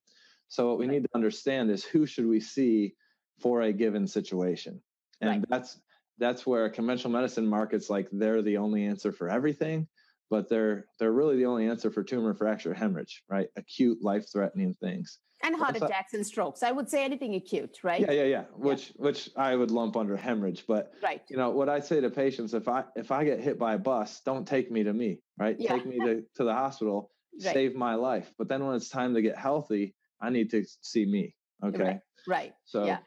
So 0.48 0.68
what 0.68 0.78
we 0.78 0.86
right. 0.86 0.94
need 0.94 1.02
to 1.04 1.10
understand 1.14 1.70
is 1.70 1.84
who 1.84 2.06
should 2.06 2.26
we 2.26 2.40
see 2.40 2.94
for 3.40 3.62
a 3.62 3.72
given 3.72 4.06
situation 4.06 4.80
and 5.20 5.30
right. 5.30 5.44
that's 5.48 5.80
that's 6.18 6.46
where 6.46 6.68
conventional 6.68 7.12
medicine 7.12 7.46
markets 7.46 7.88
like 7.88 8.08
they're 8.12 8.42
the 8.42 8.56
only 8.56 8.84
answer 8.84 9.12
for 9.12 9.28
everything 9.28 9.86
but 10.30 10.48
they're 10.48 10.86
they're 10.98 11.12
really 11.12 11.36
the 11.36 11.46
only 11.46 11.68
answer 11.68 11.90
for 11.90 12.02
tumor 12.02 12.34
fracture 12.34 12.74
hemorrhage 12.74 13.22
right 13.28 13.48
acute 13.56 14.02
life 14.02 14.26
threatening 14.30 14.74
things 14.74 15.18
and 15.42 15.54
heart 15.54 15.76
attacks 15.76 16.14
and 16.14 16.26
strokes 16.26 16.62
i 16.62 16.72
would 16.72 16.88
say 16.88 17.04
anything 17.04 17.34
acute 17.34 17.78
right 17.82 18.00
yeah 18.00 18.10
yeah 18.10 18.24
yeah 18.24 18.44
which 18.56 18.88
yeah. 18.88 18.92
which 18.96 19.30
i 19.36 19.54
would 19.54 19.70
lump 19.70 19.96
under 19.96 20.16
hemorrhage 20.16 20.64
but 20.66 20.92
right 21.02 21.22
you 21.28 21.36
know 21.36 21.50
what 21.50 21.68
i 21.68 21.78
say 21.78 22.00
to 22.00 22.10
patients 22.10 22.54
if 22.54 22.68
i 22.68 22.84
if 22.96 23.10
i 23.10 23.24
get 23.24 23.40
hit 23.40 23.58
by 23.58 23.74
a 23.74 23.78
bus 23.78 24.20
don't 24.24 24.46
take 24.46 24.70
me 24.70 24.82
to 24.82 24.92
me 24.92 25.20
right 25.38 25.56
yeah. 25.58 25.72
take 25.72 25.86
me 25.86 25.98
to, 25.98 26.22
to 26.34 26.44
the 26.44 26.52
hospital 26.52 27.10
right. 27.44 27.54
save 27.54 27.74
my 27.74 27.94
life 27.94 28.32
but 28.38 28.48
then 28.48 28.64
when 28.64 28.74
it's 28.74 28.88
time 28.88 29.14
to 29.14 29.22
get 29.22 29.36
healthy 29.36 29.94
i 30.20 30.28
need 30.28 30.50
to 30.50 30.64
see 30.82 31.06
me 31.06 31.34
okay 31.64 31.82
right, 31.82 32.00
right. 32.26 32.52
so 32.64 32.84
yeah 32.84 32.98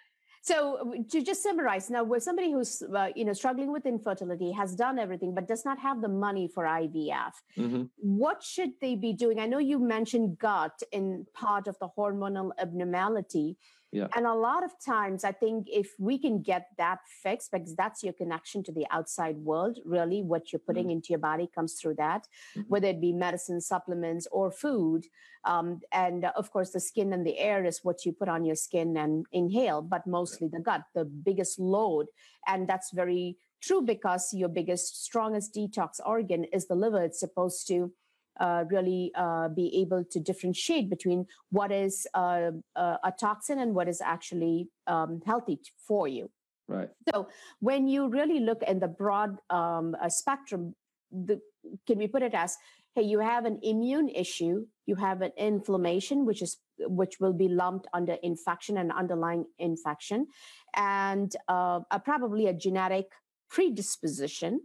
so 0.41 0.95
to 1.11 1.22
just 1.22 1.43
summarize, 1.43 1.89
now, 1.91 2.03
where 2.03 2.19
somebody 2.19 2.51
who's 2.51 2.81
uh, 2.81 3.09
you 3.15 3.26
know 3.26 3.34
struggling 3.34 3.72
with 3.72 3.85
infertility 3.85 4.51
has 4.51 4.76
done 4.76 4.97
everything 4.97 5.35
but 5.35 5.47
does 5.47 5.65
not 5.65 5.77
have 5.80 6.01
the 6.01 6.07
money 6.07 6.47
for 6.47 6.63
IVF, 6.63 7.34
mm-hmm. 7.57 7.84
what 7.97 8.41
should 8.41 8.72
they 8.81 8.95
be 8.95 9.13
doing? 9.13 9.39
I 9.39 9.45
know 9.45 9.59
you 9.59 9.77
mentioned 9.77 10.39
gut 10.39 10.81
in 10.91 11.27
part 11.34 11.68
of 11.68 11.77
the 11.80 11.89
hormonal 11.95 12.51
abnormality. 12.57 13.57
Yeah. 13.91 14.07
And 14.15 14.26
a 14.26 14.34
lot 14.34 14.63
of 14.63 14.72
times, 14.84 15.26
I 15.26 15.34
think 15.34 15.68
if 15.69 15.91
we 15.99 16.18
can 16.18 16.41
get 16.41 16.68
that 16.77 16.99
fixed, 17.22 17.51
because 17.51 17.76
that's 17.76 18.03
your 18.03 18.13
connection 18.13 18.63
to 18.63 18.72
the 18.72 18.85
outside 18.89 19.38
world, 19.38 19.80
really, 19.85 20.22
what 20.23 20.51
you're 20.51 20.61
putting 20.65 20.85
mm-hmm. 20.85 20.91
into 20.91 21.09
your 21.09 21.19
body 21.19 21.49
comes 21.53 21.73
through 21.73 21.95
that, 21.95 22.27
mm-hmm. 22.55 22.61
whether 22.69 22.88
it 22.88 23.01
be 23.01 23.11
medicine, 23.11 23.59
supplements, 23.59 24.27
or 24.31 24.49
food. 24.49 25.07
Um, 25.43 25.81
and 25.91 26.26
of 26.38 26.51
course, 26.51 26.72
the 26.72 26.80
skin 26.80 27.11
and 27.11 27.26
the 27.26 27.38
air 27.38 27.65
is 27.65 27.81
what 27.84 28.05
you 28.05 28.13
put 28.13 28.30
on 28.30 28.45
your 28.45 28.55
skin 28.55 28.95
and 28.95 29.26
inhale, 29.34 29.81
but 29.81 30.07
mostly 30.07 30.47
the 30.47 30.59
gut, 30.59 30.84
the 30.95 31.03
biggest 31.03 31.59
load. 31.59 32.07
And 32.47 32.69
that's 32.69 32.91
very 32.91 33.38
true 33.61 33.81
because 33.81 34.34
your 34.34 34.49
biggest, 34.49 35.03
strongest 35.03 35.53
detox 35.53 35.99
organ 36.05 36.45
is 36.45 36.68
the 36.68 36.76
liver. 36.76 37.03
It's 37.03 37.19
supposed 37.19 37.68
to 37.68 37.91
uh, 38.39 38.63
really 38.69 39.11
uh, 39.15 39.49
be 39.49 39.81
able 39.81 40.03
to 40.05 40.19
differentiate 40.19 40.89
between 40.89 41.25
what 41.49 41.71
is 41.71 42.07
uh, 42.13 42.51
uh 42.75 42.97
a 43.03 43.11
toxin 43.19 43.59
and 43.59 43.75
what 43.75 43.87
is 43.87 44.01
actually 44.01 44.69
um, 44.87 45.21
healthy 45.25 45.59
for 45.87 46.07
you. 46.07 46.29
Right. 46.67 46.89
So 47.13 47.27
when 47.59 47.87
you 47.87 48.07
really 48.07 48.39
look 48.39 48.63
in 48.63 48.79
the 48.79 48.87
broad 48.87 49.37
um, 49.49 49.95
uh, 50.01 50.07
spectrum, 50.09 50.73
the, 51.11 51.41
can 51.85 51.97
we 51.97 52.07
put 52.07 52.23
it 52.23 52.33
as, 52.33 52.57
hey, 52.95 53.01
you 53.01 53.19
have 53.19 53.45
an 53.45 53.59
immune 53.61 54.07
issue, 54.07 54.65
you 54.85 54.95
have 54.95 55.21
an 55.21 55.31
inflammation, 55.37 56.25
which 56.25 56.41
is 56.41 56.57
which 56.79 57.19
will 57.19 57.33
be 57.33 57.47
lumped 57.47 57.87
under 57.93 58.13
infection 58.23 58.77
and 58.77 58.91
underlying 58.91 59.45
infection, 59.59 60.27
and 60.75 61.35
uh, 61.47 61.81
probably 62.05 62.47
a 62.47 62.53
genetic 62.53 63.07
predisposition 63.49 64.61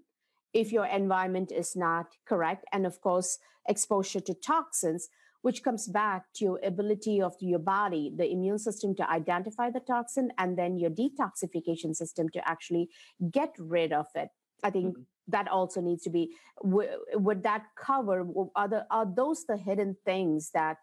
if 0.57 0.73
your 0.73 0.87
environment 0.87 1.53
is 1.53 1.77
not 1.77 2.07
correct, 2.27 2.65
and 2.73 2.87
of 2.87 3.01
course 3.01 3.39
exposure 3.69 4.20
to 4.20 4.35
toxins 4.35 5.09
which 5.47 5.62
comes 5.62 5.87
back 5.87 6.24
to 6.35 6.45
your 6.45 6.61
ability 6.65 7.23
of 7.23 7.33
your 7.41 7.61
body, 7.61 8.12
the 8.16 8.28
immune 8.28 8.59
system 8.59 8.97
to 8.97 9.09
identify 9.09 9.70
the 9.70 9.78
toxin, 9.78 10.33
and 10.39 10.59
then 10.59 10.77
your 10.77 10.91
detoxification 10.91 11.95
system 11.95 12.28
to 12.31 12.41
actually 12.49 12.89
get 13.31 13.55
rid 13.57 13.93
of 13.93 14.07
it. 14.16 14.31
I 14.65 14.70
think 14.70 14.95
mm-hmm. 14.95 15.03
that 15.28 15.47
also 15.47 15.81
needs 15.81 16.03
to 16.03 16.11
be. 16.11 16.33
would 16.62 17.45
that 17.45 17.62
cover? 17.78 18.27
Are, 18.57 18.66
the, 18.66 18.87
are 18.91 19.07
those 19.07 19.45
the 19.45 19.57
hidden 19.57 19.97
things 20.05 20.51
that 20.53 20.78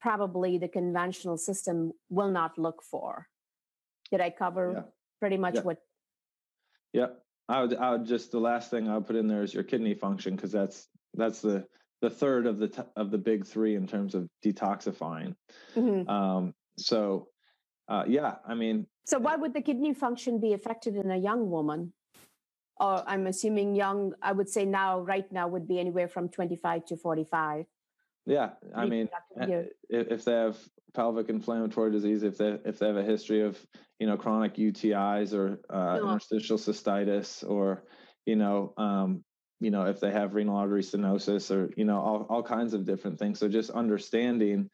probably 0.00 0.58
the 0.58 0.66
conventional 0.66 1.38
system 1.38 1.92
will 2.10 2.32
not 2.32 2.58
look 2.58 2.82
for? 2.82 3.28
Did 4.10 4.20
I 4.20 4.30
cover 4.30 4.72
yeah. 4.74 4.82
pretty 5.20 5.36
much 5.36 5.54
yeah. 5.54 5.60
what? 5.60 5.78
Yeah, 6.92 7.06
I 7.48 7.60
would. 7.60 7.76
I 7.76 7.90
would 7.92 8.06
just 8.06 8.30
the 8.30 8.40
last 8.40 8.70
thing 8.70 8.88
I 8.88 8.94
would 8.94 9.06
put 9.06 9.16
in 9.16 9.28
there 9.28 9.42
is 9.42 9.52
your 9.52 9.64
kidney 9.64 9.94
function 9.94 10.36
because 10.36 10.52
that's 10.52 10.88
that's 11.14 11.40
the 11.40 11.66
the 12.00 12.10
third 12.10 12.46
of 12.46 12.58
the 12.58 12.68
t- 12.68 12.82
of 12.96 13.10
the 13.10 13.18
big 13.18 13.46
three 13.46 13.76
in 13.76 13.86
terms 13.86 14.14
of 14.14 14.28
detoxifying. 14.44 15.34
Mm-hmm. 15.74 16.08
Um, 16.08 16.54
so, 16.78 17.28
uh, 17.88 18.04
yeah, 18.06 18.36
I 18.46 18.54
mean. 18.54 18.86
So, 19.06 19.18
why 19.18 19.36
would 19.36 19.54
the 19.54 19.60
kidney 19.60 19.92
function 19.92 20.40
be 20.40 20.52
affected 20.52 20.96
in 20.96 21.10
a 21.10 21.16
young 21.16 21.50
woman? 21.50 21.92
Or 22.78 23.02
I'm 23.06 23.26
assuming 23.26 23.74
young. 23.74 24.14
I 24.22 24.32
would 24.32 24.48
say 24.48 24.64
now, 24.64 25.00
right 25.00 25.30
now, 25.32 25.48
would 25.48 25.68
be 25.68 25.78
anywhere 25.78 26.08
from 26.08 26.28
25 26.28 26.86
to 26.86 26.96
45. 26.96 27.66
Yeah, 28.26 28.50
I 28.74 28.86
mean, 28.86 29.08
eh, 29.40 29.64
if 29.88 30.24
they 30.24 30.32
have 30.32 30.58
pelvic 30.94 31.28
inflammatory 31.28 31.90
disease, 31.90 32.22
if 32.22 32.38
they 32.38 32.58
if 32.64 32.78
they 32.78 32.86
have 32.86 32.96
a 32.96 33.02
history 33.02 33.42
of 33.42 33.58
you 33.98 34.06
know 34.06 34.16
chronic 34.16 34.54
UTIs 34.54 35.34
or 35.34 35.60
uh, 35.68 35.98
interstitial 36.00 36.58
cystitis, 36.58 37.48
or 37.48 37.84
you 38.24 38.36
know 38.36 38.74
um, 38.76 39.24
you 39.62 39.70
know, 39.70 39.86
if 39.86 40.00
they 40.00 40.10
have 40.10 40.34
renal 40.34 40.56
artery 40.56 40.82
stenosis 40.82 41.54
or, 41.54 41.70
you 41.76 41.84
know, 41.84 42.00
all, 42.00 42.26
all 42.28 42.42
kinds 42.42 42.74
of 42.74 42.84
different 42.84 43.16
things. 43.16 43.38
So 43.38 43.48
just 43.48 43.70
understanding 43.70 44.68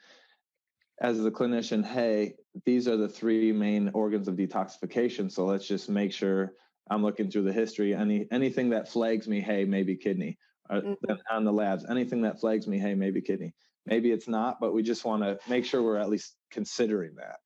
as 0.99 1.21
the 1.21 1.31
clinician, 1.31 1.85
hey, 1.85 2.37
these 2.65 2.89
are 2.89 2.97
the 2.97 3.09
three 3.09 3.53
main 3.53 3.91
organs 3.93 4.29
of 4.29 4.37
detoxification. 4.37 5.31
So 5.31 5.45
let's 5.45 5.69
just 5.69 5.91
make 5.91 6.11
sure 6.11 6.55
I'm 6.91 7.03
looking 7.03 7.31
through 7.31 7.43
the 7.43 7.53
history. 7.53 7.95
Any 7.95 8.27
anything 8.31 8.71
that 8.71 8.89
flags 8.89 9.29
me, 9.29 9.43
hey, 9.43 9.67
maybe 9.67 9.95
kidney. 9.95 10.39
Uh, 10.71 10.81
mm-hmm. 10.81 11.15
On 11.31 11.45
the 11.45 11.53
labs, 11.53 11.87
anything 11.89 12.23
that 12.23 12.41
flags 12.41 12.67
me, 12.67 12.79
hey, 12.79 12.95
maybe 12.95 13.21
kidney. 13.21 13.55
Maybe 13.87 14.13
it's 14.13 14.29
not, 14.29 14.61
but 14.61 14.75
we 14.75 14.83
just 14.83 15.05
want 15.05 15.23
to 15.23 15.39
make 15.49 15.65
sure 15.65 15.83
we're 15.83 15.97
at 15.97 16.11
least 16.11 16.37
considering 16.51 17.15
that. 17.17 17.39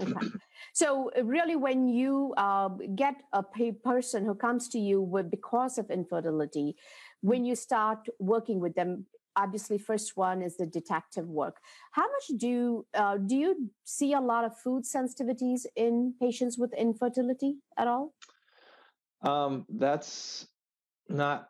Okay. 0.00 0.26
So 0.72 1.10
uh, 1.16 1.24
really, 1.24 1.56
when 1.56 1.88
you 1.88 2.34
uh, 2.36 2.68
get 2.94 3.14
a 3.32 3.42
person 3.82 4.26
who 4.26 4.34
comes 4.34 4.68
to 4.68 4.78
you 4.78 5.00
with 5.00 5.30
because 5.30 5.78
of 5.78 5.90
infertility, 5.90 6.76
when 7.22 7.46
you 7.46 7.56
start 7.56 8.06
working 8.18 8.60
with 8.60 8.74
them, 8.74 9.06
obviously, 9.36 9.78
first 9.78 10.18
one 10.18 10.42
is 10.42 10.58
the 10.58 10.66
detective 10.66 11.26
work. 11.28 11.56
How 11.92 12.02
much 12.02 12.38
do 12.38 12.84
uh, 12.92 13.16
do 13.16 13.36
you 13.36 13.70
see 13.84 14.12
a 14.12 14.20
lot 14.20 14.44
of 14.44 14.58
food 14.58 14.84
sensitivities 14.84 15.64
in 15.76 16.12
patients 16.20 16.58
with 16.58 16.74
infertility 16.74 17.56
at 17.78 17.88
all? 17.88 18.12
Um, 19.22 19.64
that's 19.70 20.46
not. 21.08 21.48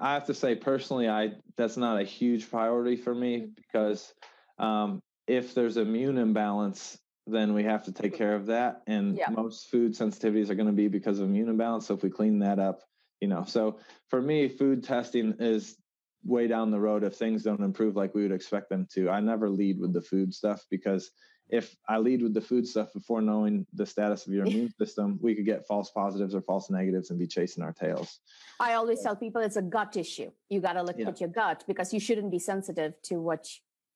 I 0.00 0.14
have 0.14 0.26
to 0.26 0.34
say 0.34 0.54
personally, 0.54 1.08
I 1.08 1.32
that's 1.56 1.76
not 1.76 2.00
a 2.00 2.04
huge 2.04 2.50
priority 2.50 2.96
for 2.96 3.14
me 3.14 3.38
mm-hmm. 3.38 3.50
because 3.56 4.12
um, 4.58 5.00
if 5.26 5.54
there's 5.54 5.76
immune 5.76 6.18
imbalance 6.18 6.98
then 7.26 7.54
we 7.54 7.64
have 7.64 7.84
to 7.84 7.92
take 7.92 8.16
care 8.16 8.34
of 8.34 8.46
that. 8.46 8.82
And 8.86 9.16
yeah. 9.16 9.30
most 9.30 9.70
food 9.70 9.92
sensitivities 9.92 10.50
are 10.50 10.54
going 10.54 10.66
to 10.66 10.72
be 10.72 10.88
because 10.88 11.18
of 11.18 11.28
immune 11.28 11.48
imbalance. 11.48 11.86
So 11.86 11.94
if 11.94 12.02
we 12.02 12.10
clean 12.10 12.40
that 12.40 12.58
up, 12.58 12.80
you 13.20 13.28
know, 13.28 13.44
so 13.46 13.78
for 14.08 14.20
me, 14.20 14.48
food 14.48 14.82
testing 14.82 15.36
is 15.38 15.76
way 16.24 16.48
down 16.48 16.70
the 16.70 16.80
road 16.80 17.04
if 17.04 17.14
things 17.14 17.42
don't 17.42 17.62
improve 17.62 17.96
like 17.96 18.14
we 18.14 18.22
would 18.22 18.32
expect 18.32 18.68
them 18.70 18.86
to. 18.94 19.08
I 19.08 19.20
never 19.20 19.48
lead 19.48 19.78
with 19.78 19.92
the 19.92 20.00
food 20.00 20.34
stuff 20.34 20.64
because 20.70 21.10
if 21.52 21.76
I 21.86 21.98
lead 21.98 22.22
with 22.22 22.32
the 22.32 22.40
food 22.40 22.66
stuff 22.66 22.94
before 22.94 23.20
knowing 23.20 23.66
the 23.74 23.84
status 23.84 24.26
of 24.26 24.32
your 24.32 24.46
immune 24.46 24.72
system, 24.78 25.18
we 25.22 25.34
could 25.34 25.44
get 25.44 25.66
false 25.66 25.90
positives 25.90 26.34
or 26.34 26.40
false 26.40 26.70
negatives 26.70 27.10
and 27.10 27.18
be 27.18 27.26
chasing 27.26 27.62
our 27.62 27.72
tails. 27.72 28.20
I 28.58 28.72
always 28.72 29.02
tell 29.02 29.14
people 29.14 29.42
it's 29.42 29.56
a 29.56 29.62
gut 29.62 29.96
issue. 29.96 30.32
You 30.48 30.60
got 30.60 30.72
to 30.72 30.82
look 30.82 30.96
yeah. 30.98 31.08
at 31.08 31.20
your 31.20 31.28
gut 31.28 31.62
because 31.68 31.92
you 31.92 32.00
shouldn't 32.00 32.30
be 32.30 32.38
sensitive 32.38 32.94
to 33.02 33.20
what 33.20 33.46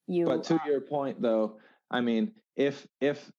you. 0.07 0.27
But 0.27 0.45
to 0.45 0.61
your 0.67 0.83
point, 0.83 1.21
though, 1.21 1.59
I 1.91 2.03
mean, 2.03 2.33
if 2.57 2.87
if 3.01 3.33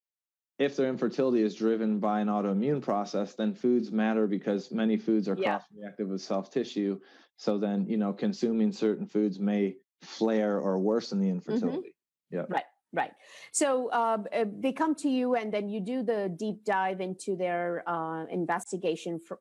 if 0.57 0.75
their 0.75 0.89
infertility 0.89 1.43
is 1.43 1.53
driven 1.53 1.99
by 1.99 2.19
an 2.19 2.27
autoimmune 2.27 2.81
process, 2.81 3.35
then 3.35 3.53
foods 3.53 3.91
matter 3.91 4.25
because 4.25 4.71
many 4.71 4.97
foods 4.97 5.29
are 5.29 5.37
yeah. 5.37 5.59
cross-reactive 5.59 6.07
with 6.07 6.21
soft 6.21 6.51
tissue. 6.51 6.99
So 7.35 7.59
then, 7.59 7.85
you 7.87 7.97
know, 7.97 8.11
consuming 8.11 8.71
certain 8.71 9.05
foods 9.05 9.39
may 9.39 9.75
flare 10.01 10.59
or 10.59 10.79
worsen 10.79 11.19
the 11.19 11.27
mm-hmm. 11.27 11.35
infertility. 11.35 11.89
Mm-hmm. 11.89 12.35
Yeah. 12.37 12.45
Right. 12.49 12.63
Right. 12.93 13.11
So 13.51 13.89
uh, 13.89 14.17
they 14.59 14.71
come 14.71 14.95
to 14.95 15.09
you, 15.09 15.35
and 15.35 15.53
then 15.53 15.67
you 15.69 15.81
do 15.81 16.03
the 16.03 16.33
deep 16.35 16.63
dive 16.63 17.01
into 17.01 17.35
their 17.35 17.83
uh, 17.87 18.25
investigation, 18.31 19.19
for, 19.19 19.39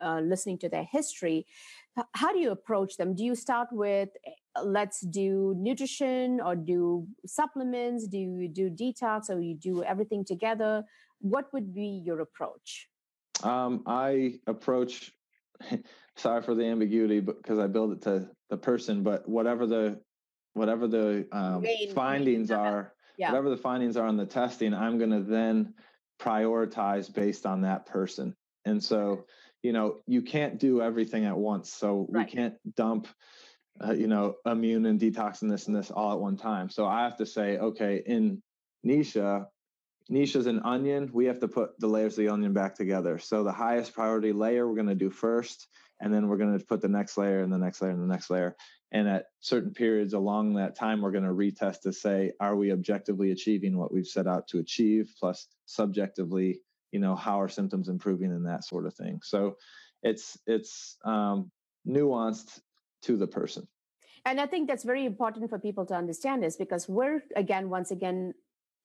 uh, 0.00 0.20
listening 0.20 0.58
to 0.58 0.68
their 0.68 0.86
history. 0.90 1.46
How 2.12 2.32
do 2.32 2.38
you 2.38 2.50
approach 2.50 2.96
them? 2.96 3.14
Do 3.14 3.24
you 3.24 3.34
start 3.34 3.68
with 3.72 4.10
let's 4.62 5.00
do 5.00 5.54
nutrition 5.58 6.40
or 6.40 6.54
do 6.54 7.06
supplements 7.26 8.06
do 8.06 8.18
you 8.18 8.48
do 8.48 8.70
detox 8.70 9.28
or 9.28 9.40
you 9.40 9.54
do 9.54 9.82
everything 9.82 10.24
together 10.24 10.84
what 11.20 11.52
would 11.52 11.74
be 11.74 12.02
your 12.04 12.20
approach 12.20 12.88
um, 13.42 13.82
i 13.86 14.34
approach 14.46 15.12
sorry 16.16 16.42
for 16.42 16.54
the 16.54 16.64
ambiguity 16.64 17.20
because 17.20 17.58
i 17.58 17.66
build 17.66 17.92
it 17.92 18.02
to 18.02 18.28
the 18.50 18.56
person 18.56 19.02
but 19.02 19.28
whatever 19.28 19.66
the 19.66 20.00
whatever 20.54 20.88
the 20.88 21.26
um, 21.32 21.62
main, 21.62 21.92
findings 21.92 22.50
main, 22.50 22.58
are 22.58 22.94
yeah. 23.18 23.30
whatever 23.30 23.50
the 23.50 23.56
findings 23.56 23.96
are 23.96 24.06
on 24.06 24.16
the 24.16 24.26
testing 24.26 24.72
i'm 24.74 24.98
going 24.98 25.10
to 25.10 25.22
then 25.22 25.74
prioritize 26.20 27.12
based 27.12 27.44
on 27.46 27.60
that 27.60 27.86
person 27.86 28.34
and 28.64 28.82
so 28.82 29.24
you 29.62 29.72
know 29.72 29.98
you 30.06 30.22
can't 30.22 30.58
do 30.58 30.80
everything 30.80 31.24
at 31.24 31.36
once 31.36 31.72
so 31.72 32.06
right. 32.10 32.26
we 32.26 32.32
can't 32.32 32.54
dump 32.76 33.08
uh, 33.82 33.92
you 33.92 34.06
know, 34.06 34.36
immune 34.46 34.86
and 34.86 35.00
detoxing 35.00 35.50
this 35.50 35.66
and 35.66 35.76
this 35.76 35.90
all 35.90 36.12
at 36.12 36.20
one 36.20 36.36
time. 36.36 36.70
So 36.70 36.86
I 36.86 37.02
have 37.02 37.16
to 37.16 37.26
say, 37.26 37.58
okay, 37.58 38.02
in 38.06 38.42
Nisha, 38.86 39.46
Nisha's 40.10 40.46
an 40.46 40.60
onion. 40.64 41.10
We 41.12 41.24
have 41.26 41.40
to 41.40 41.48
put 41.48 41.78
the 41.80 41.88
layers 41.88 42.12
of 42.12 42.18
the 42.18 42.28
onion 42.28 42.52
back 42.52 42.74
together. 42.74 43.18
So 43.18 43.42
the 43.42 43.52
highest 43.52 43.94
priority 43.94 44.32
layer 44.32 44.68
we're 44.68 44.74
going 44.74 44.86
to 44.86 44.94
do 44.94 45.10
first, 45.10 45.66
and 46.00 46.12
then 46.12 46.28
we're 46.28 46.36
going 46.36 46.58
to 46.58 46.64
put 46.64 46.80
the 46.80 46.88
next 46.88 47.16
layer 47.16 47.40
and 47.40 47.52
the 47.52 47.58
next 47.58 47.80
layer 47.80 47.90
and 47.90 48.02
the 48.02 48.12
next 48.12 48.30
layer. 48.30 48.56
And 48.92 49.08
at 49.08 49.26
certain 49.40 49.72
periods 49.72 50.14
along 50.14 50.54
that 50.54 50.76
time, 50.76 51.00
we're 51.00 51.10
going 51.10 51.24
to 51.24 51.30
retest 51.30 51.80
to 51.82 51.92
say, 51.92 52.32
are 52.40 52.54
we 52.54 52.72
objectively 52.72 53.32
achieving 53.32 53.76
what 53.76 53.92
we've 53.92 54.06
set 54.06 54.26
out 54.26 54.46
to 54.48 54.58
achieve? 54.58 55.12
Plus, 55.18 55.48
subjectively, 55.66 56.60
you 56.92 57.00
know, 57.00 57.16
how 57.16 57.40
are 57.40 57.48
symptoms 57.48 57.88
improving 57.88 58.30
and 58.30 58.46
that 58.46 58.64
sort 58.64 58.86
of 58.86 58.94
thing. 58.94 59.20
So 59.22 59.56
it's 60.02 60.38
it's 60.46 60.96
um, 61.04 61.50
nuanced 61.86 62.60
to 63.02 63.16
the 63.16 63.26
person. 63.26 63.66
And 64.26 64.40
I 64.40 64.46
think 64.46 64.68
that's 64.68 64.84
very 64.84 65.04
important 65.04 65.50
for 65.50 65.58
people 65.58 65.84
to 65.86 65.94
understand 65.94 66.42
this 66.42 66.56
because 66.56 66.88
we're, 66.88 67.22
again, 67.36 67.68
once 67.68 67.90
again, 67.90 68.32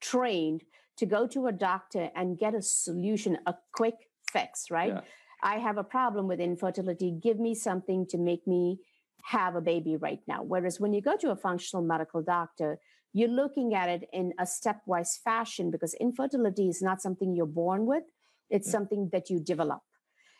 trained 0.02 0.64
to 0.98 1.06
go 1.06 1.27
to 1.27 1.48
a 1.48 1.52
doctor 1.52 2.10
and 2.15 2.38
get 2.38 2.53
a 2.53 2.61
solution, 2.61 3.38
a 3.45 3.56
quick 3.73 3.95
fix, 4.31 4.69
right? 4.69 4.94
Yeah. 4.94 5.02
I 5.41 5.60
have 5.60 5.78
a 5.78 5.84
problem 5.84 6.28
with 6.28 6.40
infertility. 6.40 7.11
Give 7.11 7.40
me 7.40 7.56
something 7.56 8.06
to 8.07 8.18
make 8.18 8.45
me 8.45 8.80
have 9.24 9.56
a 9.56 9.61
baby 9.61 9.98
right 9.98 10.20
now. 10.28 10.44
Whereas 10.44 10.80
when 10.80 10.94
you 10.94 11.02
go 11.02 11.16
to 11.18 11.32
a 11.32 11.36
functional 11.36 11.84
medical 11.84 12.22
doctor, 12.22 12.80
you're 13.14 13.30
looking 13.30 13.74
at 13.74 13.90
it 13.90 14.07
in 14.14 14.34
a 14.40 14.44
stepwise 14.44 15.20
fashion 15.24 15.72
because 15.72 15.94
infertility 15.95 16.68
is 16.70 16.82
not 16.82 17.02
something 17.02 17.36
you're 17.36 17.45
born 17.45 17.86
with, 17.86 18.03
it's 18.49 18.68
yeah. 18.68 18.72
something 18.72 19.10
that 19.11 19.30
you 19.30 19.40
develop. 19.40 19.82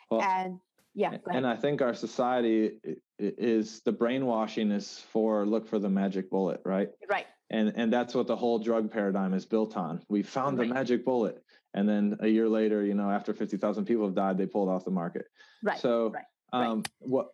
Well, 0.10 0.22
and 0.22 0.60
yeah. 0.96 1.18
And 1.32 1.46
I 1.48 1.56
think 1.56 1.82
our 1.82 1.94
society 1.94 2.74
is 3.18 3.82
the 3.82 3.92
brainwashing 3.92 4.72
is 4.72 5.00
for 5.12 5.46
look 5.46 5.68
for 5.68 5.80
the 5.80 5.90
magic 5.90 6.30
bullet, 6.30 6.62
right? 6.66 6.90
Right. 7.10 7.28
And 7.50 7.74
and 7.76 7.92
that's 7.92 8.14
what 8.14 8.28
the 8.28 8.36
whole 8.36 8.60
drug 8.60 8.92
paradigm 8.92 9.34
is 9.34 9.46
built 9.46 9.78
on. 9.78 10.02
We 10.10 10.24
found 10.24 10.58
right. 10.58 10.68
the 10.68 10.74
magic 10.74 11.06
bullet. 11.06 11.44
And 11.74 11.88
then 11.88 12.18
a 12.22 12.28
year 12.28 12.50
later, 12.50 12.84
you 12.84 12.94
know, 12.94 13.10
after 13.10 13.34
50,000 13.34 13.86
people 13.86 14.06
have 14.06 14.16
died, 14.16 14.38
they 14.38 14.46
pulled 14.46 14.70
off 14.70 14.86
the 14.86 14.92
market. 14.92 15.26
Right. 15.64 15.80
So, 15.80 16.12
right, 16.12 16.26
um, 16.54 16.78
right. 16.78 16.88
what 17.00 17.28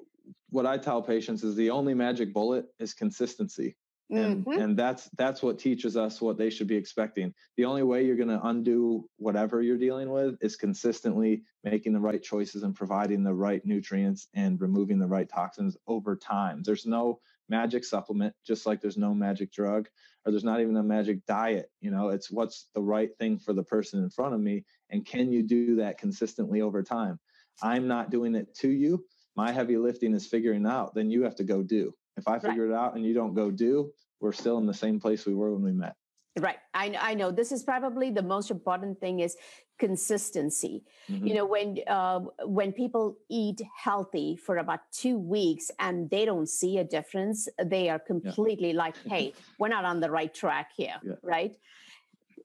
what 0.50 0.66
I 0.66 0.78
tell 0.78 1.02
patients 1.02 1.44
is 1.44 1.56
the 1.56 1.70
only 1.70 1.94
magic 1.94 2.34
bullet 2.34 2.66
is 2.80 2.94
consistency. 2.94 3.78
And, 4.12 4.46
Mhm. 4.46 4.62
and 4.62 4.78
that's 4.78 5.10
that's 5.18 5.42
what 5.42 5.58
teaches 5.58 5.98
us 5.98 6.22
what 6.22 6.38
they 6.38 6.52
should 6.52 6.68
be 6.68 6.76
expecting. 6.76 7.34
The 7.58 7.66
only 7.66 7.82
way 7.82 8.06
you're 8.06 8.16
going 8.16 8.30
to 8.30 8.48
undo 8.48 9.10
whatever 9.18 9.64
you're 9.64 9.80
dealing 9.80 10.12
with 10.12 10.38
is 10.42 10.56
consistently 10.56 11.44
making 11.64 11.94
the 11.94 12.00
right 12.00 12.22
choices 12.22 12.62
and 12.64 12.76
providing 12.76 13.24
the 13.24 13.34
right 13.34 13.66
nutrients 13.66 14.28
and 14.36 14.62
removing 14.62 15.00
the 15.00 15.08
right 15.08 15.28
toxins 15.28 15.76
over 15.88 16.16
time. 16.16 16.62
There's 16.64 16.86
no 16.86 17.20
magic 17.50 17.84
supplement, 17.84 18.34
just 18.46 18.66
like 18.66 18.82
there's 18.82 18.98
no 18.98 19.14
magic 19.14 19.52
drug, 19.52 19.88
or 20.26 20.32
there's 20.32 20.44
not 20.44 20.62
even 20.62 20.78
a 20.78 20.84
magic 20.84 21.26
diet. 21.26 21.70
You 21.82 21.92
know, 21.92 22.10
it's 22.10 22.32
what's 22.32 22.70
the 22.74 22.82
right 22.82 23.10
thing 23.18 23.38
for 23.38 23.54
the 23.54 23.64
person 23.64 24.04
in 24.04 24.10
front 24.10 24.34
of 24.34 24.40
me, 24.40 24.66
and 24.90 25.06
can 25.06 25.32
you 25.32 25.44
do 25.44 25.76
that 25.78 25.98
consistently 25.98 26.62
over 26.62 26.84
time? 26.84 27.20
I'm 27.62 27.88
not 27.88 28.10
doing 28.10 28.36
it 28.36 28.54
to 28.56 28.70
you. 28.70 29.06
My 29.36 29.52
heavy 29.52 29.78
lifting 29.78 30.14
is 30.14 30.26
figuring 30.26 30.66
out. 30.66 30.94
Then 30.96 31.10
you 31.10 31.24
have 31.24 31.36
to 31.36 31.44
go 31.44 31.62
do. 31.62 31.94
If 32.18 32.28
I 32.28 32.40
figure 32.40 32.70
it 32.70 32.74
out 32.74 32.96
and 32.96 33.06
you 33.06 33.14
don't 33.14 33.34
go 33.34 33.52
do, 33.52 33.92
we're 34.22 34.32
still 34.32 34.58
in 34.58 34.66
the 34.66 34.74
same 34.74 35.00
place 35.00 35.26
we 35.26 35.36
were 35.36 35.54
when 35.54 35.64
we 35.64 35.74
met. 35.74 35.96
Right. 36.38 36.58
I, 36.74 36.96
I 37.00 37.14
know 37.14 37.32
this 37.32 37.52
is 37.52 37.64
probably 37.64 38.12
the 38.12 38.22
most 38.22 38.52
important 38.52 39.00
thing 39.00 39.22
is 39.22 39.38
consistency. 39.78 40.84
Mhm. 41.10 41.28
You 41.28 41.34
know, 41.36 41.46
when 41.46 41.80
uh, 41.88 42.20
when 42.46 42.72
people 42.74 43.18
eat 43.30 43.62
healthy 43.76 44.36
for 44.36 44.58
about 44.58 44.80
two 44.92 45.18
weeks 45.18 45.72
and 45.80 46.10
they 46.10 46.26
don't 46.26 46.48
see 46.50 46.78
a 46.78 46.84
difference, 46.84 47.48
they 47.64 47.90
are 47.90 48.00
completely 48.00 48.74
like, 48.74 48.96
"Hey, 49.14 49.34
we're 49.60 49.70
not 49.70 49.86
on 49.86 50.00
the 50.00 50.10
right 50.10 50.34
track 50.34 50.72
here." 50.76 50.98
Yeah. 51.04 51.16
Right. 51.22 51.58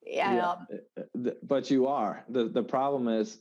Yeah, 0.07 0.51
Um, 0.53 0.67
uh, 0.97 1.03
th- 1.25 1.37
but 1.43 1.71
you 1.71 1.87
are. 1.87 2.25
the 2.29 2.45
The 2.49 2.63
problem 2.63 3.09
is, 3.09 3.39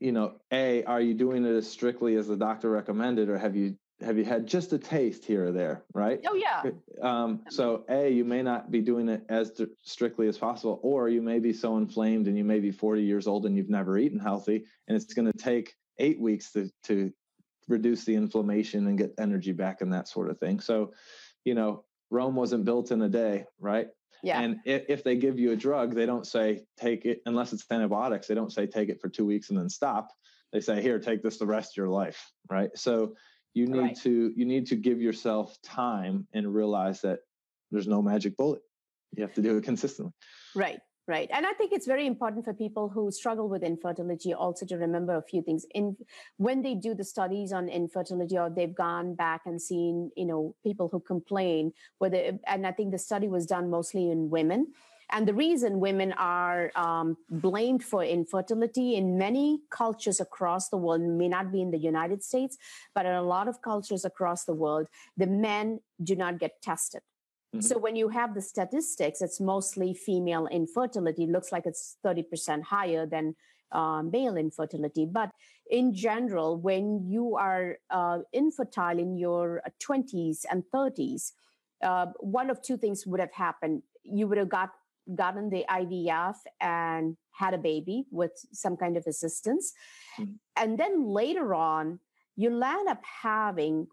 you 0.00 0.12
know, 0.12 0.40
a 0.52 0.82
are 0.84 1.00
you 1.00 1.14
doing 1.14 1.44
it 1.44 1.54
as 1.54 1.68
strictly 1.70 2.16
as 2.16 2.26
the 2.28 2.36
doctor 2.36 2.70
recommended, 2.70 3.28
or 3.28 3.38
have 3.38 3.54
you 3.56 3.76
have 4.00 4.16
you 4.16 4.24
had 4.24 4.46
just 4.46 4.72
a 4.72 4.78
taste 4.78 5.24
here 5.24 5.46
or 5.46 5.52
there, 5.52 5.82
right? 5.92 6.20
oh 6.26 6.34
yeah. 6.34 6.62
Um, 7.02 7.42
so 7.50 7.84
a 7.88 8.10
you 8.10 8.24
may 8.24 8.42
not 8.42 8.70
be 8.70 8.80
doing 8.80 9.08
it 9.08 9.24
as 9.28 9.48
st- 9.56 9.70
strictly 9.82 10.28
as 10.28 10.38
possible, 10.38 10.80
or 10.82 11.08
you 11.08 11.22
may 11.22 11.38
be 11.38 11.52
so 11.52 11.76
inflamed 11.76 12.28
and 12.28 12.36
you 12.36 12.44
may 12.44 12.60
be 12.60 12.70
40 12.70 13.02
years 13.02 13.26
old 13.26 13.46
and 13.46 13.56
you've 13.56 13.70
never 13.70 13.98
eaten 13.98 14.18
healthy, 14.18 14.64
and 14.86 14.96
it's 14.96 15.14
going 15.14 15.30
to 15.30 15.36
take 15.36 15.74
eight 15.98 16.20
weeks 16.20 16.52
to 16.52 16.70
to 16.84 17.12
reduce 17.68 18.04
the 18.04 18.14
inflammation 18.14 18.86
and 18.86 18.98
get 18.98 19.14
energy 19.18 19.52
back 19.52 19.80
and 19.80 19.92
that 19.92 20.08
sort 20.08 20.30
of 20.30 20.38
thing. 20.38 20.60
So, 20.60 20.92
you 21.44 21.54
know, 21.54 21.84
Rome 22.10 22.34
wasn't 22.34 22.64
built 22.64 22.90
in 22.90 23.02
a 23.02 23.08
day, 23.08 23.44
right? 23.60 23.88
Yeah. 24.22 24.40
And 24.40 24.56
if, 24.64 24.84
if 24.88 25.04
they 25.04 25.16
give 25.16 25.38
you 25.38 25.52
a 25.52 25.56
drug, 25.56 25.94
they 25.94 26.06
don't 26.06 26.26
say 26.26 26.64
take 26.78 27.04
it 27.04 27.20
unless 27.26 27.52
it's 27.52 27.64
antibiotics. 27.70 28.26
They 28.26 28.34
don't 28.34 28.52
say 28.52 28.66
take 28.66 28.88
it 28.88 29.00
for 29.00 29.08
two 29.08 29.26
weeks 29.26 29.50
and 29.50 29.58
then 29.58 29.68
stop. 29.68 30.08
They 30.52 30.60
say 30.60 30.80
here, 30.80 30.98
take 30.98 31.22
this 31.22 31.38
the 31.38 31.46
rest 31.46 31.72
of 31.72 31.76
your 31.76 31.90
life, 31.90 32.32
right? 32.50 32.70
So 32.74 33.14
you 33.58 33.66
need 33.66 33.78
Right. 33.80 33.96
to 34.06 34.32
you 34.38 34.44
need 34.54 34.66
to 34.72 34.76
give 34.76 34.98
yourself 35.08 35.46
time 35.62 36.16
and 36.34 36.54
realize 36.60 36.98
that 37.06 37.18
there's 37.70 37.88
no 37.96 38.00
magic 38.00 38.36
bullet. 38.36 38.62
You 39.16 39.22
have 39.26 39.34
to 39.34 39.42
do 39.42 39.56
it 39.56 39.64
consistently. 39.64 40.12
Right, 40.54 40.80
right. 41.06 41.28
And 41.32 41.44
I 41.50 41.52
think 41.54 41.72
it's 41.72 41.86
very 41.94 42.06
important 42.06 42.44
for 42.44 42.54
people 42.54 42.88
who 42.88 43.10
struggle 43.10 43.48
with 43.48 43.62
infertility 43.62 44.32
also 44.32 44.64
to 44.66 44.76
remember 44.76 45.14
a 45.16 45.22
few 45.22 45.42
things. 45.42 45.66
In 45.74 45.96
when 46.36 46.62
they 46.62 46.74
do 46.74 46.94
the 46.94 47.04
studies 47.14 47.52
on 47.52 47.68
infertility 47.68 48.36
or 48.38 48.48
they've 48.50 48.74
gone 48.74 49.14
back 49.14 49.42
and 49.46 49.60
seen, 49.60 50.10
you 50.16 50.26
know, 50.26 50.54
people 50.62 50.88
who 50.92 51.00
complain 51.00 51.72
whether 51.98 52.20
and 52.46 52.66
I 52.66 52.72
think 52.72 52.92
the 52.92 52.98
study 52.98 53.28
was 53.28 53.44
done 53.46 53.70
mostly 53.70 54.10
in 54.10 54.30
women. 54.30 54.72
And 55.10 55.26
the 55.26 55.34
reason 55.34 55.80
women 55.80 56.12
are 56.12 56.70
um, 56.76 57.16
blamed 57.30 57.82
for 57.82 58.04
infertility 58.04 58.96
in 58.96 59.16
many 59.16 59.60
cultures 59.70 60.20
across 60.20 60.68
the 60.68 60.76
world 60.76 61.00
may 61.00 61.28
not 61.28 61.50
be 61.50 61.62
in 61.62 61.70
the 61.70 61.78
United 61.78 62.22
States, 62.22 62.58
but 62.94 63.06
in 63.06 63.12
a 63.12 63.22
lot 63.22 63.48
of 63.48 63.62
cultures 63.62 64.04
across 64.04 64.44
the 64.44 64.54
world, 64.54 64.86
the 65.16 65.26
men 65.26 65.80
do 66.02 66.14
not 66.14 66.38
get 66.38 66.60
tested. 66.62 67.00
Mhm. 67.54 67.62
So 67.62 67.78
when 67.78 67.96
you 67.96 68.08
have 68.10 68.34
the 68.34 68.42
statistics, 68.42 69.22
it's 69.22 69.40
mostly 69.40 69.94
female 69.94 70.46
infertility. 70.48 71.24
It 71.24 71.30
Looks 71.30 71.52
like 71.52 71.64
it's 71.64 71.96
30% 72.02 72.64
higher 72.64 73.06
than 73.06 73.34
uh, 73.72 74.02
male 74.02 74.36
infertility. 74.36 75.06
But 75.06 75.30
in 75.70 75.94
general, 75.94 76.56
when 76.56 77.06
you 77.06 77.36
are 77.36 77.78
uh, 77.90 78.20
infertile 78.32 78.98
in 78.98 79.16
your 79.16 79.62
20s 79.78 80.44
and 80.50 80.64
30s, 80.72 81.32
uh, 81.82 82.06
one 82.20 82.50
of 82.50 82.62
two 82.62 82.76
things 82.76 83.06
would 83.06 83.20
have 83.20 83.32
happened. 83.32 83.82
You 84.04 84.26
would 84.26 84.38
have 84.38 84.48
got 84.48 84.70
gotten 85.14 85.50
the 85.50 85.64
IVF 85.68 86.36
and 86.60 87.16
had 87.32 87.54
a 87.54 87.58
baby 87.58 88.06
with 88.10 88.32
some 88.52 88.76
kind 88.76 88.96
of 88.96 89.06
assistance. 89.06 89.72
Mhm. 90.18 90.38
And 90.56 90.78
then 90.78 91.04
later 91.04 91.54
on, 91.54 92.00
you 92.36 92.50
land 92.50 92.88
up 92.88 93.02
having 93.04 93.88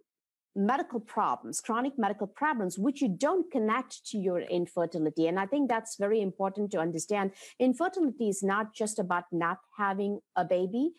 medical 0.55 1.01
problems, 1.01 1.59
chronic 1.59 1.97
medical 1.97 2.27
problems, 2.27 2.79
which 2.79 3.01
you 3.01 3.09
don't 3.09 3.51
connect 3.51 4.05
to 4.05 4.17
your 4.17 4.39
infertility. 4.39 5.27
And 5.27 5.37
I 5.37 5.45
think 5.45 5.67
that's 5.67 5.97
very 5.97 6.21
important 6.21 6.71
to 6.71 6.79
understand. 6.79 7.31
Infertility 7.59 8.29
is 8.29 8.41
not 8.41 8.73
just 8.73 8.97
about 8.97 9.25
not 9.31 9.59
having 9.77 10.21
a 10.35 10.45
baby. 10.45 10.93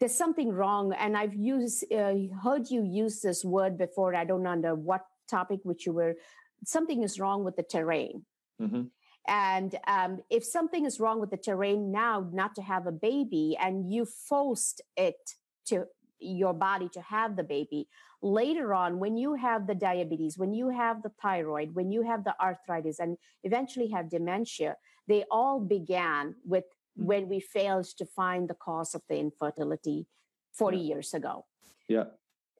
There's 0.00 0.14
something 0.14 0.50
wrong. 0.50 0.92
And 0.92 1.16
I've 1.16 1.34
used, 1.34 1.92
uh, 1.92 2.14
heard 2.42 2.68
you 2.68 2.82
use 2.82 3.20
this 3.20 3.44
word 3.44 3.78
before. 3.78 4.14
I 4.16 4.24
don't 4.24 4.42
know 4.42 4.50
under 4.50 4.74
what 4.74 5.06
topic 5.28 5.60
which 5.62 5.86
you 5.86 5.92
were, 5.92 6.16
something 6.64 7.02
is 7.02 7.20
wrong 7.20 7.44
with 7.44 7.56
the 7.56 7.62
terrain. 7.62 8.26
Mhm. 8.60 8.90
And 9.26 9.76
um, 9.86 10.22
if 10.30 10.44
something 10.44 10.84
is 10.84 11.00
wrong 11.00 11.18
with 11.20 11.30
the 11.30 11.36
terrain 11.36 11.90
now, 11.90 12.28
not 12.32 12.54
to 12.56 12.62
have 12.62 12.86
a 12.86 12.92
baby, 12.92 13.56
and 13.60 13.90
you 13.90 14.04
forced 14.04 14.82
it 14.96 15.34
to 15.66 15.86
your 16.18 16.52
body 16.54 16.88
to 16.90 17.00
have 17.00 17.36
the 17.36 17.42
baby, 17.42 17.88
later 18.22 18.74
on, 18.74 18.98
when 18.98 19.16
you 19.16 19.34
have 19.34 19.66
the 19.66 19.74
diabetes, 19.74 20.36
when 20.38 20.52
you 20.52 20.68
have 20.70 21.02
the 21.02 21.10
thyroid, 21.22 21.74
when 21.74 21.90
you 21.90 22.02
have 22.02 22.24
the 22.24 22.34
arthritis, 22.40 22.98
and 22.98 23.16
eventually 23.44 23.88
have 23.88 24.10
dementia, 24.10 24.76
they 25.08 25.24
all 25.30 25.60
began 25.60 26.34
with 26.44 26.64
Mm. 26.96 27.06
when 27.06 27.28
we 27.28 27.40
failed 27.40 27.86
to 27.86 28.06
find 28.06 28.48
the 28.48 28.54
cause 28.54 28.94
of 28.94 29.02
the 29.08 29.16
infertility 29.18 30.06
40 30.52 30.76
Yeah. 30.78 30.94
years 30.94 31.12
ago. 31.12 31.44
Yeah. 31.88 32.04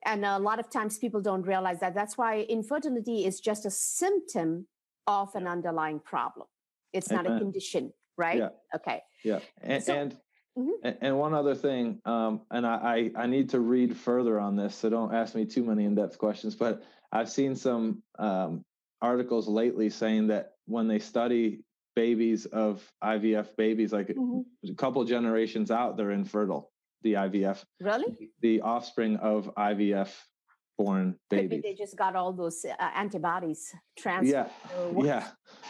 And 0.03 0.25
a 0.25 0.37
lot 0.39 0.59
of 0.59 0.69
times 0.69 0.97
people 0.97 1.21
don't 1.21 1.43
realize 1.43 1.79
that. 1.79 1.93
That's 1.95 2.17
why 2.17 2.41
infertility 2.41 3.23
is 3.25 3.39
just 3.39 3.65
a 3.65 3.71
symptom 3.71 4.67
of 5.07 5.33
an 5.35 5.47
underlying 5.47 6.01
problem. 6.01 6.47
It's 6.95 7.11
not 7.11 7.25
a 7.29 7.37
condition, 7.37 7.91
right? 8.17 8.37
Yeah. 8.37 8.49
Okay. 8.75 9.01
Yeah, 9.23 9.39
and 9.61 9.83
So- 9.83 9.93
and, 9.93 10.17
Mhm. 10.57 10.97
and 11.01 11.19
one 11.19 11.33
other 11.33 11.53
thing, 11.53 11.99
um, 12.05 12.41
and 12.49 12.65
I, 12.65 13.11
I 13.15 13.23
I 13.23 13.27
need 13.27 13.49
to 13.49 13.59
read 13.59 13.97
further 13.97 14.39
on 14.39 14.55
this, 14.55 14.73
so 14.75 14.89
don't 14.89 15.13
ask 15.13 15.35
me 15.35 15.45
too 15.45 15.63
many 15.65 15.83
in 15.83 15.95
depth 15.95 16.17
questions. 16.17 16.55
But 16.55 16.81
I've 17.11 17.29
seen 17.29 17.55
some 17.55 18.01
um, 18.17 18.63
articles 19.01 19.47
lately 19.49 19.89
saying 19.89 20.27
that 20.27 20.53
when 20.65 20.87
they 20.87 20.99
study 20.99 21.65
babies 21.95 22.45
of 22.45 22.89
IVF 23.03 23.55
babies, 23.57 23.91
like 23.91 24.07
Mhm. 24.07 24.45
a 24.69 24.73
couple 24.75 25.03
generations 25.03 25.71
out, 25.71 25.97
they're 25.97 26.11
infertile. 26.11 26.71
The 27.01 27.13
IVF, 27.17 27.65
Really? 27.81 28.31
the 28.41 28.61
offspring 28.61 29.17
of 29.17 29.53
IVF 29.57 30.25
born 30.77 31.15
Maybe 31.31 31.59
they 31.61 31.73
just 31.73 31.97
got 31.97 32.15
all 32.15 32.33
those 32.33 32.65
uh, 32.65 32.89
antibodies 32.95 33.73
transferred. 33.97 34.49
Yeah, 34.73 35.03
yeah. 35.03 35.27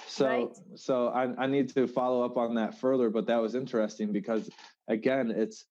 So 0.07 0.27
Right. 0.27 0.49
so 0.75 1.07
I, 1.09 1.43
I 1.43 1.47
need 1.47 1.69
to 1.75 1.87
follow 1.87 2.23
up 2.23 2.37
on 2.37 2.55
that 2.55 2.79
further, 2.79 3.09
but 3.09 3.27
that 3.27 3.41
was 3.41 3.55
interesting 3.55 4.11
because 4.11 4.49
again, 4.87 5.31
it's 5.31 5.65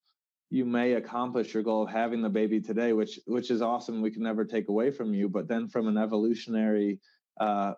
you 0.50 0.64
may 0.64 0.92
accomplish 0.92 1.54
your 1.54 1.62
goal 1.62 1.84
of 1.84 1.90
having 1.90 2.22
the 2.22 2.28
baby 2.28 2.60
today, 2.60 2.92
which 2.92 3.18
which 3.26 3.50
is 3.50 3.62
awesome. 3.62 4.02
We 4.02 4.10
can 4.10 4.22
never 4.22 4.44
take 4.44 4.68
away 4.68 4.90
from 4.90 5.14
you, 5.14 5.28
but 5.28 5.48
then 5.48 5.68
from 5.68 5.88
an 5.88 5.96
evolutionary 5.96 7.00
uh, 7.40 7.74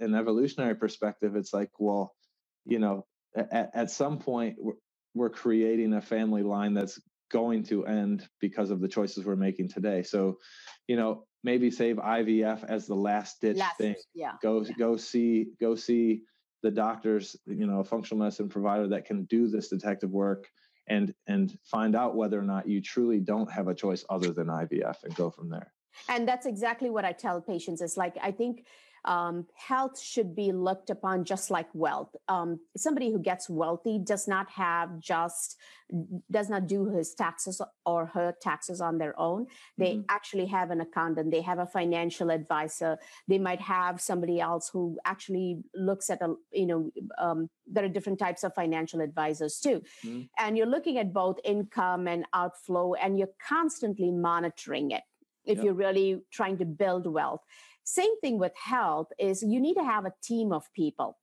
an 0.00 0.14
evolutionary 0.14 0.74
perspective, 0.74 1.36
it's 1.36 1.54
like, 1.54 1.70
well, 1.78 2.14
you 2.66 2.78
know, 2.78 3.06
at, 3.34 3.70
at 3.74 3.90
some 3.90 4.18
point 4.18 4.56
we're, 4.58 4.74
we're 5.14 5.30
creating 5.30 5.94
a 5.94 6.00
family 6.02 6.42
line 6.42 6.74
that's 6.74 7.00
going 7.30 7.62
to 7.64 7.86
end 7.86 8.28
because 8.40 8.70
of 8.70 8.80
the 8.80 8.88
choices 8.88 9.24
we're 9.24 9.36
making 9.36 9.68
today. 9.68 10.02
So, 10.02 10.38
you 10.86 10.96
know, 10.96 11.24
maybe 11.44 11.70
save 11.70 11.96
IVF 11.96 12.64
as 12.64 12.86
the 12.86 12.94
last 12.94 13.40
ditch 13.40 13.58
Last, 13.58 13.78
thing 13.78 13.96
yeah. 14.14 14.32
go 14.42 14.62
Yeah. 14.62 14.74
go 14.78 14.96
see 14.96 15.48
go 15.60 15.74
see 15.74 16.22
the 16.62 16.70
doctors 16.70 17.36
you 17.46 17.66
know 17.66 17.80
a 17.80 17.84
functional 17.84 18.18
medicine 18.22 18.48
provider 18.48 18.88
that 18.88 19.04
can 19.04 19.24
do 19.24 19.48
this 19.48 19.68
detective 19.68 20.10
work 20.10 20.48
and 20.88 21.14
and 21.26 21.56
find 21.64 21.94
out 21.94 22.16
whether 22.16 22.38
or 22.38 22.42
not 22.42 22.68
you 22.68 22.80
truly 22.82 23.20
don't 23.20 23.50
have 23.52 23.68
a 23.68 23.74
choice 23.74 24.04
other 24.10 24.32
than 24.32 24.48
ivf 24.48 24.96
and 25.04 25.14
go 25.14 25.30
from 25.30 25.48
there 25.48 25.72
And 26.08 26.26
that's 26.26 26.46
exactly 26.46 26.90
what 26.90 27.04
I 27.04 27.12
tell 27.12 27.40
patients. 27.40 27.80
It's 27.80 27.96
like, 27.96 28.16
I 28.22 28.30
think 28.30 28.66
um, 29.08 29.46
health 29.54 29.98
should 29.98 30.36
be 30.36 30.52
looked 30.52 30.90
upon 30.90 31.24
just 31.24 31.50
like 31.50 31.68
wealth. 31.72 32.14
Um, 32.28 32.60
somebody 32.76 33.10
who 33.10 33.18
gets 33.18 33.48
wealthy 33.48 33.98
does 33.98 34.28
not 34.28 34.50
have 34.50 35.00
just 35.00 35.56
does 36.30 36.50
not 36.50 36.66
do 36.66 36.84
his 36.90 37.14
taxes 37.14 37.62
or 37.86 38.04
her 38.04 38.34
taxes 38.42 38.82
on 38.82 38.98
their 38.98 39.18
own. 39.18 39.46
They 39.78 39.92
mm-hmm. 39.94 40.02
actually 40.10 40.44
have 40.46 40.70
an 40.70 40.82
accountant. 40.82 41.30
They 41.30 41.40
have 41.40 41.58
a 41.58 41.64
financial 41.64 42.30
advisor. 42.30 42.98
They 43.26 43.38
might 43.38 43.62
have 43.62 43.98
somebody 43.98 44.40
else 44.40 44.68
who 44.70 44.98
actually 45.06 45.62
looks 45.74 46.10
at 46.10 46.20
a 46.20 46.34
you 46.52 46.66
know 46.66 46.90
um, 47.16 47.48
there 47.66 47.86
are 47.86 47.88
different 47.88 48.18
types 48.18 48.44
of 48.44 48.54
financial 48.54 49.00
advisors 49.00 49.58
too, 49.58 49.80
mm-hmm. 50.04 50.24
and 50.38 50.58
you're 50.58 50.66
looking 50.66 50.98
at 50.98 51.14
both 51.14 51.38
income 51.44 52.06
and 52.06 52.26
outflow, 52.34 52.92
and 52.92 53.18
you're 53.18 53.36
constantly 53.48 54.10
monitoring 54.10 54.90
it 54.90 55.02
if 55.46 55.56
yep. 55.56 55.64
you're 55.64 55.74
really 55.86 56.20
trying 56.30 56.58
to 56.58 56.66
build 56.66 57.06
wealth 57.06 57.40
same 57.88 58.20
thing 58.20 58.38
with 58.38 58.52
health 58.54 59.08
is 59.18 59.42
you 59.42 59.60
need 59.60 59.74
to 59.74 59.84
have 59.84 60.04
a 60.04 60.12
team 60.22 60.52
of 60.52 60.70
people. 60.74 61.16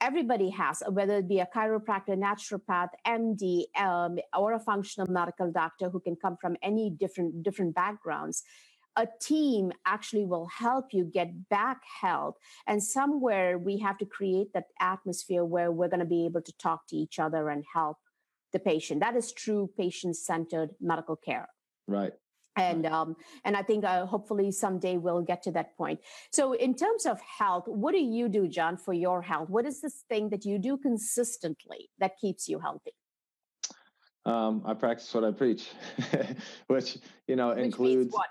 Everybody 0.00 0.48
has, 0.50 0.82
whether 0.88 1.18
it 1.18 1.28
be 1.28 1.40
a 1.40 1.48
chiropractor, 1.54 2.16
naturopath, 2.16 2.88
MD, 3.06 3.64
um, 3.78 4.18
or 4.36 4.54
a 4.54 4.58
functional 4.58 5.10
medical 5.10 5.50
doctor 5.52 5.90
who 5.90 6.00
can 6.00 6.16
come 6.16 6.36
from 6.40 6.56
any 6.62 6.88
different 6.90 7.42
different 7.42 7.74
backgrounds 7.74 8.42
a 8.98 9.06
team 9.20 9.72
actually 9.84 10.24
will 10.24 10.46
help 10.46 10.86
you 10.92 11.04
get 11.04 11.50
back 11.50 11.82
health. 12.00 12.36
And 12.66 12.82
somewhere 12.82 13.58
we 13.58 13.76
have 13.80 13.98
to 13.98 14.06
create 14.06 14.54
that 14.54 14.68
atmosphere 14.80 15.44
where 15.44 15.70
we're 15.70 15.88
going 15.88 16.00
to 16.00 16.06
be 16.06 16.24
able 16.24 16.40
to 16.40 16.52
talk 16.56 16.86
to 16.88 16.96
each 16.96 17.18
other 17.18 17.50
and 17.50 17.62
help 17.74 17.98
the 18.54 18.58
patient. 18.58 19.00
That 19.00 19.14
is 19.14 19.32
true 19.32 19.68
patient 19.76 20.16
centered 20.16 20.70
medical 20.80 21.14
care. 21.14 21.50
Right 21.86 22.14
and 22.56 22.86
um, 22.86 23.16
and 23.44 23.56
I 23.56 23.62
think 23.62 23.84
uh, 23.84 24.06
hopefully 24.06 24.50
someday 24.50 24.96
we'll 24.96 25.22
get 25.22 25.42
to 25.42 25.50
that 25.52 25.76
point. 25.76 26.00
So, 26.32 26.52
in 26.54 26.74
terms 26.74 27.06
of 27.06 27.20
health, 27.20 27.64
what 27.66 27.92
do 27.92 28.00
you 28.00 28.28
do, 28.28 28.48
John, 28.48 28.76
for 28.76 28.92
your 28.92 29.22
health? 29.22 29.50
What 29.50 29.66
is 29.66 29.80
this 29.80 30.04
thing 30.08 30.30
that 30.30 30.44
you 30.44 30.58
do 30.58 30.76
consistently 30.76 31.90
that 31.98 32.18
keeps 32.18 32.48
you 32.48 32.58
healthy? 32.58 32.92
Um, 34.24 34.62
I 34.64 34.74
practice 34.74 35.12
what 35.14 35.24
I 35.24 35.30
preach, 35.30 35.68
which 36.66 36.98
you 37.28 37.36
know 37.36 37.50
which 37.50 37.58
includes 37.58 38.12
what? 38.12 38.26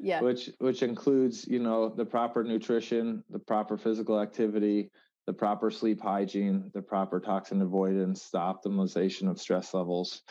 Yeah. 0.00 0.20
Which 0.20 0.50
which 0.58 0.82
includes 0.82 1.46
you 1.48 1.60
know 1.60 1.88
the 1.88 2.04
proper 2.04 2.44
nutrition, 2.44 3.24
the 3.30 3.38
proper 3.38 3.76
physical 3.76 4.20
activity, 4.20 4.90
the 5.26 5.32
proper 5.32 5.70
sleep 5.70 6.00
hygiene, 6.00 6.70
the 6.74 6.82
proper 6.82 7.20
toxin 7.20 7.62
avoidance, 7.62 8.28
the 8.30 8.38
optimization 8.38 9.30
of 9.30 9.40
stress 9.40 9.74
levels 9.74 10.22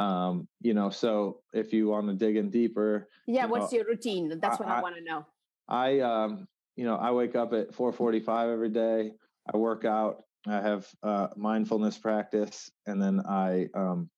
um, 0.00 0.48
you 0.62 0.72
know, 0.72 0.88
so 0.88 1.40
if 1.52 1.74
you 1.74 1.88
want 1.88 2.08
to 2.08 2.14
dig 2.14 2.36
in 2.36 2.48
deeper, 2.48 3.08
yeah, 3.26 3.44
you 3.44 3.50
what's 3.50 3.70
know, 3.70 3.78
your 3.78 3.86
routine? 3.86 4.32
That's 4.40 4.58
what 4.58 4.68
I, 4.68 4.78
I 4.78 4.80
want 4.80 4.96
to 4.96 5.02
know. 5.02 5.26
I, 5.68 6.00
um, 6.00 6.48
you 6.74 6.86
know, 6.86 6.96
I 6.96 7.10
wake 7.10 7.36
up 7.36 7.52
at 7.52 7.72
4:45 7.72 8.50
every 8.50 8.70
day. 8.70 9.12
I 9.52 9.56
work 9.58 9.84
out. 9.84 10.24
I 10.48 10.62
have 10.62 10.88
uh, 11.02 11.28
mindfulness 11.36 11.98
practice, 11.98 12.70
and 12.86 13.00
then 13.00 13.20
I, 13.28 13.68
um, 13.74 14.08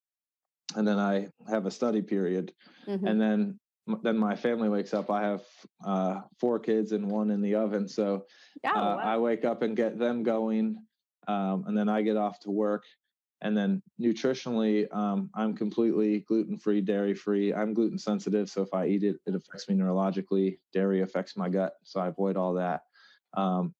and 0.77 0.87
then 0.87 1.01
I 1.01 1.27
have 1.49 1.67
a 1.67 1.71
study 1.71 2.01
period, 2.01 2.53
mm-hmm. 2.87 3.05
and 3.05 3.21
then 3.21 3.59
then 4.05 4.17
my 4.17 4.37
family 4.37 4.69
wakes 4.69 4.95
up. 4.95 5.11
I 5.11 5.23
have 5.23 5.43
uh, 5.85 6.21
four 6.39 6.61
kids 6.61 6.93
and 6.93 7.11
one 7.11 7.33
in 7.33 7.43
the 7.43 7.57
oven, 7.57 7.89
so 7.89 8.25
oh, 8.65 8.71
uh, 8.71 8.73
wow. 8.73 9.01
I 9.03 9.19
wake 9.19 9.45
up 9.45 9.63
and 9.63 9.77
get 9.77 9.99
them 9.99 10.23
going, 10.23 10.77
um, 11.27 11.65
and 11.67 11.77
then 11.77 11.89
I 11.89 12.03
get 12.03 12.17
off 12.17 12.39
to 12.41 12.53
work. 12.53 12.85
And 13.43 13.57
then 13.57 13.83
nutritionally, 14.01 14.93
um, 14.95 15.29
I'm 15.35 15.55
completely 15.55 16.21
gluten 16.21 16.59
free, 16.59 16.81
dairy 16.81 17.13
free. 17.13 17.53
I'm 17.53 17.75
gluten 17.75 17.99
sensitive, 17.99 18.49
so 18.49 18.63
if 18.63 18.73
I 18.73 18.87
eat 18.87 19.03
it, 19.03 19.17
it 19.27 19.35
affects 19.35 19.69
me 19.69 19.75
neurologically. 19.75 20.59
Dairy 20.73 21.03
affects 21.03 21.37
my 21.37 21.49
gut, 21.49 21.75
so 21.83 22.01
I 22.01 22.07
avoid 22.07 22.37
all 22.37 22.55
that. 22.55 22.83
Um, 23.35 23.75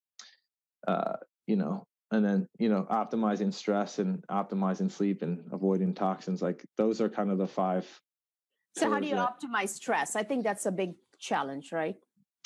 uh, 0.89 1.15
you 1.47 1.55
know, 1.55 1.87
and 2.11 2.25
then 2.25 2.49
you 2.59 2.69
know, 2.69 2.89
optimizing 2.91 3.55
stress 3.55 4.01
and 4.01 4.27
optimizing 4.27 4.91
sleep 4.91 5.23
and 5.23 5.45
avoiding 5.53 5.95
toxins. 5.95 6.43
Like 6.43 6.65
those 6.77 7.01
are 7.01 7.09
kind 7.09 7.31
of 7.31 7.39
the 7.39 7.47
five. 7.47 7.87
So 8.77 8.91
how 8.91 8.99
do 8.99 9.07
you 9.07 9.15
that, 9.15 9.37
optimize 9.41 9.69
stress? 9.69 10.17
I 10.17 10.25
think 10.25 10.43
that's 10.43 10.67
a 10.67 10.73
big 10.73 10.95
challenge, 11.21 11.71
right? 11.71 11.95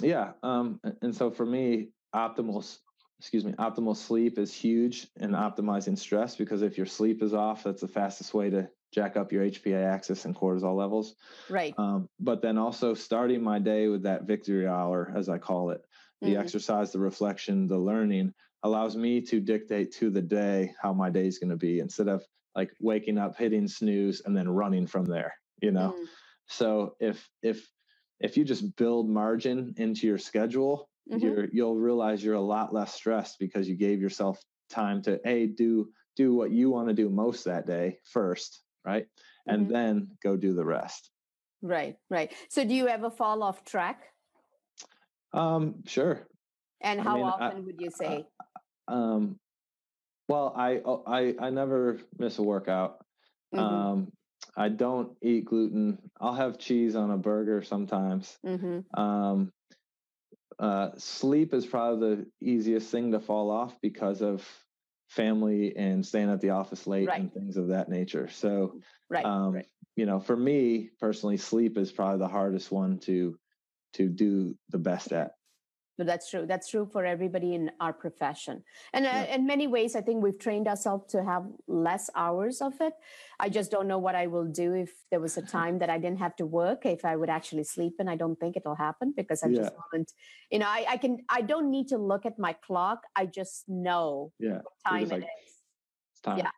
Yeah, 0.03 0.33
um, 0.43 0.81
and 1.01 1.15
so 1.15 1.31
for 1.31 1.47
me, 1.47 1.89
optimal 2.15 2.79
excuse 3.19 3.45
me, 3.45 3.53
optimal 3.53 3.97
sleep 3.97 4.39
is 4.39 4.53
huge 4.53 5.09
in 5.17 5.31
optimizing 5.31 5.99
stress 5.99 6.37
because 6.37 6.63
if 6.63 6.77
your 6.77 6.87
sleep 6.87 7.23
is 7.23 7.33
off, 7.33 7.65
that's 7.65 7.81
the 7.81 7.89
fastest 7.89 8.35
way 8.35 8.51
to 8.51 8.69
jack 8.93 9.17
up 9.17 9.33
your 9.33 9.45
HPA 9.45 9.85
axis 9.85 10.25
and 10.25 10.35
cortisol 10.35 10.77
levels. 10.77 11.15
Right. 11.49 11.75
Um, 11.79 12.09
but 12.21 12.43
then 12.43 12.59
also 12.59 12.95
starting 12.95 13.43
my 13.43 13.59
day 13.59 13.89
with 13.89 14.03
that 14.03 14.25
victory 14.25 14.67
hour, 14.67 15.13
as 15.17 15.29
I 15.29 15.39
call 15.39 15.71
it, 15.71 15.83
the 16.21 16.29
mm-hmm. 16.29 16.41
exercise, 16.41 16.93
the 16.93 16.99
reflection, 16.99 17.67
the 17.67 17.79
learning 17.79 18.33
allows 18.63 18.97
me 18.97 19.21
to 19.21 19.41
dictate 19.41 19.93
to 19.93 20.11
the 20.11 20.23
day 20.23 20.75
how 20.81 20.93
my 20.93 21.11
day 21.11 21.27
is 21.27 21.39
going 21.39 21.51
to 21.51 21.57
be 21.57 21.81
instead 21.81 22.09
of 22.09 22.25
like 22.55 22.71
waking 22.81 23.19
up, 23.19 23.37
hitting 23.37 23.69
snooze, 23.69 24.23
and 24.25 24.37
then 24.37 24.49
running 24.49 24.87
from 24.87 25.05
there. 25.05 25.35
You 25.61 25.73
know. 25.73 25.95
Mm. 25.99 26.07
So 26.49 26.97
if 27.01 27.29
if 27.43 27.69
if 28.21 28.37
you 28.37 28.45
just 28.45 28.77
build 28.77 29.11
margin 29.11 29.75
into 29.77 30.07
your 30.07 30.19
schedule 30.19 30.89
mm-hmm. 31.11 31.19
you're 31.19 31.47
you'll 31.53 31.77
realize 31.77 32.23
you're 32.23 32.35
a 32.35 32.41
lot 32.41 32.75
less 32.75 32.95
stressed 32.95 33.39
because 33.39 33.69
you 33.69 33.77
gave 33.77 34.01
yourself 34.01 34.41
time 34.71 35.03
to 35.03 35.21
a 35.29 35.47
do 35.47 35.89
do 36.17 36.35
what 36.35 36.51
you 36.51 36.71
want 36.71 36.89
to 36.89 36.95
do 36.95 37.09
most 37.09 37.45
that 37.45 37.67
day 37.67 37.99
first 38.05 38.63
right? 38.87 39.07
And 39.47 39.65
mm-hmm. 39.65 39.73
then 39.73 40.09
go 40.23 40.37
do 40.37 40.55
the 40.55 40.65
rest. 40.65 41.11
Right 41.61 41.97
right. 42.09 42.33
So 42.49 42.65
do 42.65 42.73
you 42.73 42.89
ever 42.89 43.11
fall 43.11 43.43
off 43.43 43.65
track? 43.65 44.05
Um 45.33 45.83
sure. 45.87 46.27
And 46.81 47.01
how 47.01 47.15
I 47.15 47.17
mean, 47.17 47.25
often 47.27 47.57
I, 47.57 47.61
would 47.61 47.81
you 47.81 47.91
say? 47.91 48.25
Um 48.89 49.39
well 50.29 50.55
i 50.57 50.81
oh, 50.85 51.03
i 51.07 51.35
i 51.41 51.51
never 51.51 52.01
miss 52.19 52.39
a 52.39 52.43
workout. 52.43 53.05
Mm-hmm. 53.55 53.59
um 53.59 54.13
i 54.57 54.69
don't 54.69 55.17
eat 55.23 55.47
gluten. 55.47 55.99
I'll 56.21 56.35
have 56.35 56.59
cheese 56.59 56.95
on 56.95 57.11
a 57.11 57.19
burger 57.19 57.63
sometimes. 57.63 58.37
Mm-hmm. 58.47 59.01
um 59.01 59.53
uh, 60.59 60.91
sleep 60.97 61.53
is 61.53 61.67
probably 61.67 62.17
the 62.17 62.27
easiest 62.41 62.91
thing 62.91 63.13
to 63.13 63.21
fall 63.21 63.51
off 63.51 63.79
because 63.81 64.23
of 64.23 64.47
family 65.09 65.77
and 65.77 66.05
staying 66.05 66.31
at 66.31 66.41
the 66.41 66.51
office 66.51 66.87
late 66.87 67.09
right. 67.09 67.21
and 67.21 67.33
things 67.33 67.57
of 67.57 67.69
that 67.69 67.89
nature. 67.89 68.29
So, 68.29 68.81
right, 69.09 69.25
um, 69.25 69.53
right. 69.53 69.67
you 69.97 70.07
know, 70.07 70.19
for 70.19 70.37
me 70.37 70.91
personally, 70.99 71.37
sleep 71.37 71.79
is 71.79 71.93
probably 71.93 72.19
the 72.19 72.29
hardest 72.29 72.71
one 72.71 72.99
to 73.01 73.39
to 73.95 74.09
do 74.09 74.57
the 74.71 74.79
best 74.79 75.13
at. 75.13 75.36
No, 75.99 76.05
that's 76.05 76.31
true. 76.31 76.45
That's 76.47 76.69
true 76.69 76.87
for 76.93 77.07
everybody 77.07 77.55
in 77.55 77.71
our 77.81 77.93
profession. 77.93 78.63
And 78.93 79.07
uh, 79.07 79.09
yeah. 79.09 79.21
uh, 79.23 79.35
in 79.35 79.47
many 79.47 79.67
ways, 79.67 79.97
I 79.97 80.03
think 80.03 80.23
we've 80.23 80.39
trained 80.39 80.69
ourselves 80.69 81.11
to 81.13 81.25
have 81.25 81.47
less 81.67 82.11
hours 82.15 82.61
of 82.61 82.75
it. 82.81 82.93
I 83.41 83.49
just 83.49 83.71
don't 83.71 83.89
know 83.89 83.99
what 83.99 84.15
I 84.15 84.27
will 84.27 84.45
do 84.45 84.75
if 84.75 84.91
there 85.11 85.21
was 85.21 85.39
a 85.39 85.43
time 85.59 85.79
that 85.79 85.89
I 85.89 85.99
didn't 85.99 86.19
have 86.19 86.37
to 86.37 86.47
work, 86.47 86.85
if 86.85 87.05
I 87.05 87.17
would 87.17 87.31
actually 87.31 87.65
sleep. 87.65 87.95
And 87.99 88.11
I 88.11 88.17
don't 88.17 88.37
think 88.37 88.57
it'll 88.57 88.75
happen 88.75 89.15
because 89.17 89.43
I 89.43 89.49
yeah. 89.49 89.63
just 89.63 89.75
want, 89.93 90.13
you 90.51 90.59
know, 90.59 90.67
I, 90.69 90.85
I, 90.91 90.97
can, 90.99 91.19
I 91.31 91.41
don't 91.41 91.71
need 91.71 91.89
to 91.89 91.99
look 91.99 92.27
at 92.27 92.39
my 92.39 92.53
clock. 92.53 93.05
I 93.15 93.25
just 93.25 93.65
know 93.67 94.33
yeah. 94.39 94.61
what 94.63 94.75
time 94.87 95.09
like, 95.09 95.23
it 95.23 95.25
is. 95.25 95.53
It's 96.13 96.21
time. 96.21 96.39
Yeah, 96.39 96.51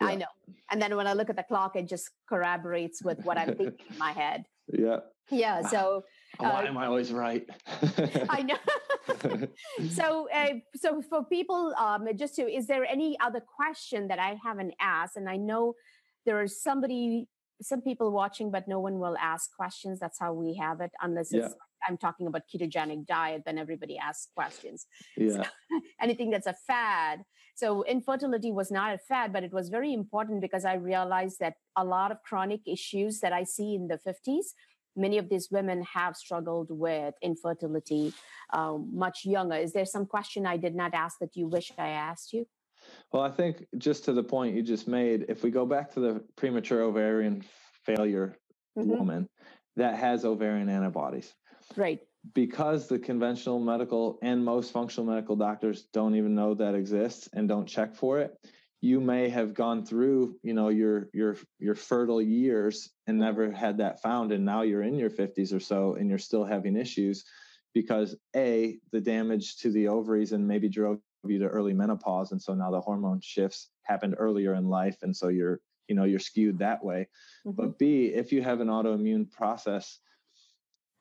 yeah, 0.00 0.06
I 0.08 0.14
know. 0.16 0.26
And 0.72 0.82
then 0.82 0.96
when 0.96 1.06
I 1.06 1.12
look 1.12 1.30
at 1.30 1.36
the 1.36 1.44
clock, 1.44 1.76
it 1.76 1.88
just 1.88 2.10
corroborates 2.28 3.02
with 3.04 3.24
what 3.24 3.38
I'm 3.38 3.54
thinking 3.54 3.86
in 3.88 3.98
my 3.98 4.12
head. 4.22 4.46
Yeah. 4.72 4.98
Yeah. 5.30 5.62
So 5.62 6.04
why 6.38 6.64
uh, 6.64 6.68
am 6.68 6.78
I 6.78 6.86
always 6.86 7.12
right? 7.12 7.48
I 8.28 8.42
know. 8.42 9.48
so, 9.90 10.28
uh, 10.30 10.54
so 10.76 11.02
for 11.02 11.24
people, 11.24 11.74
um, 11.78 12.06
just 12.16 12.36
to, 12.36 12.42
is 12.42 12.66
there 12.66 12.84
any 12.84 13.18
other 13.20 13.40
question 13.40 14.08
that 14.08 14.18
I 14.18 14.38
haven't 14.42 14.74
asked? 14.80 15.16
And 15.16 15.28
I 15.28 15.36
know 15.36 15.74
there 16.26 16.42
is 16.42 16.62
somebody, 16.62 17.28
some 17.60 17.82
people 17.82 18.12
watching, 18.12 18.50
but 18.50 18.68
no 18.68 18.78
one 18.78 18.98
will 18.98 19.16
ask 19.20 19.50
questions. 19.56 19.98
That's 19.98 20.18
how 20.18 20.32
we 20.32 20.54
have 20.54 20.80
it, 20.80 20.92
unless 21.00 21.32
yeah. 21.32 21.48
I'm 21.86 21.96
talking 21.96 22.26
about 22.26 22.42
ketogenic 22.52 23.06
diet, 23.06 23.42
then 23.44 23.58
everybody 23.58 23.98
asks 23.98 24.28
questions. 24.34 24.86
Yeah. 25.16 25.42
So, 25.42 25.42
anything 26.00 26.30
that's 26.30 26.46
a 26.46 26.56
fad. 26.66 27.22
So 27.56 27.84
infertility 27.84 28.52
was 28.52 28.70
not 28.70 28.94
a 28.94 28.98
fad, 28.98 29.34
but 29.34 29.44
it 29.44 29.52
was 29.52 29.68
very 29.68 29.92
important 29.92 30.40
because 30.40 30.64
I 30.64 30.74
realized 30.74 31.40
that 31.40 31.54
a 31.76 31.84
lot 31.84 32.10
of 32.10 32.22
chronic 32.22 32.60
issues 32.66 33.20
that 33.20 33.34
I 33.34 33.44
see 33.44 33.74
in 33.74 33.86
the 33.88 33.98
50s 33.98 34.46
many 35.00 35.18
of 35.18 35.28
these 35.28 35.50
women 35.50 35.82
have 35.82 36.16
struggled 36.16 36.68
with 36.70 37.14
infertility 37.22 38.12
um, 38.52 38.88
much 38.92 39.24
younger. 39.24 39.56
Is 39.56 39.72
there 39.72 39.86
some 39.86 40.06
question 40.06 40.46
I 40.46 40.56
did 40.56 40.74
not 40.74 40.94
ask 40.94 41.18
that 41.20 41.36
you 41.36 41.48
wish 41.48 41.72
I 41.78 41.88
asked 41.88 42.32
you? 42.32 42.46
Well, 43.12 43.22
I 43.22 43.30
think 43.30 43.66
just 43.78 44.04
to 44.04 44.12
the 44.12 44.22
point 44.22 44.54
you 44.54 44.62
just 44.62 44.88
made, 44.88 45.26
if 45.28 45.42
we 45.42 45.50
go 45.50 45.66
back 45.66 45.92
to 45.94 46.00
the 46.00 46.24
premature 46.36 46.82
ovarian 46.82 47.44
failure 47.84 48.36
mm-hmm. 48.78 48.90
woman 48.90 49.28
that 49.76 49.96
has 49.96 50.24
ovarian 50.24 50.68
antibodies. 50.68 51.32
Right. 51.76 52.00
Because 52.34 52.86
the 52.86 52.98
conventional 52.98 53.58
medical 53.58 54.18
and 54.22 54.44
most 54.44 54.72
functional 54.72 55.06
medical 55.06 55.36
doctors 55.36 55.86
don't 55.92 56.14
even 56.14 56.34
know 56.34 56.54
that 56.54 56.74
exists 56.74 57.28
and 57.32 57.48
don't 57.48 57.66
check 57.66 57.94
for 57.94 58.18
it, 58.18 58.36
you 58.80 59.00
may 59.00 59.28
have 59.28 59.54
gone 59.54 59.84
through 59.84 60.36
you 60.42 60.54
know 60.54 60.68
your 60.68 61.08
your 61.12 61.36
your 61.58 61.74
fertile 61.74 62.22
years 62.22 62.90
and 63.06 63.18
never 63.18 63.50
had 63.50 63.78
that 63.78 64.00
found 64.00 64.32
and 64.32 64.44
now 64.44 64.62
you're 64.62 64.82
in 64.82 64.96
your 64.96 65.10
50s 65.10 65.54
or 65.54 65.60
so 65.60 65.94
and 65.94 66.08
you're 66.08 66.18
still 66.18 66.44
having 66.44 66.76
issues 66.76 67.24
because 67.74 68.16
a 68.34 68.78
the 68.92 69.00
damage 69.00 69.56
to 69.58 69.70
the 69.70 69.88
ovaries 69.88 70.32
and 70.32 70.46
maybe 70.46 70.68
drove 70.68 70.98
you 71.26 71.38
to 71.38 71.46
early 71.46 71.74
menopause 71.74 72.32
and 72.32 72.40
so 72.40 72.54
now 72.54 72.70
the 72.70 72.80
hormone 72.80 73.20
shifts 73.20 73.68
happened 73.82 74.14
earlier 74.18 74.54
in 74.54 74.68
life 74.68 74.96
and 75.02 75.14
so 75.14 75.28
you're 75.28 75.60
you 75.88 75.94
know 75.94 76.04
you're 76.04 76.18
skewed 76.18 76.58
that 76.58 76.82
way. 76.82 77.06
Mm-hmm. 77.46 77.56
but 77.56 77.78
b 77.78 78.06
if 78.06 78.32
you 78.32 78.42
have 78.42 78.60
an 78.60 78.68
autoimmune 78.68 79.30
process 79.30 79.98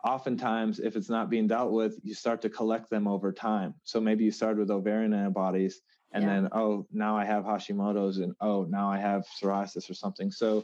oftentimes 0.03 0.79
if 0.79 0.95
it's 0.95 1.09
not 1.09 1.29
being 1.29 1.47
dealt 1.47 1.71
with 1.71 1.97
you 2.03 2.13
start 2.13 2.41
to 2.41 2.49
collect 2.49 2.89
them 2.89 3.07
over 3.07 3.31
time. 3.31 3.73
So 3.83 3.99
maybe 4.01 4.23
you 4.23 4.31
start 4.31 4.57
with 4.57 4.71
ovarian 4.71 5.13
antibodies 5.13 5.81
and 6.11 6.23
yeah. 6.23 6.29
then 6.29 6.49
oh 6.51 6.85
now 6.91 7.17
i 7.17 7.25
have 7.25 7.43
hashimoto's 7.43 8.17
and 8.17 8.33
oh 8.41 8.65
now 8.69 8.91
i 8.91 8.97
have 8.97 9.25
psoriasis 9.41 9.89
or 9.89 9.93
something 9.93 10.31
so 10.31 10.63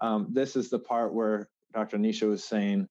um, 0.00 0.26
this 0.30 0.56
is 0.56 0.70
the 0.70 0.78
part 0.78 1.14
where 1.14 1.48
dr 1.72 1.96
nisha 1.96 2.28
was 2.28 2.44
saying 2.44 2.88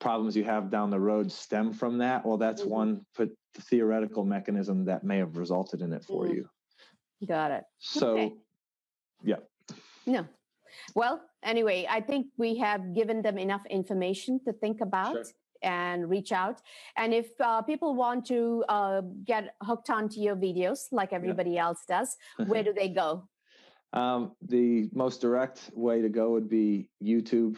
problems 0.00 0.36
you 0.36 0.44
have 0.44 0.70
down 0.70 0.90
the 0.90 1.00
road 1.00 1.30
stem 1.30 1.72
from 1.72 1.98
that 1.98 2.24
well 2.24 2.36
that's 2.36 2.62
mm-hmm. 2.62 2.70
one 2.70 3.06
put 3.14 3.30
theoretical 3.54 4.24
mechanism 4.24 4.84
that 4.84 5.04
may 5.04 5.18
have 5.18 5.36
resulted 5.36 5.80
in 5.80 5.92
it 5.92 6.04
for 6.04 6.24
mm-hmm. 6.24 6.34
you 7.20 7.26
got 7.26 7.50
it 7.50 7.64
so 7.78 8.10
okay. 8.10 8.32
yeah 9.22 9.36
no 10.06 10.26
well 10.94 11.22
anyway 11.42 11.86
i 11.88 12.00
think 12.00 12.26
we 12.36 12.56
have 12.56 12.94
given 12.94 13.22
them 13.22 13.38
enough 13.38 13.64
information 13.70 14.40
to 14.44 14.52
think 14.52 14.80
about 14.80 15.14
sure 15.14 15.24
and 15.64 16.08
reach 16.08 16.32
out. 16.32 16.60
And 16.96 17.12
if 17.12 17.28
uh, 17.40 17.62
people 17.62 17.94
want 17.94 18.26
to 18.26 18.64
uh, 18.68 19.02
get 19.24 19.54
hooked 19.62 19.90
onto 19.90 20.20
your 20.20 20.36
videos 20.36 20.80
like 20.92 21.12
everybody 21.12 21.52
yeah. 21.52 21.64
else 21.64 21.80
does, 21.88 22.16
where 22.46 22.62
do 22.62 22.72
they 22.72 22.88
go? 22.88 23.28
Um, 23.92 24.32
the 24.42 24.88
most 24.92 25.20
direct 25.20 25.70
way 25.74 26.02
to 26.02 26.08
go 26.08 26.30
would 26.30 26.48
be 26.48 26.90
youtube.com 27.02 27.56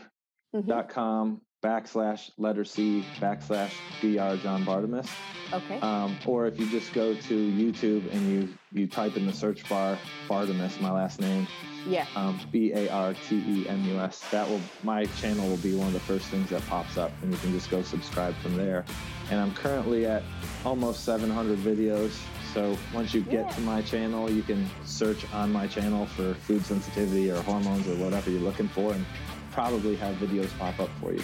mm-hmm 0.55 1.35
backslash 1.66 2.30
letter 2.38 2.64
C 2.64 3.05
backslash 3.18 3.72
Dr. 4.01 4.36
John 4.40 4.64
Bartemus. 4.64 5.09
Okay. 5.52 5.80
Um, 5.80 6.16
or 6.24 6.47
if 6.47 6.60
you 6.60 6.68
just 6.70 6.93
go 6.93 7.14
to 7.14 7.52
YouTube 7.52 8.12
and 8.12 8.30
you 8.30 8.48
you 8.72 8.86
type 8.86 9.16
in 9.16 9.26
the 9.26 9.32
search 9.32 9.68
bar 9.68 9.98
Bartemus, 10.28 10.80
my 10.80 10.93
last 10.93 11.20
name. 11.20 11.48
Yeah. 11.88 12.06
Um, 12.14 12.38
B 12.52 12.72
A 12.72 12.88
R 12.88 13.14
T 13.14 13.43
E 13.48 13.68
M 13.68 13.84
U 13.84 13.98
S. 13.98 14.20
That 14.30 14.48
will 14.48 14.60
my 14.84 15.06
channel 15.20 15.48
will 15.48 15.56
be 15.59 15.74
one 15.74 15.88
of 15.88 15.93
the 15.93 16.01
first 16.01 16.26
things 16.26 16.51
that 16.51 16.64
pops 16.66 16.97
up, 16.97 17.10
and 17.22 17.32
you 17.32 17.38
can 17.38 17.52
just 17.52 17.68
go 17.68 17.82
subscribe 17.82 18.34
from 18.36 18.56
there. 18.56 18.84
And 19.30 19.40
I'm 19.40 19.52
currently 19.55 20.06
at 20.06 20.22
almost 20.64 21.05
700 21.05 21.59
videos. 21.59 22.16
So 22.55 22.76
once 22.94 23.12
you 23.12 23.22
get 23.22 23.47
yeah. 23.47 23.52
to 23.52 23.60
my 23.62 23.82
channel, 23.82 24.30
you 24.30 24.43
can 24.43 24.68
search 24.84 25.30
on 25.32 25.52
my 25.52 25.66
channel 25.66 26.06
for 26.06 26.34
food 26.34 26.64
sensitivity 26.64 27.30
or 27.30 27.43
hormones 27.43 27.86
or 27.88 27.97
whatever 27.97 28.30
you're 28.30 28.40
looking 28.40 28.68
for, 28.68 28.93
and 28.93 29.05
probably 29.51 29.97
have 29.97 30.14
videos 30.16 30.56
pop 30.59 30.78
up 30.80 30.90
for 31.01 31.12
you. 31.12 31.22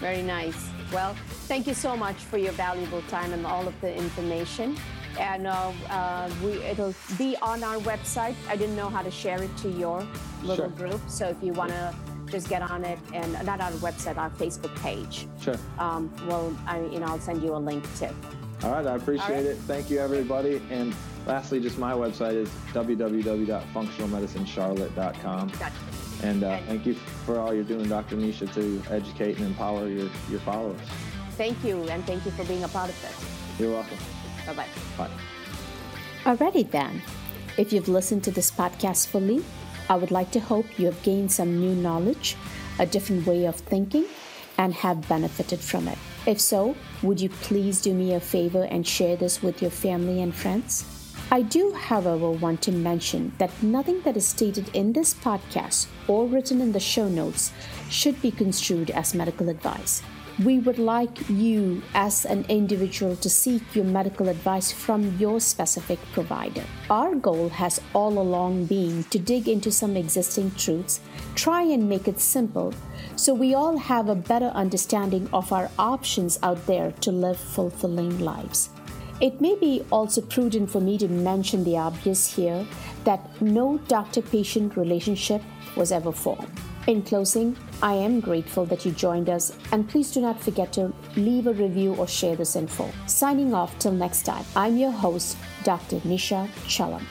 Very 0.00 0.22
nice. 0.22 0.68
Well, 0.92 1.14
thank 1.48 1.66
you 1.66 1.74
so 1.74 1.96
much 1.96 2.16
for 2.16 2.38
your 2.38 2.52
valuable 2.52 3.02
time 3.02 3.32
and 3.32 3.46
all 3.46 3.66
of 3.66 3.78
the 3.80 3.94
information. 3.94 4.76
And 5.18 5.46
uh, 5.46 5.72
uh, 5.88 6.30
we, 6.42 6.52
it'll 6.64 6.94
be 7.16 7.36
on 7.40 7.62
our 7.62 7.76
website. 7.76 8.34
I 8.48 8.56
didn't 8.56 8.74
know 8.76 8.88
how 8.88 9.02
to 9.02 9.10
share 9.10 9.42
it 9.42 9.56
to 9.58 9.70
your 9.70 10.06
little 10.42 10.68
sure. 10.68 10.76
group. 10.76 11.00
So 11.08 11.28
if 11.28 11.36
you 11.42 11.52
want 11.52 11.70
to 11.70 11.94
just 12.26 12.48
get 12.48 12.62
on 12.62 12.84
it 12.84 12.98
and 13.12 13.32
not 13.44 13.60
our 13.60 13.70
website, 13.72 14.16
our 14.16 14.30
Facebook 14.30 14.74
page. 14.80 15.26
Sure. 15.40 15.56
Um, 15.78 16.10
well, 16.26 16.56
I, 16.66 16.80
you 16.80 16.98
know, 16.98 17.06
I'll 17.06 17.20
send 17.20 17.42
you 17.42 17.54
a 17.54 17.58
link 17.58 17.84
too. 17.96 18.08
All 18.62 18.72
right, 18.72 18.86
I 18.86 18.96
appreciate 18.96 19.28
right. 19.28 19.44
it. 19.44 19.58
Thank 19.58 19.90
you, 19.90 20.00
everybody. 20.00 20.62
And 20.70 20.94
lastly, 21.26 21.60
just 21.60 21.76
my 21.78 21.92
website 21.92 22.34
is 22.34 22.48
www.functionalmedicinecharlotte.com. 22.72 25.48
Gotcha. 25.48 25.72
And 26.24 26.42
uh, 26.42 26.58
thank 26.66 26.86
you 26.86 26.94
for 27.26 27.38
all 27.38 27.52
you're 27.52 27.64
doing, 27.64 27.86
Dr. 27.86 28.16
Nisha, 28.16 28.50
to 28.54 28.82
educate 28.90 29.36
and 29.36 29.46
empower 29.46 29.88
your, 29.88 30.08
your 30.30 30.40
followers. 30.40 30.80
Thank 31.32 31.62
you, 31.62 31.82
and 31.90 32.02
thank 32.06 32.24
you 32.24 32.30
for 32.30 32.44
being 32.44 32.64
a 32.64 32.68
part 32.68 32.88
of 32.88 32.98
this. 33.02 33.60
You're 33.60 33.72
welcome. 33.72 33.98
Bye-bye. 34.46 34.66
Bye. 34.96 35.10
Alrighty 36.24 36.70
then. 36.70 37.02
If 37.58 37.74
you've 37.74 37.88
listened 37.88 38.24
to 38.24 38.30
this 38.30 38.50
podcast 38.50 39.08
fully, 39.08 39.44
I 39.90 39.96
would 39.96 40.10
like 40.10 40.30
to 40.30 40.40
hope 40.40 40.78
you 40.78 40.86
have 40.86 41.02
gained 41.02 41.30
some 41.30 41.60
new 41.60 41.74
knowledge, 41.74 42.36
a 42.78 42.86
different 42.86 43.26
way 43.26 43.44
of 43.44 43.56
thinking, 43.56 44.06
and 44.56 44.72
have 44.72 45.06
benefited 45.06 45.60
from 45.60 45.88
it. 45.88 45.98
If 46.26 46.40
so, 46.40 46.74
would 47.02 47.20
you 47.20 47.28
please 47.28 47.82
do 47.82 47.92
me 47.92 48.14
a 48.14 48.20
favor 48.20 48.62
and 48.70 48.86
share 48.86 49.16
this 49.16 49.42
with 49.42 49.60
your 49.60 49.70
family 49.70 50.22
and 50.22 50.34
friends? 50.34 50.93
I 51.30 51.42
do, 51.42 51.72
however, 51.72 52.30
want 52.30 52.62
to 52.62 52.72
mention 52.72 53.32
that 53.38 53.62
nothing 53.62 54.02
that 54.02 54.16
is 54.16 54.26
stated 54.26 54.68
in 54.74 54.92
this 54.92 55.14
podcast 55.14 55.86
or 56.06 56.26
written 56.26 56.60
in 56.60 56.72
the 56.72 56.80
show 56.80 57.08
notes 57.08 57.52
should 57.90 58.20
be 58.22 58.30
construed 58.30 58.90
as 58.90 59.14
medical 59.14 59.48
advice. 59.48 60.02
We 60.42 60.58
would 60.58 60.78
like 60.78 61.28
you, 61.30 61.82
as 61.94 62.24
an 62.24 62.44
individual, 62.48 63.14
to 63.16 63.30
seek 63.30 63.62
your 63.74 63.84
medical 63.84 64.28
advice 64.28 64.72
from 64.72 65.16
your 65.16 65.38
specific 65.38 66.00
provider. 66.12 66.64
Our 66.90 67.14
goal 67.14 67.48
has 67.50 67.80
all 67.94 68.18
along 68.18 68.66
been 68.66 69.04
to 69.04 69.18
dig 69.18 69.48
into 69.48 69.70
some 69.70 69.96
existing 69.96 70.50
truths, 70.56 71.00
try 71.36 71.62
and 71.62 71.88
make 71.88 72.08
it 72.08 72.20
simple, 72.20 72.74
so 73.14 73.32
we 73.32 73.54
all 73.54 73.78
have 73.78 74.08
a 74.08 74.16
better 74.16 74.48
understanding 74.48 75.28
of 75.32 75.52
our 75.52 75.70
options 75.78 76.38
out 76.42 76.66
there 76.66 76.90
to 77.02 77.12
live 77.12 77.38
fulfilling 77.38 78.18
lives. 78.18 78.70
It 79.20 79.40
may 79.40 79.54
be 79.54 79.84
also 79.90 80.20
prudent 80.20 80.70
for 80.70 80.80
me 80.80 80.98
to 80.98 81.08
mention 81.08 81.62
the 81.62 81.78
obvious 81.78 82.34
here 82.34 82.66
that 83.04 83.40
no 83.40 83.78
doctor 83.86 84.20
patient 84.22 84.76
relationship 84.76 85.40
was 85.76 85.92
ever 85.92 86.10
formed. 86.10 86.48
In 86.86 87.00
closing, 87.02 87.56
I 87.82 87.94
am 87.94 88.20
grateful 88.20 88.66
that 88.66 88.84
you 88.84 88.92
joined 88.92 89.30
us, 89.30 89.56
and 89.72 89.88
please 89.88 90.10
do 90.10 90.20
not 90.20 90.40
forget 90.40 90.72
to 90.74 90.92
leave 91.16 91.46
a 91.46 91.54
review 91.54 91.94
or 91.94 92.06
share 92.06 92.36
this 92.36 92.56
info. 92.56 92.90
Signing 93.06 93.54
off 93.54 93.78
till 93.78 93.92
next 93.92 94.24
time, 94.24 94.44
I'm 94.54 94.76
your 94.76 94.90
host, 94.90 95.38
Dr. 95.62 96.00
Nisha 96.00 96.48
Chellam. 96.66 97.02